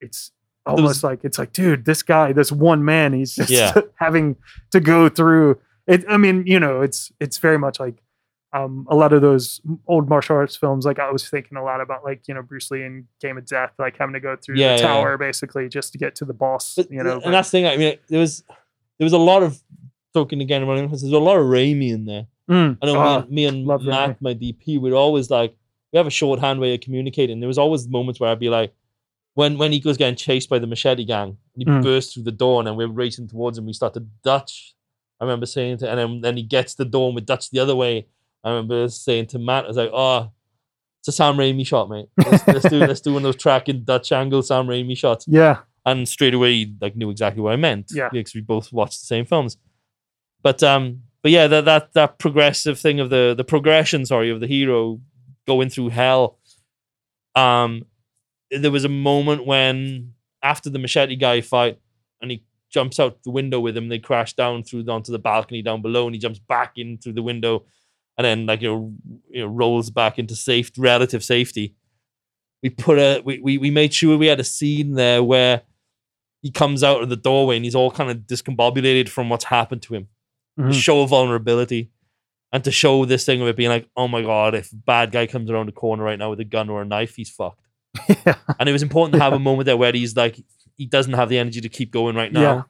it's 0.00 0.30
almost 0.66 1.02
like, 1.02 1.20
it's 1.24 1.38
like, 1.38 1.52
dude, 1.52 1.84
this 1.84 2.02
guy, 2.02 2.32
this 2.32 2.52
one 2.52 2.84
man, 2.84 3.12
he's 3.12 3.34
just 3.34 3.50
Yeah. 3.50 3.72
having 3.96 4.36
to 4.70 4.80
go 4.80 5.08
through 5.08 5.58
it. 5.88 6.04
I 6.08 6.16
mean, 6.16 6.44
you 6.46 6.60
know, 6.60 6.82
it's, 6.82 7.10
it's 7.20 7.38
very 7.38 7.58
much 7.58 7.80
like, 7.80 8.02
um, 8.52 8.86
a 8.88 8.94
lot 8.96 9.12
of 9.12 9.20
those 9.20 9.60
old 9.86 10.08
martial 10.08 10.36
arts 10.36 10.56
films, 10.56 10.86
like 10.86 10.98
I 10.98 11.10
was 11.10 11.28
thinking 11.28 11.58
a 11.58 11.62
lot 11.62 11.82
about, 11.82 12.02
like 12.02 12.26
you 12.28 12.34
know 12.34 12.40
Bruce 12.40 12.70
Lee 12.70 12.82
in 12.82 13.06
Game 13.20 13.36
of 13.36 13.44
Death, 13.44 13.72
like 13.78 13.98
having 13.98 14.14
to 14.14 14.20
go 14.20 14.36
through 14.36 14.56
Yeah, 14.56 14.76
the 14.76 14.82
yeah. 14.82 14.88
tower 14.88 15.18
basically 15.18 15.68
just 15.68 15.92
to 15.92 15.98
get 15.98 16.14
to 16.16 16.24
the 16.24 16.32
boss. 16.32 16.74
But, 16.76 16.90
you 16.90 17.02
know, 17.02 17.14
and 17.16 17.24
but- 17.24 17.30
that's 17.32 17.48
the 17.50 17.58
thing. 17.58 17.66
I 17.66 17.76
mean, 17.76 17.98
there 18.08 18.20
was 18.20 18.42
there 18.98 19.04
was 19.04 19.12
a 19.12 19.18
lot 19.18 19.42
of 19.42 19.60
talking 20.14 20.40
again 20.40 20.62
about 20.62 20.78
influence. 20.78 21.02
There's 21.02 21.12
a 21.12 21.18
lot 21.18 21.36
of 21.36 21.44
Raimi 21.44 21.90
in 21.92 22.06
there. 22.06 22.26
Mm. 22.50 22.78
I 22.80 22.86
know 22.86 22.94
me, 22.94 23.14
and- 23.16 23.30
me 23.30 23.44
and 23.44 23.66
love 23.66 23.82
Matt, 23.82 24.22
my 24.22 24.32
DP, 24.32 24.80
we'd 24.80 24.94
always 24.94 25.28
like 25.28 25.54
we 25.92 25.98
have 25.98 26.06
a 26.06 26.10
shorthand 26.10 26.58
way 26.58 26.72
of 26.74 26.80
communicating. 26.80 27.40
There 27.40 27.48
was 27.48 27.58
always 27.58 27.86
moments 27.86 28.18
where 28.18 28.30
I'd 28.30 28.38
be 28.38 28.48
like, 28.48 28.72
when 29.34 29.58
when 29.58 29.72
he 29.72 29.78
goes 29.78 29.98
getting 29.98 30.16
chased 30.16 30.48
by 30.48 30.58
the 30.58 30.66
machete 30.66 31.04
gang, 31.04 31.36
and 31.54 31.62
he 31.62 31.64
Mm. 31.66 31.82
bursts 31.82 32.14
through 32.14 32.22
the 32.22 32.32
door, 32.32 32.60
and 32.60 32.66
then 32.66 32.76
we're 32.76 32.88
racing 32.88 33.28
towards 33.28 33.58
him. 33.58 33.66
We 33.66 33.74
start 33.74 33.92
to 33.92 34.06
Dutch. 34.24 34.74
I 35.20 35.24
remember 35.24 35.46
saying 35.46 35.78
to, 35.78 35.90
and 35.90 35.98
then 35.98 36.20
then 36.20 36.36
he 36.36 36.42
gets 36.42 36.74
the 36.74 36.84
door, 36.84 37.12
with 37.12 37.26
Dutch 37.26 37.50
the 37.50 37.58
other 37.58 37.76
way. 37.76 38.06
I 38.44 38.50
remember 38.50 38.88
saying 38.88 39.26
to 39.28 39.38
Matt, 39.38 39.64
I 39.64 39.68
was 39.68 39.76
like, 39.76 39.90
oh. 39.92 40.32
It's 41.00 41.08
a 41.08 41.12
Sam 41.12 41.36
Raimi 41.36 41.64
shot, 41.64 41.88
mate. 41.88 42.08
Let's, 42.18 42.46
let's 42.48 42.68
do 42.68 42.78
let's 42.80 43.00
do 43.00 43.12
one 43.12 43.20
of 43.20 43.22
those 43.22 43.36
tracking 43.36 43.84
Dutch 43.84 44.10
angle 44.10 44.42
Sam 44.42 44.66
Raimi 44.66 44.96
shots 44.96 45.26
yeah, 45.28 45.58
and 45.86 46.08
straight 46.08 46.34
away 46.34 46.54
he, 46.54 46.74
like 46.80 46.96
knew 46.96 47.08
exactly 47.08 47.40
what 47.40 47.52
I 47.52 47.56
meant. 47.56 47.92
Yeah. 47.94 48.08
because 48.10 48.34
we 48.34 48.40
both 48.40 48.72
watched 48.72 49.00
the 49.00 49.06
same 49.06 49.24
films. 49.24 49.56
But 50.42 50.60
um, 50.64 51.02
but 51.22 51.30
yeah, 51.30 51.46
that 51.46 51.64
that 51.64 51.92
that 51.94 52.18
progressive 52.18 52.78
thing 52.78 53.00
of 53.00 53.10
the 53.10 53.34
the 53.36 53.44
progression, 53.44 54.06
sorry, 54.06 54.30
of 54.30 54.40
the 54.40 54.46
hero 54.46 55.00
going 55.46 55.70
through 55.70 55.90
hell. 55.90 56.38
Um, 57.34 57.84
there 58.50 58.70
was 58.70 58.84
a 58.84 58.88
moment 58.88 59.46
when 59.46 60.14
after 60.42 60.70
the 60.70 60.78
machete 60.78 61.16
guy 61.16 61.40
fight, 61.40 61.78
and 62.20 62.30
he 62.30 62.44
jumps 62.70 63.00
out 63.00 63.22
the 63.22 63.30
window 63.30 63.60
with 63.60 63.76
him, 63.76 63.88
they 63.88 63.98
crash 63.98 64.34
down 64.34 64.62
through 64.62 64.84
onto 64.88 65.12
the 65.12 65.18
balcony 65.18 65.62
down 65.62 65.82
below, 65.82 66.06
and 66.06 66.14
he 66.14 66.20
jumps 66.20 66.38
back 66.38 66.72
in 66.76 66.98
through 66.98 67.14
the 67.14 67.22
window, 67.22 67.64
and 68.16 68.24
then 68.24 68.46
like 68.46 68.62
you 68.62 68.68
know, 68.68 68.94
you 69.30 69.40
know 69.42 69.46
rolls 69.48 69.90
back 69.90 70.18
into 70.18 70.34
safe 70.36 70.70
relative 70.76 71.24
safety. 71.24 71.74
We 72.62 72.70
put 72.70 72.98
a 72.98 73.22
we, 73.24 73.38
we 73.40 73.58
we 73.58 73.70
made 73.70 73.94
sure 73.94 74.16
we 74.18 74.26
had 74.26 74.40
a 74.40 74.44
scene 74.44 74.94
there 74.94 75.22
where 75.22 75.62
he 76.42 76.50
comes 76.50 76.84
out 76.84 77.02
of 77.02 77.08
the 77.08 77.16
doorway 77.16 77.56
and 77.56 77.64
he's 77.64 77.74
all 77.74 77.90
kind 77.90 78.10
of 78.10 78.18
discombobulated 78.18 79.08
from 79.08 79.28
what's 79.28 79.44
happened 79.44 79.82
to 79.82 79.94
him. 79.94 80.08
Mhm. 80.58 80.72
To 80.72 80.74
show 80.74 81.04
vulnerability 81.06 81.90
and 82.52 82.64
to 82.64 82.72
show 82.72 83.04
this 83.04 83.24
thing 83.24 83.40
of 83.40 83.48
it 83.48 83.56
being 83.56 83.70
like, 83.70 83.88
oh 83.96 84.08
my 84.08 84.22
god, 84.22 84.54
if 84.54 84.72
a 84.72 84.76
bad 84.76 85.12
guy 85.12 85.26
comes 85.26 85.50
around 85.50 85.66
the 85.66 85.72
corner 85.72 86.02
right 86.02 86.18
now 86.18 86.30
with 86.30 86.40
a 86.40 86.44
gun 86.44 86.68
or 86.68 86.82
a 86.82 86.84
knife, 86.84 87.14
he's 87.14 87.30
fucked. 87.30 87.60
yeah, 88.08 88.34
And 88.58 88.68
it 88.68 88.72
was 88.72 88.82
important 88.82 89.14
to 89.14 89.20
have 89.20 89.32
a 89.32 89.38
moment 89.38 89.66
there 89.66 89.76
where 89.76 89.92
he's 89.92 90.16
like, 90.16 90.36
he 90.78 90.86
doesn't 90.86 91.12
have 91.12 91.28
the 91.28 91.36
energy 91.36 91.60
to 91.60 91.68
keep 91.68 91.90
going 91.90 92.16
right 92.16 92.32
now. 92.32 92.40
Yeah. 92.40 92.62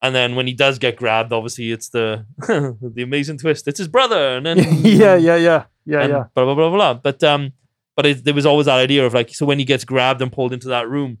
And 0.00 0.14
then 0.14 0.36
when 0.36 0.46
he 0.46 0.52
does 0.52 0.78
get 0.78 0.96
grabbed, 0.96 1.32
obviously 1.32 1.72
it's 1.72 1.88
the 1.88 2.24
the 2.38 3.02
amazing 3.02 3.38
twist. 3.38 3.66
It's 3.66 3.78
his 3.78 3.88
brother, 3.88 4.36
and 4.36 4.46
then 4.46 4.58
yeah, 4.84 5.16
yeah, 5.16 5.34
yeah, 5.34 5.64
yeah, 5.84 6.06
yeah. 6.06 6.24
blah 6.34 6.44
blah 6.44 6.54
blah 6.54 6.70
blah. 6.70 6.94
But 6.94 7.24
um, 7.24 7.52
but 7.96 8.06
it, 8.06 8.24
there 8.24 8.34
was 8.34 8.46
always 8.46 8.66
that 8.66 8.78
idea 8.78 9.04
of 9.04 9.12
like, 9.12 9.34
so 9.34 9.44
when 9.44 9.58
he 9.58 9.64
gets 9.64 9.84
grabbed 9.84 10.22
and 10.22 10.30
pulled 10.30 10.52
into 10.52 10.68
that 10.68 10.88
room, 10.88 11.18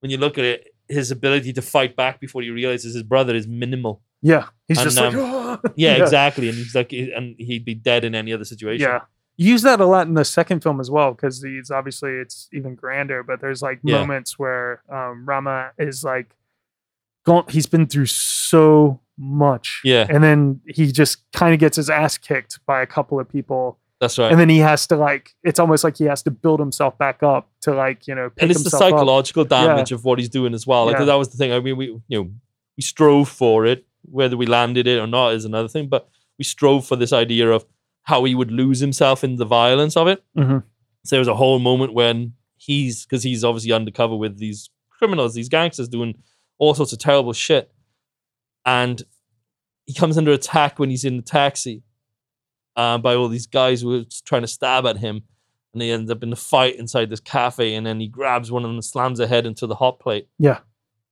when 0.00 0.10
you 0.10 0.16
look 0.16 0.38
at 0.38 0.44
it, 0.44 0.74
his 0.88 1.12
ability 1.12 1.52
to 1.52 1.62
fight 1.62 1.94
back 1.94 2.18
before 2.18 2.42
he 2.42 2.50
realizes 2.50 2.94
his 2.94 3.04
brother 3.04 3.34
is 3.36 3.46
minimal. 3.46 4.02
Yeah, 4.22 4.46
he's 4.66 4.78
And, 4.78 4.84
just 4.86 4.98
um, 4.98 5.14
like, 5.14 5.22
"Oh." 5.22 5.46
Yeah, 5.76 6.02
exactly. 6.02 6.48
And 6.48 6.58
he's 6.58 6.74
like, 6.74 6.92
and 6.92 7.36
he'd 7.38 7.64
be 7.64 7.74
dead 7.74 8.04
in 8.04 8.14
any 8.14 8.32
other 8.32 8.44
situation. 8.44 8.88
Yeah. 8.88 9.00
You 9.38 9.50
use 9.52 9.62
that 9.62 9.80
a 9.80 9.86
lot 9.86 10.06
in 10.06 10.14
the 10.14 10.24
second 10.24 10.62
film 10.62 10.80
as 10.80 10.90
well 10.90 11.12
because 11.12 11.42
he's 11.42 11.70
obviously 11.70 12.12
it's 12.12 12.48
even 12.52 12.74
grander, 12.74 13.22
but 13.22 13.40
there's 13.40 13.60
like 13.62 13.80
Yeah. 13.82 13.98
moments 14.00 14.38
where 14.38 14.82
um, 14.90 15.26
Rama 15.26 15.72
is 15.78 16.02
like, 16.04 16.34
going, 17.24 17.44
he's 17.48 17.66
been 17.66 17.86
through 17.86 18.06
so 18.06 19.00
much. 19.18 19.80
Yeah. 19.84 20.06
And 20.08 20.22
then 20.22 20.60
he 20.66 20.90
just 20.92 21.18
kind 21.32 21.52
of 21.52 21.60
gets 21.60 21.76
his 21.76 21.90
ass 21.90 22.16
kicked 22.18 22.60
by 22.66 22.80
a 22.82 22.86
couple 22.86 23.18
of 23.20 23.28
people. 23.28 23.78
that's 24.00 24.18
right. 24.18 24.30
And 24.30 24.38
then 24.40 24.48
he 24.48 24.58
has 24.58 24.86
to 24.88 24.96
like, 24.96 25.34
it's 25.42 25.58
almost 25.58 25.82
like 25.84 25.96
he 25.96 26.04
has 26.04 26.22
to 26.24 26.30
build 26.30 26.60
himself 26.60 26.96
back 26.98 27.22
up 27.22 27.48
to 27.62 27.74
like, 27.74 28.06
you 28.06 28.14
know, 28.14 28.30
pick 28.30 28.42
and 28.42 28.50
it's 28.50 28.60
the 28.62 28.64
himself 28.70 28.82
up. 28.82 28.90
psychological 28.90 29.44
damage 29.44 29.90
of 29.92 30.04
what 30.04 30.18
he's 30.18 30.28
doing 30.28 30.54
as 30.54 30.66
well. 30.66 30.86
Like 30.86 30.98
Yeah. 30.98 31.04
that 31.06 31.14
was 31.14 31.28
the 31.30 31.36
thing. 31.38 31.52
I 31.52 31.60
mean, 31.60 31.76
we 31.76 31.86
you 32.08 32.22
know 32.22 32.30
we 32.76 32.82
strove 32.82 33.28
for 33.28 33.64
it. 33.66 33.86
Whether 34.08 34.36
we 34.36 34.46
landed 34.46 34.86
it 34.86 34.98
or 35.00 35.06
not 35.06 35.32
is 35.34 35.44
another 35.44 35.68
thing. 35.68 35.88
But 35.88 36.08
we 36.38 36.44
strove 36.44 36.86
for 36.86 36.94
this 36.96 37.12
idea 37.12 37.50
of 37.50 37.64
how 38.06 38.24
he 38.24 38.34
would 38.34 38.50
lose 38.50 38.80
himself 38.80 39.22
in 39.24 39.36
the 39.36 39.44
violence 39.44 39.96
of 39.96 40.06
it. 40.08 40.24
Mhm. 40.36 40.62
So 41.04 41.14
there 41.16 41.20
was 41.20 41.28
a 41.28 41.34
whole 41.36 41.58
moment 41.58 41.92
when 41.92 42.32
he's 42.56 43.04
because 43.04 43.22
he's 43.22 43.44
obviously 43.44 43.72
undercover 43.72 44.16
with 44.16 44.38
these 44.38 44.70
criminals, 44.90 45.34
these 45.34 45.48
gangsters 45.48 45.88
doing 45.88 46.14
all 46.58 46.74
sorts 46.74 46.92
of 46.92 46.98
terrible 46.98 47.32
shit, 47.32 47.70
and 48.64 49.02
he 49.86 49.92
comes 49.94 50.16
under 50.18 50.32
attack 50.32 50.78
when 50.78 50.90
he's 50.90 51.04
in 51.04 51.16
the 51.16 51.22
taxi 51.22 51.82
uh, 52.76 52.98
by 52.98 53.14
all 53.14 53.28
these 53.28 53.46
guys 53.46 53.82
who 53.82 54.00
are 54.00 54.04
trying 54.24 54.42
to 54.42 54.48
stab 54.48 54.84
at 54.86 54.96
him 54.98 55.22
and 55.72 55.80
they 55.82 55.90
end 55.90 56.10
up 56.10 56.22
in 56.22 56.32
a 56.32 56.36
fight 56.36 56.76
inside 56.76 57.08
this 57.10 57.20
cafe 57.20 57.74
and 57.74 57.86
then 57.86 58.00
he 58.00 58.08
grabs 58.08 58.50
one 58.50 58.64
of 58.64 58.68
them 58.68 58.76
and 58.76 58.84
slams 58.84 59.18
their 59.18 59.26
head 59.28 59.46
into 59.46 59.66
the 59.66 59.74
hot 59.76 60.00
plate 60.00 60.28
Yeah. 60.38 60.58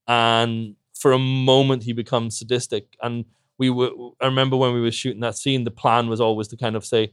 and 0.09 0.74
for 0.95 1.12
a 1.12 1.18
moment 1.18 1.82
he 1.84 1.92
becomes 1.92 2.38
sadistic 2.38 2.97
and 3.03 3.24
we 3.59 3.71
were 3.71 3.91
i 4.21 4.27
remember 4.27 4.57
when 4.57 4.73
we 4.75 4.81
were 4.81 4.91
shooting 4.91 5.21
that 5.21 5.37
scene 5.37 5.65
the 5.65 5.71
plan 5.71 6.09
was 6.09 6.21
always 6.21 6.49
to 6.49 6.57
kind 6.57 6.77
of 6.77 6.85
say 6.85 7.13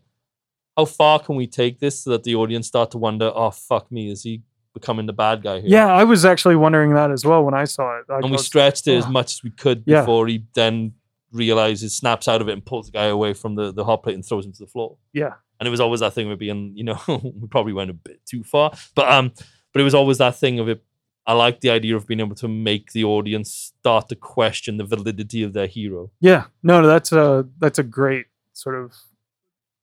how 0.77 0.85
far 0.85 1.19
can 1.19 1.35
we 1.35 1.47
take 1.47 1.79
this 1.79 2.01
so 2.01 2.09
that 2.11 2.23
the 2.23 2.33
audience 2.35 2.65
start 2.65 2.91
to 2.91 2.97
wonder, 2.97 3.29
oh 3.35 3.51
fuck 3.51 3.91
me, 3.91 4.09
is 4.09 4.23
he 4.23 4.41
becoming 4.73 5.05
the 5.05 5.11
bad 5.13 5.43
guy 5.43 5.59
here? 5.59 5.69
Yeah, 5.69 5.87
I 5.93 6.05
was 6.05 6.23
actually 6.23 6.55
wondering 6.55 6.93
that 6.93 7.11
as 7.11 7.25
well 7.25 7.43
when 7.43 7.53
I 7.53 7.65
saw 7.65 7.99
it. 7.99 8.05
Like, 8.07 8.23
and 8.23 8.27
I 8.27 8.31
we 8.31 8.37
stretched 8.37 8.87
it 8.87 8.95
as 8.95 9.05
much 9.07 9.33
as 9.33 9.43
we 9.43 9.49
could 9.51 9.83
Yeah. 9.85 9.99
before 9.99 10.27
he 10.27 10.45
then 10.53 10.93
realizes, 11.33 11.95
snaps 11.95 12.29
out 12.29 12.39
of 12.41 12.47
it, 12.47 12.53
and 12.53 12.63
pulls 12.65 12.85
the 12.85 12.93
guy 12.93 13.07
away 13.07 13.33
from 13.33 13.55
the, 13.55 13.73
the 13.73 13.83
hot 13.83 14.01
plate 14.03 14.15
and 14.15 14.25
throws 14.25 14.45
him 14.45 14.53
to 14.53 14.59
the 14.59 14.67
floor. 14.67 14.95
yeah, 15.11 15.33
And 15.59 15.67
it 15.67 15.71
was 15.71 15.81
always 15.81 15.99
that 15.99 16.13
thing 16.13 16.31
of 16.31 16.39
being, 16.39 16.71
you 16.75 16.85
know, 16.85 16.99
we 17.07 17.47
probably 17.49 17.73
went 17.73 17.89
a 17.89 17.93
bit 17.93 18.25
too 18.25 18.43
far, 18.45 18.71
but 18.95 19.11
um, 19.11 19.33
but 19.73 19.81
it 19.81 19.83
was 19.83 19.93
always 19.93 20.19
that 20.19 20.37
thing 20.37 20.59
of 20.59 20.69
it. 20.69 20.81
I 21.27 21.33
like 21.33 21.61
the 21.61 21.69
idea 21.69 21.95
of 21.95 22.07
being 22.07 22.19
able 22.19 22.35
to 22.35 22.47
make 22.47 22.93
the 22.93 23.03
audience 23.03 23.73
start 23.79 24.09
to 24.09 24.15
question 24.15 24.77
the 24.77 24.83
validity 24.85 25.43
of 25.43 25.53
their 25.53 25.67
hero. 25.67 26.11
yeah. 26.19 26.45
No, 26.63 26.81
no, 26.81 26.87
that's 26.87 27.11
a 27.11 27.47
that's 27.59 27.79
a 27.79 27.83
great 27.83 28.25
sort 28.53 28.75
of 28.75 28.93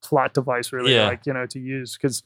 plot 0.03 0.34
device, 0.34 0.72
really. 0.72 0.95
Yeah. 0.95 1.07
Like 1.09 1.26
you 1.26 1.32
know 1.32 1.47
to 1.47 1.59
use 1.61 1.97
because 1.97 2.22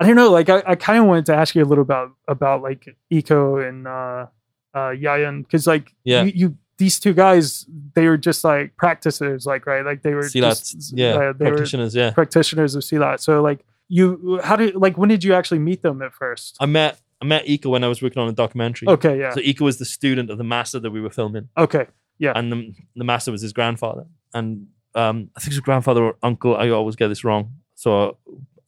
I 0.00 0.06
don't 0.06 0.16
know. 0.16 0.30
Like 0.30 0.48
I, 0.48 0.62
I 0.66 0.74
kind 0.76 0.98
of 0.98 1.04
wanted 1.06 1.26
to 1.26 1.34
ask 1.34 1.54
you 1.54 1.62
a 1.62 1.66
little 1.66 1.82
about 1.82 2.12
about 2.26 2.62
like 2.62 2.96
Iko 3.12 3.68
and 3.68 3.86
uh, 3.86 4.26
uh, 4.74 4.90
Yayan 4.94 5.44
because 5.44 5.66
like 5.66 5.94
Yeah. 6.04 6.22
you, 6.24 6.32
you 6.34 6.56
these 6.78 6.98
two 6.98 7.12
guys 7.12 7.66
they 7.94 8.06
were 8.08 8.16
just 8.16 8.42
like 8.42 8.76
practitioners, 8.76 9.44
like 9.46 9.66
right, 9.66 9.84
like 9.84 10.02
they 10.02 10.14
were 10.14 10.26
just, 10.28 10.96
yeah, 10.96 11.08
uh, 11.08 11.32
they 11.34 11.44
were 11.44 11.50
practitioners, 11.56 11.94
yeah. 11.94 12.10
practitioners 12.12 12.74
of 12.74 12.82
Silat. 12.82 13.20
So 13.20 13.42
like 13.42 13.64
you, 13.88 14.40
how 14.42 14.56
did 14.56 14.74
like 14.74 14.96
when 14.96 15.08
did 15.10 15.22
you 15.22 15.34
actually 15.34 15.58
meet 15.58 15.82
them 15.82 16.00
at 16.00 16.14
first? 16.14 16.56
I 16.58 16.66
met 16.66 16.98
I 17.22 17.26
met 17.26 17.46
Iko 17.46 17.66
when 17.66 17.84
I 17.84 17.88
was 17.88 18.00
working 18.02 18.22
on 18.22 18.28
a 18.28 18.32
documentary. 18.32 18.88
Okay, 18.88 19.18
yeah, 19.18 19.32
So 19.34 19.40
Iko 19.40 19.60
was 19.60 19.78
the 19.78 19.84
student 19.84 20.30
of 20.30 20.38
the 20.38 20.44
master 20.44 20.78
that 20.80 20.90
we 20.90 21.00
were 21.00 21.10
filming. 21.10 21.48
okay, 21.56 21.86
Yeah. 22.18 22.32
And 22.34 22.50
the, 22.52 22.74
the 22.96 23.04
master 23.04 23.30
was 23.32 23.42
his 23.42 23.52
grandfather. 23.52 24.06
And 24.32 24.68
um, 24.94 25.30
I 25.36 25.40
think 25.40 25.50
was 25.50 25.60
grandfather 25.60 26.02
or 26.04 26.16
uncle. 26.22 26.56
I 26.56 26.70
always 26.70 26.96
get 26.96 27.08
this 27.08 27.22
wrong. 27.24 27.52
So 27.74 28.16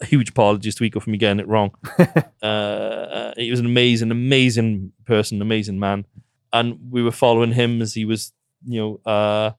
a 0.01 0.05
huge 0.07 0.31
apologies 0.31 0.75
to 0.77 0.85
Iko 0.91 1.01
for 1.03 1.11
me 1.11 1.19
getting 1.19 1.41
it 1.41 1.49
wrong. 1.49 1.71
uh, 2.43 3.33
he 3.37 3.51
was 3.51 3.61
an 3.61 3.67
amazing, 3.67 4.11
amazing 4.11 4.93
person, 5.07 5.41
amazing 5.43 5.79
man. 5.79 6.05
And 6.53 6.79
we 6.91 7.03
were 7.03 7.13
following 7.13 7.53
him 7.53 7.81
as 7.81 7.95
he 7.95 8.05
was, 8.05 8.33
you 8.67 8.81
know, 8.81 9.11
uh, 9.11 9.53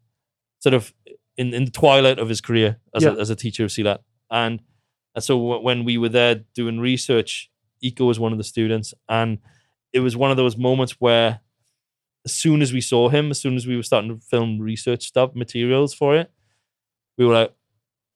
sort 0.59 0.73
of 0.75 0.93
in, 1.37 1.53
in 1.53 1.65
the 1.65 1.71
twilight 1.71 2.19
of 2.19 2.29
his 2.29 2.41
career 2.41 2.77
as, 2.93 3.03
Yeah. 3.03 3.09
a, 3.15 3.19
as 3.19 3.29
a 3.29 3.35
teacher 3.35 3.63
of 3.65 3.71
Silat. 3.71 3.99
And, 4.29 4.61
and 5.15 5.23
so 5.23 5.37
w- 5.37 5.61
when 5.63 5.83
we 5.85 5.97
were 5.97 6.09
there 6.09 6.35
doing 6.53 6.79
research, 6.79 7.49
Iko 7.84 8.07
was 8.07 8.19
one 8.19 8.31
of 8.31 8.38
the 8.38 8.43
students. 8.43 8.93
And 9.09 9.39
it 9.91 9.99
was 9.99 10.15
one 10.17 10.31
of 10.31 10.38
those 10.38 10.57
moments 10.57 10.93
where 10.99 11.39
as 12.25 12.34
soon 12.34 12.61
as 12.61 12.71
we 12.73 12.81
saw 12.81 13.09
him, 13.09 13.31
as 13.31 13.39
soon 13.39 13.55
as 13.55 13.67
we 13.67 13.75
were 13.75 13.84
starting 13.84 14.09
to 14.17 14.25
film 14.25 14.59
research 14.59 15.03
stuff, 15.05 15.36
materials 15.36 15.93
for 15.93 16.15
it, 16.15 16.31
we 17.17 17.25
were 17.25 17.34
like, 17.34 17.53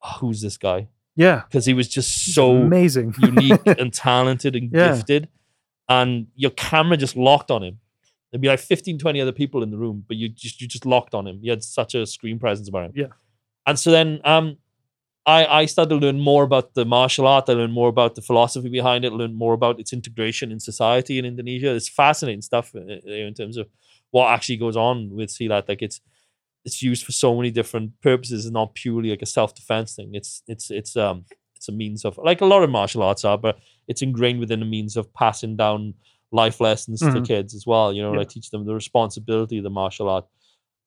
"Oh, 0.04 0.18
who's 0.20 0.42
this 0.42 0.58
guy? 0.58 0.88
yeah, 1.16 1.42
Because 1.48 1.66
he 1.66 1.74
was 1.74 1.88
just 1.90 2.34
so 2.36 2.52
amazing, 2.58 3.14
unique 3.20 3.60
and 3.66 3.92
talented 3.92 4.56
and 4.56 4.72
Yeah. 4.72 4.94
gifted. 4.96 5.28
And 5.90 6.28
your 6.36 6.52
camera 6.52 6.96
just 6.98 7.16
locked 7.18 7.50
on 7.50 7.64
him. 7.64 7.80
There'd 8.32 8.42
be 8.42 8.48
like 8.50 8.60
15, 8.60 9.00
20 9.00 9.22
other 9.22 9.32
people 9.32 9.64
in 9.64 9.72
the 9.72 9.78
room, 9.78 10.04
but 10.08 10.16
you 10.18 10.30
just 10.30 10.62
you 10.62 10.68
just 10.68 10.86
locked 10.86 11.14
on 11.16 11.26
him. 11.28 11.40
You 11.42 11.50
had 11.52 11.64
such 11.64 11.96
a 11.96 12.06
screen 12.06 12.40
presence 12.40 12.70
about 12.70 12.86
him. 12.86 12.92
Yeah. 12.96 13.08
And 13.66 13.78
so 13.80 13.90
then 13.92 14.22
um 14.24 14.58
I, 15.28 15.46
I 15.46 15.66
started 15.66 15.90
to 15.90 15.98
learn 15.98 16.22
more 16.22 16.44
about 16.44 16.74
the 16.74 16.86
martial 16.86 17.28
art. 17.28 17.50
I 17.50 17.54
learned 17.54 17.74
more 17.74 17.90
about 17.90 18.16
the 18.16 18.22
philosophy 18.24 18.70
behind 18.70 19.06
it. 19.06 19.14
Learned 19.14 19.36
more 19.36 19.54
about 19.54 19.80
its 19.80 19.94
integration 19.94 20.52
in 20.54 20.60
society 20.62 21.20
in 21.20 21.26
Indonesia. 21.26 21.76
It's 21.76 21.90
fascinating 21.90 22.42
stuff 22.42 22.74
uh, 22.76 22.80
uh, 22.80 23.12
in 23.12 23.34
terms 23.36 23.58
of 23.58 23.68
what 24.12 24.32
actually 24.32 24.58
goes 24.58 24.78
on 24.78 25.10
with 25.12 25.30
Silat. 25.30 25.68
Like 25.68 25.82
it's 25.84 26.02
it's 26.66 26.82
used 26.84 27.06
for 27.06 27.14
so 27.14 27.36
many 27.36 27.52
different 27.52 28.00
purposes 28.02 28.46
It's 28.46 28.54
not 28.54 28.76
purely 28.76 29.12
like 29.12 29.22
a 29.22 29.28
self 29.28 29.56
defense 29.56 29.96
thing. 29.96 30.12
It's 30.16 30.44
it's 30.48 30.72
it's 30.72 30.96
um 30.98 31.26
it's 31.58 31.70
a 31.70 31.74
means 31.74 32.06
of 32.06 32.18
like 32.18 32.42
a 32.42 32.46
lot 32.46 32.64
of 32.64 32.70
martial 32.70 33.04
arts 33.04 33.26
are, 33.26 33.38
but 33.38 33.60
it's 33.88 34.02
ingrained 34.02 34.40
within 34.40 34.62
a 34.62 34.66
means 34.66 34.98
of 34.98 35.14
passing 35.14 35.58
down 35.58 35.96
life 36.32 36.62
lessons 36.62 37.12
to 37.12 37.22
Mhm. 37.22 37.28
kids 37.28 37.56
as 37.56 37.66
well. 37.68 37.94
You 37.94 38.02
know, 38.02 38.14
Yeah. 38.14 38.20
like 38.20 38.30
teach 38.30 38.50
them 38.52 38.66
the 38.66 38.76
responsibility 38.76 39.58
of 39.58 39.64
the 39.66 39.70
martial 39.70 40.10
art. 40.10 40.26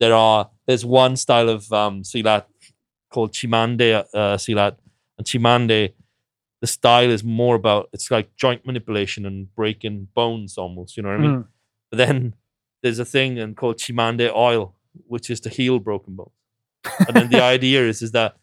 There 0.00 0.14
are 0.14 0.50
there's 0.66 0.84
one 0.84 1.16
style 1.16 1.48
of 1.50 1.70
um 1.72 2.02
Silat 2.04 2.46
called 3.10 3.32
Cimande 3.32 4.04
uh, 4.14 4.36
Silat, 4.36 4.76
and 5.18 5.26
Cimande, 5.26 5.92
the 6.60 6.66
style 6.66 7.10
is 7.10 7.22
more 7.24 7.54
about 7.56 7.88
it's 7.92 8.10
like 8.10 8.34
joint 8.36 8.64
manipulation 8.66 9.26
and 9.26 9.54
breaking 9.54 10.08
bones 10.14 10.56
almost. 10.58 10.96
You 10.96 11.02
know 11.02 11.10
what 11.10 11.18
I 11.18 11.22
mean? 11.22 11.36
Mm, 11.38 11.46
But 11.90 11.96
then 11.98 12.34
there's 12.82 12.98
a 12.98 13.04
thing 13.04 13.38
and 13.38 13.56
called 13.56 13.76
Cimande 13.78 14.30
oil, 14.34 14.74
which 15.06 15.30
is 15.30 15.40
to 15.40 15.48
heal 15.50 15.78
broken 15.78 16.14
bones. 16.16 16.30
And 17.06 17.14
then 17.16 17.28
the 17.30 17.42
idea 17.56 17.86
is 17.86 18.00
is 18.02 18.12
that 18.12 18.36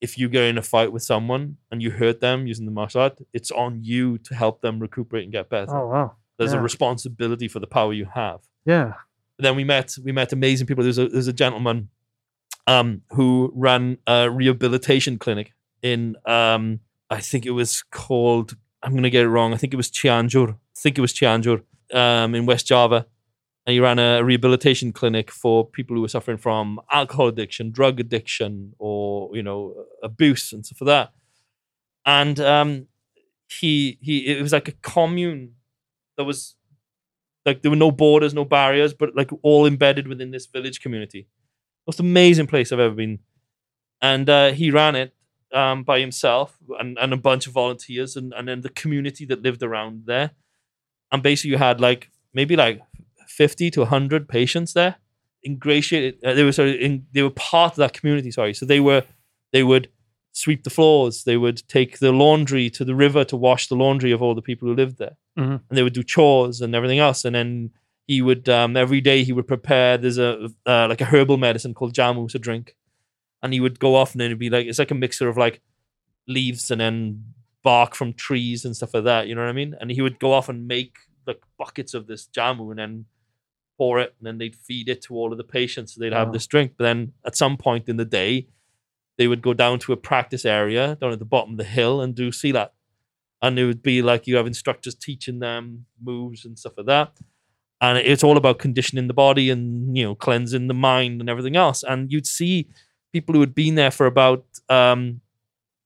if 0.00 0.18
you 0.18 0.28
get 0.28 0.44
in 0.44 0.58
a 0.58 0.62
fight 0.62 0.90
with 0.92 1.02
someone 1.04 1.56
and 1.70 1.80
you 1.82 1.90
hurt 1.92 2.20
them 2.20 2.46
using 2.48 2.64
the 2.66 2.72
martial 2.72 3.00
art, 3.02 3.18
it's 3.32 3.52
on 3.52 3.78
you 3.84 4.18
to 4.18 4.34
help 4.34 4.60
them 4.60 4.80
recuperate 4.80 5.22
and 5.24 5.32
get 5.32 5.48
better. 5.48 5.74
oh 5.76 5.88
wow, 5.88 6.16
There's 6.38 6.52
yeah. 6.52 6.58
a 6.58 6.62
responsibility 6.62 7.46
for 7.48 7.60
the 7.60 7.68
power 7.68 7.92
you 7.92 8.06
have. 8.12 8.40
yeah, 8.64 8.94
then 9.38 9.54
we 9.56 9.64
met 9.64 9.96
we 10.04 10.12
met 10.12 10.32
amazing 10.32 10.66
people. 10.66 10.82
There's 10.84 10.98
a 10.98 11.08
there's 11.08 11.28
a 11.28 11.32
gentleman 11.32 11.88
um, 12.66 13.02
who 13.10 13.52
ran 13.54 13.98
a 14.06 14.30
rehabilitation 14.30 15.18
clinic 15.18 15.52
in 15.82 16.16
um, 16.26 16.80
I 17.10 17.20
think 17.20 17.46
it 17.46 17.50
was 17.50 17.82
called 17.90 18.56
I'm 18.82 18.94
gonna 18.94 19.10
get 19.10 19.24
it 19.24 19.28
wrong. 19.28 19.54
I 19.54 19.56
think 19.56 19.72
it 19.72 19.76
was 19.76 19.90
Cianjur. 19.90 20.54
I 20.54 20.56
think 20.76 20.98
it 20.98 21.00
was 21.00 21.12
Cianjur 21.12 21.62
um, 21.92 22.34
in 22.34 22.46
West 22.46 22.66
Java. 22.66 23.06
And 23.64 23.74
he 23.74 23.80
ran 23.80 24.00
a 24.00 24.24
rehabilitation 24.24 24.92
clinic 24.92 25.30
for 25.30 25.64
people 25.64 25.94
who 25.94 26.02
were 26.02 26.08
suffering 26.08 26.36
from 26.36 26.80
alcohol 26.90 27.28
addiction, 27.28 27.70
drug 27.70 28.00
addiction, 28.00 28.74
or 28.78 29.30
you 29.36 29.42
know 29.42 29.84
abuse 30.02 30.52
and 30.52 30.66
stuff 30.66 30.80
like 30.80 30.86
that. 30.86 31.12
And 32.04 32.40
um, 32.40 32.88
he 33.60 33.98
he 34.00 34.26
it 34.26 34.42
was 34.42 34.52
like 34.52 34.66
a 34.66 34.72
commune 34.72 35.54
that 36.16 36.24
was 36.24 36.56
like 37.46 37.62
there 37.62 37.70
were 37.70 37.76
no 37.76 37.92
borders, 37.92 38.34
no 38.34 38.44
barriers, 38.44 38.94
but 38.94 39.14
like 39.14 39.30
all 39.42 39.64
embedded 39.64 40.08
within 40.08 40.32
this 40.32 40.46
village 40.46 40.80
community. 40.80 41.28
Most 41.86 42.00
amazing 42.00 42.46
place 42.46 42.72
I've 42.72 42.78
ever 42.80 42.94
been. 42.94 43.18
And 44.00 44.28
uh, 44.28 44.52
he 44.52 44.70
ran 44.70 44.94
it 44.96 45.14
um, 45.52 45.82
by 45.84 46.00
himself 46.00 46.56
and, 46.78 46.96
and 46.98 47.12
a 47.12 47.16
bunch 47.16 47.46
of 47.46 47.52
volunteers 47.52 48.16
and, 48.16 48.32
and 48.32 48.48
then 48.48 48.60
the 48.62 48.68
community 48.70 49.24
that 49.26 49.42
lived 49.42 49.62
around 49.62 50.04
there. 50.06 50.30
And 51.10 51.22
basically 51.22 51.50
you 51.50 51.58
had 51.58 51.80
like 51.80 52.10
maybe 52.34 52.56
like 52.56 52.80
50 53.28 53.70
to 53.72 53.80
100 53.80 54.28
patients 54.28 54.72
there 54.72 54.96
ingratiated 55.44 56.22
uh, 56.24 56.34
they 56.34 56.44
were 56.44 56.52
sort 56.52 56.68
of 56.68 56.74
in, 56.76 57.04
they 57.12 57.22
were 57.22 57.30
part 57.30 57.72
of 57.72 57.76
that 57.76 57.92
community 57.92 58.30
sorry 58.30 58.54
so 58.54 58.64
they 58.64 58.78
were 58.78 59.02
they 59.52 59.62
would 59.64 59.88
sweep 60.32 60.62
the 60.62 60.70
floors 60.70 61.24
they 61.24 61.36
would 61.36 61.66
take 61.68 61.98
the 61.98 62.12
laundry 62.12 62.70
to 62.70 62.84
the 62.84 62.94
river 62.94 63.24
to 63.24 63.36
wash 63.36 63.66
the 63.66 63.74
laundry 63.74 64.12
of 64.12 64.22
all 64.22 64.34
the 64.36 64.42
people 64.42 64.68
who 64.68 64.74
lived 64.74 64.98
there 64.98 65.16
Mhm. 65.36 65.60
and 65.68 65.76
they 65.76 65.82
would 65.82 65.94
do 65.94 66.02
chores 66.04 66.60
and 66.60 66.74
everything 66.76 67.00
else 67.00 67.24
and 67.24 67.34
then 67.34 67.70
he 68.12 68.20
would 68.20 68.46
um, 68.48 68.76
every 68.76 69.00
day 69.00 69.24
he 69.24 69.32
would 69.32 69.48
prepare 69.48 69.96
there's 69.96 70.18
a 70.18 70.50
uh, 70.66 70.86
like 70.86 71.00
a 71.00 71.06
herbal 71.06 71.38
medicine 71.38 71.72
called 71.72 71.94
jamu 71.94 72.28
to 72.28 72.38
drink. 72.38 72.76
And 73.42 73.52
he 73.54 73.60
would 73.60 73.80
go 73.80 73.96
off 73.96 74.12
and 74.12 74.20
then 74.20 74.26
it'd 74.26 74.38
be 74.38 74.50
like 74.50 74.66
it's 74.66 74.78
like 74.78 74.90
a 74.90 75.02
mixture 75.04 75.28
of 75.28 75.38
like 75.38 75.62
leaves 76.28 76.70
and 76.70 76.80
then 76.80 77.24
bark 77.62 77.94
from 77.94 78.12
trees 78.12 78.64
and 78.64 78.76
stuff 78.76 78.92
like 78.94 79.04
that 79.04 79.28
you 79.28 79.34
know 79.34 79.40
what 79.40 79.48
i 79.48 79.52
mean? 79.52 79.74
And 79.80 79.90
he 79.90 80.02
would 80.02 80.18
go 80.18 80.32
off 80.32 80.48
and 80.48 80.68
make 80.68 80.94
like 81.26 81.40
buckets 81.58 81.94
of 81.94 82.06
this 82.06 82.28
jamu 82.36 82.70
and 82.70 82.78
then 82.78 83.06
pour 83.78 83.98
it 83.98 84.14
and 84.18 84.26
then 84.26 84.38
they'd 84.38 84.56
feed 84.56 84.88
it 84.90 85.00
to 85.02 85.14
all 85.14 85.32
of 85.32 85.38
the 85.38 85.52
patients 85.58 85.94
so 85.94 86.00
they'd 86.00 86.12
have 86.12 86.32
this 86.32 86.46
drink. 86.46 86.74
But 86.76 86.84
then 86.84 87.12
at 87.24 87.36
some 87.36 87.56
point 87.56 87.88
in 87.88 87.96
the 87.96 88.04
day 88.04 88.48
they 89.16 89.26
would 89.26 89.42
go 89.42 89.54
down 89.54 89.78
to 89.80 89.92
a 89.92 89.96
practice 89.96 90.44
area 90.44 90.96
down 91.00 91.12
at 91.12 91.18
the 91.18 91.24
bottom 91.24 91.52
of 91.52 91.58
the 91.58 91.72
hill 91.78 92.02
and 92.02 92.14
do 92.14 92.30
silat 92.30 92.70
and 93.40 93.58
it 93.58 93.64
would 93.64 93.82
be 93.82 94.02
like 94.02 94.26
you 94.26 94.36
have 94.36 94.46
instructors 94.46 94.94
teaching 94.94 95.38
them 95.38 95.86
moves 96.00 96.44
and 96.44 96.58
stuff 96.58 96.74
like 96.76 96.86
that 96.86 97.12
and 97.82 97.98
it's 97.98 98.22
all 98.24 98.36
about 98.38 98.60
conditioning 98.60 99.08
the 99.08 99.14
body 99.14 99.50
and 99.50 99.94
you 99.96 100.04
know 100.04 100.14
cleansing 100.14 100.68
the 100.68 100.74
mind 100.74 101.20
and 101.20 101.28
everything 101.28 101.56
else. 101.56 101.82
And 101.82 102.10
you'd 102.10 102.26
see 102.26 102.68
people 103.12 103.34
who 103.34 103.40
had 103.40 103.54
been 103.54 103.74
there 103.74 103.90
for 103.90 104.06
about 104.06 104.44
um, 104.70 105.20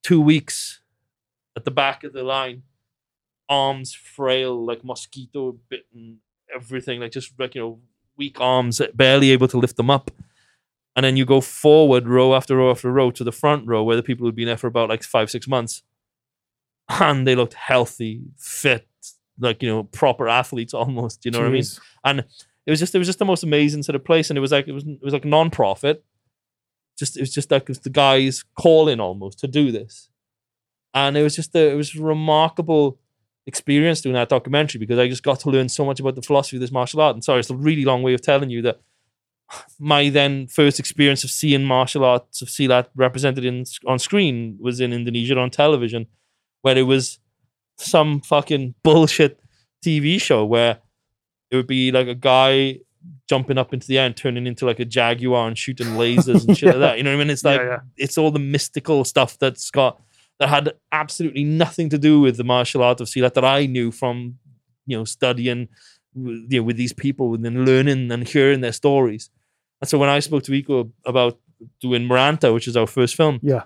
two 0.05 0.21
weeks 0.21 0.81
at 1.57 1.65
the 1.65 1.71
back 1.73 2.05
of 2.05 2.13
the 2.13 2.23
line 2.23 2.63
arms 3.49 3.95
frail 3.95 4.67
like 4.67 4.83
mosquito 4.83 5.57
bitten 5.69 6.19
everything 6.53 6.99
like 6.99 7.13
just 7.13 7.33
like 7.39 7.55
you 7.55 7.61
know 7.61 7.79
weak 8.17 8.41
arms 8.41 8.81
barely 8.95 9.31
able 9.31 9.49
to 9.49 9.59
lift 9.59 9.77
them 9.77 9.91
up. 9.91 10.11
And 10.95 11.05
then 11.05 11.17
you 11.17 11.27
go 11.27 11.41
forward 11.41 12.09
row 12.09 12.35
after 12.35 12.57
row 12.57 12.71
after 12.71 12.91
row 12.91 13.11
to 13.11 13.25
the 13.25 13.33
front 13.33 13.67
row 13.67 13.83
where 13.83 13.97
the 13.97 14.03
people 14.03 14.27
who'd 14.27 14.35
been 14.35 14.47
there 14.47 14.57
for 14.57 14.67
about 14.67 14.89
like 14.89 15.03
five 15.03 15.31
six 15.31 15.47
months. 15.47 15.83
And 16.89 17.27
they 17.27 17.35
looked 17.35 17.55
healthy 17.55 18.23
fit 18.39 18.87
like 19.39 19.63
you 19.63 19.69
know 19.69 19.85
proper 19.85 20.29
athletes 20.29 20.73
almost 20.75 21.25
you 21.25 21.31
know 21.31 21.41
what 21.41 21.49
i 21.49 21.51
mean? 21.51 21.65
And 22.05 22.25
it 22.67 22.71
was 22.71 22.81
just 22.81 22.95
it 22.95 22.99
was 22.99 23.07
just 23.07 23.19
the 23.19 23.25
most 23.25 23.45
amazing 23.45 23.83
sort 23.83 23.97
of 23.97 24.05
place 24.05 24.29
and 24.29 24.37
it 24.37 24.41
was 24.41 24.53
like 24.53 24.67
it 24.69 24.73
was 24.73 24.85
it 24.85 25.03
was 25.03 25.13
like 25.13 25.25
non-profit. 25.25 26.05
Just 26.99 27.17
it 27.17 27.21
was 27.21 27.33
just 27.33 27.51
like 27.51 27.63
it 27.63 27.69
was 27.69 27.81
the 27.81 27.91
guys 27.91 28.45
calling 28.59 29.01
almost 29.01 29.39
to 29.41 29.47
do 29.47 29.71
this. 29.71 30.09
And 30.95 31.17
it 31.17 31.23
was 31.23 31.37
just 31.37 31.55
a, 31.55 31.71
it 31.71 31.75
was 31.75 31.95
a 31.95 32.03
remarkable 32.03 32.99
experience 33.47 34.01
doing 34.01 34.15
that 34.15 34.31
documentary 34.31 34.81
because 34.81 34.99
I 34.99 35.07
just 35.07 35.23
got 35.23 35.39
to 35.41 35.51
learn 35.51 35.69
so 35.69 35.85
much 35.85 36.01
about 36.01 36.17
the 36.17 36.23
philosophy 36.23 36.57
of 36.57 36.63
this 36.63 36.73
martial 36.73 37.01
art. 37.01 37.15
And 37.15 37.23
sorry 37.23 37.41
it's 37.41 37.51
a 37.51 37.55
really 37.55 37.85
long 37.85 38.03
way 38.03 38.15
of 38.15 38.23
telling 38.23 38.51
you 38.51 38.63
that 38.63 38.81
my 39.79 40.09
then 40.09 40.49
first 40.49 40.81
experience 40.81 41.23
of 41.23 41.31
seeing 41.31 41.65
martial 41.65 42.05
arts 42.05 42.43
of 42.43 42.49
Silat 42.49 42.89
represented 42.97 43.45
in 43.45 43.65
on 43.87 43.99
screen 43.99 44.59
was 44.61 44.81
in 44.81 44.93
Indonesia 44.93 45.39
on 45.39 45.51
television, 45.51 46.07
where 46.63 46.77
it 46.77 46.83
was 46.83 47.21
some 47.77 48.21
fucking 48.21 48.75
bullshit 48.83 49.39
TV 49.85 50.21
show 50.21 50.45
where 50.45 50.79
it 51.51 51.57
would 51.57 51.67
be 51.67 51.93
like 51.93 52.09
a 52.09 52.15
guy 52.15 52.81
jumping 53.29 53.59
up 53.59 53.73
into 53.73 53.87
the 53.87 53.99
air 53.99 54.07
and 54.07 54.17
turning 54.17 54.47
into 54.47 54.67
like 54.67 54.81
a 54.81 54.85
jaguar 54.85 55.47
and 55.47 55.57
shooting 55.59 55.89
lasers 55.89 56.47
and 56.47 56.57
shit 56.59 56.69
Yeah. 56.69 56.71
like 56.73 56.81
that. 56.81 56.99
You 56.99 57.05
know 57.05 57.11
what 57.11 57.17
I 57.21 57.25
mean? 57.25 57.31
It's 57.31 57.45
like 57.45 57.61
yeah, 57.61 57.67
yeah. 57.67 57.79
it's 57.97 58.19
all 58.19 58.31
the 58.31 58.39
mystical 58.39 59.05
stuff 59.05 59.39
that's 59.39 59.71
got 59.71 60.01
that 60.39 60.49
had 60.49 60.73
absolutely 60.93 61.45
nothing 61.45 61.89
to 61.91 61.99
do 61.99 62.21
with 62.21 62.37
the 62.37 62.45
martial 62.45 62.83
art 62.83 63.01
of 63.01 63.09
Silat 63.09 63.35
that 63.35 63.45
I 63.45 63.67
knew 63.67 63.91
from 63.91 64.39
you 64.87 64.97
know 64.97 65.05
studying 65.05 65.69
with- 66.15 66.47
you 66.51 66.61
know 66.61 66.65
with 66.65 66.77
these 66.77 66.93
people 66.93 67.35
and 67.35 67.45
then 67.45 67.65
learning 67.65 68.11
and 68.11 68.27
hearing 68.27 68.61
their 68.61 68.73
stories. 68.73 69.31
And 69.81 69.89
so 69.89 69.99
when 69.99 70.09
I 70.09 70.21
spoke 70.21 70.43
to 70.45 70.53
Iko 70.53 70.91
about 71.05 71.39
doing 71.81 72.03
Merantau, 72.09 72.55
which 72.55 72.67
is 72.69 72.77
our 72.77 72.87
first 72.87 73.15
film, 73.15 73.39
Yeah. 73.43 73.63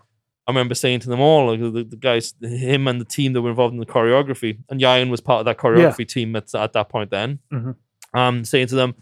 I 0.51 0.59
remember 0.59 0.75
saying 0.75 1.01
to 1.01 1.09
them 1.09 1.21
all, 1.21 1.51
like 1.51 1.61
the, 1.61 1.85
the 1.85 1.97
guys, 1.97 2.35
him 2.41 2.89
and 2.89 3.01
the 3.01 3.05
team 3.05 3.33
that 3.33 3.43
were 3.43 3.51
involved 3.51 3.73
in 3.75 3.81
the 3.81 3.87
choreography, 3.87 4.59
and 4.69 4.81
Yayan 4.81 5.11
was 5.11 5.21
part 5.21 5.41
of 5.41 5.45
that 5.47 5.59
choreography 5.59 6.07
team 6.07 6.35
at, 6.37 6.55
at 6.55 6.73
that 6.73 6.89
point 6.89 7.11
then, 7.11 7.39
Mhm. 7.53 7.77
um, 8.15 8.45
saying 8.45 8.67
to 8.69 8.75
them, 8.75 8.95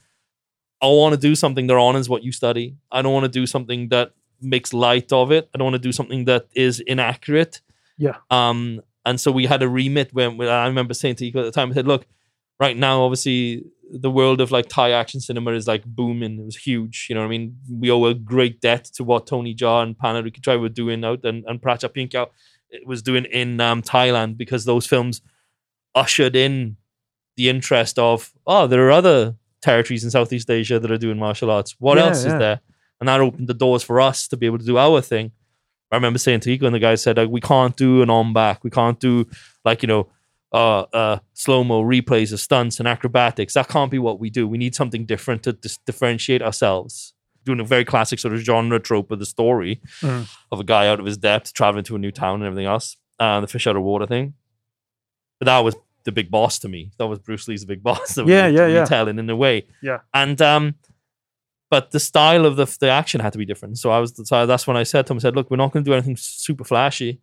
I 0.80 0.86
want 0.86 1.14
to 1.14 1.20
do 1.20 1.34
something 1.34 1.66
that 1.66 1.76
honors 1.76 2.08
what 2.08 2.22
you 2.22 2.30
study. 2.32 2.76
I 2.92 3.02
don't 3.02 3.12
want 3.12 3.24
to 3.24 3.28
do 3.40 3.46
something 3.46 3.88
that 3.88 4.12
makes 4.40 4.72
light 4.72 5.12
of 5.12 5.32
it. 5.32 5.48
I 5.52 5.58
don't 5.58 5.64
want 5.64 5.74
to 5.82 5.88
do 5.88 5.92
something 5.92 6.24
that 6.26 6.46
is 6.54 6.78
inaccurate. 6.80 7.60
Yeah. 7.96 8.16
Um, 8.30 8.80
and 9.04 9.20
so 9.20 9.32
we 9.32 9.46
had 9.46 9.62
a 9.62 9.68
remit 9.68 10.12
when, 10.14 10.36
when 10.36 10.48
I 10.48 10.66
remember 10.68 10.94
saying 10.94 11.16
to 11.16 11.24
Iko 11.30 11.36
at 11.40 11.44
the 11.44 11.50
time, 11.50 11.70
I 11.70 11.74
said, 11.74 11.86
look, 11.88 12.06
right 12.60 12.76
now, 12.76 13.02
obviously, 13.02 13.64
the 13.90 14.10
world 14.10 14.40
of 14.40 14.50
like 14.50 14.68
Thai 14.68 14.90
action 14.90 15.20
cinema 15.20 15.52
is 15.52 15.66
like 15.66 15.84
booming. 15.84 16.38
It 16.38 16.44
was 16.44 16.56
huge. 16.56 17.06
You 17.08 17.14
know 17.14 17.22
what 17.22 17.28
I 17.28 17.30
mean? 17.30 17.56
We 17.70 17.90
owe 17.90 18.04
a 18.06 18.14
great 18.14 18.60
debt 18.60 18.84
to 18.94 19.04
what 19.04 19.26
Tony 19.26 19.54
Jaa 19.54 19.82
and 19.82 19.98
Panna 19.98 20.22
Rittikrai 20.22 20.60
were 20.60 20.68
doing 20.68 21.04
out 21.04 21.24
and, 21.24 21.44
and 21.46 21.60
Prachya 21.60 21.88
Pinkaew 21.88 22.26
was 22.84 23.00
doing 23.02 23.24
in 23.26 23.60
um, 23.60 23.80
Thailand 23.80 24.36
because 24.36 24.66
those 24.66 24.86
films 24.86 25.22
ushered 25.94 26.36
in 26.36 26.76
the 27.36 27.48
interest 27.48 27.98
of, 27.98 28.32
oh, 28.46 28.66
there 28.66 28.86
are 28.86 28.90
other 28.90 29.36
territories 29.62 30.04
in 30.04 30.10
Southeast 30.10 30.50
Asia 30.50 30.78
that 30.78 30.90
are 30.90 30.98
doing 30.98 31.18
martial 31.18 31.50
arts. 31.50 31.74
What 31.78 31.96
Yeah, 31.96 32.06
else 32.06 32.26
yeah. 32.26 32.32
is 32.34 32.38
there? 32.38 32.60
And 33.00 33.08
that 33.08 33.20
opened 33.20 33.48
the 33.48 33.54
doors 33.54 33.82
for 33.82 34.00
us 34.00 34.28
to 34.28 34.36
be 34.36 34.44
able 34.46 34.58
to 34.58 34.64
do 34.66 34.76
our 34.76 35.00
thing. 35.00 35.32
I 35.90 35.96
remember 35.96 36.18
saying 36.18 36.40
to 36.40 36.50
Iko 36.50 36.64
and 36.66 36.74
the 36.74 36.78
guy 36.80 36.96
said, 36.96 37.16
like, 37.16 37.30
we 37.30 37.40
can't 37.40 37.74
do 37.74 38.02
an 38.02 38.10
Ong-Bak. 38.10 38.62
We 38.64 38.70
can't 38.70 39.00
do 39.00 39.26
like, 39.64 39.82
you 39.82 39.86
know, 39.86 40.08
uh, 40.52 40.80
uh, 40.92 41.18
slow 41.34 41.62
mo 41.64 41.82
replays 41.82 42.32
of 42.32 42.40
stunts 42.40 42.78
and 42.78 42.88
acrobatics. 42.88 43.54
That 43.54 43.68
can't 43.68 43.90
be 43.90 43.98
what 43.98 44.18
we 44.18 44.30
do. 44.30 44.48
We 44.48 44.58
need 44.58 44.74
something 44.74 45.04
different 45.04 45.42
to 45.44 45.52
dis- 45.52 45.78
differentiate 45.84 46.42
ourselves. 46.42 47.12
Doing 47.44 47.60
a 47.60 47.64
very 47.64 47.84
classic 47.84 48.18
sort 48.18 48.34
of 48.34 48.40
genre 48.40 48.78
trope 48.80 49.10
of 49.10 49.18
the 49.18 49.26
story 49.26 49.80
Mhm. 50.00 50.28
of 50.52 50.60
a 50.60 50.64
guy 50.64 50.86
out 50.88 51.00
of 51.00 51.06
his 51.06 51.16
depth 51.18 51.52
traveling 51.52 51.84
to 51.84 51.96
a 51.96 51.98
new 51.98 52.10
town 52.10 52.36
and 52.36 52.44
everything 52.44 52.66
else, 52.66 52.96
uh, 53.18 53.40
the 53.40 53.46
fish 53.46 53.66
out 53.66 53.76
of 53.76 53.82
water 53.82 54.06
thing. 54.06 54.34
But 55.38 55.46
that 55.46 55.58
was 55.60 55.76
the 56.04 56.12
big 56.12 56.30
boss 56.30 56.58
to 56.60 56.68
me. 56.68 56.90
That 56.98 57.06
was 57.06 57.18
Bruce 57.18 57.46
Lee's 57.48 57.64
big 57.64 57.82
boss. 57.88 58.14
That 58.14 58.26
Yeah, 58.26 58.46
was 58.48 58.54
yeah, 58.54 58.66
yeah. 58.68 58.84
Telling 58.84 59.18
in 59.18 59.28
a 59.30 59.36
way. 59.36 59.66
Yeah. 59.82 59.98
And 60.14 60.40
um, 60.42 60.74
but 61.70 61.90
the 61.90 62.00
style 62.00 62.46
of 62.46 62.56
the 62.56 62.64
the 62.80 62.88
action 62.88 63.20
had 63.20 63.32
to 63.32 63.38
be 63.38 63.44
different. 63.44 63.78
So 63.78 63.90
I 63.90 63.98
was 63.98 64.14
so 64.26 64.46
that's 64.46 64.66
when 64.66 64.76
I 64.76 64.82
said 64.82 65.06
to 65.06 65.12
him, 65.12 65.18
I 65.18 65.20
said, 65.20 65.36
look, 65.36 65.50
we're 65.50 65.58
not 65.58 65.72
going 65.72 65.84
to 65.84 65.88
do 65.90 65.94
anything 65.94 66.16
super 66.16 66.64
flashy. 66.64 67.20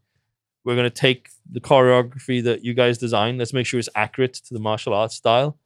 We're 0.65 0.75
going 0.75 0.89
to 0.89 0.89
take 0.89 1.29
the 1.49 1.61
choreography 1.61 2.43
that 2.43 2.65
you 2.65 2.73
guys 2.73 2.97
design. 2.97 3.37
Let's 3.37 3.53
make 3.53 3.67
sure 3.67 3.79
it's 3.79 3.89
accurate 3.95 4.33
to 4.33 4.53
the 4.53 4.59
martial 4.59 4.93
arts 4.93 5.15
style, 5.15 5.57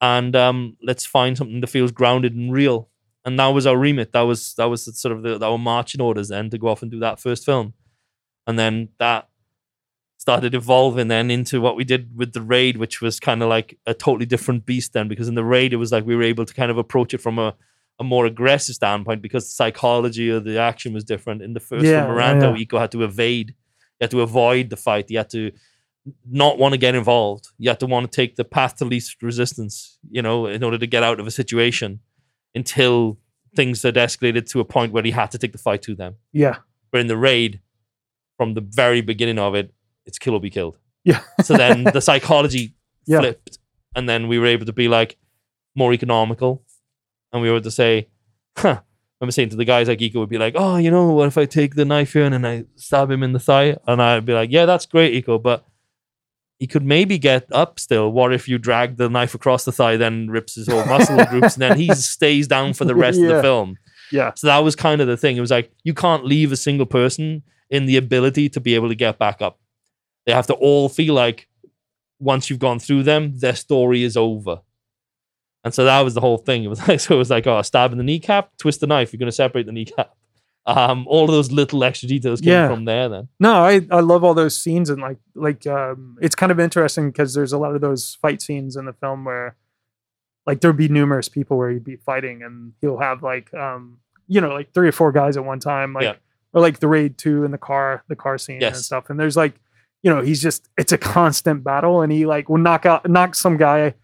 and 0.00 0.34
um, 0.34 0.76
let's 0.82 1.04
find 1.06 1.36
something 1.36 1.60
that 1.60 1.66
feels 1.68 1.92
grounded 1.92 2.34
and 2.34 2.52
real. 2.52 2.88
And 3.24 3.38
that 3.38 3.48
was 3.48 3.66
our 3.66 3.76
remit. 3.76 4.12
That 4.12 4.22
was 4.22 4.54
that 4.54 4.64
was 4.64 4.84
sort 4.98 5.14
of 5.14 5.22
the, 5.22 5.46
our 5.46 5.58
marching 5.58 6.00
orders 6.00 6.28
then 6.28 6.50
to 6.50 6.58
go 6.58 6.68
off 6.68 6.82
and 6.82 6.90
do 6.90 6.98
that 7.00 7.20
first 7.20 7.44
film, 7.44 7.74
and 8.46 8.58
then 8.58 8.88
that 8.98 9.28
started 10.18 10.54
evolving 10.54 11.08
then 11.08 11.30
into 11.30 11.60
what 11.60 11.76
we 11.76 11.84
did 11.84 12.16
with 12.16 12.32
the 12.32 12.40
raid, 12.40 12.76
which 12.76 13.00
was 13.00 13.20
kind 13.20 13.42
of 13.42 13.48
like 13.48 13.76
a 13.86 13.92
totally 13.92 14.24
different 14.26 14.64
beast 14.64 14.92
then. 14.92 15.08
Because 15.08 15.28
in 15.28 15.34
the 15.34 15.44
raid, 15.44 15.72
it 15.72 15.76
was 15.76 15.92
like 15.92 16.06
we 16.06 16.16
were 16.16 16.22
able 16.22 16.46
to 16.46 16.54
kind 16.54 16.70
of 16.70 16.78
approach 16.78 17.12
it 17.12 17.20
from 17.20 17.38
a 17.38 17.54
a 17.98 18.04
more 18.04 18.26
aggressive 18.26 18.74
standpoint 18.74 19.22
because 19.22 19.44
the 19.44 19.52
psychology 19.52 20.30
of 20.30 20.44
the 20.44 20.58
action 20.58 20.92
was 20.92 21.04
different. 21.04 21.42
In 21.42 21.52
the 21.52 21.60
first 21.60 21.84
Yeah, 21.84 22.06
Merantau, 22.06 22.58
yeah. 22.58 22.64
Iko 22.64 22.80
had 22.80 22.92
to 22.92 23.04
evade. 23.04 23.54
You 24.02 24.06
had 24.06 24.10
to 24.10 24.20
avoid 24.22 24.68
the 24.68 24.76
fight. 24.76 25.08
You 25.12 25.18
had 25.18 25.30
to 25.30 25.52
not 26.28 26.58
want 26.58 26.72
to 26.72 26.78
get 26.78 26.96
involved. 26.96 27.46
You 27.56 27.70
had 27.70 27.78
to 27.78 27.86
want 27.86 28.10
to 28.10 28.16
take 28.16 28.34
the 28.34 28.44
path 28.44 28.74
to 28.78 28.84
least 28.84 29.22
resistance, 29.22 29.96
you 30.10 30.20
know, 30.20 30.46
in 30.46 30.64
order 30.64 30.76
to 30.76 30.88
get 30.88 31.04
out 31.04 31.20
of 31.20 31.26
a 31.28 31.30
situation 31.30 32.00
until 32.52 33.20
things 33.54 33.80
had 33.84 33.94
escalated 33.94 34.50
to 34.50 34.58
a 34.58 34.64
point 34.64 34.92
where 34.92 35.04
he 35.04 35.12
had 35.12 35.30
to 35.30 35.38
take 35.38 35.52
the 35.52 35.58
fight 35.58 35.82
to 35.82 35.94
them. 35.94 36.16
Yeah. 36.32 36.56
But 36.90 37.02
in 37.02 37.06
the 37.06 37.16
raid, 37.16 37.60
from 38.36 38.54
the 38.54 38.60
very 38.60 39.02
beginning 39.02 39.38
of 39.38 39.54
it, 39.54 39.72
it's 40.04 40.18
kill 40.18 40.34
or 40.34 40.40
be 40.40 40.50
killed. 40.50 40.78
Yeah. 41.04 41.20
So 41.44 41.56
then 41.56 41.84
the 41.84 42.00
psychology 42.00 42.74
Yeah. 43.06 43.20
flipped, 43.20 43.58
and 43.94 44.08
then 44.08 44.26
we 44.26 44.40
were 44.40 44.46
able 44.46 44.66
to 44.66 44.72
be 44.72 44.88
like 44.88 45.16
more 45.76 45.92
economical, 45.92 46.64
and 47.32 47.40
we 47.40 47.48
were 47.48 47.56
able 47.56 47.64
to 47.64 47.70
say, 47.70 48.08
"Huh." 48.56 48.80
I 49.22 49.24
remember 49.24 49.32
saying 49.34 49.50
to 49.50 49.56
the 49.56 49.64
guys 49.64 49.86
like 49.86 50.00
Iko 50.00 50.16
would 50.16 50.30
be 50.30 50.38
like, 50.38 50.54
"Oh, 50.56 50.78
you 50.78 50.90
know, 50.90 51.12
what 51.12 51.28
if 51.28 51.38
I 51.38 51.44
take 51.44 51.76
the 51.76 51.84
knife 51.84 52.12
here 52.12 52.24
and 52.24 52.34
then 52.34 52.44
I 52.44 52.64
stab 52.74 53.08
him 53.08 53.22
in 53.22 53.32
the 53.32 53.38
thigh?" 53.38 53.76
And 53.86 54.02
I'd 54.02 54.26
be 54.26 54.32
like, 54.32 54.50
"Yeah, 54.50 54.66
that's 54.66 54.84
great, 54.84 55.24
Iko, 55.24 55.40
but." 55.40 55.64
He 56.58 56.68
could 56.68 56.84
maybe 56.84 57.18
get 57.18 57.48
up 57.50 57.80
still. 57.80 58.12
What 58.12 58.32
if 58.32 58.48
you 58.48 58.56
drag 58.56 58.96
the 58.96 59.08
knife 59.08 59.34
across 59.34 59.64
the 59.64 59.72
thigh, 59.72 59.96
then 59.96 60.30
rips 60.30 60.54
his 60.54 60.68
whole 60.68 60.84
muscle 60.84 61.24
groups, 61.30 61.54
and 61.54 61.62
then 61.62 61.76
he 61.76 61.92
stays 61.92 62.46
down 62.46 62.72
for 62.72 62.84
the 62.84 62.94
rest 62.94 63.20
of 63.20 63.26
the 63.26 63.42
film? 63.42 63.78
Yeah. 64.12 64.30
So 64.36 64.46
that 64.46 64.58
was 64.58 64.76
kind 64.76 65.00
of 65.00 65.08
the 65.08 65.16
thing. 65.16 65.36
It 65.36 65.40
was 65.40 65.50
like 65.50 65.72
you 65.82 65.92
can't 65.92 66.24
leave 66.24 66.52
a 66.52 66.56
single 66.56 66.86
person 66.86 67.42
in 67.68 67.86
the 67.86 67.96
ability 67.96 68.48
to 68.50 68.60
be 68.60 68.76
able 68.76 68.88
to 68.90 68.94
get 68.94 69.18
back 69.18 69.42
up. 69.42 69.58
They 70.24 70.32
have 70.32 70.46
to 70.48 70.54
all 70.54 70.88
feel 70.88 71.14
like 71.14 71.48
once 72.20 72.48
you've 72.48 72.60
gone 72.60 72.78
through 72.78 73.02
them, 73.02 73.36
their 73.38 73.56
story 73.56 74.04
is 74.04 74.16
over. 74.16 74.60
And 75.64 75.72
so 75.72 75.84
that 75.84 76.00
was 76.00 76.14
the 76.14 76.20
whole 76.20 76.38
thing. 76.38 76.64
It 76.64 76.68
was 76.68 76.80
like 76.88 77.00
so 77.00 77.14
it 77.14 77.18
was 77.18 77.30
like, 77.30 77.46
oh, 77.46 77.62
stab 77.62 77.92
in 77.92 77.98
the 77.98 78.04
kneecap, 78.04 78.56
twist 78.58 78.80
the 78.80 78.86
knife, 78.86 79.12
you're 79.12 79.18
gonna 79.18 79.32
separate 79.32 79.66
the 79.66 79.72
kneecap. 79.72 80.14
Um, 80.64 81.08
all 81.08 81.24
of 81.24 81.30
those 81.32 81.50
little 81.50 81.82
extra 81.82 82.08
details 82.08 82.40
came 82.40 82.50
Yeah. 82.52 82.68
from 82.68 82.84
there 82.84 83.08
then. 83.08 83.28
No, 83.40 83.54
I, 83.64 83.80
I 83.90 83.98
love 83.98 84.22
all 84.22 84.32
those 84.34 84.56
scenes 84.56 84.90
and 84.90 85.02
like 85.02 85.18
like 85.34 85.66
um 85.66 86.16
it's 86.20 86.36
kind 86.36 86.52
of 86.52 86.60
interesting 86.60 87.10
because 87.10 87.34
there's 87.34 87.52
a 87.52 87.58
lot 87.58 87.74
of 87.74 87.80
those 87.80 88.16
fight 88.22 88.40
scenes 88.40 88.76
in 88.76 88.84
the 88.84 88.92
film 88.92 89.24
where 89.24 89.56
like 90.46 90.60
there'd 90.60 90.76
be 90.76 90.88
numerous 90.88 91.28
people 91.28 91.56
where 91.58 91.70
he'd 91.70 91.82
be 91.84 91.96
fighting 91.96 92.42
and 92.42 92.72
he'll 92.80 92.98
have 92.98 93.22
like 93.24 93.52
um 93.54 93.98
you 94.28 94.40
know 94.40 94.50
like 94.50 94.72
three 94.72 94.88
or 94.88 94.92
four 94.92 95.10
guys 95.10 95.36
at 95.36 95.44
one 95.44 95.58
time 95.58 95.92
like 95.94 96.04
Yeah. 96.04 96.14
or 96.52 96.60
like 96.60 96.78
the 96.78 96.86
raid 96.88 97.18
two 97.18 97.42
in 97.44 97.50
the 97.50 97.58
car 97.58 98.04
the 98.08 98.16
car 98.16 98.38
scene 98.38 98.62
and 98.62 98.76
stuff 98.76 99.10
and 99.10 99.18
there's 99.18 99.36
like 99.36 99.54
you 100.04 100.14
know 100.14 100.20
he's 100.22 100.40
just 100.40 100.68
it's 100.78 100.92
a 100.92 100.98
constant 100.98 101.64
battle 101.64 102.02
and 102.02 102.12
he 102.12 102.24
like 102.24 102.48
will 102.48 102.58
knock 102.58 102.86
out 102.86 103.08
knock 103.10 103.34
some 103.34 103.56
guy 103.56 103.94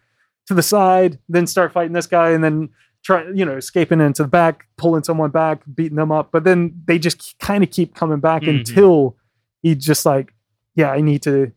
to 0.49 0.53
the 0.53 0.61
side 0.63 1.17
then 1.29 1.47
start 1.47 1.71
fighting 1.71 1.93
this 1.93 2.07
guy 2.07 2.31
and 2.31 2.43
then 2.43 2.69
try 3.03 3.23
you 3.33 3.45
know 3.45 3.55
escaping 3.55 4.01
into 4.01 4.23
the 4.23 4.27
back 4.27 4.65
pulling 4.77 5.03
someone 5.03 5.29
back 5.31 5.61
beating 5.73 5.95
them 5.95 6.11
up. 6.11 6.31
But 6.33 6.43
then 6.43 6.81
they 6.85 6.99
just 6.99 7.39
kind 7.39 7.63
of 7.63 7.71
keep 7.71 7.95
coming 7.95 8.19
back 8.19 8.41
Mhm. 8.41 8.59
until 8.59 9.15
he 9.63 9.73
just 9.75 10.05
like 10.05 10.33
yeah 10.75 10.91
i 10.91 11.01
need 11.01 11.21
to 11.23 11.51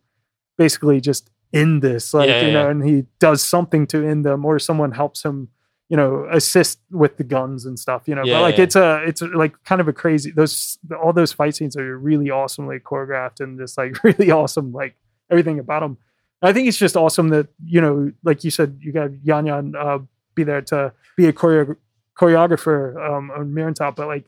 basically 0.57 0.99
just 1.01 1.29
end 1.53 1.81
this 1.81 2.13
like 2.13 2.27
Yeah, 2.29 2.41
you 2.41 2.47
yeah, 2.47 2.53
know 2.53 2.69
and 2.69 2.83
he 2.85 3.05
does 3.19 3.41
something 3.43 3.85
to 3.87 4.05
end 4.05 4.25
them 4.25 4.45
or 4.45 4.57
someone 4.59 4.91
helps 4.91 5.23
him 5.23 5.49
you 5.89 5.97
know 5.97 6.27
assist 6.31 6.79
with 6.91 7.17
the 7.17 7.23
guns 7.23 7.65
and 7.65 7.77
stuff 7.77 8.03
you 8.07 8.15
know. 8.15 8.23
Yeah, 8.23 8.35
but 8.37 8.41
like 8.41 8.59
it's 8.59 8.75
a 8.75 9.03
it's 9.05 9.21
a, 9.21 9.27
like 9.27 9.61
kind 9.63 9.79
of 9.81 9.87
a 9.87 9.93
crazy 9.93 10.31
those 10.31 10.77
all 11.01 11.13
those 11.13 11.33
fight 11.33 11.55
scenes 11.55 11.75
are 11.77 11.97
really 11.97 12.29
awesomely 12.29 12.79
choreographed 12.79 13.39
and 13.41 13.59
just 13.59 13.77
like 13.77 14.01
really 14.09 14.31
awesome 14.31 14.71
like 14.71 14.95
everything 15.31 15.59
about 15.59 15.81
them 15.81 15.97
i 16.43 16.53
think 16.53 16.67
it's 16.67 16.77
just 16.77 16.95
awesome 16.95 17.29
that 17.29 17.47
you 17.65 17.81
know 17.81 18.11
like 18.23 18.43
you 18.43 18.51
said 18.51 18.77
you 18.81 18.91
got 18.91 19.09
Yayan 19.25 19.73
uh, 19.75 19.99
be 20.35 20.43
there 20.43 20.61
to 20.61 20.93
be 21.17 21.25
a 21.27 21.33
choreo- 21.33 21.77
choreographer 22.17 22.95
um 23.09 23.31
on 23.31 23.51
Merantau, 23.53 23.95
but 23.95 24.07
like 24.07 24.25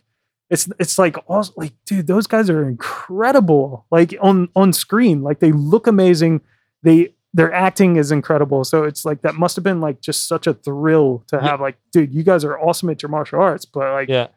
it's 0.49 0.69
it's 0.79 0.97
like 0.99 1.17
also 1.27 1.51
like 1.57 1.73
dude 1.85 2.07
those 2.07 2.27
guys 2.27 2.49
are 2.49 2.67
incredible 2.67 3.85
like 3.91 4.15
on 4.21 4.49
on 4.55 4.73
screen 4.73 5.21
like 5.23 5.39
they 5.39 5.51
look 5.51 5.87
amazing 5.87 6.41
they 6.83 7.13
their 7.33 7.51
acting 7.51 7.95
is 7.97 8.11
incredible 8.11 8.63
so 8.63 8.83
it's 8.83 9.03
like 9.05 9.21
that 9.23 9.35
must 9.35 9.55
have 9.55 9.63
been 9.63 9.81
like 9.81 10.01
just 10.01 10.27
such 10.27 10.45
a 10.47 10.53
thrill 10.53 11.23
to 11.27 11.41
have 11.41 11.59
like 11.59 11.77
dude 11.91 12.13
you 12.13 12.23
guys 12.23 12.43
are 12.45 12.59
awesome 12.59 12.89
at 12.89 13.01
your 13.01 13.09
martial 13.09 13.39
arts 13.41 13.65
but 13.65 13.91
like 13.91 14.07
Yeah. 14.07 14.27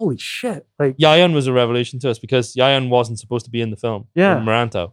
holy 0.00 0.16
shit 0.18 0.66
like 0.78 0.96
Yayan 0.96 1.34
was 1.34 1.46
a 1.46 1.52
revelation 1.52 1.98
to 2.00 2.10
us 2.10 2.18
because 2.18 2.54
Yayan 2.54 2.88
wasn't 2.88 3.18
supposed 3.18 3.44
to 3.44 3.50
be 3.50 3.60
in 3.60 3.70
the 3.70 3.76
film. 3.76 4.06
Yeah. 4.14 4.36
Merantau. 4.40 4.92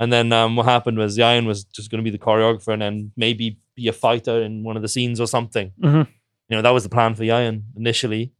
And 0.00 0.10
then 0.12 0.32
um, 0.32 0.56
what 0.56 0.64
happened 0.66 0.96
was 0.98 1.18
Yayan 1.18 1.46
was 1.46 1.62
just 1.64 1.90
going 1.90 2.02
to 2.02 2.10
be 2.10 2.16
the 2.16 2.24
choreographer 2.24 2.72
and 2.72 2.80
then 2.82 3.12
maybe 3.16 3.58
be 3.76 3.86
a 3.86 3.92
fighter 3.92 4.42
in 4.42 4.64
one 4.64 4.74
of 4.76 4.82
the 4.82 4.88
scenes 4.88 5.20
or 5.20 5.26
something. 5.26 5.72
Mhm. 5.80 6.08
You 6.48 6.56
know, 6.56 6.62
that 6.62 6.70
was 6.70 6.82
the 6.84 6.88
plan 6.88 7.14
for 7.14 7.22
Yayan 7.22 7.62
initially. 7.76 8.32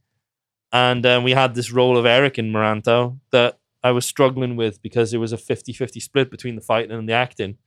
And 0.73 1.05
um, 1.05 1.23
we 1.23 1.33
had 1.33 1.55
this 1.55 1.71
role 1.71 1.97
of 1.99 2.07
Eric 2.07 2.39
in 2.39 2.51
Merantau 2.51 3.19
that 3.31 3.59
I 3.85 3.91
was 3.91 4.07
struggling 4.07 4.57
with 4.57 4.81
because 4.83 5.13
it 5.13 5.19
was 5.19 5.33
a 5.33 5.39
50 5.39 5.73
50 5.73 6.01
split 6.01 6.31
between 6.31 6.55
the 6.55 6.61
fighting 6.63 6.93
and 6.93 7.09
the 7.09 7.13
acting. 7.13 7.59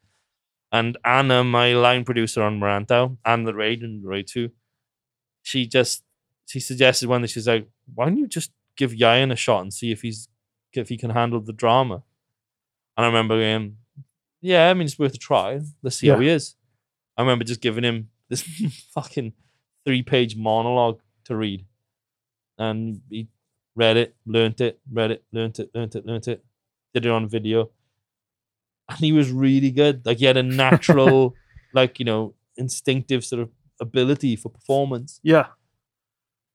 And 0.71 0.97
Anna, 1.05 1.43
my 1.43 1.73
line 1.73 2.03
producer 2.03 2.41
on 2.41 2.59
Merantau 2.59 3.17
and 3.23 3.45
the 3.47 3.53
Raid 3.53 3.83
and 3.83 4.03
the 4.03 4.07
Raid 4.07 4.27
2, 4.27 4.49
she 5.43 5.67
just 5.67 6.03
she 6.47 6.59
suggested 6.59 7.07
one 7.09 7.21
that 7.21 7.29
she's 7.29 7.47
like, 7.47 7.67
why 7.93 8.05
don't 8.05 8.17
you 8.17 8.27
just 8.27 8.51
give 8.75 8.91
Yayan 8.91 9.31
a 9.31 9.35
shot 9.35 9.61
and 9.61 9.71
see 9.73 9.91
if 9.91 10.01
he's 10.01 10.27
if 10.73 10.89
he 10.89 10.97
can 10.97 11.11
handle 11.11 11.39
the 11.41 11.53
drama? 11.53 12.03
And 12.97 13.05
I 13.05 13.07
remember 13.07 13.39
going, 13.39 13.77
yeah, 14.43 14.69
I 14.69 14.73
mean 14.75 14.85
it's 14.85 14.99
worth 14.99 15.15
a 15.15 15.17
try. 15.17 15.59
Let's 15.81 15.95
see 15.97 16.07
how 16.09 16.15
Yeah. 16.15 16.21
he 16.23 16.29
is. 16.29 16.55
I 17.17 17.21
remember 17.21 17.45
just 17.45 17.61
giving 17.61 17.83
him 17.83 18.09
this 18.29 18.41
fucking 18.93 19.33
three 19.85 20.03
page 20.03 20.35
monologue 20.35 20.99
to 21.25 21.35
read, 21.35 21.65
and 22.57 23.01
he 23.09 23.27
read 23.75 23.97
it, 23.97 24.15
learnt 24.25 24.61
it, 24.61 24.79
read 24.91 25.11
it, 25.11 25.23
learnt 25.31 25.59
it, 25.59 25.69
learnt 25.73 25.95
it, 25.95 26.05
learnt 26.05 26.27
it, 26.27 26.43
did 26.93 27.05
it 27.05 27.11
on 27.11 27.27
video, 27.27 27.71
and 28.89 28.99
he 28.99 29.11
was 29.11 29.31
really 29.31 29.71
good. 29.71 30.05
Like 30.05 30.17
he 30.19 30.25
had 30.25 30.37
a 30.37 30.43
natural, 30.65 31.33
like 31.73 31.99
you 31.99 32.05
know, 32.05 32.33
instinctive 32.57 33.23
sort 33.25 33.41
of 33.41 33.49
ability 33.81 34.35
for 34.35 34.49
performance 34.49 35.19
Yeah. 35.23 35.47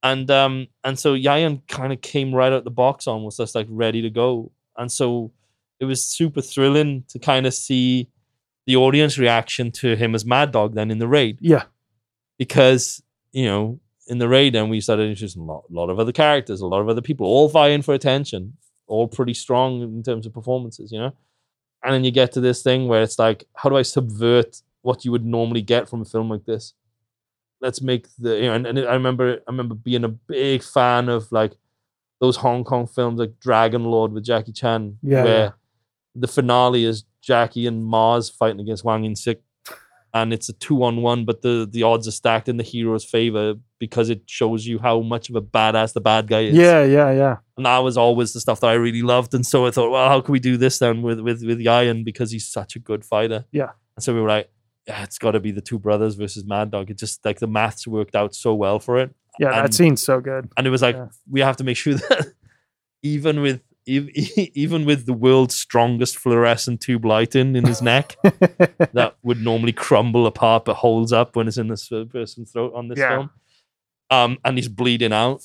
and 0.01 0.31
um 0.31 0.67
and 0.85 0.97
so 0.97 1.13
Yayan 1.13 1.61
kind 1.67 1.91
of 1.93 1.99
came 2.01 2.33
right 2.33 2.51
out 2.53 2.63
the 2.63 2.71
box 2.71 3.05
on 3.07 3.23
was 3.23 3.35
just 3.37 3.53
like 3.55 3.67
ready 3.69 4.01
to 4.01 4.09
go 4.09 4.51
and 4.77 4.89
so 4.91 5.31
it 5.79 5.85
was 5.85 6.03
super 6.03 6.41
thrilling 6.41 7.03
to 7.09 7.19
kind 7.19 7.45
of 7.45 7.53
see 7.53 8.09
the 8.67 8.75
audience 8.75 9.17
reaction 9.17 9.71
to 9.71 9.95
him 9.95 10.13
as 10.13 10.25
Mad 10.25 10.51
Dog 10.51 10.75
then 10.75 10.91
in 10.91 10.99
the 10.99 11.07
raid 11.07 11.37
Yeah. 11.41 11.63
because 12.37 13.01
you 13.31 13.45
know 13.45 13.79
in 14.07 14.17
the 14.17 14.27
raid 14.27 14.53
then 14.53 14.69
we 14.69 14.81
started 14.81 15.03
introducing 15.09 15.41
a 15.43 15.45
lot, 15.45 15.63
lot 15.69 15.89
of 15.89 15.99
other 15.99 16.11
characters 16.11 16.61
a 16.61 16.67
lot 16.67 16.81
of 16.81 16.89
other 16.89 17.01
people 17.01 17.25
all 17.27 17.47
vying 17.49 17.81
for 17.81 17.93
attention 17.93 18.53
all 18.87 19.07
pretty 19.07 19.33
strong 19.33 19.81
in 19.81 20.03
terms 20.03 20.25
of 20.25 20.33
performances 20.33 20.91
you 20.91 20.99
know 20.99 21.13
and 21.83 21.93
then 21.93 22.03
you 22.03 22.11
get 22.11 22.31
to 22.31 22.41
this 22.41 22.61
thing 22.61 22.87
where 22.87 23.01
it's 23.03 23.19
like 23.19 23.45
how 23.55 23.69
do 23.69 23.77
I 23.77 23.83
subvert 23.83 24.61
what 24.81 25.05
you 25.05 25.11
would 25.11 25.25
normally 25.25 25.61
get 25.61 25.87
from 25.89 26.01
a 26.01 26.05
film 26.05 26.29
like 26.29 26.45
this 26.45 26.73
let's 27.61 27.81
make 27.81 28.07
the 28.17 28.35
you 28.37 28.43
know 28.47 28.53
and, 28.53 28.65
and 28.67 28.79
I 28.79 28.93
remember 28.93 29.39
I 29.47 29.51
remember 29.51 29.75
being 29.75 30.03
a 30.03 30.09
big 30.09 30.63
fan 30.63 31.07
of 31.09 31.31
like 31.31 31.53
those 32.19 32.35
Hong 32.37 32.63
Kong 32.63 32.85
films 32.87 33.19
like 33.19 33.39
Dragon 33.39 33.85
Lord 33.85 34.11
with 34.11 34.25
Jackie 34.25 34.51
Chan 34.51 34.97
Yeah, 35.01 35.23
where 35.23 35.43
yeah. 35.45 35.51
The 36.19 36.27
finale 36.27 36.85
is 36.85 37.03
Jackie 37.21 37.67
and 37.67 37.83
Mars 37.85 38.29
fighting 38.29 38.59
against 38.59 38.83
Whang 38.83 39.03
In-sik 39.05 39.41
and 40.11 40.33
it's 40.33 40.49
a 40.49 40.53
two 40.53 40.83
on 40.83 41.01
one 41.03 41.23
but 41.23 41.41
the 41.43 41.67
the 41.71 41.83
odds 41.83 42.07
are 42.07 42.11
stacked 42.11 42.49
in 42.49 42.57
the 42.57 42.63
hero's 42.63 43.05
favor 43.05 43.53
because 43.77 44.09
it 44.09 44.21
shows 44.25 44.65
you 44.65 44.79
how 44.79 45.01
much 45.01 45.29
of 45.29 45.35
a 45.35 45.41
badass 45.41 45.93
the 45.93 46.01
bad 46.01 46.27
guy 46.27 46.41
is 46.45 46.55
Yeah. 46.55 46.83
Yeah. 46.83 47.11
Yeah. 47.11 47.37
and 47.57 47.65
that 47.67 47.77
was 47.79 47.95
always 47.95 48.33
the 48.33 48.39
stuff 48.41 48.59
that 48.61 48.69
I 48.69 48.73
really 48.73 49.03
loved. 49.03 49.33
And 49.35 49.45
so 49.45 49.67
I 49.67 49.71
thought, 49.71 49.91
well, 49.91 50.09
how 50.09 50.19
can 50.21 50.31
we 50.31 50.39
do 50.39 50.57
this 50.57 50.79
then 50.79 51.01
with 51.03 51.19
with 51.19 51.43
with 51.45 51.59
Yayan 51.59 52.03
because 52.03 52.31
he's 52.31 52.47
such 52.47 52.75
a 52.75 52.79
good 52.79 53.05
fighter. 53.05 53.45
Yeah. 53.51 53.71
And 53.95 54.03
so 54.03 54.13
we 54.15 54.21
were 54.21 54.27
like, 54.27 54.49
yeah, 54.87 55.03
it's 55.03 55.19
got 55.19 55.31
to 55.31 55.39
be 55.39 55.51
the 55.51 55.61
two 55.61 55.77
brothers 55.77 56.15
versus 56.15 56.43
Mad 56.43 56.71
Dog. 56.71 56.89
It 56.89 56.97
just 56.97 57.23
like 57.23 57.37
the 57.39 57.47
maths 57.47 57.85
worked 57.87 58.15
out 58.15 58.33
so 58.33 58.55
well 58.55 58.79
for 58.79 58.97
it, 58.97 59.13
Yeah. 59.39 59.51
That 59.61 59.73
scene's 59.75 60.01
so 60.01 60.19
good. 60.21 60.49
and 60.57 60.65
it 60.65 60.71
was 60.71 60.81
like 60.81 60.95
Yeah. 60.95 61.09
we 61.29 61.41
have 61.41 61.57
to 61.57 61.63
make 61.63 61.77
sure 61.77 61.93
that 62.09 62.33
even 63.03 63.41
with 63.41 63.61
even 64.53 64.85
with 64.85 65.05
the 65.05 65.13
world's 65.13 65.55
strongest 65.55 66.17
fluorescent 66.17 66.81
tube 66.81 67.05
lighting 67.05 67.55
in 67.55 67.65
his 67.65 67.81
neck 67.81 68.15
that 68.93 69.15
would 69.23 69.41
normally 69.41 69.71
crumble 69.73 70.25
apart 70.27 70.65
but 70.65 70.75
holds 70.75 71.11
up 71.11 71.35
when 71.35 71.47
it's 71.47 71.57
in 71.57 71.67
this 71.67 71.89
person's 72.11 72.51
throat 72.51 72.73
on 72.75 72.87
this 72.87 72.99
Yeah. 72.99 73.09
film. 73.09 73.29
Um, 74.11 74.37
and 74.43 74.57
he's 74.57 74.67
bleeding 74.67 75.13
out. 75.13 75.43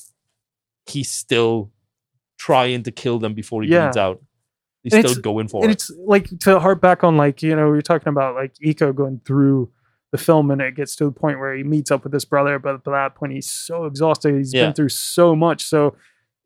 He's 0.87 1.11
still 1.11 1.71
trying 2.37 2.83
to 2.83 2.91
kill 2.91 3.19
them 3.19 3.33
before 3.33 3.63
he 3.63 3.69
Yeah. 3.69 3.85
bleeds 3.87 3.97
out. 3.97 4.21
He's 4.83 4.93
And 4.93 5.07
still 5.09 5.21
going 5.21 5.47
for 5.47 5.65
it. 5.65 5.71
it's 5.71 5.89
like 6.05 6.27
to 6.41 6.59
harp 6.59 6.79
back 6.81 7.03
on 7.03 7.17
like 7.17 7.41
you 7.41 7.55
know 7.55 7.71
we 7.71 7.77
are 7.77 7.81
talking 7.81 8.09
about 8.09 8.35
like 8.35 8.53
Iko 8.63 8.93
going 8.93 9.19
through 9.25 9.71
the 10.11 10.17
film 10.19 10.51
and 10.51 10.61
it 10.61 10.75
gets 10.75 10.95
to 10.97 11.05
the 11.05 11.11
point 11.11 11.39
where 11.39 11.55
he 11.55 11.63
meets 11.63 11.89
up 11.91 12.03
with 12.03 12.13
his 12.13 12.23
brother 12.25 12.59
but 12.59 12.83
by 12.83 12.91
that 12.91 13.15
point 13.15 13.33
he's 13.33 13.49
so 13.49 13.85
exhausted 13.85 14.35
he's 14.35 14.53
Yeah. 14.53 14.65
been 14.65 14.73
through 14.73 14.89
so 14.89 15.35
much 15.35 15.63
so 15.63 15.95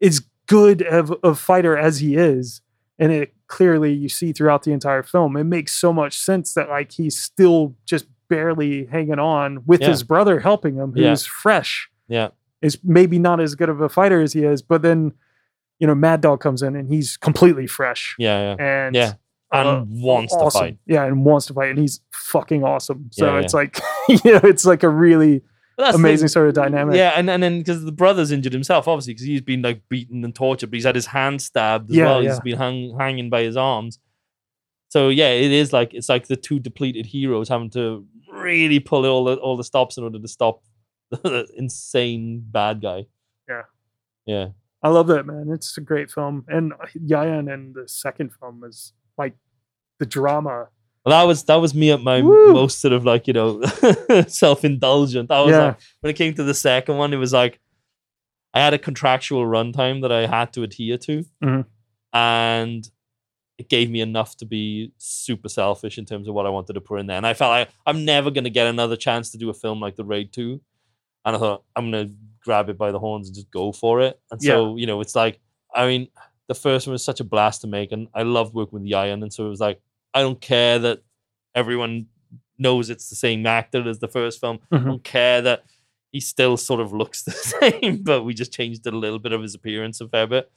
as 0.01 0.21
good 0.49 0.81
of 0.81 1.13
a 1.23 1.33
fighter 1.35 1.77
as 1.77 1.99
he 1.99 2.15
is 2.15 2.61
and 2.97 3.11
it 3.11 3.33
clearly 3.47 3.93
you 3.93 4.09
see 4.09 4.33
throughout 4.33 4.63
the 4.63 4.71
entire 4.71 5.03
film 5.03 5.37
it 5.37 5.43
makes 5.45 5.71
so 5.71 5.93
much 5.93 6.17
sense 6.17 6.53
that 6.55 6.67
like 6.69 6.91
he's 6.91 7.15
still 7.17 7.75
just 7.85 8.05
barely 8.29 8.85
hanging 8.87 9.19
on 9.19 9.63
with 9.65 9.79
Yeah. 9.81 9.89
his 9.89 10.03
brother 10.03 10.39
helping 10.39 10.75
him 10.75 10.91
who's 10.93 11.23
Yeah. 11.25 11.31
fresh 11.31 11.89
Yeah. 12.07 12.29
is 12.61 12.79
maybe 12.83 13.19
not 13.19 13.39
as 13.39 13.53
good 13.55 13.69
of 13.69 13.79
a 13.79 13.89
fighter 13.89 14.19
as 14.21 14.33
he 14.33 14.43
is 14.43 14.61
but 14.63 14.81
then 14.81 15.13
you 15.79 15.87
know 15.87 15.95
Mad 15.95 16.21
Dog 16.21 16.41
comes 16.41 16.61
in 16.63 16.75
and 16.75 16.89
he's 16.89 17.15
completely 17.15 17.67
fresh 17.67 18.15
Yeah, 18.19 18.55
yeah. 18.57 18.65
and 18.85 18.95
Yeah. 18.95 19.13
And 19.51 19.67
uh, 19.67 19.83
wants 19.87 20.35
to 20.35 20.51
fight. 20.51 20.77
Yeah, 20.85 21.05
and 21.05 21.25
wants 21.25 21.47
to 21.47 21.53
fight, 21.55 21.69
and 21.71 21.79
he's 21.79 22.01
fucking 22.13 22.63
awesome. 22.63 23.07
So 23.11 23.25
Yeah, 23.25 23.39
it's 23.39 23.51
like, 23.55 23.79
you 24.07 24.19
know, 24.33 24.41
it's 24.43 24.63
like 24.63 24.83
a 24.83 24.89
really 24.89 25.41
But 25.79 25.85
that's 25.85 25.95
amazing 25.97 26.23
thing. 26.25 26.33
sort 26.33 26.47
of 26.49 26.55
dynamic. 26.55 26.97
Yeah, 26.97 27.13
and, 27.15 27.29
and 27.29 27.41
then 27.41 27.59
because 27.59 27.85
the 27.85 27.91
brother's 27.93 28.31
injured 28.33 28.51
himself, 28.51 28.85
obviously, 28.85 29.13
because 29.13 29.25
he's 29.25 29.39
been 29.39 29.61
like 29.61 29.81
beaten 29.87 30.25
and 30.25 30.35
tortured, 30.35 30.69
but 30.69 30.75
he's 30.75 30.83
had 30.83 30.93
his 30.95 31.05
hand 31.05 31.41
stabbed 31.41 31.89
as 31.89 31.95
Yeah, 31.95 32.05
well. 32.05 32.21
yeah. 32.21 32.31
He's 32.31 32.39
been 32.41 32.57
hung, 32.57 32.97
hanging 32.99 33.29
by 33.29 33.43
his 33.43 33.55
arms. 33.55 33.97
So 34.89 35.07
yeah, 35.07 35.29
it 35.29 35.51
is 35.53 35.71
like 35.71 35.93
it's 35.93 36.09
like 36.09 36.27
the 36.27 36.35
two 36.35 36.59
depleted 36.59 37.05
heroes 37.05 37.47
having 37.47 37.69
to 37.69 38.05
really 38.29 38.81
pull 38.81 39.05
all 39.05 39.23
the 39.23 39.35
all 39.37 39.55
the 39.55 39.63
stops 39.63 39.97
in 39.97 40.03
order 40.03 40.19
to 40.19 40.27
stop 40.27 40.63
the 41.11 41.47
insane 41.55 42.43
bad 42.45 42.81
guy. 42.81 43.05
Yeah. 43.47 43.61
Yeah. 44.25 44.47
I 44.83 44.89
love 44.89 45.07
that 45.07 45.25
man. 45.25 45.49
It's 45.49 45.77
a 45.77 45.81
great 45.81 46.11
film, 46.11 46.43
and 46.49 46.73
uh, 46.73 46.87
Yayan 46.97 47.53
in 47.53 47.71
the 47.73 47.87
second 47.87 48.31
film 48.33 48.63
is 48.65 48.91
like 49.17 49.35
the 49.99 50.05
drama. 50.05 50.67
Well, 51.05 51.17
that 51.19 51.27
was 51.27 51.43
that 51.45 51.55
was 51.55 51.73
me 51.73 51.91
at 51.91 52.01
my 52.01 52.21
Woo! 52.21 52.53
most 52.53 52.81
sort 52.81 52.93
of 52.93 53.05
like 53.05 53.25
you 53.27 53.33
know 53.33 53.61
self 54.27 54.65
indulgent. 54.65 55.31
I 55.31 55.41
was 55.41 55.51
Yeah. 55.51 55.63
like 55.65 55.79
when 56.01 56.09
it 56.11 56.15
came 56.17 56.33
to 56.35 56.43
the 56.43 56.53
second 56.53 56.97
one, 56.97 57.13
it 57.13 57.17
was 57.17 57.33
like 57.33 57.59
I 58.53 58.59
had 58.59 58.73
a 58.73 58.79
contractual 58.79 59.43
runtime 59.45 60.01
that 60.01 60.11
I 60.11 60.25
had 60.27 60.51
to 60.53 60.63
adhere 60.63 60.97
to, 60.99 61.23
Mhm. 61.43 61.65
and 62.13 62.89
it 63.57 63.69
gave 63.69 63.89
me 63.89 63.99
enough 64.01 64.37
to 64.37 64.45
be 64.45 64.91
super 64.97 65.49
selfish 65.49 65.97
in 65.97 66.05
terms 66.05 66.27
of 66.27 66.33
what 66.33 66.45
I 66.45 66.49
wanted 66.49 66.73
to 66.73 66.81
put 66.81 66.99
in 67.01 67.07
there. 67.07 67.17
And 67.17 67.27
I 67.27 67.33
felt 67.33 67.49
like 67.51 67.69
I'm 67.85 68.05
never 68.05 68.31
going 68.31 68.45
to 68.45 68.49
get 68.49 68.67
another 68.67 68.95
chance 68.95 69.31
to 69.31 69.37
do 69.37 69.49
a 69.49 69.53
film 69.53 69.81
like 69.81 69.97
The 69.97 70.05
Raid 70.05 70.31
Two, 70.31 70.61
and 71.25 71.35
I 71.35 71.39
thought 71.39 71.63
I'm 71.75 71.91
going 71.91 72.07
to 72.09 72.15
grab 72.43 72.69
it 72.69 72.77
by 72.77 72.91
the 72.91 72.99
horns 72.99 73.27
and 73.27 73.35
just 73.35 73.51
go 73.51 73.71
for 73.73 73.99
it. 74.01 74.19
And 74.31 74.41
so 74.41 74.75
you 74.77 74.85
know, 74.87 74.99
it's 75.01 75.15
like 75.15 75.39
I 75.73 75.85
mean, 75.87 76.07
the 76.47 76.55
first 76.55 76.87
one 76.87 76.93
was 76.93 77.03
such 77.05 77.19
a 77.19 77.23
blast 77.25 77.61
to 77.61 77.67
make, 77.67 77.91
and 77.91 78.07
I 78.13 78.23
loved 78.23 78.53
working 78.53 78.79
with 78.81 78.89
Yayan, 78.89 79.21
and 79.23 79.31
so 79.31 79.45
it 79.45 79.49
was 79.49 79.59
like 79.61 79.79
I 80.13 80.21
don't 80.21 80.39
care 80.41 80.79
that 80.79 81.03
everyone 81.55 82.07
knows 82.57 82.89
it's 82.89 83.09
the 83.09 83.15
same 83.15 83.45
actor 83.45 83.87
as 83.87 83.99
the 83.99 84.07
first 84.07 84.39
film. 84.39 84.59
I 84.71 84.77
Mhm. 84.77 84.85
don't 84.85 85.03
care 85.03 85.41
that 85.41 85.63
he 86.11 86.19
still 86.19 86.57
sort 86.57 86.81
of 86.81 86.91
looks 86.93 87.23
the 87.29 87.31
same, 87.31 88.03
but 88.03 88.23
we 88.23 88.33
just 88.33 88.51
changed 88.51 88.85
a 88.87 88.91
little 88.91 89.19
bit 89.19 89.31
of 89.31 89.41
his 89.41 89.55
appearance 89.55 90.01
a 90.01 90.07
fair 90.09 90.27
bit. 90.27 90.51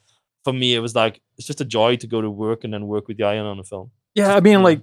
For 0.45 0.53
me, 0.53 0.74
it 0.74 0.81
was 0.81 0.95
like 0.95 1.20
it's 1.39 1.47
just 1.47 1.61
a 1.61 1.65
joy 1.65 1.97
to 1.97 2.07
go 2.07 2.20
to 2.20 2.31
work 2.31 2.65
and 2.65 2.73
then 2.73 2.87
work 2.87 3.07
with 3.09 3.19
Yayan 3.19 3.45
on 3.45 3.59
a 3.59 3.65
film. 3.65 3.91
Yeah, 4.15 4.35
I 4.35 4.41
mean, 4.41 4.55
Yeah. 4.59 4.65
like 4.65 4.81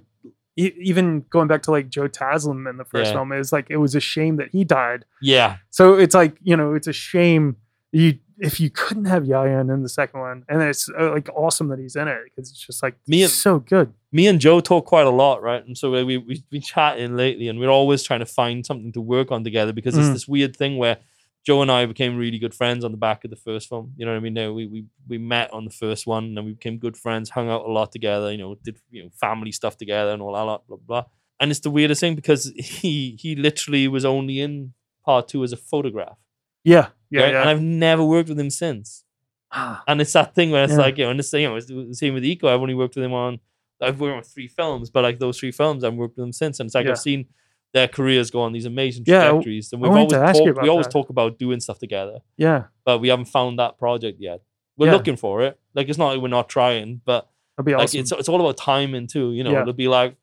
e- 0.56 0.72
even 0.80 1.24
going 1.30 1.48
back 1.48 1.62
to 1.64 1.70
like 1.70 1.88
Joe 1.90 2.08
Taslim 2.08 2.68
in 2.68 2.76
the 2.78 2.84
first 2.84 3.08
Yeah. 3.10 3.18
film, 3.18 3.32
is 3.32 3.52
like 3.52 3.66
it 3.70 3.76
was 3.76 3.94
a 3.94 4.00
shame 4.00 4.36
that 4.36 4.50
he 4.50 4.64
died. 4.64 5.04
Yeah, 5.20 5.58
So 5.70 5.94
it's 5.98 6.14
like 6.14 6.36
you 6.42 6.56
know, 6.56 6.74
it's 6.74 6.86
a 6.86 6.92
shame 6.92 7.56
you 7.92 8.18
if 8.40 8.58
you 8.58 8.70
couldn't 8.70 9.04
have 9.04 9.24
Yayan 9.24 9.72
in 9.72 9.82
the 9.82 9.88
second 9.88 10.20
one, 10.20 10.44
and 10.48 10.62
it's 10.62 10.88
uh, 10.98 11.10
like 11.12 11.28
awesome 11.34 11.68
that 11.68 11.78
he's 11.78 11.94
in 11.96 12.08
it 12.08 12.18
because 12.24 12.50
it's 12.50 12.66
just 12.66 12.82
like 12.82 12.96
Me 13.06 13.22
and- 13.22 13.30
so 13.30 13.58
good. 13.60 13.92
me 14.12 14.26
and 14.26 14.40
Joe 14.40 14.60
talk 14.60 14.86
quite 14.86 15.06
a 15.06 15.10
lot, 15.10 15.42
right? 15.42 15.64
And 15.64 15.76
so 15.76 15.90
we 16.04 16.16
we've 16.16 16.48
been 16.50 16.62
chatting 16.62 17.16
lately, 17.16 17.48
and 17.48 17.58
we're 17.60 17.68
always 17.70 18.02
trying 18.02 18.20
to 18.20 18.26
find 18.26 18.64
something 18.66 18.92
to 18.92 19.00
work 19.00 19.30
on 19.30 19.44
together 19.44 19.72
because 19.72 19.96
it's 19.96 20.08
Mm. 20.08 20.12
this 20.14 20.26
weird 20.28 20.56
thing 20.56 20.76
where 20.78 20.98
Joe 21.46 21.62
and 21.62 21.70
I 21.70 21.86
became 21.86 22.18
really 22.18 22.38
good 22.38 22.54
friends 22.54 22.84
on 22.84 22.90
the 22.90 22.98
back 22.98 23.24
of 23.24 23.30
the 23.30 23.36
first 23.36 23.68
film. 23.68 23.92
You 23.96 24.04
know 24.04 24.12
what 24.12 24.18
I 24.18 24.20
mean? 24.20 24.34
Now 24.34 24.52
we 24.52 24.66
we 24.66 24.84
we 25.08 25.18
met 25.18 25.52
on 25.52 25.64
the 25.64 25.70
first 25.70 26.06
one, 26.06 26.24
and 26.24 26.36
then 26.36 26.44
we 26.44 26.52
became 26.52 26.78
good 26.78 26.96
friends, 26.96 27.30
hung 27.30 27.48
out 27.48 27.64
a 27.64 27.72
lot 27.72 27.92
together. 27.92 28.30
You 28.32 28.38
know, 28.38 28.54
did 28.62 28.76
you 28.90 29.02
know 29.04 29.10
family 29.20 29.52
stuff 29.52 29.76
together 29.76 30.12
and 30.12 30.20
all 30.22 30.34
that, 30.34 30.42
lot, 30.42 30.66
blah 30.66 30.76
blah. 30.76 31.04
And 31.40 31.50
it's 31.50 31.60
the 31.60 31.70
weirdest 31.70 32.00
thing 32.02 32.14
because 32.14 32.52
he 32.56 33.16
he 33.18 33.34
literally 33.36 33.88
was 33.88 34.04
only 34.04 34.40
in 34.40 34.74
part 35.04 35.28
two 35.28 35.42
as 35.42 35.52
a 35.52 35.56
photograph, 35.56 36.18
Yeah, 36.62 36.88
yeah, 37.10 37.22
right? 37.22 37.32
yeah. 37.32 37.40
and 37.40 37.50
I've 37.50 37.62
never 37.62 38.04
worked 38.04 38.28
with 38.28 38.38
him 38.38 38.50
since. 38.50 39.04
Ah, 39.52 39.82
And 39.88 40.00
it's 40.00 40.12
that 40.12 40.34
thing 40.34 40.50
where 40.50 40.64
it's 40.64 40.72
Yeah. 40.74 40.78
like, 40.78 40.96
you 40.98 41.04
know, 41.04 41.10
and 41.10 41.20
it's, 41.20 41.32
you 41.32 41.48
know, 41.48 41.56
it's 41.56 41.66
the 41.66 41.92
same 41.94 42.14
with 42.14 42.22
Iko. 42.22 42.44
I've 42.44 42.60
only 42.60 42.74
worked 42.74 42.94
with 42.96 43.04
him 43.04 43.12
on, 43.12 43.40
I've 43.80 43.98
worked 44.00 44.16
on 44.16 44.22
three 44.22 44.46
films, 44.46 44.90
but 44.90 45.02
like 45.02 45.18
those 45.18 45.38
three 45.38 45.50
films, 45.50 45.82
I've 45.84 45.94
worked 45.94 46.16
with 46.16 46.24
them 46.24 46.32
since. 46.32 46.60
And 46.60 46.66
it's 46.68 46.74
like 46.74 46.84
Yeah. 46.86 46.92
I've 46.92 46.98
seen 46.98 47.26
their 47.72 47.88
careers 47.88 48.30
go 48.30 48.40
on 48.42 48.52
these 48.52 48.64
amazing 48.66 49.04
Yeah, 49.06 49.28
trajectories. 49.30 49.72
And 49.72 49.80
we've 49.82 49.90
always 49.90 50.12
talked, 50.12 50.48
about 50.48 50.62
we 50.62 50.68
always 50.68 50.86
that. 50.86 50.92
talk 50.92 51.08
about 51.10 51.38
doing 51.38 51.60
stuff 51.60 51.78
together, 51.78 52.18
yeah, 52.36 52.64
but 52.84 52.98
we 52.98 53.08
haven't 53.08 53.26
found 53.26 53.58
that 53.58 53.78
project 53.78 54.18
yet. 54.20 54.40
We're 54.76 54.86
Yeah. 54.86 54.92
looking 54.94 55.16
for 55.16 55.42
it. 55.42 55.58
Like 55.74 55.88
it's 55.88 55.98
not 55.98 56.08
like 56.12 56.20
we're 56.20 56.28
not 56.28 56.48
trying, 56.48 57.00
but 57.04 57.28
be 57.64 57.74
like 57.76 57.94
it's 57.94 58.10
it's 58.12 58.28
all 58.28 58.40
about 58.40 58.56
timing 58.56 59.06
too. 59.06 59.32
You 59.32 59.44
know, 59.44 59.52
Yeah. 59.52 59.60
it'll 59.62 59.72
be 59.74 59.86
like, 59.88 60.16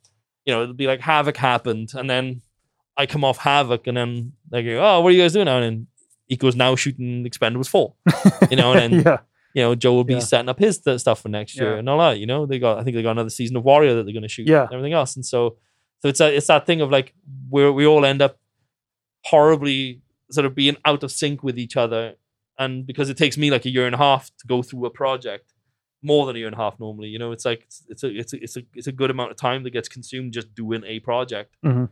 you 0.45 0.53
know, 0.53 0.64
it'll 0.64 0.73
be 0.73 0.88
like 0.88 0.99
Havoc 1.01 1.38
happened, 1.38 1.89
and 1.93 2.09
then 2.09 2.41
I 2.97 3.05
come 3.05 3.23
off 3.23 3.38
Havoc, 3.38 3.88
and 3.88 3.95
then 3.95 4.34
they 4.51 4.64
go, 4.64 4.80
oh, 4.84 5.01
what 5.01 5.09
are 5.09 5.15
you 5.15 5.22
guys 5.22 5.34
doing 5.34 5.45
now? 5.45 5.59
And 5.59 5.88
Iko's 6.30 6.56
now 6.56 6.76
shooting 6.76 7.24
Expendables 7.26 7.70
four. 7.70 7.94
you 8.52 8.58
know, 8.58 8.74
and 8.74 8.94
then 8.94 9.02
yeah, 9.06 9.18
you 9.54 9.62
know, 9.64 9.76
Joe 9.76 9.94
will 9.94 10.04
be 10.04 10.14
Yeah. 10.14 10.20
setting 10.20 10.49
up 10.49 10.60
his 10.60 10.80
th- 10.80 10.99
stuff 10.99 11.22
for 11.22 11.30
next 11.30 11.56
year 11.56 11.74
Yeah. 11.74 11.80
and 11.80 11.90
all 11.90 11.99
that. 11.99 12.20
You 12.20 12.26
know, 12.26 12.45
they 12.45 12.60
got 12.60 12.78
I 12.80 12.84
think 12.84 12.95
they 12.95 13.04
got 13.04 13.12
another 13.12 13.30
season 13.30 13.56
of 13.58 13.64
Warrior 13.64 13.95
that 13.95 14.04
they're 14.04 14.14
going 14.14 14.24
to 14.24 14.28
shoot. 14.30 14.48
Yeah. 14.48 14.64
and 14.64 14.74
everything 14.74 14.94
else. 14.94 15.16
And 15.16 15.26
so, 15.26 15.58
so 16.02 16.10
it's 16.10 16.20
a, 16.20 16.36
it's 16.36 16.48
that 16.48 16.66
thing 16.66 16.82
of 16.82 16.91
like 16.91 17.14
where 17.49 17.72
we 17.72 17.86
all 17.86 18.06
end 18.06 18.22
up 18.22 18.38
horribly 19.26 20.02
sort 20.32 20.45
of 20.45 20.56
being 20.56 20.78
out 20.86 21.04
of 21.04 21.12
sync 21.12 21.44
with 21.44 21.58
each 21.58 21.78
other 21.78 22.16
and 22.60 22.86
because 22.86 23.10
it 23.10 23.18
takes 23.18 23.38
me 23.38 23.52
like 23.52 23.66
a 23.66 23.70
year 23.70 23.86
and 23.86 23.95
a 23.95 23.98
half 23.98 24.28
to 24.40 24.48
go 24.48 24.62
through 24.62 24.86
a 24.86 24.90
project, 24.90 25.54
more 26.02 26.26
than 26.26 26.36
a 26.36 26.40
year 26.40 26.48
and 26.48 26.56
a 26.56 26.60
half 26.60 26.80
normally. 26.80 27.08
You 27.08 27.20
know, 27.20 27.32
it's 27.32 27.45
like 27.45 27.64
it's, 27.66 27.84
it's 27.90 28.04
a 28.04 28.08
it's 28.20 28.34
a 28.34 28.44
it's 28.44 28.58
a 28.58 28.62
it's 28.74 28.88
a 28.88 28.91
good 28.91 29.12
amount 29.12 29.32
of 29.32 29.38
time 29.38 29.64
that 29.64 29.72
gets 29.72 29.88
consumed 29.88 30.34
just 30.34 30.54
doing 30.56 30.84
a 30.86 30.99
project. 30.99 31.56
Mhm. 31.64 31.90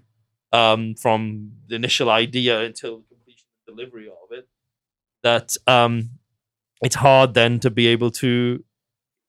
Um, 0.52 0.96
from 0.96 1.52
the 1.68 1.76
initial 1.76 2.10
idea 2.10 2.62
until 2.62 3.04
delivery 3.76 4.08
of 4.08 4.32
it, 4.32 4.48
that 5.24 5.56
um, 5.68 6.12
it's 6.82 6.96
hard 6.96 7.34
then 7.34 7.60
to 7.62 7.70
be 7.70 7.88
able 7.88 8.12
to, 8.12 8.64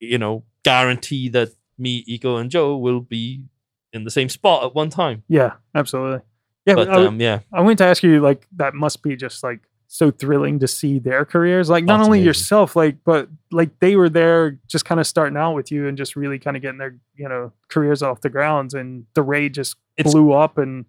you 0.01 0.18
know, 0.18 0.44
guarantee 0.62 1.28
that 1.31 1.51
me, 1.78 2.05
Iko, 2.05 2.40
and 2.40 2.51
Joe 2.51 2.77
will 2.77 3.01
be 3.01 3.44
in 3.93 4.05
the 4.05 4.10
same 4.10 4.28
spot 4.28 4.64
at 4.64 4.74
one 4.74 4.90
time. 4.90 5.23
Yeah, 5.28 5.55
absolutely. 5.74 6.20
Yeah, 6.66 6.74
But 6.74 6.90
I, 6.90 7.06
um, 7.06 7.20
yeah, 7.20 7.40
I 7.52 7.60
wanted 7.60 7.78
to 7.78 7.85
ask 7.85 8.02
you, 8.02 8.20
like, 8.20 8.47
that 8.56 8.74
must 8.74 9.02
be 9.02 9.14
just 9.16 9.44
like 9.44 9.60
so 9.86 10.10
thrilling 10.10 10.59
to 10.59 10.66
see 10.66 10.98
their 10.98 11.24
careers. 11.24 11.70
Like, 11.70 11.85
not 11.85 11.98
That's 11.98 12.06
only 12.06 12.18
amazing. 12.18 12.27
yourself, 12.27 12.74
like, 12.74 12.97
but 13.05 13.28
like 13.52 13.78
they 13.78 13.94
were 13.94 14.09
there 14.09 14.59
just 14.66 14.85
kind 14.85 15.01
of 15.01 15.06
starting 15.06 15.36
out 15.36 15.55
with 15.55 15.70
you 15.70 15.86
and 15.86 15.97
just 15.97 16.16
really 16.16 16.40
kind 16.40 16.56
of 16.56 16.62
getting 16.62 16.78
their, 16.78 16.97
you 17.14 17.28
know, 17.28 17.52
careers 17.68 18.02
off 18.02 18.20
the 18.20 18.28
grounds. 18.28 18.74
And 18.74 19.06
the 19.14 19.23
Ray 19.23 19.48
just 19.48 19.77
It's- 19.97 20.12
blew 20.12 20.32
up. 20.32 20.59
And 20.59 20.86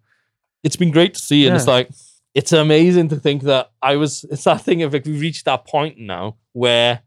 it's 0.63 0.75
been 0.75 0.89
great 0.91 1.13
to 1.13 1.19
see, 1.19 1.45
and 1.45 1.55
it's 1.55 1.67
like 1.67 1.89
it's 2.39 2.51
amazing 2.53 3.07
to 3.09 3.17
think 3.25 3.39
that 3.51 3.71
I 3.81 3.93
was. 4.01 4.23
It's 4.31 4.43
that 4.45 4.61
thing 4.67 4.83
of 4.83 4.93
like 4.93 5.05
we've 5.05 5.19
reached 5.27 5.45
that 5.45 5.65
point 5.65 5.95
now 5.97 6.37
where 6.53 7.01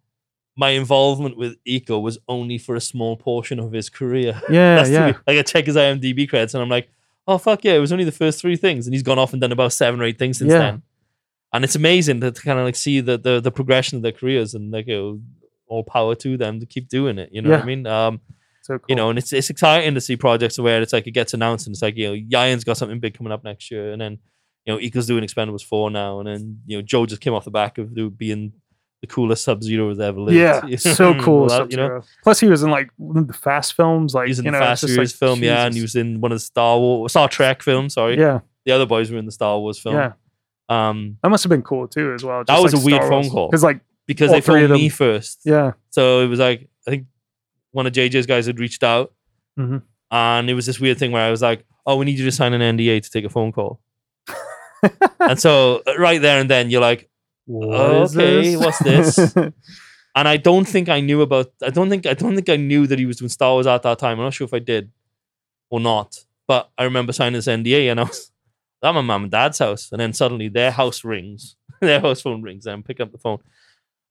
my 0.56 0.70
involvement 0.70 1.36
with 1.36 1.52
Iko 1.64 2.02
was 2.02 2.18
only 2.28 2.58
for 2.58 2.74
a 2.76 2.80
small 2.80 3.16
portion 3.16 3.58
of 3.60 3.72
his 3.72 3.88
career. 3.88 4.32
yeah, 4.50 4.76
That's 4.76 4.88
the 4.88 4.94
yeah. 4.94 5.06
way- 5.06 5.16
like 5.26 5.38
I 5.38 5.42
check 5.42 5.66
his 5.66 5.76
IMDb 5.76 6.28
credits, 6.28 6.54
and 6.54 6.62
I'm 6.62 6.68
like, 6.68 6.88
oh 7.26 7.38
fuck 7.38 7.64
yeah, 7.64 7.74
it 7.74 7.78
was 7.86 7.92
only 7.92 8.04
the 8.04 8.12
first 8.22 8.40
three 8.40 8.56
things, 8.56 8.86
and 8.86 8.92
he's 8.94 9.02
gone 9.10 9.18
off 9.18 9.32
and 9.32 9.40
done 9.40 9.52
about 9.52 9.72
seven 9.72 10.00
or 10.00 10.04
eight 10.04 10.18
things 10.18 10.38
since 10.38 10.50
Yeah. 10.52 10.58
then. 10.58 10.82
And 11.52 11.64
it's 11.64 11.76
amazing 11.76 12.20
to 12.20 12.30
kind 12.32 12.58
of 12.58 12.64
like 12.64 12.76
see 12.76 13.00
the, 13.00 13.16
the 13.18 13.40
the 13.40 13.50
progression 13.52 13.96
of 13.96 14.02
their 14.02 14.12
careers, 14.20 14.54
and 14.54 14.70
like 14.72 14.86
you 14.88 14.96
know, 14.96 15.20
all 15.68 15.84
power 15.84 16.14
to 16.16 16.36
them 16.36 16.60
to 16.60 16.66
keep 16.66 16.88
doing 16.88 17.18
it. 17.18 17.28
You 17.32 17.42
know 17.42 17.50
what 17.50 17.62
I 17.62 17.64
mean? 17.72 17.86
Um, 17.86 18.20
So 18.62 18.78
cool. 18.78 18.86
you 18.88 18.94
know, 18.96 19.10
and 19.10 19.18
it's 19.18 19.32
it's 19.32 19.50
exciting 19.50 19.94
to 19.94 20.00
see 20.00 20.16
projects 20.16 20.58
where 20.58 20.82
it's 20.82 20.92
like 20.92 21.06
it 21.06 21.14
gets 21.20 21.34
announced 21.34 21.66
and 21.66 21.74
it's 21.74 21.82
like 21.82 21.96
you 21.96 22.06
know, 22.08 22.14
Yayan's 22.32 22.64
got 22.64 22.76
something 22.76 23.00
big 23.00 23.14
coming 23.16 23.32
up 23.32 23.42
next 23.44 23.70
year, 23.70 23.92
and 23.92 24.00
then 24.00 24.18
you 24.66 24.72
know, 24.74 24.80
Iko's 24.80 25.06
doing 25.06 25.24
Expendables 25.24 25.64
four 25.64 25.90
now, 25.90 26.18
and 26.20 26.28
then 26.28 26.60
you 26.66 26.76
know, 26.78 26.82
Joe 26.82 27.06
just 27.06 27.20
came 27.20 27.32
off 27.34 27.44
the 27.44 27.50
back 27.50 27.78
of 27.78 27.94
being 28.18 28.52
the 29.00 29.06
coolest 29.06 29.44
Sub 29.44 29.62
Zero 29.62 29.88
has 29.88 29.98
ever 29.98 30.20
lived. 30.20 30.36
yeah, 30.36 30.60
know 30.62 30.76
so 30.76 31.14
mean? 31.14 31.22
cool. 31.22 31.46
That- 31.48 31.70
you 31.70 31.76
know, 31.78 32.02
Plus, 32.22 32.38
he 32.40 32.46
was 32.48 32.62
in 32.62 32.70
like 32.70 32.90
one 32.98 33.16
of 33.16 33.26
the 33.28 33.32
Fast 33.32 33.72
films. 33.74 34.14
Like, 34.14 34.26
he 34.26 34.30
was 34.30 34.38
in 34.40 34.44
you 34.44 34.50
the 34.50 34.58
know, 34.58 34.64
Fast 34.64 34.84
it's 34.84 34.92
Series 34.94 35.12
like, 35.14 35.18
film, 35.18 35.42
yeah, 35.42 35.64
and 35.64 35.74
he 35.74 35.80
was 35.80 35.96
in 35.96 36.20
one 36.20 36.32
of 36.32 36.36
the 36.36 36.40
Star 36.44 36.78
Wars, 36.78 37.12
Star 37.12 37.26
Trek 37.28 37.62
films. 37.62 37.94
Sorry, 37.94 38.18
Yeah, 38.18 38.40
the 38.66 38.72
other 38.72 38.84
boys 38.86 39.10
were 39.10 39.16
in 39.18 39.24
the 39.26 39.32
Star 39.32 39.58
Wars 39.58 39.78
film. 39.78 39.94
yeah. 39.96 40.12
Um, 40.68 41.16
That 41.22 41.30
must 41.30 41.42
have 41.44 41.50
been 41.50 41.62
cool 41.62 41.88
too, 41.88 42.12
as 42.14 42.22
well. 42.22 42.44
That 42.44 42.62
was 42.62 42.74
a 42.74 42.78
weird 42.84 43.02
phone 43.08 43.28
call. 43.30 43.48
Because, 43.48 43.62
like, 43.64 43.80
because 44.06 44.30
they 44.30 44.40
phoned 44.40 44.70
me 44.70 44.88
first. 44.88 45.40
yeah, 45.44 45.72
So 45.90 46.20
it 46.20 46.26
was 46.26 46.38
like 46.38 46.68
I 46.86 46.90
think 46.90 47.06
one 47.72 47.86
of 47.86 47.92
JJ's 47.92 48.26
guys 48.26 48.46
had 48.46 48.58
reached 48.60 48.82
out, 48.84 49.12
Mhm. 49.58 49.82
and 50.10 50.50
it 50.50 50.54
was 50.54 50.66
this 50.66 50.78
weird 50.78 50.98
thing 50.98 51.10
where 51.12 51.22
I 51.26 51.30
was 51.30 51.40
like, 51.42 51.64
"Oh, 51.86 51.96
we 51.96 52.04
need 52.04 52.18
you 52.18 52.24
to 52.26 52.32
sign 52.32 52.52
an 52.52 52.60
NDA 52.60 53.00
to 53.02 53.10
take 53.10 53.24
a 53.24 53.28
phone 53.30 53.50
call." 53.52 53.80
And 55.20 55.38
so 55.38 55.82
uh, 55.86 55.98
right 55.98 56.20
there 56.20 56.40
and 56.40 56.50
then 56.50 56.70
you're 56.70 56.80
like, 56.80 57.08
What 57.46 58.14
okay, 58.14 58.54
this? 58.54 58.60
what's 58.64 58.78
this? 58.78 59.36
and 60.14 60.28
I 60.28 60.36
don't 60.36 60.66
think 60.66 60.88
I 60.88 61.00
knew 61.00 61.22
about. 61.22 61.52
I 61.62 61.70
don't 61.70 61.88
think 61.88 62.06
I 62.06 62.14
don't 62.14 62.34
think 62.34 62.48
I 62.48 62.56
knew 62.56 62.86
that 62.86 62.98
he 62.98 63.06
was 63.06 63.16
doing 63.18 63.28
Star 63.28 63.52
Wars 63.52 63.66
at 63.66 63.82
that 63.82 63.98
time. 63.98 64.18
I'm 64.18 64.24
not 64.24 64.34
sure 64.34 64.44
if 64.44 64.54
I 64.54 64.58
did 64.58 64.90
or 65.70 65.80
not, 65.80 66.16
but 66.46 66.70
I 66.76 66.84
remember 66.84 67.12
signing 67.12 67.34
this 67.34 67.46
NDA, 67.46 67.90
and 67.90 68.00
I 68.00 68.04
was 68.04 68.32
at 68.82 68.94
my 68.94 69.00
mum 69.00 69.24
and 69.24 69.30
dad's 69.30 69.58
house, 69.58 69.90
and 69.92 70.00
then 70.00 70.12
suddenly 70.12 70.48
their 70.48 70.70
house 70.70 71.04
rings, 71.04 71.56
their 71.80 72.00
house 72.00 72.22
phone 72.22 72.42
rings, 72.42 72.66
and 72.66 72.78
I 72.78 72.82
pick 72.86 73.00
up 73.00 73.12
the 73.12 73.18
phone, 73.18 73.38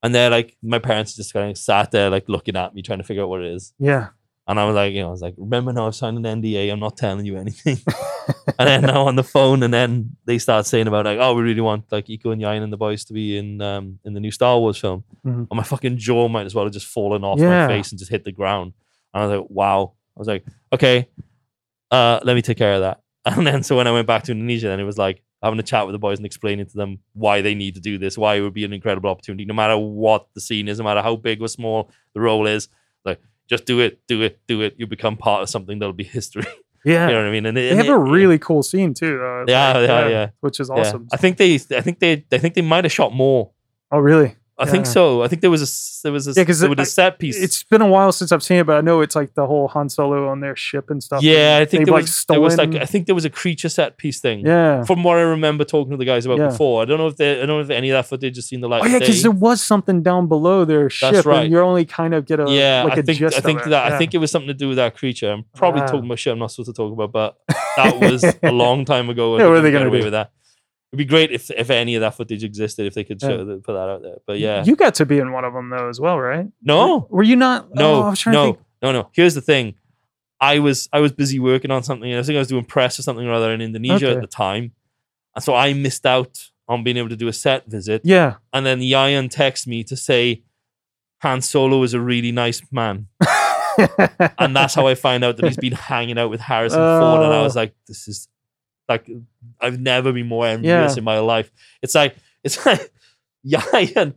and 0.02 0.14
they're 0.14 0.30
like, 0.30 0.56
my 0.62 0.78
parents 0.78 1.14
just 1.14 1.32
kind 1.32 1.50
of 1.50 1.58
sat 1.58 1.90
there 1.90 2.10
like 2.10 2.28
looking 2.28 2.56
at 2.56 2.74
me, 2.74 2.82
trying 2.82 2.98
to 2.98 3.04
figure 3.04 3.22
out 3.22 3.28
what 3.28 3.42
it 3.42 3.52
is, 3.52 3.74
yeah, 3.78 4.08
and 4.46 4.58
I 4.58 4.64
was 4.64 4.74
like, 4.74 4.92
you 4.94 5.02
know, 5.02 5.08
I 5.08 5.10
was 5.10 5.22
like, 5.22 5.34
remember 5.36 5.72
now 5.72 5.86
I've 5.86 5.94
signed 5.94 6.24
an 6.24 6.42
NDA, 6.42 6.72
I'm 6.72 6.80
not 6.80 6.96
telling 6.96 7.26
you 7.26 7.36
anything. 7.36 7.78
and 8.58 8.68
then 8.68 8.82
now 8.82 9.06
on 9.06 9.16
the 9.16 9.22
phone, 9.24 9.62
and 9.62 9.72
then 9.72 10.16
they 10.24 10.38
start 10.38 10.66
saying 10.66 10.86
about 10.86 11.04
like, 11.04 11.18
oh, 11.20 11.34
we 11.34 11.42
really 11.42 11.60
want 11.60 11.90
like 11.90 12.06
Iko 12.06 12.32
and 12.32 12.40
Yayan 12.42 12.62
and 12.62 12.72
the 12.72 12.76
boys 12.76 13.04
to 13.06 13.12
be 13.12 13.36
in 13.36 13.60
um 13.62 13.98
in 14.04 14.14
the 14.14 14.20
new 14.20 14.30
Star 14.30 14.58
Wars 14.58 14.78
film. 14.78 15.04
Mhm. 15.26 15.46
And 15.50 15.56
my 15.56 15.62
fucking 15.62 15.96
jaw 15.98 16.28
might 16.28 16.46
as 16.46 16.54
well 16.54 16.64
have 16.64 16.72
just 16.72 16.86
fallen 16.86 17.24
off 17.24 17.38
Yeah. 17.38 17.66
my 17.66 17.68
face 17.68 17.90
and 17.92 17.98
just 17.98 18.10
hit 18.10 18.24
the 18.24 18.32
ground. 18.32 18.72
And 19.14 19.22
I 19.22 19.26
was 19.26 19.38
like, 19.40 19.50
wow. 19.50 19.92
I 20.16 20.18
was 20.20 20.28
like, 20.28 20.44
okay, 20.72 21.08
uh, 21.90 22.20
let 22.24 22.34
me 22.34 22.42
take 22.42 22.58
care 22.58 22.74
of 22.74 22.80
that. 22.80 23.00
And 23.26 23.46
then 23.46 23.62
so 23.62 23.76
when 23.76 23.86
I 23.86 23.92
went 23.92 24.06
back 24.06 24.22
to 24.24 24.32
Indonesia, 24.32 24.68
then 24.68 24.80
it 24.80 24.84
was 24.84 24.96
like 24.98 25.22
having 25.42 25.58
a 25.58 25.62
chat 25.62 25.86
with 25.86 25.92
the 25.94 25.98
boys 25.98 26.18
and 26.18 26.26
explaining 26.26 26.66
to 26.66 26.76
them 26.76 26.98
why 27.12 27.40
they 27.42 27.54
need 27.54 27.74
to 27.74 27.80
do 27.80 27.98
this, 27.98 28.16
why 28.18 28.34
it 28.36 28.40
would 28.40 28.54
be 28.54 28.64
an 28.64 28.72
incredible 28.72 29.10
opportunity, 29.10 29.44
no 29.44 29.54
matter 29.54 29.76
what 29.76 30.26
the 30.34 30.40
scene 30.40 30.68
is, 30.68 30.78
no 30.78 30.84
matter 30.84 31.02
how 31.02 31.16
big 31.16 31.40
or 31.42 31.48
small 31.48 31.90
the 32.14 32.20
role 32.20 32.46
is. 32.46 32.68
Like, 33.04 33.20
just 33.48 33.64
do 33.66 33.80
it, 33.80 34.00
do 34.06 34.22
it, 34.22 34.40
do 34.46 34.60
it. 34.62 34.74
You 34.78 34.86
become 34.86 35.16
part 35.16 35.42
of 35.42 35.48
something 35.50 35.78
that'll 35.78 35.92
be 35.92 36.04
history. 36.18 36.46
Yeah. 36.84 37.06
you 37.08 37.12
know 37.14 37.20
what 37.20 37.28
I 37.28 37.32
mean? 37.32 37.46
And 37.46 37.56
They 37.56 37.74
have 37.74 37.88
a 37.88 37.98
really 37.98 38.38
cool 38.38 38.62
scene 38.62 38.94
too. 38.94 39.20
Uh, 39.22 39.44
Yeah, 39.46 39.72
like, 39.72 39.88
yeah, 39.88 40.08
yeah. 40.08 40.30
Which 40.40 40.60
is 40.60 40.70
yeah. 40.74 40.80
awesome. 40.80 41.08
I 41.12 41.16
think 41.16 41.36
they, 41.36 41.54
I 41.54 41.80
think 41.80 41.98
they, 41.98 42.24
I 42.32 42.38
think 42.38 42.54
they 42.54 42.62
might 42.62 42.84
have 42.84 42.92
shot 42.92 43.12
more. 43.12 43.50
oh, 43.90 43.98
really? 43.98 44.36
I 44.60 44.66
think 44.66 44.86
so. 44.86 45.22
I 45.22 45.28
think 45.28 45.40
there 45.42 45.50
was 45.50 45.62
a, 45.62 45.68
there 46.04 46.12
was 46.12 46.26
a, 46.26 46.30
Yeah, 46.30 46.44
there 46.44 46.64
it- 46.70 46.78
was 46.78 46.88
a 46.88 46.90
set 46.90 47.18
piece. 47.18 47.36
It's 47.36 47.62
been 47.62 47.80
a 47.82 47.88
while 47.88 48.12
since 48.12 48.30
I've 48.32 48.42
seen 48.42 48.58
it, 48.58 48.66
but 48.66 48.76
I 48.76 48.80
know 48.80 49.00
it's 49.00 49.16
like 49.16 49.34
the 49.34 49.46
whole 49.46 49.68
Han 49.68 49.88
Solo 49.88 50.28
on 50.28 50.40
their 50.40 50.54
ship 50.56 50.90
and 50.90 51.02
stuff. 51.02 51.22
yeah, 51.22 51.58
I 51.60 51.64
think 51.64 51.86
there 51.86 51.94
like 51.94 52.02
was, 52.02 52.24
there 52.28 52.40
was 52.40 52.56
like 52.56 52.74
I 52.74 52.84
think 52.84 53.06
there 53.06 53.14
was 53.14 53.24
a 53.24 53.30
creature 53.30 53.68
set 53.68 53.96
piece 53.98 54.20
thing. 54.20 54.46
yeah. 54.46 54.84
From 54.84 55.02
what 55.02 55.16
I 55.18 55.22
remember 55.22 55.64
talking 55.64 55.90
to 55.92 55.96
the 55.96 56.04
guys 56.04 56.26
about 56.26 56.38
Yeah. 56.38 56.48
before, 56.48 56.82
I 56.82 56.84
don't 56.84 56.98
know 56.98 57.06
if 57.08 57.16
they, 57.16 57.32
I 57.32 57.46
don't 57.46 57.48
know 57.48 57.60
if 57.60 57.70
any 57.70 57.90
of 57.90 57.94
that 57.94 58.06
footage 58.06 58.36
has 58.36 58.46
seen 58.46 58.60
the 58.60 58.68
light 58.68 58.82
Oh 58.82 58.86
yeah, 58.86 58.98
because 58.98 59.22
there 59.22 59.30
was 59.30 59.60
something 59.62 60.02
down 60.02 60.26
below 60.28 60.64
their 60.64 60.90
ship, 60.90 61.24
right. 61.26 61.42
and 61.44 61.50
you're 61.52 61.62
only 61.62 61.84
kind 61.84 62.14
of 62.14 62.26
get 62.26 62.40
a 62.40 62.46
yeah, 62.50 62.84
like 62.84 62.98
I 62.98 63.00
a 63.00 63.02
think 63.02 63.22
I 63.22 63.30
think 63.40 63.64
that 63.64 63.70
yeah. 63.88 63.94
I 63.94 63.98
think 63.98 64.14
it 64.14 64.18
was 64.18 64.30
something 64.30 64.48
to 64.48 64.54
do 64.54 64.68
with 64.68 64.76
that 64.76 64.96
creature. 64.96 65.30
I'm 65.32 65.44
probably 65.54 65.82
Ah. 65.82 65.86
talking 65.86 66.04
about 66.06 66.18
shit 66.18 66.32
I'm 66.32 66.38
not 66.38 66.50
supposed 66.50 66.68
to 66.68 66.72
talk 66.74 66.92
about, 66.92 67.12
but 67.12 67.36
that 67.76 67.98
was 68.00 68.24
a 68.42 68.50
long 68.64 68.84
time 68.84 69.08
ago. 69.10 69.38
Yeah, 69.38 69.46
what 69.46 69.56
are 69.58 69.60
they 69.62 69.70
gonna 69.72 69.86
away 69.88 69.98
do? 69.98 70.04
with 70.04 70.12
that? 70.12 70.32
It'd 70.92 70.98
be 70.98 71.04
great 71.04 71.30
if 71.30 71.50
if 71.52 71.70
any 71.70 71.94
of 71.94 72.00
that 72.00 72.16
footage 72.16 72.42
existed, 72.42 72.86
if 72.86 72.94
they 72.94 73.04
could 73.04 73.22
Yeah. 73.22 73.28
show, 73.28 73.60
put 73.64 73.72
that 73.74 73.88
out 73.88 74.02
there. 74.02 74.16
But 74.26 74.38
yeah, 74.40 74.64
you 74.64 74.74
got 74.74 74.94
to 74.96 75.06
be 75.06 75.18
in 75.18 75.30
one 75.32 75.44
of 75.44 75.52
them 75.54 75.70
though 75.70 75.88
as 75.88 76.00
well, 76.00 76.18
right? 76.18 76.46
no, 76.62 77.06
were 77.10 77.22
you 77.22 77.36
not? 77.36 77.72
no, 77.74 77.94
oh, 77.94 78.02
I 78.02 78.10
was 78.10 78.18
trying 78.20 78.32
no, 78.34 78.46
to 78.46 78.52
think. 78.54 78.66
no, 78.82 78.92
no. 78.92 79.10
Here's 79.12 79.34
the 79.34 79.40
thing. 79.40 79.74
I 80.40 80.58
was 80.58 80.88
I 80.92 80.98
was 81.00 81.12
busy 81.12 81.38
working 81.38 81.70
on 81.70 81.82
something. 81.84 82.12
I 82.12 82.22
think 82.22 82.36
I 82.36 82.40
was 82.40 82.48
doing 82.48 82.64
press 82.64 82.98
or 82.98 83.02
something 83.02 83.26
or 83.26 83.32
other 83.32 83.52
in 83.52 83.60
Indonesia 83.60 84.06
Okay. 84.08 84.14
at 84.16 84.20
the 84.20 84.26
time, 84.26 84.72
and 85.36 85.44
so 85.44 85.54
I 85.54 85.74
missed 85.74 86.06
out 86.06 86.50
on 86.66 86.82
being 86.82 86.96
able 86.96 87.08
to 87.10 87.16
do 87.16 87.28
a 87.28 87.32
set 87.32 87.66
visit. 87.68 88.00
Yeah, 88.04 88.36
And 88.52 88.64
then 88.64 88.78
Yayan 88.80 89.28
texted 89.28 89.66
me 89.66 89.82
to 89.84 89.96
say 89.96 90.42
Han 91.22 91.40
Solo 91.42 91.82
is 91.82 91.94
a 91.94 92.00
really 92.00 92.32
nice 92.32 92.62
man, 92.72 93.06
and 94.38 94.54
that's 94.56 94.74
how 94.74 94.86
I 94.86 94.94
find 94.94 95.24
out 95.24 95.36
that 95.36 95.46
he's 95.46 95.56
been 95.56 95.72
hanging 95.72 96.18
out 96.18 96.30
with 96.30 96.40
Harrison 96.40 96.78
Ford. 96.78 97.22
And 97.22 97.32
I 97.32 97.38
oh. 97.38 97.42
was 97.44 97.56
Oh. 97.56 97.60
like, 97.60 97.74
this 97.86 98.08
is 98.08 98.28
like 98.90 99.08
I've 99.60 99.80
never 99.80 100.12
been 100.12 100.26
more 100.28 100.46
envious 100.46 100.92
Yeah. 100.94 100.98
in 100.98 101.04
my 101.04 101.18
life. 101.20 101.50
It's 101.80 101.94
like 101.94 102.14
it's 102.44 102.64
like 102.66 102.92
Yayan. 103.46 104.14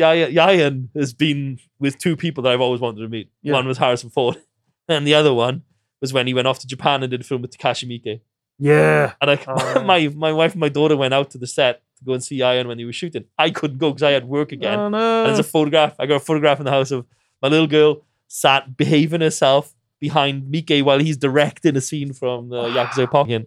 Yayan, 0.00 0.32
Yayan 0.32 0.88
has 0.96 1.12
been 1.12 1.58
with 1.78 1.98
two 1.98 2.16
people 2.16 2.42
that 2.44 2.52
I've 2.52 2.60
always 2.62 2.80
wanted 2.80 3.02
to 3.02 3.08
meet. 3.08 3.30
Yeah. 3.42 3.52
One 3.52 3.66
was 3.66 3.76
Harrison 3.78 4.08
Ford, 4.08 4.36
and 4.88 5.06
the 5.06 5.14
other 5.14 5.34
one 5.34 5.62
was 6.00 6.12
when 6.12 6.26
he 6.26 6.34
went 6.34 6.48
off 6.48 6.58
to 6.60 6.66
Japan 6.66 7.02
and 7.02 7.10
did 7.10 7.20
a 7.20 7.24
film 7.24 7.42
with 7.42 7.56
Takashi 7.56 7.86
Miike. 7.86 8.20
yeah. 8.58 9.12
And 9.20 9.30
I, 9.32 9.34
Oh, 9.46 9.74
yeah. 9.76 9.82
my 9.82 10.08
my 10.08 10.32
wife 10.32 10.52
and 10.52 10.60
my 10.60 10.68
daughter 10.70 10.96
went 10.96 11.12
out 11.14 11.30
to 11.32 11.38
the 11.38 11.46
set 11.46 11.82
to 11.98 12.04
go 12.04 12.12
and 12.14 12.24
see 12.24 12.38
Yayan 12.38 12.66
when 12.66 12.78
he 12.78 12.84
was 12.86 12.96
shooting. 12.96 13.24
I 13.38 13.50
couldn't 13.50 13.78
go 13.78 13.90
because 13.90 14.02
I 14.02 14.12
had 14.12 14.24
work 14.24 14.52
again. 14.52 14.78
Oh 14.78 14.88
no. 14.88 14.96
And 14.98 15.24
no. 15.24 15.24
there's 15.26 15.38
a 15.38 15.42
photograph. 15.44 15.94
I 15.98 16.06
got 16.06 16.16
a 16.16 16.20
photograph 16.20 16.58
in 16.58 16.64
the 16.64 16.70
house 16.70 16.90
of 16.90 17.04
my 17.42 17.48
little 17.48 17.66
girl 17.66 18.02
sat 18.28 18.76
behaving 18.76 19.20
herself 19.20 19.74
behind 20.00 20.50
Miike 20.52 20.82
while 20.82 20.98
he's 20.98 21.16
directing 21.18 21.76
a 21.76 21.80
scene 21.80 22.12
from 22.14 22.48
the 22.48 22.62
Yakuza 22.68 23.04
Apocalypse. 23.04 23.46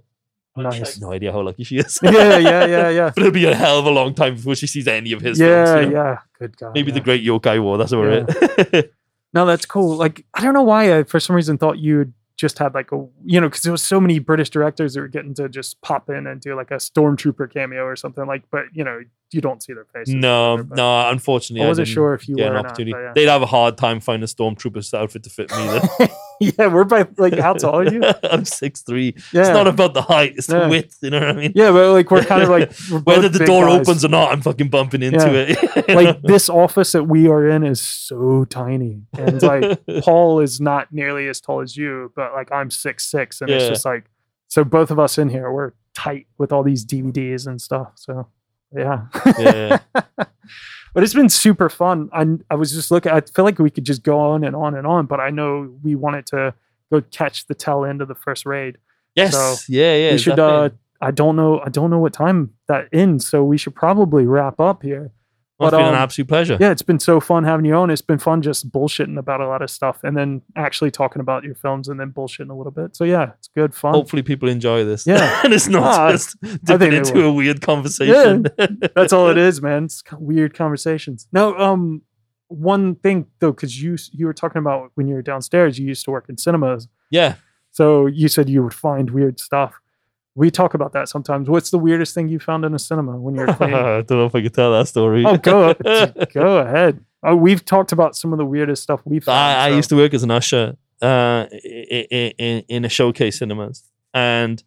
Nice. 0.57 0.99
No 0.99 1.11
idea 1.11 1.31
how 1.31 1.41
lucky 1.41 1.63
she 1.63 1.77
is. 1.77 1.99
yeah, 2.03 2.37
yeah, 2.37 2.65
yeah, 2.65 2.89
yeah. 2.89 3.11
but 3.13 3.19
it'll 3.19 3.31
be 3.31 3.45
a 3.45 3.55
hell 3.55 3.79
of 3.79 3.85
a 3.85 3.91
long 3.91 4.13
time 4.13 4.35
before 4.35 4.55
she 4.55 4.67
sees 4.67 4.87
any 4.87 5.11
of 5.11 5.21
his 5.21 5.39
yeah, 5.39 5.65
films. 5.65 5.87
you 5.87 5.93
know? 5.93 6.03
yeah. 6.03 6.17
Good 6.39 6.57
God. 6.57 6.73
Maybe 6.73 6.91
yeah. 6.91 6.95
the 6.95 7.01
Great 7.01 7.25
Yokai 7.25 7.61
War. 7.61 7.77
That's 7.77 7.91
about 7.91 8.29
it. 8.73 8.93
No, 9.33 9.45
that's 9.45 9.65
cool. 9.65 9.97
Like, 9.97 10.25
I 10.33 10.41
don't 10.41 10.53
know 10.53 10.63
why 10.63 10.99
I, 10.99 11.03
for 11.03 11.19
some 11.19 11.35
reason, 11.35 11.57
thought 11.57 11.77
you'd 11.77 12.13
just 12.37 12.57
had 12.57 12.73
like 12.73 12.93
a, 12.93 13.05
you 13.25 13.41
know, 13.41 13.49
because 13.49 13.63
there 13.63 13.71
was 13.73 13.83
so 13.83 13.99
many 13.99 14.17
British 14.17 14.49
directors 14.49 14.93
that 14.93 15.01
were 15.01 15.09
getting 15.09 15.33
to 15.33 15.49
just 15.49 15.81
pop 15.81 16.09
in 16.09 16.25
and 16.25 16.39
do 16.39 16.55
like 16.55 16.71
a 16.71 16.75
stormtrooper 16.75 17.51
cameo 17.51 17.83
or 17.83 17.97
something. 17.97 18.25
Like, 18.25 18.43
but 18.49 18.67
you 18.71 18.85
know, 18.85 19.01
you 19.31 19.41
don't 19.41 19.61
see 19.61 19.73
their 19.73 19.83
faces. 19.93 20.15
no, 20.15 20.51
whatever, 20.51 20.75
no. 20.75 21.09
Unfortunately, 21.09 21.65
I 21.65 21.67
wasn't 21.67 21.87
didn't 21.87 21.95
sure 21.95 22.13
if 22.13 22.29
you 22.29 22.37
get 22.37 22.43
were 22.43 22.47
an 22.47 22.51
or 22.51 22.55
not, 22.63 22.65
opportunity. 22.67 22.97
yeah. 22.97 23.11
They'd 23.13 23.27
have 23.27 23.41
a 23.41 23.45
hard 23.45 23.77
time 23.77 23.99
finding 23.99 24.23
a 24.23 24.27
stormtrooper's 24.27 24.93
outfit 24.93 25.23
to 25.23 25.29
fit 25.29 25.51
me. 25.51 26.07
Yeah, 26.41 26.67
we're 26.67 26.83
by 26.83 27.07
like 27.17 27.37
how 27.39 27.53
tall 27.53 27.79
are 27.79 27.91
you? 27.91 28.01
I'm 28.23 28.43
six 28.45 28.81
three. 28.81 29.15
Yeah, 29.31 29.41
It's 29.41 29.49
not 29.49 29.67
about 29.67 29.93
the 29.93 30.01
height; 30.01 30.33
it's 30.35 30.47
the 30.47 30.67
width. 30.69 30.97
You 31.01 31.11
know 31.11 31.19
what 31.21 31.29
I 31.29 31.33
mean? 31.33 31.53
yeah, 31.55 31.71
but 31.71 31.93
like 31.93 32.11
we're 32.11 32.25
kind 32.25 32.43
of 32.43 32.49
like 32.49 32.73
Whether 33.05 33.29
the 33.29 33.45
door 33.45 33.67
guys. 33.67 33.81
opens 33.87 34.03
or 34.03 34.09
not, 34.09 34.31
I'm 34.33 34.41
fucking 34.41 34.69
bumping 34.69 35.01
into 35.01 35.33
it. 35.33 35.87
like 35.87 36.21
this 36.23 36.49
office 36.49 36.91
that 36.91 37.05
we 37.05 37.27
are 37.29 37.47
in 37.47 37.63
is 37.63 37.79
so 37.79 38.45
tiny, 38.45 39.03
and 39.17 39.41
like 39.41 39.79
Paul 40.03 40.41
is 40.41 40.59
not 40.59 40.91
nearly 40.91 41.27
as 41.29 41.39
tall 41.39 41.61
as 41.61 41.77
you, 41.77 42.11
but 42.15 42.33
like 42.33 42.51
I'm 42.51 42.69
six 42.69 43.05
six, 43.05 43.39
and 43.39 43.49
it's 43.49 43.67
just 43.67 43.85
like 43.85 44.05
so 44.47 44.63
both 44.65 44.91
of 44.91 44.99
us 44.99 45.17
in 45.17 45.29
here 45.29 45.49
we're 45.51 45.71
tight 45.93 46.27
with 46.37 46.51
all 46.51 46.63
these 46.63 46.85
DVDs 46.85 47.47
and 47.47 47.61
stuff. 47.61 47.93
So 47.95 48.27
yeah, 48.75 49.05
yeah. 49.39 49.79
But 50.95 51.03
it's 51.03 51.13
been 51.13 51.29
super 51.29 51.69
fun. 51.69 52.09
I 52.13 52.25
I 52.49 52.55
was 52.55 52.71
just 52.71 52.89
looking. 52.89 53.11
I 53.11 53.21
feel 53.21 53.45
like 53.45 53.59
we 53.59 53.69
could 53.69 53.83
just 53.83 54.01
go 54.01 54.17
on 54.17 54.43
and 54.43 54.55
on 54.55 54.75
and 54.75 54.87
on, 54.87 55.05
but 55.05 55.19
I 55.19 55.29
know 55.29 55.71
we 55.83 55.93
wanted 55.93 56.25
to 56.27 56.55
go 56.91 57.01
catch 57.11 57.45
the 57.47 57.53
tail 57.53 57.83
end 57.83 58.01
of 58.01 58.07
the 58.07 58.15
first 58.15 58.45
raid. 58.45 58.77
Yes. 59.13 59.33
So, 59.33 59.55
yeah, 59.71 59.95
yeah. 59.95 60.11
we 60.13 60.17
should. 60.17 60.39
Uh. 60.39 60.69
I 61.01 61.11
don't 61.11 61.35
know. 61.35 61.59
I 61.59 61.69
don't 61.69 61.89
know 61.89 61.99
what 61.99 62.13
time 62.13 62.53
that 62.67 62.87
ends, 62.93 63.27
so 63.27 63.43
we 63.43 63.57
should 63.57 63.75
probably 63.75 64.25
wrap 64.25 64.59
up 64.61 64.81
here. 64.81 65.11
It's 65.57 65.71
but, 65.71 65.77
been 65.77 65.87
an 65.87 65.87
um, 65.87 65.95
absolute 65.95 66.27
pleasure. 66.27 66.57
Yeah, 66.59 66.71
it's 66.71 66.81
been 66.81 66.99
so 66.99 67.21
fun 67.21 67.45
having 67.45 67.65
you 67.65 67.75
on. 67.75 67.89
It's 67.89 68.01
been 68.01 68.17
fun 68.17 68.41
just 68.41 68.69
bullshitting 68.69 69.17
about 69.17 69.39
a 69.39 69.47
lot 69.47 69.61
of 69.61 69.69
stuff, 69.69 70.03
and 70.03 70.17
then 70.17 70.41
actually 70.57 70.91
talking 70.91 71.21
about 71.21 71.45
your 71.45 71.55
films, 71.55 71.87
and 71.87 71.97
then 71.97 72.11
bullshitting 72.11 72.49
a 72.49 72.53
little 72.53 72.73
bit. 72.73 72.93
So 72.93 73.05
yeah, 73.05 73.31
it's 73.37 73.47
good 73.47 73.73
fun. 73.73 73.93
Hopefully, 73.93 74.21
people 74.21 74.49
enjoy 74.49 74.83
this. 74.83 75.07
Yeah. 75.07 75.41
and 75.45 75.53
it's 75.53 75.69
not 75.69 75.83
Ah, 75.83 76.11
just 76.11 76.35
dipping 76.65 76.91
into 76.91 77.23
a 77.23 77.31
weird 77.31 77.61
conversation. 77.61 78.47
Yeah, 78.59 78.67
That's 78.95 79.13
all 79.13 79.29
it 79.29 79.37
is, 79.37 79.61
man. 79.61 79.85
It's 79.85 80.03
weird 80.17 80.53
conversations. 80.53 81.29
No, 81.31 81.57
um, 81.57 82.01
one 82.49 82.95
thing 82.95 83.27
though, 83.39 83.51
because 83.51 83.81
you 83.81 83.97
you 84.11 84.25
were 84.25 84.33
talking 84.33 84.59
about 84.59 84.91
when 84.95 85.07
you 85.07 85.15
were 85.15 85.21
downstairs, 85.21 85.79
you 85.79 85.87
used 85.87 86.03
to 86.03 86.11
work 86.11 86.27
in 86.27 86.37
cinemas, 86.37 86.89
yeah. 87.09 87.35
so 87.71 88.07
you 88.07 88.27
said 88.27 88.49
you 88.49 88.61
would 88.61 88.73
find 88.73 89.09
weird 89.11 89.39
stuff. 89.39 89.79
We 90.35 90.51
talk 90.51 90.73
about 90.73 90.91
that 90.93 91.07
sometimes. 91.07 91.49
What's 91.49 91.71
the 91.71 91.79
weirdest 91.79 92.13
thing 92.13 92.27
you 92.27 92.39
found 92.39 92.65
in 92.65 92.73
a 92.73 92.79
cinema 92.79 93.17
when 93.17 93.35
you 93.35 93.41
were 93.41 93.49
I 93.63 94.01
don't 94.01 94.11
know 94.11 94.25
if 94.25 94.35
I 94.35 94.41
could 94.41 94.53
tell 94.53 94.73
that 94.73 94.87
story. 94.87 95.23
oh, 95.25 95.37
go 95.37 95.73
go 96.33 96.57
ahead. 96.57 97.03
Oh, 97.23 97.35
we've 97.35 97.63
talked 97.63 97.91
about 97.91 98.15
some 98.15 98.33
of 98.33 98.37
the 98.37 98.45
weirdest 98.45 98.83
stuff 98.83 99.01
we 99.05 99.19
found. 99.19 99.37
I, 99.37 99.65
I 99.65 99.69
used 99.69 99.89
to 99.89 99.95
work 99.95 100.13
as 100.13 100.23
an 100.23 100.31
usher 100.31 100.77
uh, 101.01 101.47
in, 101.51 102.31
in, 102.37 102.63
in 102.67 102.85
a 102.85 102.89
showcase 102.89 103.39
cinemas, 103.39 103.83
and 104.13 104.61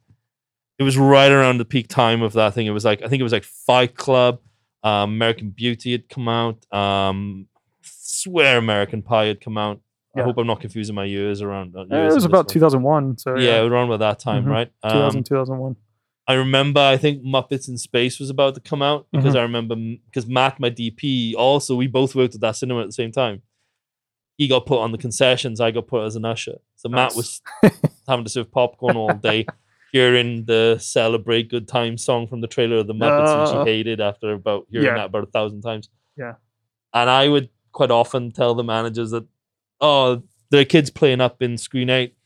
it 0.78 0.82
was 0.82 0.97
right 0.97 1.31
around 1.31 1.59
the 1.59 1.65
peak 1.65 1.89
time 1.89 2.23
of 2.23 2.32
that 2.32 2.55
thing. 2.55 2.66
It 2.66 2.70
was 2.70 2.85
like 2.85 3.03
I 3.03 3.09
think 3.09 3.20
it 3.20 3.24
was 3.24 3.32
like 3.32 3.45
Fight 3.45 3.95
Club, 3.95 4.40
um, 4.82 5.11
American 5.11 5.51
Beauty 5.51 5.93
had 5.93 6.09
come 6.09 6.28
out. 6.28 6.65
Um, 6.73 7.47
swear 7.82 8.59
American 8.59 9.03
Pie 9.03 9.27
had 9.27 9.40
come 9.40 9.59
out. 9.59 9.81
I 10.19 10.23
hope 10.24 10.39
I'm 10.39 10.47
not 10.47 10.61
confusing 10.61 10.95
my 10.95 11.05
years 11.05 11.40
around. 11.43 11.74
uh, 11.77 11.85
years 11.90 12.12
it 12.12 12.16
was 12.16 12.24
about 12.24 12.49
this 12.49 12.55
2001. 12.55 13.19
So 13.19 13.36
yeah, 13.39 13.61
around 13.61 13.86
about 13.90 14.01
that 14.01 14.19
time, 14.19 14.45
Mhm. 14.45 14.51
right? 14.51 14.70
2000, 14.85 15.19
Um, 15.19 15.24
2001. 15.24 15.77
I 16.27 16.35
remember, 16.35 16.81
I 16.81 16.97
think 16.99 17.23
Muppets 17.24 17.69
in 17.69 17.78
Space 17.78 18.19
was 18.20 18.28
about 18.28 18.55
to 18.55 18.61
come 18.61 18.82
out 18.82 19.07
because 19.12 19.35
Mhm. 19.35 19.39
I 19.39 19.43
remember 19.43 19.77
because 20.07 20.27
Matt, 20.27 20.61
my 20.61 20.69
DP, 20.70 21.35
also 21.35 21.74
we 21.74 21.86
both 21.86 22.15
worked 22.15 22.35
at 22.35 22.40
that 22.43 22.57
cinema 22.57 22.81
at 22.81 22.86
the 22.86 22.93
same 22.93 23.12
time. 23.12 23.43
He 24.36 24.47
got 24.47 24.66
put 24.66 24.78
on 24.78 24.93
the 24.93 24.99
concessions. 24.99 25.61
I 25.61 25.70
got 25.70 25.86
put 25.89 26.05
as 26.05 26.16
an 26.16 26.24
usher. 26.24 26.59
So 26.77 26.89
Matt 26.89 27.15
was 27.16 27.40
having 28.07 28.24
to 28.24 28.31
serve 28.31 28.51
popcorn 28.53 28.97
all 28.97 29.12
day, 29.15 29.47
hearing 29.93 30.45
the 30.45 30.77
"Celebrate 30.78 31.49
Good 31.49 31.66
Times" 31.66 32.05
song 32.05 32.27
from 32.28 32.40
the 32.43 32.47
trailer 32.47 32.77
of 32.77 32.86
the 32.86 32.95
Muppets, 32.95 33.40
which 33.40 33.55
Uh, 33.57 33.65
he 33.65 33.70
hated 33.70 34.01
after 34.01 34.32
about 34.35 34.66
hearing 34.70 34.86
yeah. 34.86 34.95
that 34.97 35.07
about 35.07 35.24
a 35.24 35.31
thousand 35.31 35.62
times. 35.62 35.89
Yeah. 36.16 36.35
and 36.95 37.09
I 37.11 37.28
would 37.28 37.49
quite 37.73 37.90
often 37.90 38.32
tell 38.32 38.55
the 38.55 38.65
managers 38.65 39.11
that, 39.12 39.24
"Oh, 39.80 40.22
are 40.52 40.64
kids 40.64 40.90
playing 40.90 41.20
up 41.20 41.42
in 41.42 41.59
Screen 41.59 41.90
Eight. 41.90 42.16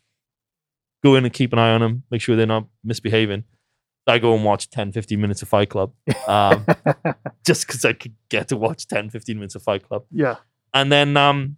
Go 1.03 1.17
in 1.17 1.25
and 1.25 1.33
keep 1.33 1.53
an 1.53 1.59
eye 1.59 1.73
on 1.73 1.81
them. 1.81 2.03
Make 2.11 2.21
sure 2.21 2.37
they're 2.37 2.47
not 2.47 2.67
misbehaving." 2.85 3.45
I 4.07 4.19
go 4.19 4.35
and 4.35 4.45
watch 4.45 4.69
10, 4.69 4.91
15 4.91 5.21
minutes 5.21 5.43
of 5.43 5.49
Fight 5.49 5.71
Club. 5.71 5.93
Um, 6.27 6.67
just 7.47 7.67
because 7.67 7.85
I 7.85 7.93
could 7.93 8.15
get 8.31 8.49
to 8.49 8.57
watch 8.57 8.89
10, 8.89 9.11
15 9.11 9.37
minutes 9.37 9.55
of 9.55 9.63
Fight 9.63 9.87
Club. 9.87 10.05
yeah. 10.11 10.37
And 10.75 10.91
then, 10.91 11.17
um, 11.17 11.57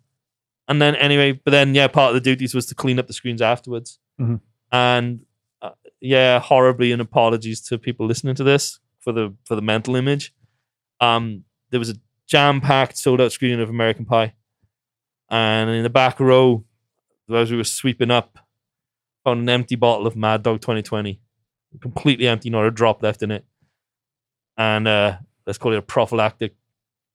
and 0.68 0.82
then 0.82 0.94
anyway, 0.96 1.32
but 1.32 1.52
then 1.52 1.74
yeah, 1.74 1.86
part 1.88 2.08
of 2.10 2.14
the 2.14 2.20
duties 2.20 2.54
was 2.54 2.66
to 2.66 2.74
clean 2.74 2.98
up 2.98 3.06
the 3.06 3.12
screens 3.14 3.40
afterwards. 3.40 3.98
Mhm. 4.20 4.40
And 4.72 5.20
uh, 5.62 5.70
yeah, 6.00 6.38
horribly 6.40 6.90
and 6.92 7.00
apologies 7.00 7.60
to 7.68 7.78
people 7.78 8.06
listening 8.06 8.34
to 8.34 8.44
this 8.44 8.80
for 9.00 9.12
the 9.12 9.34
for 9.44 9.54
the 9.54 9.62
mental 9.62 9.94
image. 9.96 10.34
Um, 11.00 11.44
there 11.70 11.78
was 11.80 11.90
a 11.90 11.94
jam 12.26 12.60
packed, 12.60 12.98
sold 12.98 13.20
out 13.20 13.32
screening 13.32 13.60
of 13.60 13.70
American 13.70 14.04
Pie, 14.04 14.34
and 15.35 15.70
in 15.70 15.82
the 15.82 15.90
back 15.90 16.20
row, 16.20 16.65
as 17.28 17.51
we 17.51 17.56
were 17.56 17.65
sweeping 17.65 18.11
up, 18.12 18.39
found 19.24 19.40
an 19.40 19.48
empty 19.48 19.74
bottle 19.74 20.06
of 20.06 20.15
Mad 20.15 20.44
Dog 20.44 20.61
2020, 20.61 21.20
completely 21.81 22.28
empty, 22.28 22.51
not 22.51 22.65
a 22.65 22.70
drop 22.70 23.02
left 23.02 23.20
in 23.23 23.32
it, 23.32 23.44
and 24.56 24.86
uh, 24.86 25.16
let's 25.44 25.59
call 25.59 25.73
it 25.73 25.78
a 25.78 25.82
prophylactic 25.82 26.55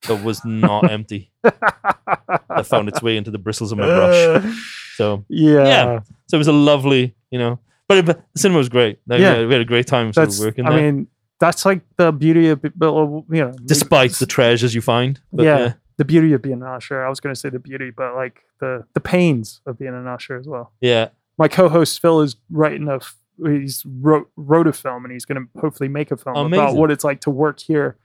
that 0.08 0.22
was 0.22 0.44
not 0.44 0.92
empty 0.92 1.32
that 1.44 2.66
found 2.66 2.90
its 2.90 3.02
way 3.02 3.16
into 3.16 3.32
the 3.32 3.38
bristles 3.38 3.72
of 3.72 3.78
my 3.78 3.86
brush. 3.86 4.54
So, 4.96 5.24
yeah. 5.30 5.64
Yeah. 5.64 6.00
so 6.28 6.36
it 6.36 6.40
was 6.40 6.48
a 6.50 6.54
lovely, 6.54 7.16
you 7.32 7.40
know, 7.40 7.60
but, 7.88 8.00
it, 8.00 8.06
but 8.06 8.22
the 8.34 8.40
cinema 8.40 8.58
was 8.58 8.68
great. 8.70 9.00
Like, 9.08 9.22
Yeah. 9.22 9.38
yeah. 9.40 9.46
we 9.46 9.54
had 9.54 9.62
a 9.62 9.66
great 9.66 9.88
time 9.88 10.12
sort 10.12 10.28
of 10.28 10.40
working 10.40 10.66
I 10.66 10.72
there, 10.72 10.92
mean, 10.92 11.08
that's 11.40 11.66
like 11.66 11.82
the 11.96 12.12
beauty 12.12 12.50
of, 12.50 12.60
you 12.64 12.74
know, 12.82 13.54
despite 13.64 14.12
the 14.14 14.26
treasures 14.26 14.76
you 14.76 14.82
find. 14.82 15.22
But, 15.32 15.44
yeah, 15.46 15.58
yeah, 15.60 15.74
the 16.00 16.06
beauty 16.06 16.32
of 16.32 16.42
being 16.42 16.62
an 16.62 16.64
usher. 16.64 17.06
I 17.06 17.10
was 17.10 17.20
going 17.20 17.36
to 17.36 17.40
say 17.40 17.50
the 17.50 17.60
beauty, 17.60 17.92
but 17.92 18.16
like 18.16 18.46
the 18.60 18.86
the 18.94 19.02
pains 19.02 19.60
of 19.66 19.78
being 19.78 19.94
an 19.94 20.08
usher 20.08 20.38
as 20.38 20.48
well. 20.48 20.72
yeah, 20.82 21.10
My 21.38 21.50
co-host 21.50 22.02
Fil 22.02 22.22
is 22.22 22.38
writing 22.50 22.88
a. 22.88 23.00
He's 23.46 23.84
wrote 23.86 24.30
wrote 24.36 24.66
a 24.68 24.74
film, 24.74 25.06
and 25.06 25.12
he's 25.12 25.26
going 25.26 25.42
to 25.46 25.62
hopefully 25.62 25.90
make 25.90 26.10
a 26.12 26.18
film 26.18 26.52
about 26.54 26.76
what 26.76 26.90
it's 26.90 27.04
like 27.04 27.22
to 27.22 27.30
work 27.30 27.60
here 27.60 27.98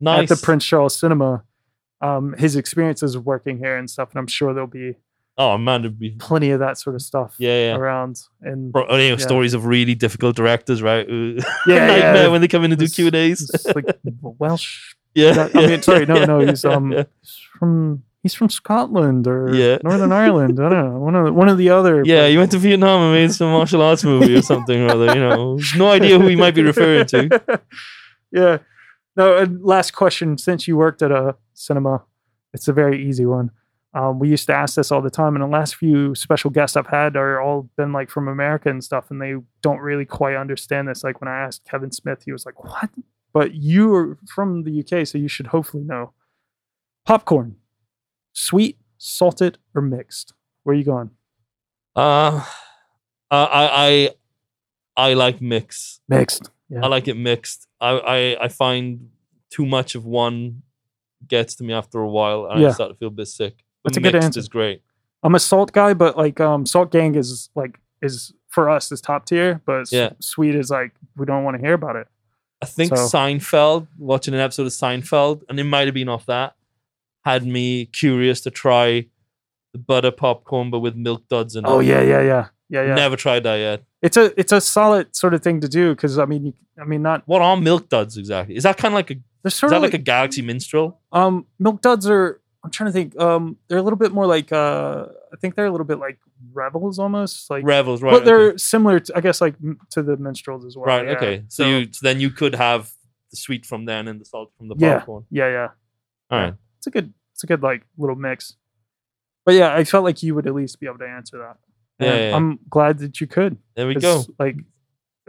nice. 0.00 0.30
at 0.30 0.38
the 0.38 0.44
Prince 0.44 0.64
Charles 0.64 0.96
Cinema. 0.96 1.44
Um, 2.00 2.34
his 2.38 2.56
experiences 2.56 3.14
of 3.14 3.26
working 3.26 3.58
here 3.58 3.76
and 3.76 3.90
stuff, 3.90 4.10
and 4.12 4.18
I'm 4.18 4.26
sure 4.26 4.54
there'll 4.54 4.66
be 4.66 4.94
oh 5.38 5.56
man, 5.58 5.80
it'd 5.80 5.98
be 5.98 6.10
plenty 6.10 6.50
of 6.50 6.60
that 6.60 6.78
sort 6.78 6.94
of 6.94 7.02
stuff 7.02 7.34
yeah, 7.38 7.70
yeah. 7.70 7.76
around. 7.76 8.20
And 8.42 8.72
Bro, 8.72 8.82
you 8.90 9.10
know, 9.10 9.16
Yeah. 9.16 9.16
stories 9.16 9.54
of 9.54 9.64
really 9.64 9.94
difficult 9.94 10.36
directors, 10.36 10.82
right? 10.82 11.06
Yeah, 11.08 11.34
nightmare 11.66 12.14
yeah. 12.14 12.28
when 12.28 12.40
they 12.40 12.48
come 12.48 12.64
in 12.64 12.72
and 12.72 12.78
do 12.78 12.86
Q 12.88 13.06
and 13.06 13.16
A's. 13.16 13.50
like 13.74 13.86
Welsh. 14.22 14.94
Yeah, 15.20 15.48
I 15.54 15.66
mean, 15.66 15.82
sorry, 15.82 16.06
no, 16.06 16.24
no, 16.32 16.40
he's 16.40 16.64
um 16.64 16.90
he's 16.92 17.38
from 17.58 18.02
he's 18.22 18.34
from 18.34 18.48
Scotland 18.50 19.26
or 19.26 19.54
Yeah. 19.54 19.78
Northern 19.84 20.12
Ireland. 20.12 20.58
I 20.60 20.68
don't 20.68 20.92
know, 20.92 20.98
one 20.98 21.14
of 21.14 21.24
the, 21.26 21.32
one 21.32 21.48
of 21.48 21.58
the 21.58 21.70
other. 21.70 22.02
Yeah, 22.04 22.26
you 22.26 22.38
went 22.38 22.50
to 22.52 22.58
Vietnam 22.58 23.02
and 23.02 23.12
made 23.12 23.32
some 23.32 23.50
martial 23.50 23.82
arts 23.82 24.04
movie 24.04 24.34
or 24.36 24.42
something 24.42 24.82
or 24.82 24.90
other. 24.90 25.06
You 25.14 25.20
know, 25.20 25.58
no 25.76 25.90
idea 25.90 26.18
who 26.18 26.26
he 26.26 26.36
might 26.36 26.54
be 26.54 26.62
referring 26.62 27.06
to. 27.06 27.60
yeah. 28.32 28.58
No, 29.16 29.36
and 29.38 29.62
last 29.62 29.92
question. 29.92 30.38
Since 30.38 30.68
you 30.68 30.76
worked 30.76 31.02
at 31.02 31.10
a 31.10 31.36
cinema, 31.54 32.04
it's 32.54 32.68
a 32.68 32.72
very 32.72 33.04
easy 33.08 33.26
one. 33.26 33.50
Um, 33.92 34.20
we 34.20 34.28
used 34.28 34.46
to 34.46 34.54
ask 34.54 34.76
this 34.76 34.92
all 34.92 35.02
the 35.02 35.10
time, 35.10 35.34
and 35.34 35.42
the 35.42 35.48
last 35.48 35.74
few 35.74 36.14
special 36.14 36.48
guests 36.50 36.76
I've 36.76 36.86
had 36.86 37.16
are 37.16 37.40
all 37.40 37.68
been 37.76 37.92
like 37.92 38.08
from 38.08 38.28
America 38.28 38.70
and 38.70 38.84
stuff, 38.84 39.10
and 39.10 39.20
they 39.20 39.34
don't 39.62 39.80
really 39.80 40.04
quite 40.04 40.36
understand 40.36 40.86
this. 40.86 41.02
Like 41.02 41.20
when 41.20 41.26
I 41.28 41.40
asked 41.40 41.64
Kevin 41.68 41.90
Smith, 41.90 42.22
he 42.24 42.30
was 42.30 42.46
like, 42.46 42.62
"What?" 42.62 42.88
But 43.32 43.54
you 43.54 43.94
are 43.94 44.18
from 44.26 44.64
the 44.64 44.80
UK, 44.80 45.06
so 45.06 45.18
you 45.18 45.28
should 45.28 45.48
hopefully 45.48 45.84
know. 45.84 46.12
Popcorn, 47.06 47.56
sweet, 48.32 48.78
salted, 48.98 49.58
or 49.74 49.82
mixed? 49.82 50.34
Where 50.64 50.74
are 50.74 50.78
you 50.78 50.84
going? 50.84 51.10
Uh, 51.96 52.44
I, 53.30 54.10
I, 54.96 55.08
I 55.10 55.14
like 55.14 55.40
mix. 55.40 56.00
Mixed. 56.08 56.50
Yeah. 56.68 56.80
I 56.84 56.88
like 56.88 57.08
it 57.08 57.16
mixed. 57.16 57.66
I, 57.80 57.90
I, 57.90 58.44
I 58.44 58.48
find 58.48 59.10
too 59.50 59.66
much 59.66 59.94
of 59.94 60.04
one 60.04 60.62
gets 61.26 61.54
to 61.56 61.64
me 61.64 61.72
after 61.72 61.98
a 62.00 62.08
while, 62.08 62.46
and 62.46 62.60
Yeah. 62.60 62.68
I 62.68 62.72
start 62.72 62.90
to 62.90 62.96
feel 62.96 63.08
a 63.08 63.12
bit 63.12 63.28
sick. 63.28 63.64
But 63.82 63.92
That's 63.92 63.98
a 63.98 64.00
good 64.00 64.14
answer. 64.14 64.38
Is 64.40 64.48
great. 64.48 64.82
I'm 65.22 65.34
a 65.34 65.40
salt 65.40 65.72
guy, 65.72 65.94
but 65.94 66.16
like 66.16 66.40
um 66.40 66.66
salt 66.66 66.90
gang 66.90 67.14
is 67.14 67.50
like 67.54 67.78
is 68.02 68.32
for 68.48 68.68
us 68.68 68.90
is 68.92 69.00
top 69.00 69.26
tier, 69.26 69.60
but 69.64 69.90
Yeah. 69.92 70.10
sweet 70.20 70.54
is 70.54 70.70
like 70.70 70.92
we 71.16 71.26
don't 71.26 71.44
want 71.44 71.56
to 71.56 71.62
hear 71.62 71.74
about 71.74 71.96
it. 71.96 72.08
I 72.62 72.66
think 72.66 72.96
So- 72.96 73.06
Seinfeld, 73.06 73.86
watching 73.98 74.34
an 74.34 74.40
episode 74.40 74.66
of 74.66 74.72
Seinfeld, 74.72 75.42
and 75.48 75.58
it 75.58 75.64
might 75.64 75.86
have 75.86 75.94
been 75.94 76.08
off 76.08 76.26
that, 76.26 76.54
had 77.24 77.46
me 77.46 77.86
curious 77.86 78.40
to 78.42 78.50
try 78.50 79.06
the 79.72 79.78
butter 79.78 80.10
popcorn, 80.10 80.70
but 80.70 80.80
with 80.80 80.96
milk 80.96 81.28
duds 81.28 81.56
in 81.56 81.64
it. 81.64 81.68
Oh 81.68 81.80
yeah, 81.80 82.02
yeah, 82.02 82.20
yeah, 82.22 82.48
yeah, 82.68 82.82
yeah. 82.82 82.94
Never 82.94 83.16
tried 83.16 83.44
that 83.44 83.56
yet. 83.56 83.82
It's 84.02 84.16
a 84.16 84.38
it's 84.40 84.52
a 84.52 84.60
solid 84.60 85.14
sort 85.14 85.34
of 85.34 85.42
thing 85.42 85.60
to 85.60 85.68
do 85.68 85.94
because 85.94 86.18
I 86.18 86.24
mean 86.24 86.46
you, 86.46 86.54
I 86.80 86.84
mean 86.84 87.02
not 87.02 87.22
What 87.26 87.42
are 87.42 87.56
milk 87.56 87.88
duds 87.88 88.16
exactly? 88.16 88.56
Is 88.56 88.62
that 88.64 88.76
kind 88.78 88.92
of 88.92 88.96
like 88.96 89.10
a 89.10 89.14
they're 89.42 89.48
is 89.48 89.54
sort 89.54 89.70
that 89.70 89.76
of 89.76 89.82
like 89.82 89.92
like, 89.92 90.00
a 90.00 90.02
Galaxy 90.04 90.42
Minstrel? 90.42 90.98
um 91.12 91.46
milk 91.58 91.82
duds 91.82 92.08
are 92.08 92.40
I'm 92.64 92.70
trying 92.70 92.88
to 92.88 92.92
think 92.92 93.18
um 93.20 93.58
they're 93.68 93.78
a 93.78 93.82
little 93.82 93.98
bit 93.98 94.12
more 94.12 94.26
like 94.26 94.50
uh 94.52 95.06
I 95.32 95.36
think 95.36 95.54
they're 95.54 95.66
a 95.66 95.70
little 95.70 95.86
bit 95.86 95.98
like 95.98 96.18
rebels 96.52 96.98
almost 96.98 97.50
like 97.50 97.64
Revels, 97.64 98.02
right? 98.02 98.12
but 98.12 98.24
they're 98.24 98.48
okay. 98.50 98.56
similar 98.58 99.00
to, 99.00 99.16
I 99.16 99.20
guess 99.20 99.40
like 99.40 99.54
m- 99.62 99.78
to 99.90 100.02
the 100.02 100.16
minstrels 100.16 100.64
as 100.64 100.76
well. 100.76 100.86
right. 100.86 101.06
yeah. 101.06 101.12
Okay. 101.12 101.44
So, 101.48 101.66
you 101.66 101.88
so 101.92 102.00
then 102.02 102.20
you 102.20 102.30
could 102.30 102.54
have 102.54 102.90
the 103.30 103.36
sweet 103.36 103.64
from 103.66 103.84
then 103.84 104.08
and 104.08 104.20
the 104.20 104.24
salt 104.24 104.52
from 104.58 104.68
the 104.68 104.74
Yeah. 104.78 104.98
popcorn. 104.98 105.24
yeah 105.30 105.48
yeah 105.48 105.68
All 106.30 106.38
right. 106.40 106.54
it's 106.78 106.86
a 106.86 106.90
good 106.90 107.12
it's 107.34 107.44
a 107.44 107.46
good 107.46 107.62
like 107.62 107.82
little 107.98 108.16
mix. 108.16 108.54
But 109.46 109.54
yeah, 109.54 109.74
I 109.74 109.84
felt 109.84 110.04
like 110.04 110.22
you 110.22 110.34
would 110.34 110.46
at 110.46 110.54
least 110.54 110.78
be 110.80 110.86
able 110.86 110.98
to 110.98 111.06
answer 111.08 111.38
that. 111.38 111.56
Yeah, 111.98 112.12
And 112.12 112.30
yeah. 112.30 112.36
I'm 112.36 112.58
glad 112.68 112.98
that 112.98 113.20
you 113.20 113.26
could. 113.26 113.56
There 113.74 113.86
we 113.86 113.94
go. 113.94 114.24
Like, 114.38 114.56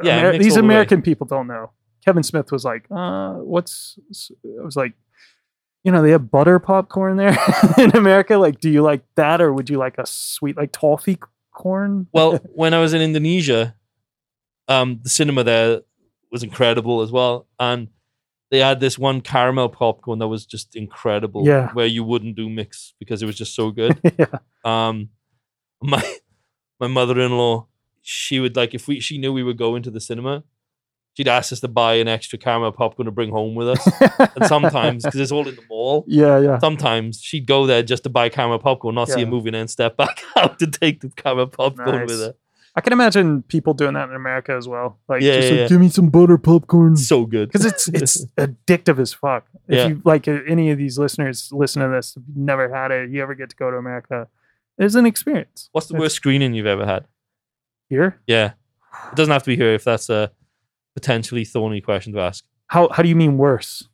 Yeah, 0.03 0.19
Amer- 0.29 0.37
these 0.37 0.53
all 0.57 0.61
the. 0.63 0.67
American 0.67 1.01
people 1.01 1.27
don't 1.27 1.47
know. 1.47 1.71
Kevin 2.05 2.23
Smith 2.23 2.51
was 2.51 2.65
like, 2.65 2.85
uh, 2.89 3.33
"What's?" 3.35 3.97
I 4.59 4.63
was 4.63 4.75
like, 4.75 4.93
you 5.83 5.91
know, 5.91 6.01
they 6.01 6.11
have 6.11 6.29
butter 6.29 6.59
popcorn 6.59 7.17
there 7.17 7.37
in 7.77 7.95
America. 7.95 8.37
Like, 8.37 8.59
do 8.59 8.69
you 8.69 8.81
like 8.81 9.03
that, 9.15 9.41
or 9.41 9.53
would 9.53 9.69
you 9.69 9.77
like 9.77 9.97
a 9.97 10.05
sweet 10.05 10.57
like 10.57 10.71
toffee 10.71 11.17
corn? 11.51 12.07
Well, 12.13 12.37
when 12.53 12.73
I 12.73 12.79
was 12.79 12.93
in 12.93 13.01
Indonesia, 13.01 13.75
um, 14.67 14.99
the 15.03 15.09
cinema 15.09 15.43
there 15.43 15.81
was 16.31 16.43
incredible 16.43 17.01
as 17.01 17.11
well, 17.11 17.47
and 17.59 17.87
they 18.51 18.59
had 18.59 18.79
this 18.79 18.99
one 18.99 19.21
caramel 19.21 19.69
popcorn 19.69 20.19
that 20.19 20.27
was 20.27 20.45
just 20.45 20.75
incredible. 20.75 21.45
Yeah. 21.47 21.71
Where 21.71 21.87
you 21.87 22.03
wouldn't 22.03 22.35
do 22.35 22.49
mix 22.49 22.93
because 22.99 23.23
it 23.23 23.25
was 23.25 23.37
just 23.37 23.55
so 23.55 23.71
good. 23.71 23.99
yeah. 24.19 24.39
um, 24.63 25.09
my 25.81 26.03
my 26.79 26.87
mother 26.87 27.19
in 27.19 27.31
law, 27.31 27.67
she 28.01 28.39
would 28.39 28.55
like 28.55 28.75
if 28.75 28.87
we 28.87 28.99
she 28.99 29.17
knew 29.17 29.33
we 29.33 29.43
were 29.43 29.53
going 29.53 29.81
to 29.83 29.91
the 29.91 30.01
cinema, 30.01 30.43
she'd 31.13 31.27
ask 31.27 31.51
us 31.51 31.59
to 31.61 31.67
buy 31.67 31.95
an 31.95 32.07
extra 32.07 32.37
caramel 32.39 32.71
popcorn 32.71 33.05
to 33.05 33.11
bring 33.11 33.29
home 33.31 33.55
with 33.55 33.69
us. 33.69 33.89
and 34.35 34.45
sometimes 34.47 35.03
because 35.03 35.19
it's 35.19 35.31
all 35.31 35.47
in 35.47 35.55
the 35.55 35.63
mall. 35.69 36.05
yeah, 36.07 36.39
yeah. 36.39 36.57
Sometimes 36.59 37.21
she'd 37.21 37.45
go 37.45 37.65
there 37.65 37.83
just 37.83 38.03
to 38.03 38.09
buy 38.09 38.29
caramel 38.29 38.59
popcorn, 38.59 38.95
not 38.95 39.09
see 39.09 39.21
a 39.21 39.25
movie, 39.25 39.49
and 39.49 39.55
then 39.55 39.67
step 39.67 39.97
back 39.97 40.21
out 40.35 40.59
to 40.59 40.67
take 40.67 41.01
the 41.01 41.09
caramel 41.09 41.47
popcorn 41.47 41.99
Nice. 42.01 42.07
with 42.09 42.19
her. 42.21 42.35
I 42.73 42.79
can 42.79 42.93
imagine 42.93 43.41
people 43.43 43.73
doing 43.73 43.95
that 43.95 44.07
in 44.07 44.15
America 44.15 44.53
as 44.55 44.65
well. 44.65 44.97
Like, 45.09 45.21
Yeah, 45.21 45.33
just 45.35 45.47
yeah, 45.47 45.51
like, 45.51 45.59
yeah. 45.59 45.67
give 45.67 45.81
me 45.81 45.89
some 45.89 46.07
butter 46.09 46.37
popcorn. 46.37 46.95
So 46.95 47.25
good 47.25 47.49
Because 47.49 47.65
it's 47.65 47.89
it's 47.89 48.25
addictive 48.37 48.97
as 48.97 49.11
fuck. 49.11 49.45
If 49.67 49.75
Yeah. 49.77 49.87
you 49.89 50.01
like 50.05 50.25
uh, 50.29 50.39
any 50.47 50.71
of 50.71 50.77
these 50.77 50.97
listeners 50.97 51.49
listen 51.51 51.81
to 51.81 51.89
this, 51.89 52.15
never 52.33 52.73
had 52.73 52.91
it, 52.91 53.09
you 53.09 53.21
ever 53.21 53.35
get 53.35 53.49
to 53.49 53.55
go 53.57 53.69
to 53.69 53.75
America, 53.75 54.29
it's 54.77 54.95
an 54.95 55.05
experience. 55.05 55.67
What's 55.73 55.87
the 55.87 55.95
It's 55.95 55.99
worst 55.99 56.15
screening 56.15 56.53
you've 56.53 56.65
ever 56.65 56.85
had? 56.85 57.05
here? 57.89 58.21
Yeah, 58.25 58.53
it 59.11 59.15
doesn't 59.15 59.33
have 59.33 59.43
to 59.43 59.47
be 59.49 59.57
here 59.57 59.73
if 59.73 59.83
that's 59.83 60.09
a 60.09 60.31
potentially 60.93 61.45
thorny 61.45 61.81
question 61.81 62.13
to 62.13 62.19
ask. 62.19 62.43
How 62.67 62.89
how 62.89 63.03
do 63.03 63.09
you 63.09 63.15
mean 63.15 63.37
worse? 63.37 63.87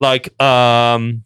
Like 0.00 0.40
um, 0.42 1.24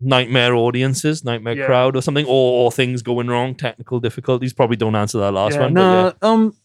nightmare 0.00 0.54
audiences, 0.54 1.24
nightmare 1.24 1.56
Yeah. 1.56 1.66
crowd, 1.66 1.96
or 1.96 2.02
something, 2.02 2.26
or, 2.26 2.64
or 2.64 2.72
things 2.72 3.02
going 3.02 3.28
wrong, 3.28 3.54
technical 3.54 4.00
difficulties. 4.00 4.52
Probably 4.52 4.76
don't 4.76 4.96
answer 4.96 5.18
that 5.18 5.32
last 5.32 5.54
yeah, 5.54 5.60
one. 5.60 5.74
but 5.74 5.80
no, 5.80 6.04
yeah. 6.06 6.12
um, 6.22 6.56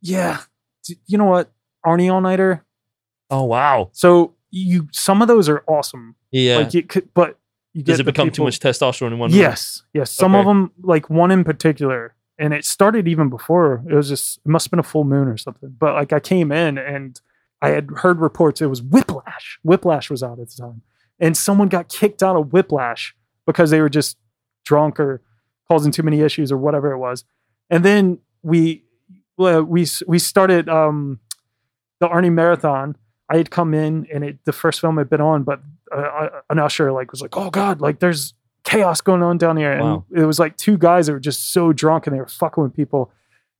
yeah. 0.00 0.38
You 1.06 1.18
know 1.18 1.24
what? 1.26 1.50
Arnie 1.84 2.12
All 2.12 2.20
Nighter. 2.20 2.64
Oh 3.30 3.44
wow. 3.44 3.90
So 3.92 4.34
you 4.50 4.88
some 4.92 5.22
of 5.22 5.28
those 5.28 5.48
are 5.48 5.62
awesome. 5.66 6.14
Yeah. 6.30 6.58
Like 6.58 6.74
you 6.74 6.82
could, 6.82 7.12
but 7.14 7.38
you 7.72 7.82
Does 7.82 8.00
it 8.00 8.04
become 8.04 8.30
too 8.30 8.44
much 8.44 8.58
testosterone 8.60 9.12
in 9.12 9.18
one? 9.18 9.30
room? 9.30 9.38
Yes, 9.38 9.82
yes. 9.92 10.10
Some 10.10 10.34
of 10.34 10.46
them, 10.46 10.72
like 10.82 11.10
one 11.10 11.30
in 11.30 11.44
particular, 11.44 12.14
and 12.38 12.52
it 12.52 12.64
started 12.64 13.08
even 13.08 13.28
before. 13.28 13.82
It 13.88 13.94
was 13.94 14.08
just 14.08 14.38
it 14.44 14.48
must 14.48 14.66
have 14.66 14.70
been 14.70 14.80
a 14.80 14.84
full 14.84 15.04
moon 15.04 15.28
or 15.28 15.36
something. 15.36 15.74
But 15.78 15.94
like 15.94 16.12
I 16.12 16.20
came 16.20 16.52
in 16.52 16.78
and 16.78 17.20
I 17.62 17.70
had 17.70 17.88
heard 17.96 18.20
reports 18.20 18.60
it 18.60 18.66
was 18.66 18.82
Whiplash. 18.82 19.58
Whiplash 19.62 20.10
was 20.10 20.22
out 20.22 20.38
at 20.38 20.50
the 20.50 20.62
time, 20.62 20.82
and 21.18 21.36
someone 21.36 21.68
got 21.68 21.88
kicked 21.88 22.22
out 22.22 22.36
of 22.36 22.52
Whiplash 22.52 23.14
because 23.46 23.70
they 23.70 23.80
were 23.80 23.88
just 23.88 24.18
drunk 24.64 25.00
or 25.00 25.22
causing 25.68 25.92
too 25.92 26.02
many 26.02 26.20
issues 26.20 26.52
or 26.52 26.56
whatever 26.56 26.92
it 26.92 26.98
was. 26.98 27.24
And 27.70 27.84
then 27.84 28.18
we 28.42 28.84
we 29.36 29.86
we 30.06 30.18
started 30.18 30.68
um, 30.68 31.20
the 32.00 32.08
Arnie 32.08 32.32
Marathon. 32.32 32.96
I 33.28 33.38
had 33.38 33.50
come 33.50 33.74
in 33.74 34.06
and 34.12 34.24
it 34.24 34.38
the 34.44 34.52
first 34.52 34.80
film 34.80 34.98
had 34.98 35.10
been 35.10 35.20
on, 35.20 35.42
but 35.42 35.60
uh, 35.92 36.00
uh, 36.00 36.28
an 36.50 36.58
usher 36.58 36.92
like 36.92 37.10
was 37.10 37.22
like, 37.22 37.36
"Oh 37.36 37.50
God, 37.50 37.80
like 37.80 37.98
there's 37.98 38.34
chaos 38.66 39.00
going 39.00 39.22
on 39.22 39.38
down 39.38 39.56
here," 39.56 39.72
and 39.72 39.82
Wow. 39.82 40.04
it 40.14 40.24
was 40.26 40.38
like 40.38 40.56
two 40.58 40.76
guys 40.76 41.06
that 41.06 41.12
were 41.14 41.20
just 41.20 41.52
so 41.52 41.72
drunk 41.72 42.06
and 42.06 42.14
they 42.14 42.20
were 42.20 42.26
fucking 42.28 42.62
with 42.62 42.74
people, 42.74 43.10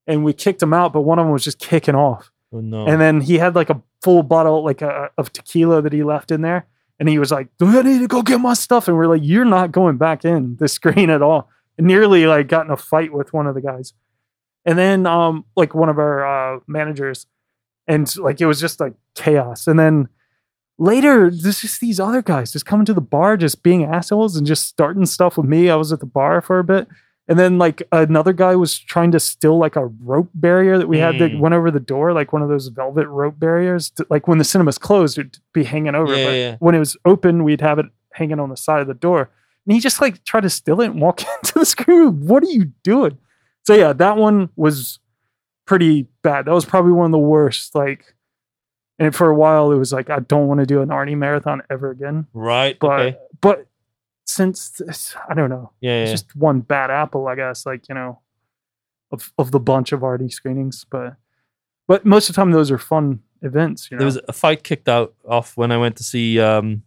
and 0.06 0.24
we 0.24 0.32
kicked 0.34 0.60
them 0.60 0.74
out, 0.74 0.92
but 0.92 1.00
one 1.02 1.18
of 1.18 1.24
them 1.24 1.32
was 1.32 1.44
just 1.44 1.58
kicking 1.58 1.94
off, 1.94 2.30
Oh, 2.52 2.60
no. 2.60 2.86
and 2.86 3.00
then 3.00 3.20
he 3.22 3.38
had 3.38 3.54
like 3.54 3.70
a 3.70 3.80
full 4.02 4.22
bottle 4.22 4.62
like 4.64 4.82
uh 4.82 5.08
of 5.16 5.32
tequila 5.32 5.80
that 5.82 5.92
he 5.92 6.02
left 6.02 6.30
in 6.30 6.42
there, 6.42 6.66
and 7.00 7.08
he 7.08 7.18
was 7.18 7.30
like, 7.30 7.48
"Do 7.58 7.66
I 7.78 7.82
need 7.82 8.00
to 8.00 8.06
go 8.08 8.22
get 8.22 8.40
my 8.40 8.54
stuff?" 8.54 8.88
And 8.88 8.96
we're 8.96 9.06
like, 9.06 9.22
"You're 9.24 9.44
not 9.44 9.72
going 9.72 9.96
back 9.96 10.24
in 10.24 10.56
the 10.58 10.68
screen 10.68 11.08
at 11.10 11.22
all." 11.22 11.48
And 11.78 11.86
nearly 11.86 12.26
like 12.26 12.48
got 12.48 12.66
in 12.66 12.72
a 12.72 12.76
fight 12.76 13.12
with 13.12 13.32
one 13.32 13.46
of 13.46 13.54
the 13.54 13.60
guys, 13.60 13.92
and 14.64 14.78
then 14.78 15.06
um 15.06 15.44
like 15.56 15.74
one 15.74 15.88
of 15.88 15.98
our 15.98 16.26
uh, 16.56 16.60
managers, 16.66 17.26
and 17.86 18.04
like 18.16 18.40
it 18.40 18.46
was 18.46 18.58
just 18.60 18.80
like 18.80 18.94
chaos, 19.14 19.66
and 19.66 19.78
then 19.78 20.08
later 20.78 21.31
there's 21.31 21.61
just 21.61 21.81
these 21.81 21.98
other 21.98 22.20
guys 22.23 22.53
just 22.53 22.66
coming 22.66 22.85
to 22.85 22.93
the 22.94 23.01
bar 23.01 23.36
just 23.36 23.62
being 23.62 23.85
assholes 23.85 24.36
and 24.36 24.47
just 24.47 24.66
starting 24.66 25.07
stuff 25.07 25.36
with 25.36 25.47
me 25.47 25.70
i 25.70 25.74
was 25.77 25.93
at 25.93 26.01
the 26.01 26.07
bar 26.07 26.40
for 26.40 26.59
a 26.59 26.65
bit 26.65 26.86
and 27.28 27.39
then 27.39 27.57
like 27.59 27.82
another 27.93 28.32
guy 28.32 28.55
was 28.55 28.78
trying 28.78 29.11
to 29.11 29.19
steal 29.19 29.59
like 29.59 29.74
a 29.74 29.86
rope 29.86 30.28
barrier 30.35 30.77
that 30.78 30.86
we 30.89 30.98
had 30.98 31.19
that 31.19 31.32
Mm. 31.32 31.40
went 31.40 31.55
over 31.55 31.70
the 31.70 31.81
door 31.81 32.12
like 32.12 32.32
one 32.32 32.43
of 32.43 32.48
those 32.48 32.69
velvet 32.69 33.09
rope 33.09 33.39
barriers 33.39 33.90
to, 33.90 34.07
like 34.11 34.28
when 34.28 34.39
the 34.39 34.44
cinema's 34.44 34.78
closed 34.78 35.19
it'd 35.19 35.39
be 35.55 35.65
hanging 35.65 35.94
over 35.94 36.15
Yeah, 36.15 36.24
but 36.27 36.31
yeah. 36.32 36.57
when 36.59 36.74
it 36.74 36.78
was 36.78 36.97
open 37.05 37.43
we'd 37.43 37.62
have 37.62 37.78
it 37.78 37.86
hanging 38.12 38.39
on 38.39 38.51
the 38.51 38.57
side 38.57 38.81
of 38.82 38.86
the 38.86 38.94
door 38.94 39.31
and 39.66 39.74
he 39.74 39.81
just 39.81 40.01
like 40.01 40.24
tried 40.24 40.43
to 40.43 40.51
steal 40.51 40.81
it 40.82 40.90
and 40.90 41.01
walk 41.01 41.23
into 41.43 41.59
the 41.59 41.65
screen 41.66 41.98
room. 42.01 42.27
what 42.27 42.43
are 42.43 42.51
you 42.51 42.66
doing 42.85 43.16
so 43.62 43.74
yeah 43.74 43.93
that 43.94 44.16
one 44.19 44.51
was 44.57 44.98
pretty 45.65 46.07
bad 46.23 46.44
that 46.44 46.53
was 46.53 46.65
probably 46.66 46.93
one 46.93 47.07
of 47.07 47.12
the 47.12 47.19
worst 47.19 47.74
like 47.74 48.15
and 48.98 49.14
for 49.14 49.28
a 49.28 49.35
while 49.35 49.73
it 49.73 49.77
was 49.77 49.93
like 49.93 50.10
i 50.10 50.18
don't 50.20 50.47
want 50.48 50.60
to 50.60 50.66
do 50.66 50.81
an 50.82 50.89
arnie 50.89 51.16
marathon 51.16 51.62
ever 51.70 51.90
again 51.90 52.27
right. 52.32 52.78
but 52.78 53.01
okay. 53.01 53.18
but 53.40 53.66
since 54.24 54.70
this, 54.70 55.14
i 55.28 55.35
don't 55.35 55.51
know 55.51 55.70
Yeah. 55.81 56.02
it's 56.02 56.09
yeah. 56.09 56.14
just 56.14 56.36
one 56.36 56.60
bad 56.60 56.90
apple 56.90 57.28
i 57.28 57.35
guess 57.35 57.64
like 57.66 57.89
you 57.89 57.94
know 57.94 58.20
of, 59.12 59.32
of 59.39 59.51
the 59.52 59.60
bunch 59.60 59.93
of 59.93 60.01
arnie 60.01 60.32
screenings 60.32 60.85
but 60.90 61.16
but 61.86 62.05
most 62.05 62.28
of 62.28 62.35
the 62.35 62.40
time 62.40 62.51
those 62.51 62.70
are 62.70 62.78
fun 62.78 63.20
events 63.43 63.89
you 63.90 63.97
know 63.97 64.01
There 64.01 64.06
was 64.06 64.18
a 64.28 64.32
fight 64.32 64.64
kicked 64.64 64.89
out 64.89 65.14
off 65.28 65.56
when 65.56 65.70
I 65.70 65.77
went 65.77 65.97
to 65.97 66.02
see 66.05 66.40
um, 66.40 66.82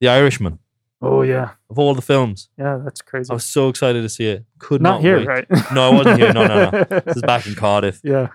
The 0.00 0.08
Irishman 0.08 0.58
oh 1.02 1.22
yeah 1.22 1.52
of 1.70 1.78
all 1.78 1.94
the 1.94 2.02
films. 2.02 2.48
yeah 2.58 2.78
that's 2.84 3.00
crazy 3.00 3.30
I 3.30 3.34
was 3.34 3.44
so 3.44 3.68
excited 3.68 4.02
to 4.02 4.08
see 4.08 4.26
it. 4.26 4.44
Could 4.58 4.82
not 4.82 4.96
not, 4.96 5.00
here 5.00 5.18
wait. 5.18 5.26
right 5.26 5.46
No, 5.72 5.90
I 5.90 5.94
wasn't 5.96 6.20
here. 6.20 6.32
No, 6.32 6.46
no, 6.46 6.70
no. 6.70 6.84
This 7.06 7.16
is 7.16 7.22
back 7.22 7.46
in 7.46 7.54
Cardiff. 7.54 8.00
yeah 8.04 8.28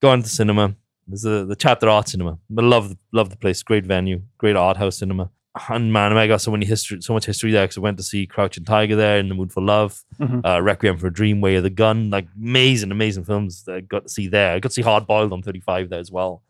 Going 0.00 0.20
to 0.20 0.24
the 0.24 0.30
cinema. 0.30 0.74
There's 1.08 1.22
the 1.22 1.44
the 1.44 1.56
Chapter 1.56 1.88
Art 1.88 2.08
Cinema. 2.08 2.38
I 2.56 2.62
love 2.62 2.96
love 3.12 3.30
the 3.30 3.36
place. 3.36 3.62
Great 3.62 3.84
venue. 3.86 4.22
Great 4.38 4.56
art 4.56 4.76
house 4.76 4.98
cinema. 4.98 5.30
And 5.68 5.92
man, 5.92 6.16
I 6.16 6.28
got 6.28 6.40
so 6.40 6.52
many 6.52 6.66
history, 6.66 7.00
so 7.00 7.12
much 7.14 7.24
history 7.26 7.50
there. 7.50 7.64
Because 7.64 7.78
I 7.78 7.80
went 7.80 7.96
to 7.96 8.02
see 8.04 8.26
Crouching 8.26 8.64
Tiger 8.64 8.94
there, 8.94 9.18
In 9.18 9.28
the 9.28 9.34
Mood 9.34 9.50
for 9.50 9.60
Love, 9.62 10.04
Mhm. 10.20 10.44
uh, 10.46 10.62
Requiem 10.62 10.98
for 10.98 11.08
a 11.08 11.12
Dream, 11.12 11.40
Way 11.40 11.56
of 11.56 11.64
the 11.64 11.70
Gun. 11.70 12.10
Like 12.10 12.28
amazing, 12.36 12.92
amazing 12.92 13.24
films 13.24 13.64
that 13.64 13.74
I 13.74 13.80
got 13.80 14.04
to 14.04 14.08
see 14.08 14.28
there. 14.28 14.54
I 14.54 14.60
got 14.60 14.68
to 14.68 14.74
see 14.74 14.82
Hard 14.82 15.06
Boiled 15.06 15.32
on 15.32 15.42
35 15.42 15.88
there 15.88 15.98
as 15.98 16.12
well. 16.12 16.42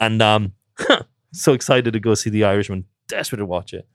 And 0.00 0.22
um, 0.22 0.52
so 1.32 1.52
excited 1.52 1.92
to 1.92 2.00
go 2.00 2.14
see 2.14 2.30
The 2.30 2.44
Irishman. 2.44 2.84
Desperate 3.08 3.38
to 3.38 3.46
watch 3.46 3.74
it. 3.74 3.86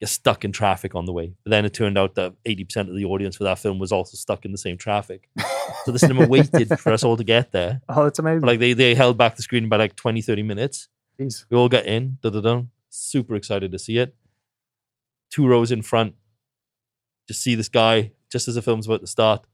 Get 0.00 0.08
stuck 0.10 0.44
in 0.44 0.52
traffic 0.52 0.94
on 0.94 1.06
the 1.06 1.12
way. 1.12 1.32
But 1.42 1.50
then 1.50 1.64
it 1.64 1.72
turned 1.72 1.96
out 1.96 2.16
that 2.16 2.34
80% 2.44 2.88
of 2.90 2.94
the 2.94 3.06
audience 3.06 3.36
for 3.36 3.44
that 3.44 3.58
film 3.58 3.78
was 3.78 3.92
also 3.92 4.16
stuck 4.16 4.44
in 4.44 4.52
the 4.52 4.58
same 4.58 4.76
traffic. 4.76 5.30
So 5.84 5.92
the 5.92 5.98
cinema 5.98 6.26
waited 6.28 6.78
for 6.78 6.92
us 6.92 7.02
all 7.02 7.16
to 7.16 7.24
get 7.24 7.50
there. 7.52 7.80
oh 7.88 8.04
that's 8.04 8.18
amazing 8.18 8.42
Like 8.46 8.58
they, 8.58 8.74
they 8.74 8.94
held 8.94 9.16
back 9.16 9.36
the 9.36 9.42
screening 9.42 9.70
by 9.70 9.76
like 9.78 9.96
20, 9.96 10.20
30 10.20 10.42
minutes. 10.42 10.88
Jeez. 11.18 11.46
We 11.48 11.56
all 11.56 11.70
got 11.70 11.86
in. 11.86 12.18
Da, 12.22 12.28
da, 12.28 12.40
da. 12.42 12.62
Super 12.90 13.34
excited 13.36 13.72
to 13.72 13.78
see 13.78 13.96
it. 13.96 14.14
Two 15.30 15.46
rows 15.46 15.72
in 15.72 15.80
front. 15.82 16.14
Just 17.26 17.42
see 17.42 17.54
this 17.54 17.68
guy, 17.70 18.12
just 18.30 18.48
as 18.48 18.54
the 18.54 18.62
film's 18.62 18.86
about 18.86 19.00
to 19.00 19.06
start, 19.06 19.46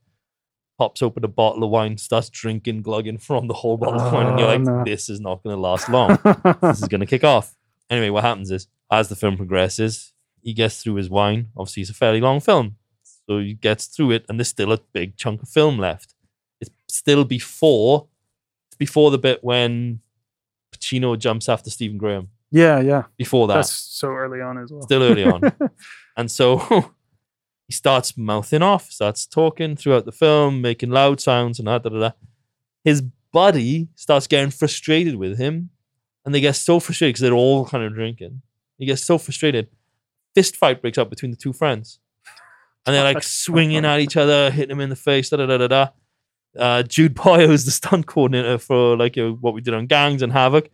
pops 0.76 1.02
open 1.02 1.24
a 1.24 1.28
bottle 1.28 1.62
of 1.64 1.70
wine, 1.70 1.96
starts 1.98 2.28
drinking, 2.28 2.82
glugging 2.82 3.16
from 3.18 3.46
the 3.46 3.54
whole 3.54 3.76
bottle 3.76 4.00
of 4.00 4.12
wine. 4.12 4.26
And 4.26 4.38
you're 4.40 4.48
Oh, 4.48 4.52
like, 4.52 4.60
no. 4.62 4.82
this 4.84 5.08
is 5.08 5.20
not 5.20 5.42
going 5.44 5.54
to 5.54 5.60
last 5.60 5.88
long. 5.88 6.18
this 6.62 6.82
is 6.82 6.88
going 6.88 7.00
to 7.00 7.06
kick 7.06 7.22
off. 7.24 7.56
Anyway, 7.88 8.10
what 8.10 8.24
happens 8.24 8.50
is, 8.50 8.66
as 8.90 9.08
the 9.08 9.16
film 9.16 9.36
progresses, 9.36 10.12
he 10.42 10.52
gets 10.52 10.82
through 10.82 10.94
his 10.96 11.08
wine. 11.08 11.48
Obviously, 11.56 11.82
it's 11.82 11.90
a 11.90 11.94
fairly 11.94 12.20
long 12.20 12.40
film. 12.40 12.76
So 13.26 13.38
he 13.38 13.54
gets 13.54 13.86
through 13.86 14.12
it, 14.12 14.26
and 14.28 14.38
there's 14.38 14.48
still 14.48 14.72
a 14.72 14.78
big 14.92 15.16
chunk 15.16 15.42
of 15.42 15.48
film 15.48 15.78
left. 15.78 16.14
It's 16.60 16.70
still 16.88 17.24
before, 17.24 18.08
before 18.78 19.10
the 19.10 19.18
bit 19.18 19.42
when 19.42 20.00
Pacino 20.74 21.18
jumps 21.18 21.48
after 21.48 21.70
Stephen 21.70 21.98
Graham. 21.98 22.28
yeah 22.50 22.80
yeah 22.80 23.04
Before 23.16 23.46
that, 23.46 23.54
that's 23.54 23.72
so 23.72 24.08
early 24.08 24.40
on 24.40 24.58
as 24.58 24.70
well 24.72 24.82
still 24.82 25.02
early 25.02 25.24
on. 25.24 25.40
and 26.16 26.30
so 26.30 26.58
he 27.68 27.72
starts 27.72 28.16
mouthing 28.16 28.62
off, 28.62 28.90
starts 28.90 29.26
talking 29.26 29.76
throughout 29.76 30.04
the 30.04 30.12
film, 30.12 30.60
making 30.60 30.90
loud 30.90 31.20
sounds 31.20 31.58
and 31.58 31.66
da 31.66 31.78
da 31.78 31.90
da. 31.90 31.98
da. 32.00 32.10
His 32.84 33.02
buddy 33.32 33.88
starts 33.94 34.26
getting 34.26 34.50
frustrated 34.50 35.16
with 35.16 35.38
him, 35.38 35.70
and 36.24 36.34
they 36.34 36.40
get 36.40 36.56
so 36.56 36.80
frustrated 36.80 37.14
because 37.14 37.22
they're 37.22 37.32
all 37.32 37.66
kind 37.66 37.84
of 37.84 37.94
drinking. 37.94 38.42
He 38.78 38.86
gets 38.86 39.04
so 39.04 39.18
frustrated, 39.18 39.68
fist 40.34 40.56
fight 40.56 40.80
breaks 40.80 40.98
out 40.98 41.10
between 41.10 41.30
the 41.30 41.36
two 41.36 41.52
friends, 41.52 41.98
and 42.86 42.94
they're 42.94 43.04
like 43.04 43.22
swinging 43.22 43.84
at 43.84 44.00
each 44.00 44.16
other, 44.16 44.50
hitting 44.50 44.70
him 44.72 44.80
in 44.80 44.90
the 44.90 44.96
face, 44.96 45.30
da 45.30 45.36
da 45.38 45.46
da 45.46 45.58
da 45.58 45.68
da. 45.68 45.88
Uh, 46.58 46.82
Jude 46.82 47.14
Poyer 47.16 47.50
is 47.50 47.64
the 47.64 47.70
stunt 47.70 48.06
coordinator 48.06 48.58
for 48.58 48.96
like 48.96 49.16
uh, 49.16 49.30
what 49.30 49.54
we 49.54 49.60
did 49.60 49.74
on 49.74 49.86
Gangs 49.86 50.22
and 50.22 50.32
Havoc. 50.32 50.68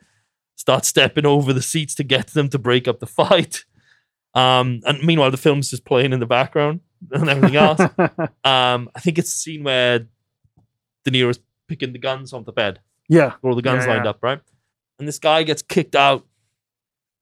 Starts 0.57 0.89
stepping 0.89 1.25
over 1.25 1.53
the 1.53 1.63
seats 1.63 1.95
to 1.95 2.05
get 2.05 2.29
them 2.29 2.49
to 2.49 2.59
break 2.59 2.89
up 2.89 2.99
the 2.99 3.07
fight. 3.07 3.65
Um, 4.35 4.81
and 4.85 5.03
meanwhile, 5.05 5.31
the 5.31 5.37
film's 5.37 5.71
just 5.71 5.85
playing 5.85 6.13
in 6.13 6.19
the 6.21 6.27
background 6.27 6.81
and 7.13 7.29
everything 7.29 7.57
else. 7.57 7.81
um, 8.45 8.91
I 8.95 9.01
think 9.01 9.19
it's 9.19 9.33
a 9.33 9.39
scene 9.39 9.63
where 9.63 10.01
De 11.05 11.11
Niro's 11.13 11.39
picking 11.69 11.93
the 11.93 11.99
guns 11.99 12.33
off 12.33 12.45
the 12.45 12.53
bed, 12.53 12.81
yeah 13.09 13.35
all 13.43 13.55
the 13.55 13.63
guns 13.63 13.85
Yeah, 13.87 13.93
lined 13.93 14.05
yeah. 14.05 14.11
up, 14.11 14.19
right? 14.23 14.41
And 14.99 15.07
this 15.07 15.19
guy 15.21 15.45
gets 15.45 15.63
kicked 15.63 15.95
out, 15.95 16.27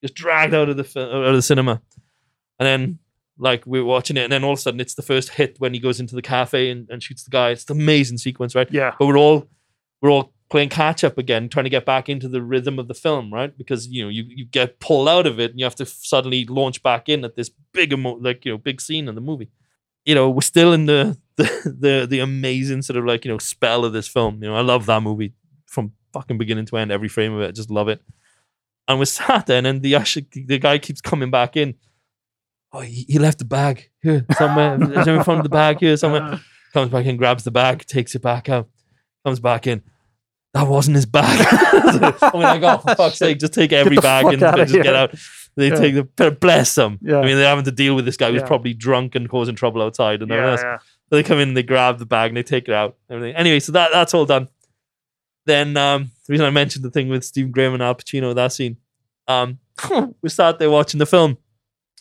just 0.02 0.14
dragged 0.14 0.54
out 0.54 0.68
of 0.70 0.76
the 0.78 1.00
out 1.00 1.26
of 1.26 1.34
the 1.34 1.42
cinema, 1.42 1.82
and 2.58 2.66
then 2.66 2.98
like 3.38 3.66
we're 3.66 3.84
watching 3.84 4.16
it, 4.16 4.24
and 4.24 4.32
then 4.32 4.44
all 4.44 4.52
of 4.52 4.58
a 4.58 4.62
sudden 4.62 4.80
it's 4.80 4.94
the 4.94 5.02
first 5.02 5.30
hit 5.30 5.56
when 5.58 5.74
he 5.74 5.80
goes 5.80 6.00
into 6.00 6.14
the 6.14 6.22
cafe 6.22 6.70
and, 6.70 6.88
and 6.90 7.02
shoots 7.02 7.24
the 7.24 7.30
guy. 7.30 7.50
It's 7.50 7.68
an 7.68 7.76
amazing 7.80 8.18
sequence, 8.18 8.54
right? 8.54 8.70
yeah 8.70 8.94
But 8.98 9.06
we're 9.06 9.18
all 9.18 9.48
we're 10.00 10.10
all 10.10 10.32
playing 10.48 10.68
catch 10.68 11.02
up 11.04 11.18
again, 11.18 11.48
trying 11.48 11.64
to 11.64 11.70
get 11.70 11.84
back 11.84 12.08
into 12.08 12.28
the 12.28 12.42
rhythm 12.42 12.78
of 12.78 12.88
the 12.88 12.94
film, 12.94 13.32
right? 13.32 13.56
Because 13.56 13.88
you 13.88 14.04
know 14.04 14.08
you, 14.08 14.24
you 14.28 14.44
get 14.44 14.80
pulled 14.80 15.08
out 15.08 15.26
of 15.26 15.40
it 15.40 15.50
and 15.50 15.60
you 15.60 15.66
have 15.66 15.74
to 15.76 15.86
suddenly 15.86 16.44
launch 16.44 16.82
back 16.82 17.08
in 17.08 17.24
at 17.24 17.36
this 17.36 17.50
big 17.72 17.92
emo- 17.92 18.18
like 18.18 18.44
you 18.44 18.52
know 18.52 18.58
big 18.58 18.80
scene 18.80 19.08
in 19.08 19.14
the 19.14 19.20
movie. 19.20 19.50
You 20.04 20.14
know, 20.14 20.30
we're 20.30 20.40
still 20.42 20.72
in 20.72 20.86
the 20.86 21.18
the 21.36 21.76
the, 21.78 22.06
the 22.08 22.20
amazing 22.20 22.82
sort 22.82 22.96
of 22.96 23.04
like 23.04 23.24
you 23.24 23.30
know 23.30 23.38
spell 23.38 23.84
of 23.84 23.92
this 23.92 24.08
film. 24.08 24.42
You 24.42 24.50
know, 24.50 24.56
I 24.56 24.62
love 24.62 24.86
that 24.86 25.02
movie 25.02 25.34
from 25.66 25.92
fucking 26.12 26.38
beginning 26.38 26.66
to 26.66 26.76
end, 26.78 26.90
every 26.90 27.08
frame 27.08 27.34
of 27.34 27.42
it. 27.42 27.48
I 27.48 27.52
just 27.52 27.70
love 27.70 27.88
it. 27.88 28.00
And 28.88 28.98
we're 28.98 29.04
sat 29.04 29.46
there, 29.46 29.58
and 29.58 29.66
then 29.66 29.80
the 29.80 29.96
usher, 29.96 30.20
the 30.32 30.58
guy 30.58 30.78
keeps 30.78 31.00
coming 31.00 31.30
back 31.30 31.56
in. 31.56 31.74
Oh, 32.77 32.81
he, 32.81 33.07
he 33.09 33.19
left 33.19 33.39
the 33.39 33.44
bag 33.44 33.90
here 34.03 34.27
somewhere. 34.36 34.74
Is 35.01 35.07
in 35.07 35.23
front 35.24 35.40
of 35.40 35.44
the 35.44 35.48
bag 35.48 35.78
here 35.81 35.97
somewhere? 35.97 36.40
Comes 36.73 36.90
back 36.90 37.07
in, 37.07 37.16
grabs 37.16 37.44
the 37.44 37.51
bag, 37.51 37.86
takes 37.86 38.15
it 38.15 38.23
back 38.23 38.48
out, 38.48 38.69
comes 39.24 39.40
back 39.40 39.66
in 39.66 39.82
that 40.57 40.66
wasn't 40.69 40.97
his 40.97 41.07
bag. 41.07 41.47
I 42.23 42.31
mean, 42.32 42.43
like, 42.43 42.62
oh, 42.62 42.78
for 42.78 42.94
fuck's 42.94 43.19
sake, 43.19 43.39
just 43.39 43.53
take 43.53 43.73
every 43.73 43.97
bag 43.97 44.24
and 44.27 44.40
just 44.40 44.73
here. 44.73 44.82
get 44.82 44.97
out. 44.97 45.15
They 45.55 45.69
yeah. 45.69 45.74
take 45.74 46.16
the 46.16 46.31
bless 46.31 46.74
them. 46.74 46.98
Yeah. 47.03 47.19
I 47.19 47.24
mean, 47.24 47.36
they're 47.36 47.48
having 47.48 47.65
to 47.65 47.73
deal 47.73 47.94
with 47.94 48.05
this 48.05 48.16
guy 48.16 48.31
who's 48.31 48.40
yeah. 48.40 48.47
probably 48.47 48.74
drunk 48.74 49.15
and 49.15 49.28
causing 49.28 49.55
trouble 49.55 49.82
outside 49.82 50.23
and 50.23 50.31
everything 50.31 50.65
yeah, 50.65 50.73
else. 50.73 50.82
They 51.11 51.23
come 51.23 51.39
in, 51.39 51.55
they 51.55 51.62
grab 51.62 51.98
the 51.98 52.07
bag, 52.07 52.31
and 52.31 52.36
they 52.36 52.43
take 52.43 52.69
it 52.69 52.74
out. 52.74 52.97
Everything. 53.09 53.36
Anyway, 53.36 53.61
so 53.61 53.73
that 53.73 53.90
that's 53.93 54.12
all 54.12 54.27
done. 54.27 54.48
Then 55.44 55.77
um, 55.77 56.11
the 56.27 56.32
reason 56.32 56.47
I 56.47 56.51
mentioned 56.51 56.85
the 56.85 56.90
thing 56.90 57.09
with 57.09 57.24
Stephen 57.24 57.53
Graham 57.53 57.74
and 57.74 57.82
Al 57.82 57.94
Pacino, 57.94 58.35
that 58.35 58.53
scene, 58.53 58.78
um, 59.28 59.59
we 60.23 60.28
start 60.28 60.59
there 60.59 60.70
watching 60.70 60.98
the 60.98 61.07
film, 61.07 61.39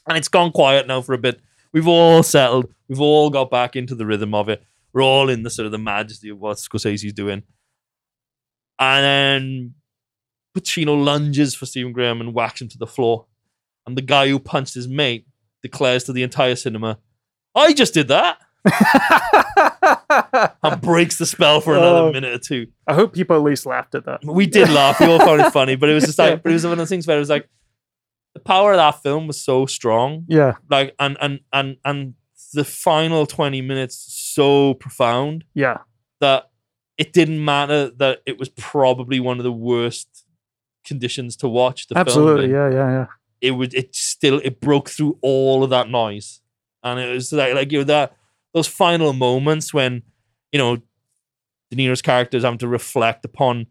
and 0.08 0.18
it's 0.18 0.28
gone 0.28 0.52
quiet 0.52 0.88
now 0.88 1.02
for 1.02 1.14
a 1.14 1.18
bit. 1.18 1.40
We've 1.74 1.88
all 1.88 2.24
settled. 2.24 2.74
We've 2.88 3.02
all 3.02 3.30
got 3.30 3.50
back 3.50 3.76
into 3.76 3.96
the 3.96 4.06
rhythm 4.06 4.34
of 4.34 4.50
it. 4.50 4.64
We're 4.94 5.04
all 5.04 5.30
in 5.30 5.44
the 5.44 5.50
sort 5.50 5.66
of 5.66 5.72
the 5.72 5.78
majesty 5.78 6.30
of 6.30 6.40
what 6.40 6.58
Scorsese's 6.58 7.14
doing. 7.14 7.44
And 8.80 9.04
then 9.04 9.74
Pacino 10.56 11.04
lunges 11.04 11.54
for 11.54 11.66
Stephen 11.66 11.92
Graham 11.92 12.22
and 12.22 12.34
whacks 12.34 12.62
him 12.62 12.70
to 12.70 12.78
the 12.78 12.88
floor. 12.88 13.26
And 13.86 13.98
the 13.98 14.02
guy 14.02 14.30
who 14.30 14.40
punched 14.40 14.74
his 14.74 14.88
mate 14.88 15.28
declares 15.62 16.06
to 16.06 16.14
the 16.14 16.24
entire 16.24 16.56
cinema, 16.56 17.00
I 17.54 17.74
just 17.74 17.94
did 17.94 18.08
that. 18.08 18.40
and 20.64 20.82
breaks 20.82 21.18
the 21.18 21.26
spell 21.26 21.62
for 21.62 21.76
another 21.76 22.08
uh, 22.08 22.12
minute 22.12 22.34
or 22.34 22.40
two. 22.40 22.68
I 22.88 22.94
hope 22.96 23.14
people 23.14 23.36
at 23.36 23.44
least 23.44 23.66
laughed 23.66 23.96
at 23.96 24.06
that. 24.06 24.24
We 24.26 24.48
did 24.48 24.70
laugh. 24.70 25.00
We 25.00 25.06
all 25.08 25.20
found 25.20 25.42
it 25.42 25.52
funny, 25.52 25.76
but 25.76 25.90
it 25.90 25.94
was 25.94 26.06
just 26.06 26.18
like, 26.18 26.42
but 26.44 26.50
it 26.50 26.54
was 26.54 26.64
one 26.64 26.72
of 26.74 26.78
those 26.80 26.90
things 26.90 27.06
where 27.06 27.18
it 27.18 27.20
was 27.20 27.30
like, 27.30 27.48
the 28.36 28.40
power 28.42 28.74
of 28.74 28.78
that 28.78 29.02
film 29.02 29.26
was 29.26 29.42
so 29.42 29.66
strong. 29.66 30.26
Yeah. 30.28 30.54
Like, 30.70 30.94
and 31.00 31.18
and 31.20 31.40
and 31.52 31.78
and 31.84 32.14
the 32.54 32.66
final 32.66 33.26
twenty 33.26 33.62
minutes 33.62 33.96
so 34.36 34.76
profound. 34.76 35.46
Yeah. 35.56 35.80
That 36.20 36.52
it 36.98 37.14
didn't 37.14 37.44
matter 37.44 37.90
that 37.90 38.20
it 38.26 38.38
was 38.38 38.50
probably 38.50 39.20
one 39.20 39.40
of 39.40 39.44
the 39.44 39.52
worst 39.52 40.26
conditions 40.86 41.36
to 41.38 41.50
watch 41.50 41.88
the 41.88 41.98
Absolutely, 41.98 42.48
film. 42.48 42.56
Absolutely. 42.56 42.78
Yeah, 42.78 42.86
yeah, 42.86 42.98
yeah. 43.00 43.06
It 43.42 43.52
would 43.52 43.74
it 43.74 43.96
still 43.96 44.40
it 44.44 44.60
broke 44.60 44.90
through 44.90 45.18
all 45.22 45.64
of 45.64 45.70
that 45.72 45.90
noise. 45.90 46.42
And 46.84 47.00
it 47.00 47.12
was 47.12 47.32
like 47.34 47.56
like 47.56 47.72
you 47.72 47.80
know 47.80 47.86
that 47.86 48.16
those 48.54 48.68
final 48.68 49.14
moments 49.14 49.74
when, 49.74 50.04
you 50.52 50.60
know, 50.60 50.78
De 51.72 51.76
Niro's 51.76 52.02
character 52.02 52.38
is 52.38 52.44
having 52.44 52.60
to 52.60 52.68
reflect 52.68 53.26
upon 53.26 53.68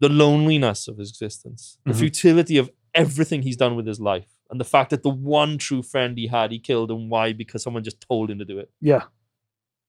the 0.00 0.08
loneliness 0.08 0.88
of 0.88 0.98
his 0.98 1.10
existence, 1.10 1.78
mm-hmm. 1.80 1.92
the 1.92 1.98
futility 1.98 2.56
of 2.56 2.70
everything 2.94 3.42
he's 3.42 3.56
done 3.56 3.76
with 3.76 3.86
his 3.86 4.00
life, 4.00 4.28
and 4.50 4.60
the 4.60 4.64
fact 4.64 4.90
that 4.90 5.02
the 5.02 5.10
one 5.10 5.58
true 5.58 5.82
friend 5.82 6.18
he 6.18 6.26
had, 6.26 6.50
he 6.50 6.58
killed, 6.58 6.90
and 6.90 7.10
why? 7.10 7.32
Because 7.32 7.62
someone 7.62 7.84
just 7.84 8.00
told 8.00 8.30
him 8.30 8.38
to 8.38 8.44
do 8.44 8.58
it. 8.58 8.70
Yeah. 8.80 9.04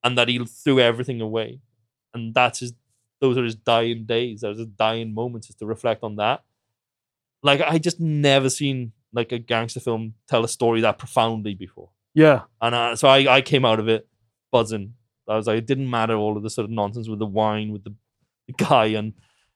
And 0.03 0.18
that 0.18 0.28
he 0.28 0.44
threw 0.45 0.80
everything 0.80 1.22
away. 1.22 1.61
And 2.14 2.34
that's 2.34 2.60
his 2.60 2.73
those 3.22 3.38
are 3.38 3.44
his 3.44 3.56
dying 3.56 4.06
days. 4.06 4.41
Those 4.41 4.57
are 4.57 4.60
his 4.60 4.68
dying 4.68 5.14
moments 5.14 5.49
is 5.49 5.56
to 5.56 5.65
reflect 5.65 6.03
on 6.03 6.15
that. 6.18 6.44
Like 7.44 7.61
i 7.61 7.78
just 7.80 7.99
never 7.99 8.49
seen 8.49 8.91
like 9.14 9.32
a 9.32 9.40
gangster 9.40 9.80
film 9.80 10.14
tell 10.28 10.44
a 10.44 10.48
story 10.48 10.82
that 10.82 10.98
profoundly 10.98 11.53
before. 11.53 11.90
Yeah. 12.14 12.41
And 12.61 12.76
uh, 12.76 12.95
so 12.95 13.07
I, 13.07 13.38
I 13.38 13.41
came 13.41 13.65
out 13.65 13.80
of 13.80 13.88
it 13.88 14.07
buzzing. 14.52 14.94
I 15.28 15.38
was 15.38 15.48
like 15.48 15.57
it 15.57 15.65
didn't 15.65 15.90
matter 15.90 16.15
all 16.15 16.36
of 16.38 16.44
the 16.44 16.49
sort 16.49 16.65
of 16.65 16.72
nonsense 16.72 17.07
with 17.07 17.19
the 17.19 17.26
wine 17.26 17.72
with 17.72 17.84
the, 17.84 17.94
the 18.48 18.53
guy 18.53 18.86
and 18.88 19.14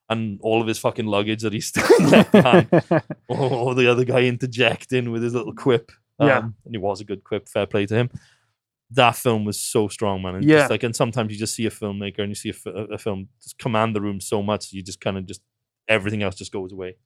and 0.10 0.40
all 0.42 0.62
of 0.62 0.68
his 0.68 0.78
fucking 0.78 1.06
luggage 1.06 1.42
that 1.42 1.54
he's 1.54 1.68
still 1.74 2.08
left 2.08 2.32
behind 2.32 2.68
or 3.28 3.74
the 3.76 3.90
other 3.90 4.06
guy 4.06 4.22
interjecting 4.22 5.12
with 5.12 5.24
his 5.24 5.34
little 5.34 5.54
quip 5.54 5.92
um, 6.20 6.28
yeah 6.28 6.40
and 6.40 6.72
he 6.72 6.78
was 6.78 7.02
a 7.02 7.06
good 7.06 7.24
quip 7.24 7.50
fair 7.50 7.66
play 7.66 7.86
to 7.86 7.96
him 7.96 8.10
that 8.92 9.16
film 9.16 9.46
was 9.46 9.60
so 9.60 9.88
strong, 9.88 10.22
man. 10.22 10.36
And 10.36 10.46
yeah. 10.46 10.60
Just 10.60 10.72
like, 10.72 10.84
and 10.84 10.96
sometimes 10.96 11.32
you 11.32 11.40
just 11.40 11.56
see 11.56 11.66
a 11.66 11.72
filmmaker 11.72 12.20
and 12.20 12.30
you 12.30 12.36
see 12.36 12.54
a, 12.66 12.70
a 12.94 12.98
film 12.98 13.30
just 13.42 13.58
command 13.58 13.96
the 13.96 14.02
room 14.02 14.20
so 14.20 14.44
much, 14.44 14.72
you 14.72 14.84
just 14.84 15.02
kind 15.02 15.18
of 15.18 15.26
just 15.26 15.42
everything 15.88 16.24
else 16.24 16.36
just 16.36 16.52
goes 16.52 16.72
away. 16.72 16.98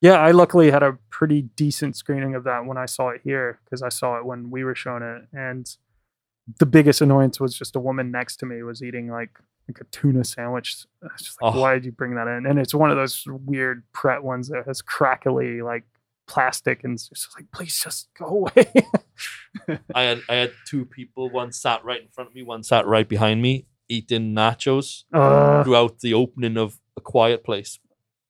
Yeah, 0.00 0.14
I 0.14 0.30
luckily 0.32 0.70
had 0.70 0.82
a 0.82 0.98
pretty 1.10 1.42
decent 1.42 1.96
screening 1.96 2.34
of 2.34 2.44
that 2.44 2.66
when 2.66 2.76
I 2.76 2.86
saw 2.86 3.08
it 3.08 3.22
here 3.24 3.60
because 3.64 3.82
I 3.82 3.88
saw 3.88 4.18
it 4.18 4.26
when 4.26 4.50
we 4.50 4.62
were 4.62 4.74
showing 4.74 5.02
it, 5.02 5.22
and 5.32 5.66
the 6.58 6.66
biggest 6.66 7.00
annoyance 7.00 7.40
was 7.40 7.56
just 7.56 7.74
a 7.76 7.80
woman 7.80 8.10
next 8.10 8.36
to 8.38 8.46
me 8.46 8.62
was 8.62 8.82
eating 8.82 9.10
like 9.10 9.38
like 9.68 9.80
a 9.80 9.84
tuna 9.84 10.24
sandwich. 10.24 10.84
It's 11.02 11.22
just 11.22 11.42
like, 11.42 11.54
oh. 11.54 11.60
why 11.60 11.74
did 11.74 11.84
you 11.84 11.92
bring 11.92 12.14
that 12.14 12.28
in? 12.28 12.46
And 12.46 12.58
it's 12.58 12.74
one 12.74 12.90
of 12.90 12.96
those 12.96 13.24
weird 13.26 13.82
Pret 13.92 14.22
ones 14.22 14.48
that 14.48 14.64
has 14.66 14.82
crackly 14.82 15.62
like 15.62 15.84
plastic 16.26 16.82
and 16.84 16.94
it's 16.94 17.08
just 17.08 17.28
like 17.36 17.50
please 17.52 17.80
just 17.82 18.08
go 18.18 18.26
away 18.56 18.66
i 19.94 20.02
had 20.02 20.20
i 20.28 20.34
had 20.34 20.52
two 20.66 20.84
people 20.84 21.30
one 21.30 21.52
sat 21.52 21.84
right 21.84 22.02
in 22.02 22.08
front 22.08 22.28
of 22.28 22.34
me 22.34 22.42
one 22.42 22.62
sat 22.62 22.86
right 22.86 23.08
behind 23.08 23.40
me 23.40 23.66
eating 23.88 24.34
nachos 24.34 25.04
uh, 25.12 25.62
throughout 25.62 26.00
the 26.00 26.12
opening 26.12 26.56
of 26.56 26.80
a 26.96 27.00
quiet 27.00 27.44
place 27.44 27.78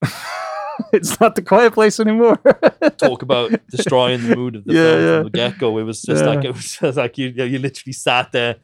it's 0.92 1.18
not 1.20 1.34
the 1.34 1.42
quiet 1.42 1.72
place 1.72 1.98
anymore 1.98 2.36
talk 2.98 3.22
about 3.22 3.50
destroying 3.68 4.22
the 4.28 4.36
mood 4.36 4.56
of 4.56 4.64
the 4.64 4.74
yeah, 4.74 4.98
yeah. 4.98 5.16
from 5.16 5.24
the 5.24 5.30
get-go 5.30 5.78
it 5.78 5.82
was 5.82 6.02
just 6.02 6.22
yeah. 6.22 6.30
like 6.30 6.44
it 6.44 6.52
was 6.52 6.76
just 6.76 6.98
like 6.98 7.16
you 7.16 7.28
you 7.28 7.58
literally 7.58 7.94
sat 7.94 8.30
there 8.32 8.56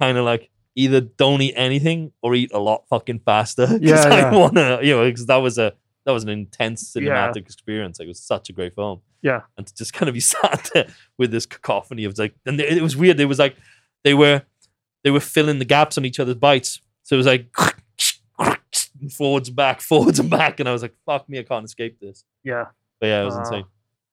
kind 0.00 0.18
of 0.18 0.24
like 0.24 0.50
either 0.80 1.00
don't 1.00 1.40
eat 1.40 1.54
anything 1.56 2.12
or 2.22 2.34
eat 2.34 2.50
a 2.52 2.58
lot 2.58 2.84
fucking 2.88 3.20
faster 3.20 3.78
yeah, 3.80 4.02
I 4.02 4.36
wanna 4.36 4.80
you 4.82 4.96
know 4.96 5.04
because 5.04 5.26
that 5.26 5.36
was 5.36 5.58
a 5.58 5.74
that 6.06 6.12
was 6.12 6.22
an 6.22 6.30
intense 6.30 6.92
cinematic 6.94 7.36
yeah. 7.36 7.42
experience. 7.42 7.98
Like, 7.98 8.06
it 8.06 8.08
was 8.08 8.22
such 8.22 8.48
a 8.48 8.52
great 8.52 8.74
film. 8.74 9.00
Yeah. 9.22 9.42
And 9.56 9.66
to 9.66 9.74
just 9.74 9.92
kind 9.92 10.08
of 10.08 10.14
be 10.14 10.20
sat 10.34 10.70
there 10.74 10.88
with 11.18 11.30
this 11.30 11.46
cacophony 11.46 12.04
of 12.04 12.18
like, 12.18 12.34
and 12.46 12.60
it 12.60 12.82
was 12.82 12.96
weird. 12.96 13.20
It 13.20 13.26
was 13.26 13.38
like 13.38 13.56
they 14.04 14.14
were 14.14 14.42
they 15.04 15.10
were 15.10 15.20
filling 15.20 15.58
the 15.58 15.64
gaps 15.64 15.98
on 15.98 16.04
each 16.04 16.18
other's 16.18 16.36
bites. 16.36 16.80
So 17.02 17.16
it 17.16 17.18
was 17.18 17.26
like 17.26 17.54
forwards 19.16 19.48
and 19.48 19.56
back, 19.56 19.80
forwards 19.80 20.18
and 20.18 20.30
back, 20.30 20.60
and 20.60 20.68
I 20.68 20.72
was 20.72 20.82
like, 20.82 20.94
"Fuck 21.06 21.28
me, 21.28 21.38
I 21.38 21.42
can't 21.42 21.64
escape 21.64 21.98
this." 22.00 22.24
Yeah. 22.44 22.66
But 23.00 23.06
yeah, 23.06 23.22
it 23.22 23.24
was 23.24 23.36
uh, 23.36 23.40
insane. 23.40 23.64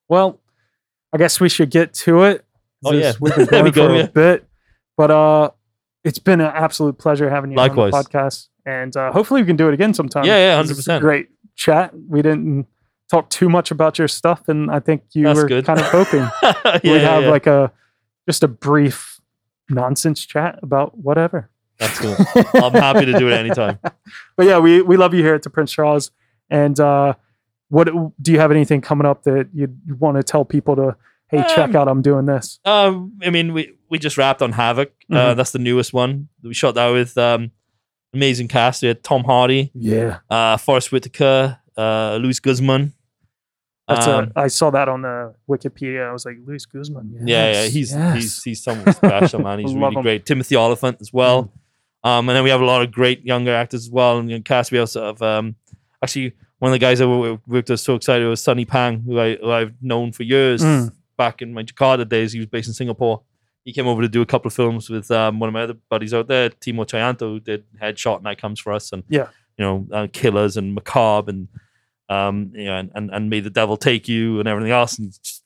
Well, 0.08 0.40
I 1.12 1.18
guess 1.18 1.40
we 1.40 1.48
should 1.48 1.70
get 1.70 1.94
to 1.94 2.22
it. 2.24 2.44
Oh 2.84 2.92
yeah, 2.92 3.12
we've 3.20 3.34
been 3.34 3.46
going 3.46 3.72
go, 3.72 3.88
for 3.88 3.94
yeah. 3.94 4.02
a 4.02 4.08
bit, 4.08 4.48
but 4.96 5.10
uh, 5.10 5.50
it's 6.04 6.18
been 6.18 6.40
an 6.40 6.52
absolute 6.54 6.98
pleasure 6.98 7.28
having 7.30 7.50
you 7.50 7.56
Likewise. 7.56 7.92
on 7.92 8.02
the 8.02 8.08
podcast, 8.08 8.48
and 8.64 8.96
uh, 8.96 9.12
hopefully 9.12 9.42
we 9.42 9.46
can 9.46 9.56
do 9.56 9.68
it 9.68 9.74
again 9.74 9.94
sometime. 9.94 10.24
Yeah, 10.24 10.36
yeah, 10.36 10.56
hundred 10.56 10.76
percent. 10.76 11.00
Great 11.02 11.28
chat. 11.56 11.92
We 12.08 12.22
didn't 12.22 12.66
talk 13.10 13.30
too 13.30 13.48
much 13.48 13.70
about 13.70 13.98
your 13.98 14.08
stuff, 14.08 14.48
and 14.48 14.70
I 14.70 14.80
think 14.80 15.02
you 15.12 15.24
That's 15.24 15.38
were 15.38 15.48
good. 15.48 15.64
kind 15.64 15.80
of 15.80 15.86
hoping 15.86 16.20
yeah, 16.42 16.80
we'd 16.84 17.02
have 17.02 17.24
yeah. 17.24 17.30
like 17.30 17.46
a 17.46 17.72
just 18.26 18.42
a 18.42 18.48
brief 18.48 19.20
nonsense 19.68 20.24
chat 20.24 20.58
about 20.62 20.96
whatever. 20.96 21.50
That's 21.78 21.98
cool. 21.98 22.16
I'm 22.54 22.72
happy 22.72 23.06
to 23.06 23.18
do 23.18 23.28
it 23.28 23.34
anytime. 23.34 23.78
but 24.36 24.46
yeah, 24.46 24.58
we 24.58 24.82
we 24.82 24.96
love 24.96 25.14
you 25.14 25.22
here 25.22 25.34
at 25.34 25.42
the 25.42 25.50
Prince 25.50 25.72
Charles. 25.72 26.10
And 26.50 26.78
uh, 26.80 27.14
what 27.68 27.88
do 28.20 28.32
you 28.32 28.40
have 28.40 28.50
anything 28.50 28.80
coming 28.80 29.06
up 29.06 29.24
that 29.24 29.48
you 29.52 29.68
want 29.98 30.16
to 30.16 30.22
tell 30.22 30.44
people 30.44 30.76
to? 30.76 30.96
Hey, 31.30 31.38
um, 31.38 31.44
check 31.54 31.74
out! 31.74 31.88
I'm 31.88 32.02
doing 32.02 32.26
this. 32.26 32.58
Um, 32.64 33.18
I 33.22 33.30
mean, 33.30 33.52
we 33.52 33.74
we 33.88 33.98
just 33.98 34.16
wrapped 34.16 34.42
on 34.42 34.52
Havoc. 34.52 34.88
Uh, 34.88 35.14
mm-hmm. 35.14 35.16
Uh, 35.16 35.34
that's 35.34 35.50
the 35.52 35.58
newest 35.58 35.92
one. 35.92 36.28
We 36.42 36.54
shot 36.54 36.74
that 36.76 36.88
with 36.88 37.16
um, 37.18 37.50
amazing 38.14 38.48
cast. 38.48 38.82
We 38.82 38.88
had 38.88 39.02
Tom 39.02 39.24
Hardy, 39.24 39.70
yeah, 39.74 40.20
uh, 40.30 40.56
Forest 40.56 40.90
Whitaker, 40.92 41.58
uh, 41.76 42.18
Luis 42.20 42.40
Guzman. 42.40 42.94
That's 43.86 44.06
um, 44.06 44.32
a, 44.36 44.40
I 44.40 44.48
saw 44.48 44.70
that 44.70 44.88
on 44.88 45.02
the 45.02 45.34
Wikipedia. 45.48 46.08
I 46.08 46.12
was 46.12 46.26
like, 46.26 46.36
Luis 46.44 46.66
Guzman. 46.66 47.10
Yes, 47.12 47.26
yeah, 47.26 47.52
yeah, 47.52 47.68
he's 47.68 47.92
yes. 47.92 48.14
he's 48.14 48.42
he's 48.42 48.62
someone 48.62 48.92
special, 48.92 49.40
man. 49.40 49.58
He's 49.60 49.74
really 49.74 49.96
him. 49.96 50.02
great. 50.02 50.26
Timothy 50.26 50.56
Olyphant 50.56 50.98
as 51.00 51.12
well. 51.12 51.44
Mm. 51.44 51.50
Um, 52.08 52.28
and 52.28 52.36
then 52.36 52.44
we 52.44 52.50
have 52.50 52.60
a 52.60 52.64
lot 52.64 52.82
of 52.82 52.92
great 52.92 53.24
younger 53.24 53.54
actors 53.54 53.84
as 53.84 53.90
well. 53.90 54.18
And 54.18 54.30
in 54.30 54.42
cast, 54.42 54.70
we 54.70 54.78
also 54.78 55.06
have 55.06 55.20
um, 55.20 55.56
actually 56.02 56.32
one 56.58 56.70
of 56.70 56.74
the 56.74 56.78
guys 56.78 56.98
that 56.98 57.08
we 57.08 57.38
worked 57.46 57.70
with 57.70 57.80
so 57.80 57.94
excited 57.94 58.26
was 58.26 58.40
Sunny 58.40 58.64
Pang, 58.64 59.00
who, 59.00 59.18
I, 59.18 59.36
who 59.36 59.50
I've 59.50 59.74
known 59.80 60.12
for 60.12 60.22
years. 60.22 60.62
Mm. 60.62 60.92
Back 61.18 61.42
in 61.42 61.52
my 61.52 61.64
Jakarta 61.64 62.08
days, 62.08 62.32
he 62.32 62.38
was 62.38 62.46
based 62.46 62.68
in 62.68 62.74
Singapore 62.74 63.22
he 63.64 63.72
came 63.74 63.86
over 63.86 64.00
to 64.00 64.08
do 64.08 64.22
a 64.22 64.26
couple 64.26 64.48
of 64.48 64.54
films 64.54 64.88
with 64.88 65.10
um, 65.10 65.40
one 65.40 65.48
of 65.48 65.52
my 65.52 65.62
other 65.64 65.74
buddies 65.90 66.14
out 66.14 66.26
there, 66.26 66.48
Timo 66.48 66.86
Tjahjanto, 66.86 67.20
who 67.20 67.38
did 67.40 67.64
Headshot, 67.78 68.14
and 68.14 68.24
Night 68.24 68.40
Comes 68.40 68.58
for 68.60 68.72
Us, 68.72 68.92
and 68.92 69.02
yeah, 69.10 69.28
you 69.58 69.64
know, 69.64 69.86
uh, 69.92 70.06
Killers 70.10 70.56
and 70.56 70.74
Macabre, 70.74 71.30
and 71.30 71.48
um, 72.08 72.50
you 72.54 72.64
know, 72.64 72.76
and, 72.78 72.90
and, 72.94 73.10
and 73.10 73.28
May 73.28 73.40
the 73.40 73.50
Devil 73.50 73.76
Take 73.76 74.08
You 74.08 74.38
and 74.38 74.48
everything 74.48 74.72
else. 74.72 74.98
And 74.98 75.12
just 75.22 75.44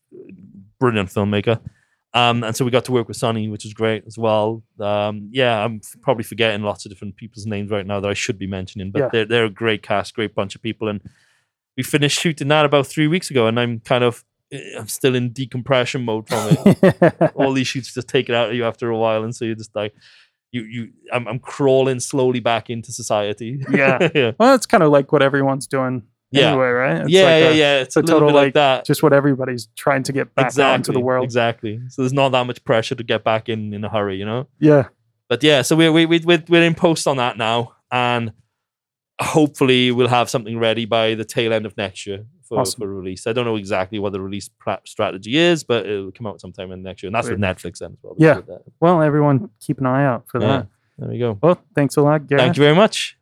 brilliant 0.78 1.08
filmmaker. 1.08 1.58
Um, 2.14 2.44
and 2.44 2.54
so 2.54 2.64
we 2.64 2.70
got 2.70 2.84
to 2.84 2.92
work 2.92 3.08
with 3.08 3.16
Sunny, 3.16 3.48
which 3.48 3.64
was 3.64 3.74
great 3.74 4.04
as 4.06 4.16
well. 4.16 4.62
Um, 4.78 5.30
yeah, 5.32 5.64
I'm 5.64 5.80
f- 5.82 6.00
probably 6.02 6.22
forgetting 6.22 6.62
lots 6.62 6.84
of 6.84 6.92
different 6.92 7.16
people's 7.16 7.46
names 7.46 7.72
right 7.72 7.86
now 7.86 7.98
that 7.98 8.08
I 8.08 8.14
should 8.14 8.38
be 8.38 8.46
mentioning, 8.46 8.92
but 8.92 9.00
Yeah. 9.00 9.08
they're 9.10 9.24
they're 9.24 9.44
a 9.46 9.50
great 9.50 9.82
cast, 9.82 10.14
great 10.14 10.32
bunch 10.32 10.54
of 10.54 10.62
people, 10.62 10.86
and 10.86 11.00
we 11.76 11.82
finished 11.82 12.20
shooting 12.20 12.46
that 12.48 12.66
about 12.66 12.86
three 12.86 13.08
weeks 13.08 13.30
ago, 13.30 13.48
and 13.48 13.58
I'm 13.58 13.80
kind 13.80 14.04
of 14.04 14.22
Eh, 14.52 14.76
I'm 14.78 14.88
still 14.88 15.14
in 15.14 15.32
decompression 15.32 16.04
mode 16.04 16.28
from 16.28 16.56
it. 16.66 17.32
All 17.34 17.52
these 17.52 17.66
shoots 17.66 17.94
just 17.94 18.08
take 18.08 18.28
it 18.28 18.34
out 18.34 18.50
of 18.50 18.54
you 18.54 18.64
after 18.64 18.90
a 18.90 18.98
while, 18.98 19.24
and 19.24 19.34
so 19.34 19.44
you're 19.44 19.54
just 19.54 19.74
like 19.74 19.94
you 20.52 20.62
you 20.62 20.92
I'm, 21.12 21.26
I'm 21.26 21.38
crawling 21.38 22.00
slowly 22.00 22.40
back 22.40 22.70
into 22.70 22.92
society. 22.92 23.64
Yeah. 23.70 24.08
yeah, 24.14 24.32
well, 24.38 24.54
it's 24.54 24.66
kind 24.66 24.82
of 24.82 24.90
like 24.90 25.10
what 25.10 25.22
everyone's 25.22 25.66
doing 25.66 26.02
Yeah. 26.30 26.50
anyway, 26.50 26.68
right? 26.68 27.00
It's 27.02 27.10
yeah, 27.10 27.22
like 27.22 27.42
yeah, 27.42 27.48
a- 27.48 27.54
yeah. 27.54 27.80
It's 27.80 27.96
a 27.96 28.00
a 28.00 28.02
total, 28.02 28.28
like, 28.28 28.34
like, 28.34 28.54
that. 28.54 28.84
Just 28.84 29.02
what 29.02 29.12
everybody's 29.12 29.68
trying 29.76 30.02
to 30.04 30.12
get 30.12 30.34
back 30.34 30.46
exactly 30.46 30.70
out 30.70 30.74
into 30.76 30.92
the 30.92 31.00
world. 31.00 31.24
Exactly. 31.24 31.80
So 31.88 32.02
there's 32.02 32.12
not 32.12 32.30
that 32.30 32.46
much 32.46 32.62
pressure 32.64 32.94
to 32.94 33.02
get 33.02 33.24
back 33.24 33.48
in 33.48 33.72
in 33.72 33.84
a 33.84 33.88
hurry, 33.88 34.16
you 34.16 34.26
know. 34.26 34.46
Yeah. 34.60 34.88
But 35.28 35.42
yeah, 35.42 35.62
so 35.62 35.76
we, 35.76 35.88
we, 35.88 36.18
we're 36.18 36.44
we're 36.48 36.62
in 36.62 36.74
post 36.74 37.06
on 37.06 37.16
that 37.16 37.38
now, 37.38 37.72
and 37.90 38.32
hopefully 39.20 39.90
we'll 39.90 40.08
have 40.08 40.28
something 40.28 40.58
ready 40.58 40.84
by 40.84 41.14
the 41.14 41.24
tail 41.24 41.52
end 41.52 41.64
of 41.64 41.76
next 41.76 42.06
year 42.06 42.26
for, 42.54 42.60
Awesome. 42.60 42.80
for 42.80 42.86
release. 42.88 43.26
I 43.26 43.32
don't 43.32 43.44
know 43.44 43.56
exactly 43.56 43.98
what 43.98 44.12
the 44.12 44.20
release 44.20 44.48
pra- 44.58 44.80
strategy 44.84 45.36
is, 45.36 45.64
but 45.64 45.86
it'll 45.86 46.12
come 46.12 46.26
out 46.26 46.40
sometime 46.40 46.70
in 46.72 46.82
the 46.82 46.88
next 46.88 47.02
year, 47.02 47.08
and 47.08 47.14
that's 47.14 47.28
with 47.28 47.38
Netflix 47.38 47.78
then 47.78 47.92
as 47.92 47.98
well. 48.02 48.14
Yeah. 48.18 48.40
That. 48.46 48.62
Well, 48.80 49.00
everyone 49.02 49.50
keep 49.60 49.78
an 49.78 49.86
eye 49.86 50.04
out 50.04 50.24
for 50.28 50.40
Yeah. 50.40 50.46
that. 50.48 50.66
There 50.98 51.08
we 51.08 51.18
go. 51.18 51.38
Well, 51.42 51.60
thanks 51.74 51.96
a 51.96 52.02
lot, 52.02 52.26
Gareth. 52.26 52.42
Thank 52.44 52.56
you 52.56 52.62
very 52.62 52.74
much. 52.76 53.16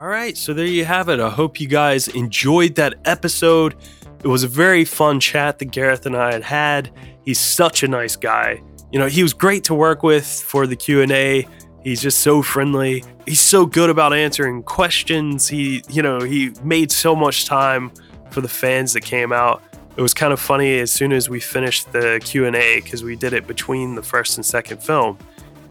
All 0.00 0.08
right, 0.08 0.36
so 0.36 0.52
there 0.52 0.66
you 0.66 0.84
have 0.84 1.08
it. 1.08 1.20
I 1.20 1.30
hope 1.30 1.60
you 1.60 1.68
guys 1.68 2.08
enjoyed 2.08 2.74
that 2.74 2.94
episode. 3.04 3.74
It 4.22 4.28
was 4.28 4.42
a 4.42 4.48
very 4.48 4.84
fun 4.84 5.20
chat 5.20 5.58
that 5.60 5.66
Gareth 5.66 6.04
and 6.06 6.16
I 6.16 6.32
had 6.32 6.42
had. 6.42 6.90
He's 7.24 7.38
such 7.40 7.82
a 7.82 7.88
nice 7.88 8.16
guy. 8.16 8.62
You 8.90 8.98
know, 8.98 9.06
he 9.06 9.22
was 9.22 9.32
great 9.32 9.64
to 9.64 9.74
work 9.74 10.02
with 10.02 10.26
for 10.26 10.66
the 10.66 10.76
Q&A. 10.76 11.46
He's 11.84 12.00
just 12.00 12.20
so 12.20 12.42
friendly. 12.42 13.04
He's 13.26 13.40
so 13.40 13.66
good 13.66 13.90
about 13.90 14.14
answering 14.14 14.62
questions. 14.62 15.46
He, 15.46 15.82
you 15.88 16.02
know, 16.02 16.20
he 16.20 16.52
made 16.62 16.90
so 16.90 17.14
much 17.14 17.44
time 17.44 17.92
for 18.30 18.40
the 18.40 18.48
fans 18.48 18.94
that 18.94 19.02
came 19.02 19.32
out. 19.32 19.62
It 19.96 20.02
was 20.02 20.14
kind 20.14 20.32
of 20.32 20.40
funny 20.40 20.80
as 20.80 20.90
soon 20.90 21.12
as 21.12 21.28
we 21.28 21.38
finished 21.38 21.92
the 21.92 22.20
Q&A 22.24 22.80
cuz 22.80 23.04
we 23.04 23.14
did 23.14 23.32
it 23.32 23.46
between 23.46 23.94
the 23.94 24.02
first 24.02 24.36
and 24.36 24.44
second 24.44 24.82
film 24.82 25.18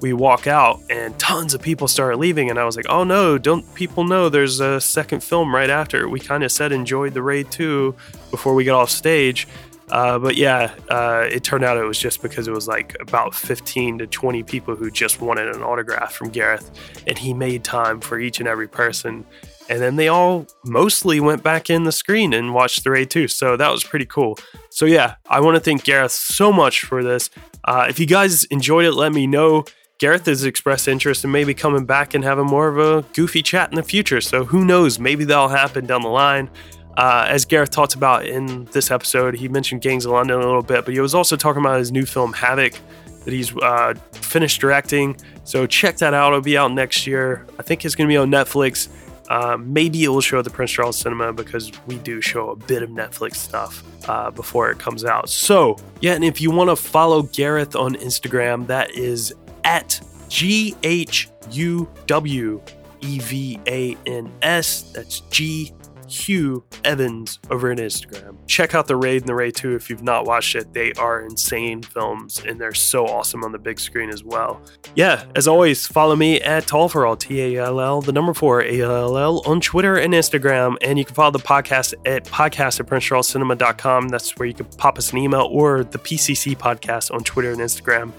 we 0.04 0.12
walk 0.12 0.48
out 0.48 0.82
and 0.90 1.18
tons 1.18 1.54
of 1.54 1.62
people 1.62 1.88
start 1.88 2.20
leaving 2.20 2.50
and 2.50 2.60
i 2.60 2.66
was 2.66 2.76
like 2.76 2.86
oh 2.90 3.06
no 3.06 3.38
don't 3.38 3.74
people 3.74 4.04
know 4.04 4.28
there's 4.28 4.60
a 4.60 4.82
second 4.82 5.24
film 5.24 5.56
right 5.56 5.70
after 5.70 6.10
we 6.10 6.20
kind 6.20 6.44
of 6.44 6.52
said 6.52 6.74
enjoyed 6.74 7.14
the 7.14 7.22
raid 7.22 7.50
2 7.52 7.96
before 8.30 8.54
we 8.54 8.66
got 8.66 8.78
off 8.78 8.90
stage 8.90 9.48
uh, 9.90 10.18
but 10.20 10.36
yeah 10.36 10.74
uh, 10.90 11.28
it 11.30 11.44
turned 11.44 11.64
out 11.64 11.78
it 11.78 11.84
was 11.84 12.00
just 12.00 12.22
because 12.22 12.48
it 12.48 12.52
was 12.52 12.68
like 12.68 12.96
about 13.00 13.34
15 13.36 14.00
to 14.00 14.08
20 14.08 14.44
people 14.44 14.76
who 14.76 14.90
just 14.90 15.22
wanted 15.22 15.54
an 15.56 15.62
autograph 15.62 16.14
from 16.14 16.30
gareth 16.30 16.72
and 17.08 17.18
he 17.18 17.34
made 17.34 17.64
time 17.64 18.00
for 18.00 18.20
each 18.20 18.40
and 18.40 18.48
every 18.48 18.68
person 18.68 19.26
and 19.70 19.82
then 19.82 19.96
they 19.96 20.10
all 20.10 20.46
mostly 20.66 21.20
went 21.20 21.42
back 21.42 21.70
in 21.70 21.84
the 21.84 21.92
screen 21.92 22.34
and 22.34 22.54
watched 22.54 22.84
the 22.84 22.92
raid 22.92 23.10
2 23.10 23.28
so 23.28 23.56
that 23.58 23.72
was 23.72 23.84
pretty 23.84 24.06
cool 24.06 24.38
so 24.70 24.86
yeah 24.86 25.16
i 25.30 25.40
want 25.40 25.56
to 25.56 25.62
thank 25.62 25.84
gareth 25.84 26.12
so 26.12 26.52
much 26.52 26.82
for 26.82 27.04
this 27.04 27.30
uh, 27.66 27.86
if 27.90 28.00
you 28.00 28.06
guys 28.06 28.44
enjoyed 28.46 28.86
it 28.86 28.94
let 28.94 29.14
me 29.14 29.28
know 29.28 29.64
Gareth 30.00 30.26
has 30.26 30.44
expressed 30.44 30.90
interest 30.90 31.24
in 31.24 31.32
maybe 31.32 31.54
coming 31.54 31.86
back 31.86 32.14
and 32.14 32.26
having 32.26 32.46
more 32.46 32.68
of 32.68 32.78
a 32.78 33.08
goofy 33.14 33.42
chat 33.42 33.70
in 33.70 33.76
the 33.76 33.84
future. 33.84 34.20
So 34.20 34.44
who 34.44 34.66
knows? 34.66 35.00
Maybe 35.00 35.24
that'll 35.24 35.48
happen 35.48 35.86
down 35.86 36.02
the 36.02 36.10
line. 36.10 36.50
Uh, 36.98 37.26
as 37.28 37.46
Gareth 37.46 37.72
talked 37.72 37.96
about 37.96 38.26
in 38.26 38.66
this 38.66 38.92
episode, 38.92 39.36
he 39.36 39.48
mentioned 39.48 39.82
Gangs 39.82 40.06
of 40.06 40.12
London 40.12 40.40
a 40.40 40.46
little 40.46 40.62
bit, 40.62 40.86
but 40.86 40.94
he 40.94 41.00
was 41.00 41.16
also 41.16 41.36
talking 41.36 41.62
about 41.62 41.80
his 41.80 41.92
new 41.92 42.06
film 42.06 42.34
Havoc 42.34 42.80
that 43.26 43.34
he's 43.34 43.56
uh, 43.58 43.94
finished 44.12 44.62
directing. 44.62 45.18
So 45.44 45.66
check 45.66 45.98
that 45.98 46.14
out. 46.14 46.30
It'll 46.30 46.42
be 46.42 46.58
out 46.58 46.72
next 46.72 47.08
year. 47.08 47.46
I 47.58 47.64
think 47.64 47.86
it's 47.86 47.96
going 47.96 48.08
to 48.08 48.12
be 48.12 48.18
on 48.18 48.30
Netflix. 48.30 48.90
Uh, 49.30 49.58
maybe 49.58 50.04
it 50.04 50.10
will 50.10 50.22
show 50.22 50.40
at 50.40 50.44
the 50.44 50.50
Prince 50.50 50.72
Charles 50.72 50.98
Cinema 50.98 51.32
because 51.34 51.72
we 51.88 51.98
do 52.00 52.22
show 52.22 52.50
a 52.50 52.56
bit 52.56 52.84
of 52.84 52.90
Netflix 52.90 53.38
stuff 53.38 53.84
uh, 54.10 54.30
before 54.30 54.70
it 54.70 54.80
comes 54.80 55.06
out. 55.06 55.30
So, 55.30 55.78
yeah, 56.02 56.14
and 56.14 56.24
if 56.24 56.42
you 56.42 56.52
want 56.52 56.70
to 56.70 56.76
follow 56.76 57.24
Gareth 57.24 57.76
on 57.76 57.96
Instagram, 57.96 58.68
that 58.68 58.92
is 58.92 59.34
at 59.64 60.00
G 60.28 60.76
H 60.84 61.30
U 61.52 61.90
W 62.08 62.62
E 63.02 63.20
V 63.20 63.60
A 63.68 63.98
N 64.06 64.32
S. 64.42 64.82
That's 64.92 65.22
G 65.32 65.74
Huw 66.14 66.64
Evans 66.84 67.40
over 67.50 67.72
on 67.72 67.78
Instagram. 67.78 68.38
Check 68.48 68.76
out 68.76 68.88
The 68.88 68.96
Raid 68.96 69.24
and 69.24 69.30
The 69.30 69.36
Raid 69.36 69.56
2 69.56 69.76
if 69.76 69.90
you've 69.90 70.04
not 70.04 70.26
watched 70.26 70.56
it. 70.56 70.72
They 70.74 70.94
are 70.94 71.22
insane 71.22 71.82
films 71.82 72.42
and 72.48 72.62
they're 72.62 72.74
so 72.74 73.06
awesome 73.06 73.44
on 73.44 73.52
the 73.52 73.58
big 73.58 73.80
screen 73.80 74.10
as 74.10 74.24
well. 74.24 74.62
Yeah, 74.96 75.26
as 75.36 75.48
always, 75.48 75.88
follow 75.88 76.16
me 76.16 76.40
at 76.42 76.68
Tall 76.68 76.88
for 76.88 77.06
All, 77.06 77.18
T 77.18 77.42
A 77.58 77.64
L 77.64 77.80
L, 77.80 78.02
the 78.02 78.12
number 78.12 78.34
four, 78.34 78.62
A 78.62 78.82
L 78.82 79.18
L, 79.18 79.42
on 79.46 79.60
Twitter 79.60 79.96
and 79.96 80.14
Instagram. 80.14 80.76
And 80.82 81.00
you 81.00 81.06
can 81.06 81.16
follow 81.16 81.32
the 81.32 81.40
podcast 81.40 81.94
at 82.06 82.26
podcast 82.26 82.80
at 82.80 82.86
PrinceCharlesCinema.com. 82.86 84.10
That's 84.10 84.38
where 84.38 84.48
you 84.48 84.54
can 84.54 84.66
pop 84.78 84.98
us 84.98 85.12
an 85.12 85.18
email 85.18 85.48
or 85.52 85.84
the 85.84 86.00
PCC 86.00 86.56
podcast 86.56 87.14
on 87.14 87.24
Twitter 87.24 87.52
and 87.52 87.60
Instagram. 87.60 88.12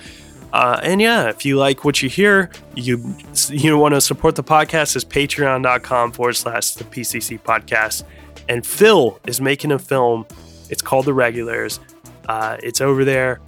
Uh, 0.54 0.78
and 0.84 1.00
yeah, 1.00 1.28
if 1.28 1.44
you 1.44 1.56
like 1.56 1.84
what 1.84 2.00
you 2.00 2.08
hear, 2.08 2.48
you 2.76 3.16
you 3.48 3.76
want 3.76 3.92
to 3.92 4.00
support 4.00 4.36
the 4.36 4.44
podcast 4.44 4.94
is 4.94 5.04
patreon.com 5.04 6.12
forward 6.12 6.34
slash 6.34 6.74
the 6.74 6.84
PCC 6.84 7.40
podcast. 7.40 8.04
And 8.48 8.64
Fil 8.64 9.18
is 9.26 9.40
making 9.40 9.72
a 9.72 9.80
film. 9.80 10.24
It's 10.70 10.80
called 10.80 11.06
The 11.06 11.12
Regulars. 11.12 11.80
Uh, 12.28 12.56
it's 12.62 12.80
over 12.80 13.04
there 13.04 13.40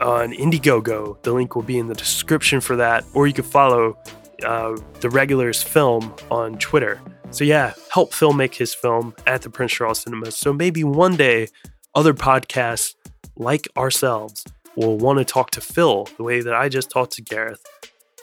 on 0.00 0.32
Indiegogo. 0.32 1.20
The 1.22 1.32
link 1.32 1.56
will 1.56 1.64
be 1.64 1.76
in 1.76 1.88
the 1.88 1.94
description 1.94 2.60
for 2.60 2.76
that. 2.76 3.04
Or 3.14 3.26
you 3.26 3.32
can 3.32 3.44
follow 3.44 3.98
uh, 4.44 4.76
The 5.00 5.10
Regulars 5.10 5.60
film 5.60 6.14
on 6.30 6.56
Twitter. 6.58 7.00
So 7.32 7.42
yeah, 7.42 7.74
help 7.90 8.14
Fil 8.14 8.32
make 8.32 8.54
his 8.54 8.72
film 8.72 9.12
at 9.26 9.42
the 9.42 9.50
Prince 9.50 9.72
Charles 9.72 10.02
Cinema. 10.02 10.30
So 10.30 10.52
maybe 10.52 10.84
one 10.84 11.16
day 11.16 11.48
other 11.96 12.14
podcasts 12.14 12.94
like 13.34 13.66
ourselves 13.76 14.44
will 14.76 14.98
want 14.98 15.18
to 15.18 15.24
talk 15.24 15.50
to 15.52 15.60
Fil 15.60 16.08
the 16.16 16.22
way 16.22 16.40
that 16.40 16.54
I 16.54 16.68
just 16.68 16.90
talked 16.90 17.12
to 17.12 17.22
Gareth 17.22 17.64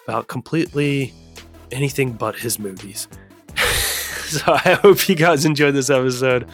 about 0.06 0.28
completely 0.28 1.14
anything 1.72 2.14
but 2.14 2.36
his 2.36 2.60
movies. 2.60 3.08
so 3.56 4.54
I 4.54 4.80
hope 4.82 5.08
you 5.08 5.16
guys 5.16 5.46
enjoyed 5.46 5.74
this 5.74 5.90
episode. 5.90 6.48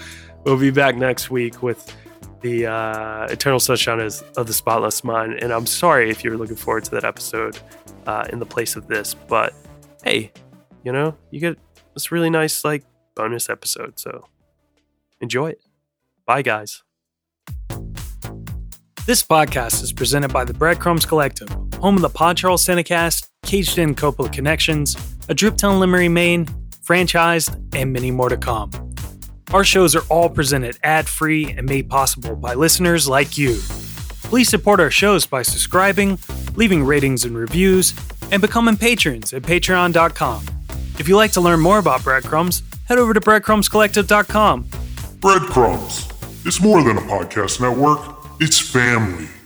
We'll 0.44 0.60
be 0.60 0.72
back 0.72 0.96
next 0.96 1.30
week 1.30 1.62
with 1.62 1.94
the 2.42 2.68
uh, 2.68 3.28
Eternal 3.30 3.60
Sunshine 3.60 4.00
of 4.00 4.48
the 4.48 4.54
Spotless 4.54 5.04
Mind. 5.04 5.34
And 5.42 5.52
I'm 5.52 5.66
sorry 5.66 6.10
if 6.10 6.24
you're 6.24 6.38
looking 6.38 6.56
forward 6.56 6.84
to 6.86 6.92
that 6.92 7.04
episode 7.04 7.60
uh, 8.06 8.26
in 8.32 8.40
the 8.40 8.46
place 8.46 8.76
of 8.76 8.88
this, 8.88 9.14
but 9.14 9.54
hey, 10.04 10.32
you 10.84 10.92
know, 10.92 11.16
you 11.32 11.40
get 11.40 11.58
this 11.94 12.12
really 12.12 12.30
nice, 12.30 12.64
like, 12.64 12.84
bonus 13.16 13.50
episode. 13.50 14.00
So 14.00 14.26
enjoy 15.20 15.50
it. 15.50 15.62
Bye, 16.26 16.44
guys. 16.44 16.84
This 19.08 19.24
podcast 19.24 19.84
is 19.84 19.94
presented 19.94 20.34
by 20.34 20.44
the 20.44 20.54
Breadcrumbs 20.54 21.06
Collective, 21.06 21.48
home 21.76 21.96
of 21.96 22.02
the 22.02 22.10
Pod 22.10 22.36
Charles 22.36 22.66
Cinecast, 22.66 23.30
Caged 23.46 23.78
In 23.78 23.96
Coppola 23.96 24.30
Connections, 24.34 24.96
A 25.30 25.34
Driptown 25.34 25.80
Limerick, 25.80 26.12
Maine, 26.12 26.46
franchised, 26.86 27.56
and 27.74 27.94
many 27.94 28.12
more 28.12 28.28
to 28.28 28.36
come. 28.36 28.70
Our 29.54 29.64
shows 29.64 29.96
are 29.96 30.04
all 30.10 30.30
presented 30.30 30.78
ad 30.84 31.08
free 31.08 31.50
and 31.52 31.70
made 31.70 31.90
possible 31.90 32.36
by 32.36 32.56
listeners 32.56 33.08
like 33.08 33.38
you. 33.38 33.60
Please 34.24 34.50
support 34.50 34.82
our 34.82 34.92
shows 34.92 35.26
by 35.26 35.42
subscribing, 35.42 36.20
leaving 36.58 36.84
ratings 36.84 37.24
and 37.24 37.38
reviews, 37.38 37.94
and 38.34 38.42
becoming 38.42 38.76
patrons 38.76 39.32
at 39.32 39.42
patreon.com. 39.42 40.46
If 41.00 41.08
you'd 41.08 41.16
like 41.16 41.32
to 41.32 41.40
learn 41.40 41.62
more 41.62 41.80
about 41.80 42.04
Breadcrumbs, 42.04 42.62
head 42.90 42.98
over 42.98 43.14
to 43.14 43.22
breadcrumbscollective.com 43.22 44.68
Breadcrumbs. 45.22 46.10
It's 46.46 46.62
more 46.62 46.84
than 46.84 46.98
a 46.98 47.02
podcast 47.02 47.62
network, 47.62 48.17
it's 48.40 48.60
family. 48.60 49.37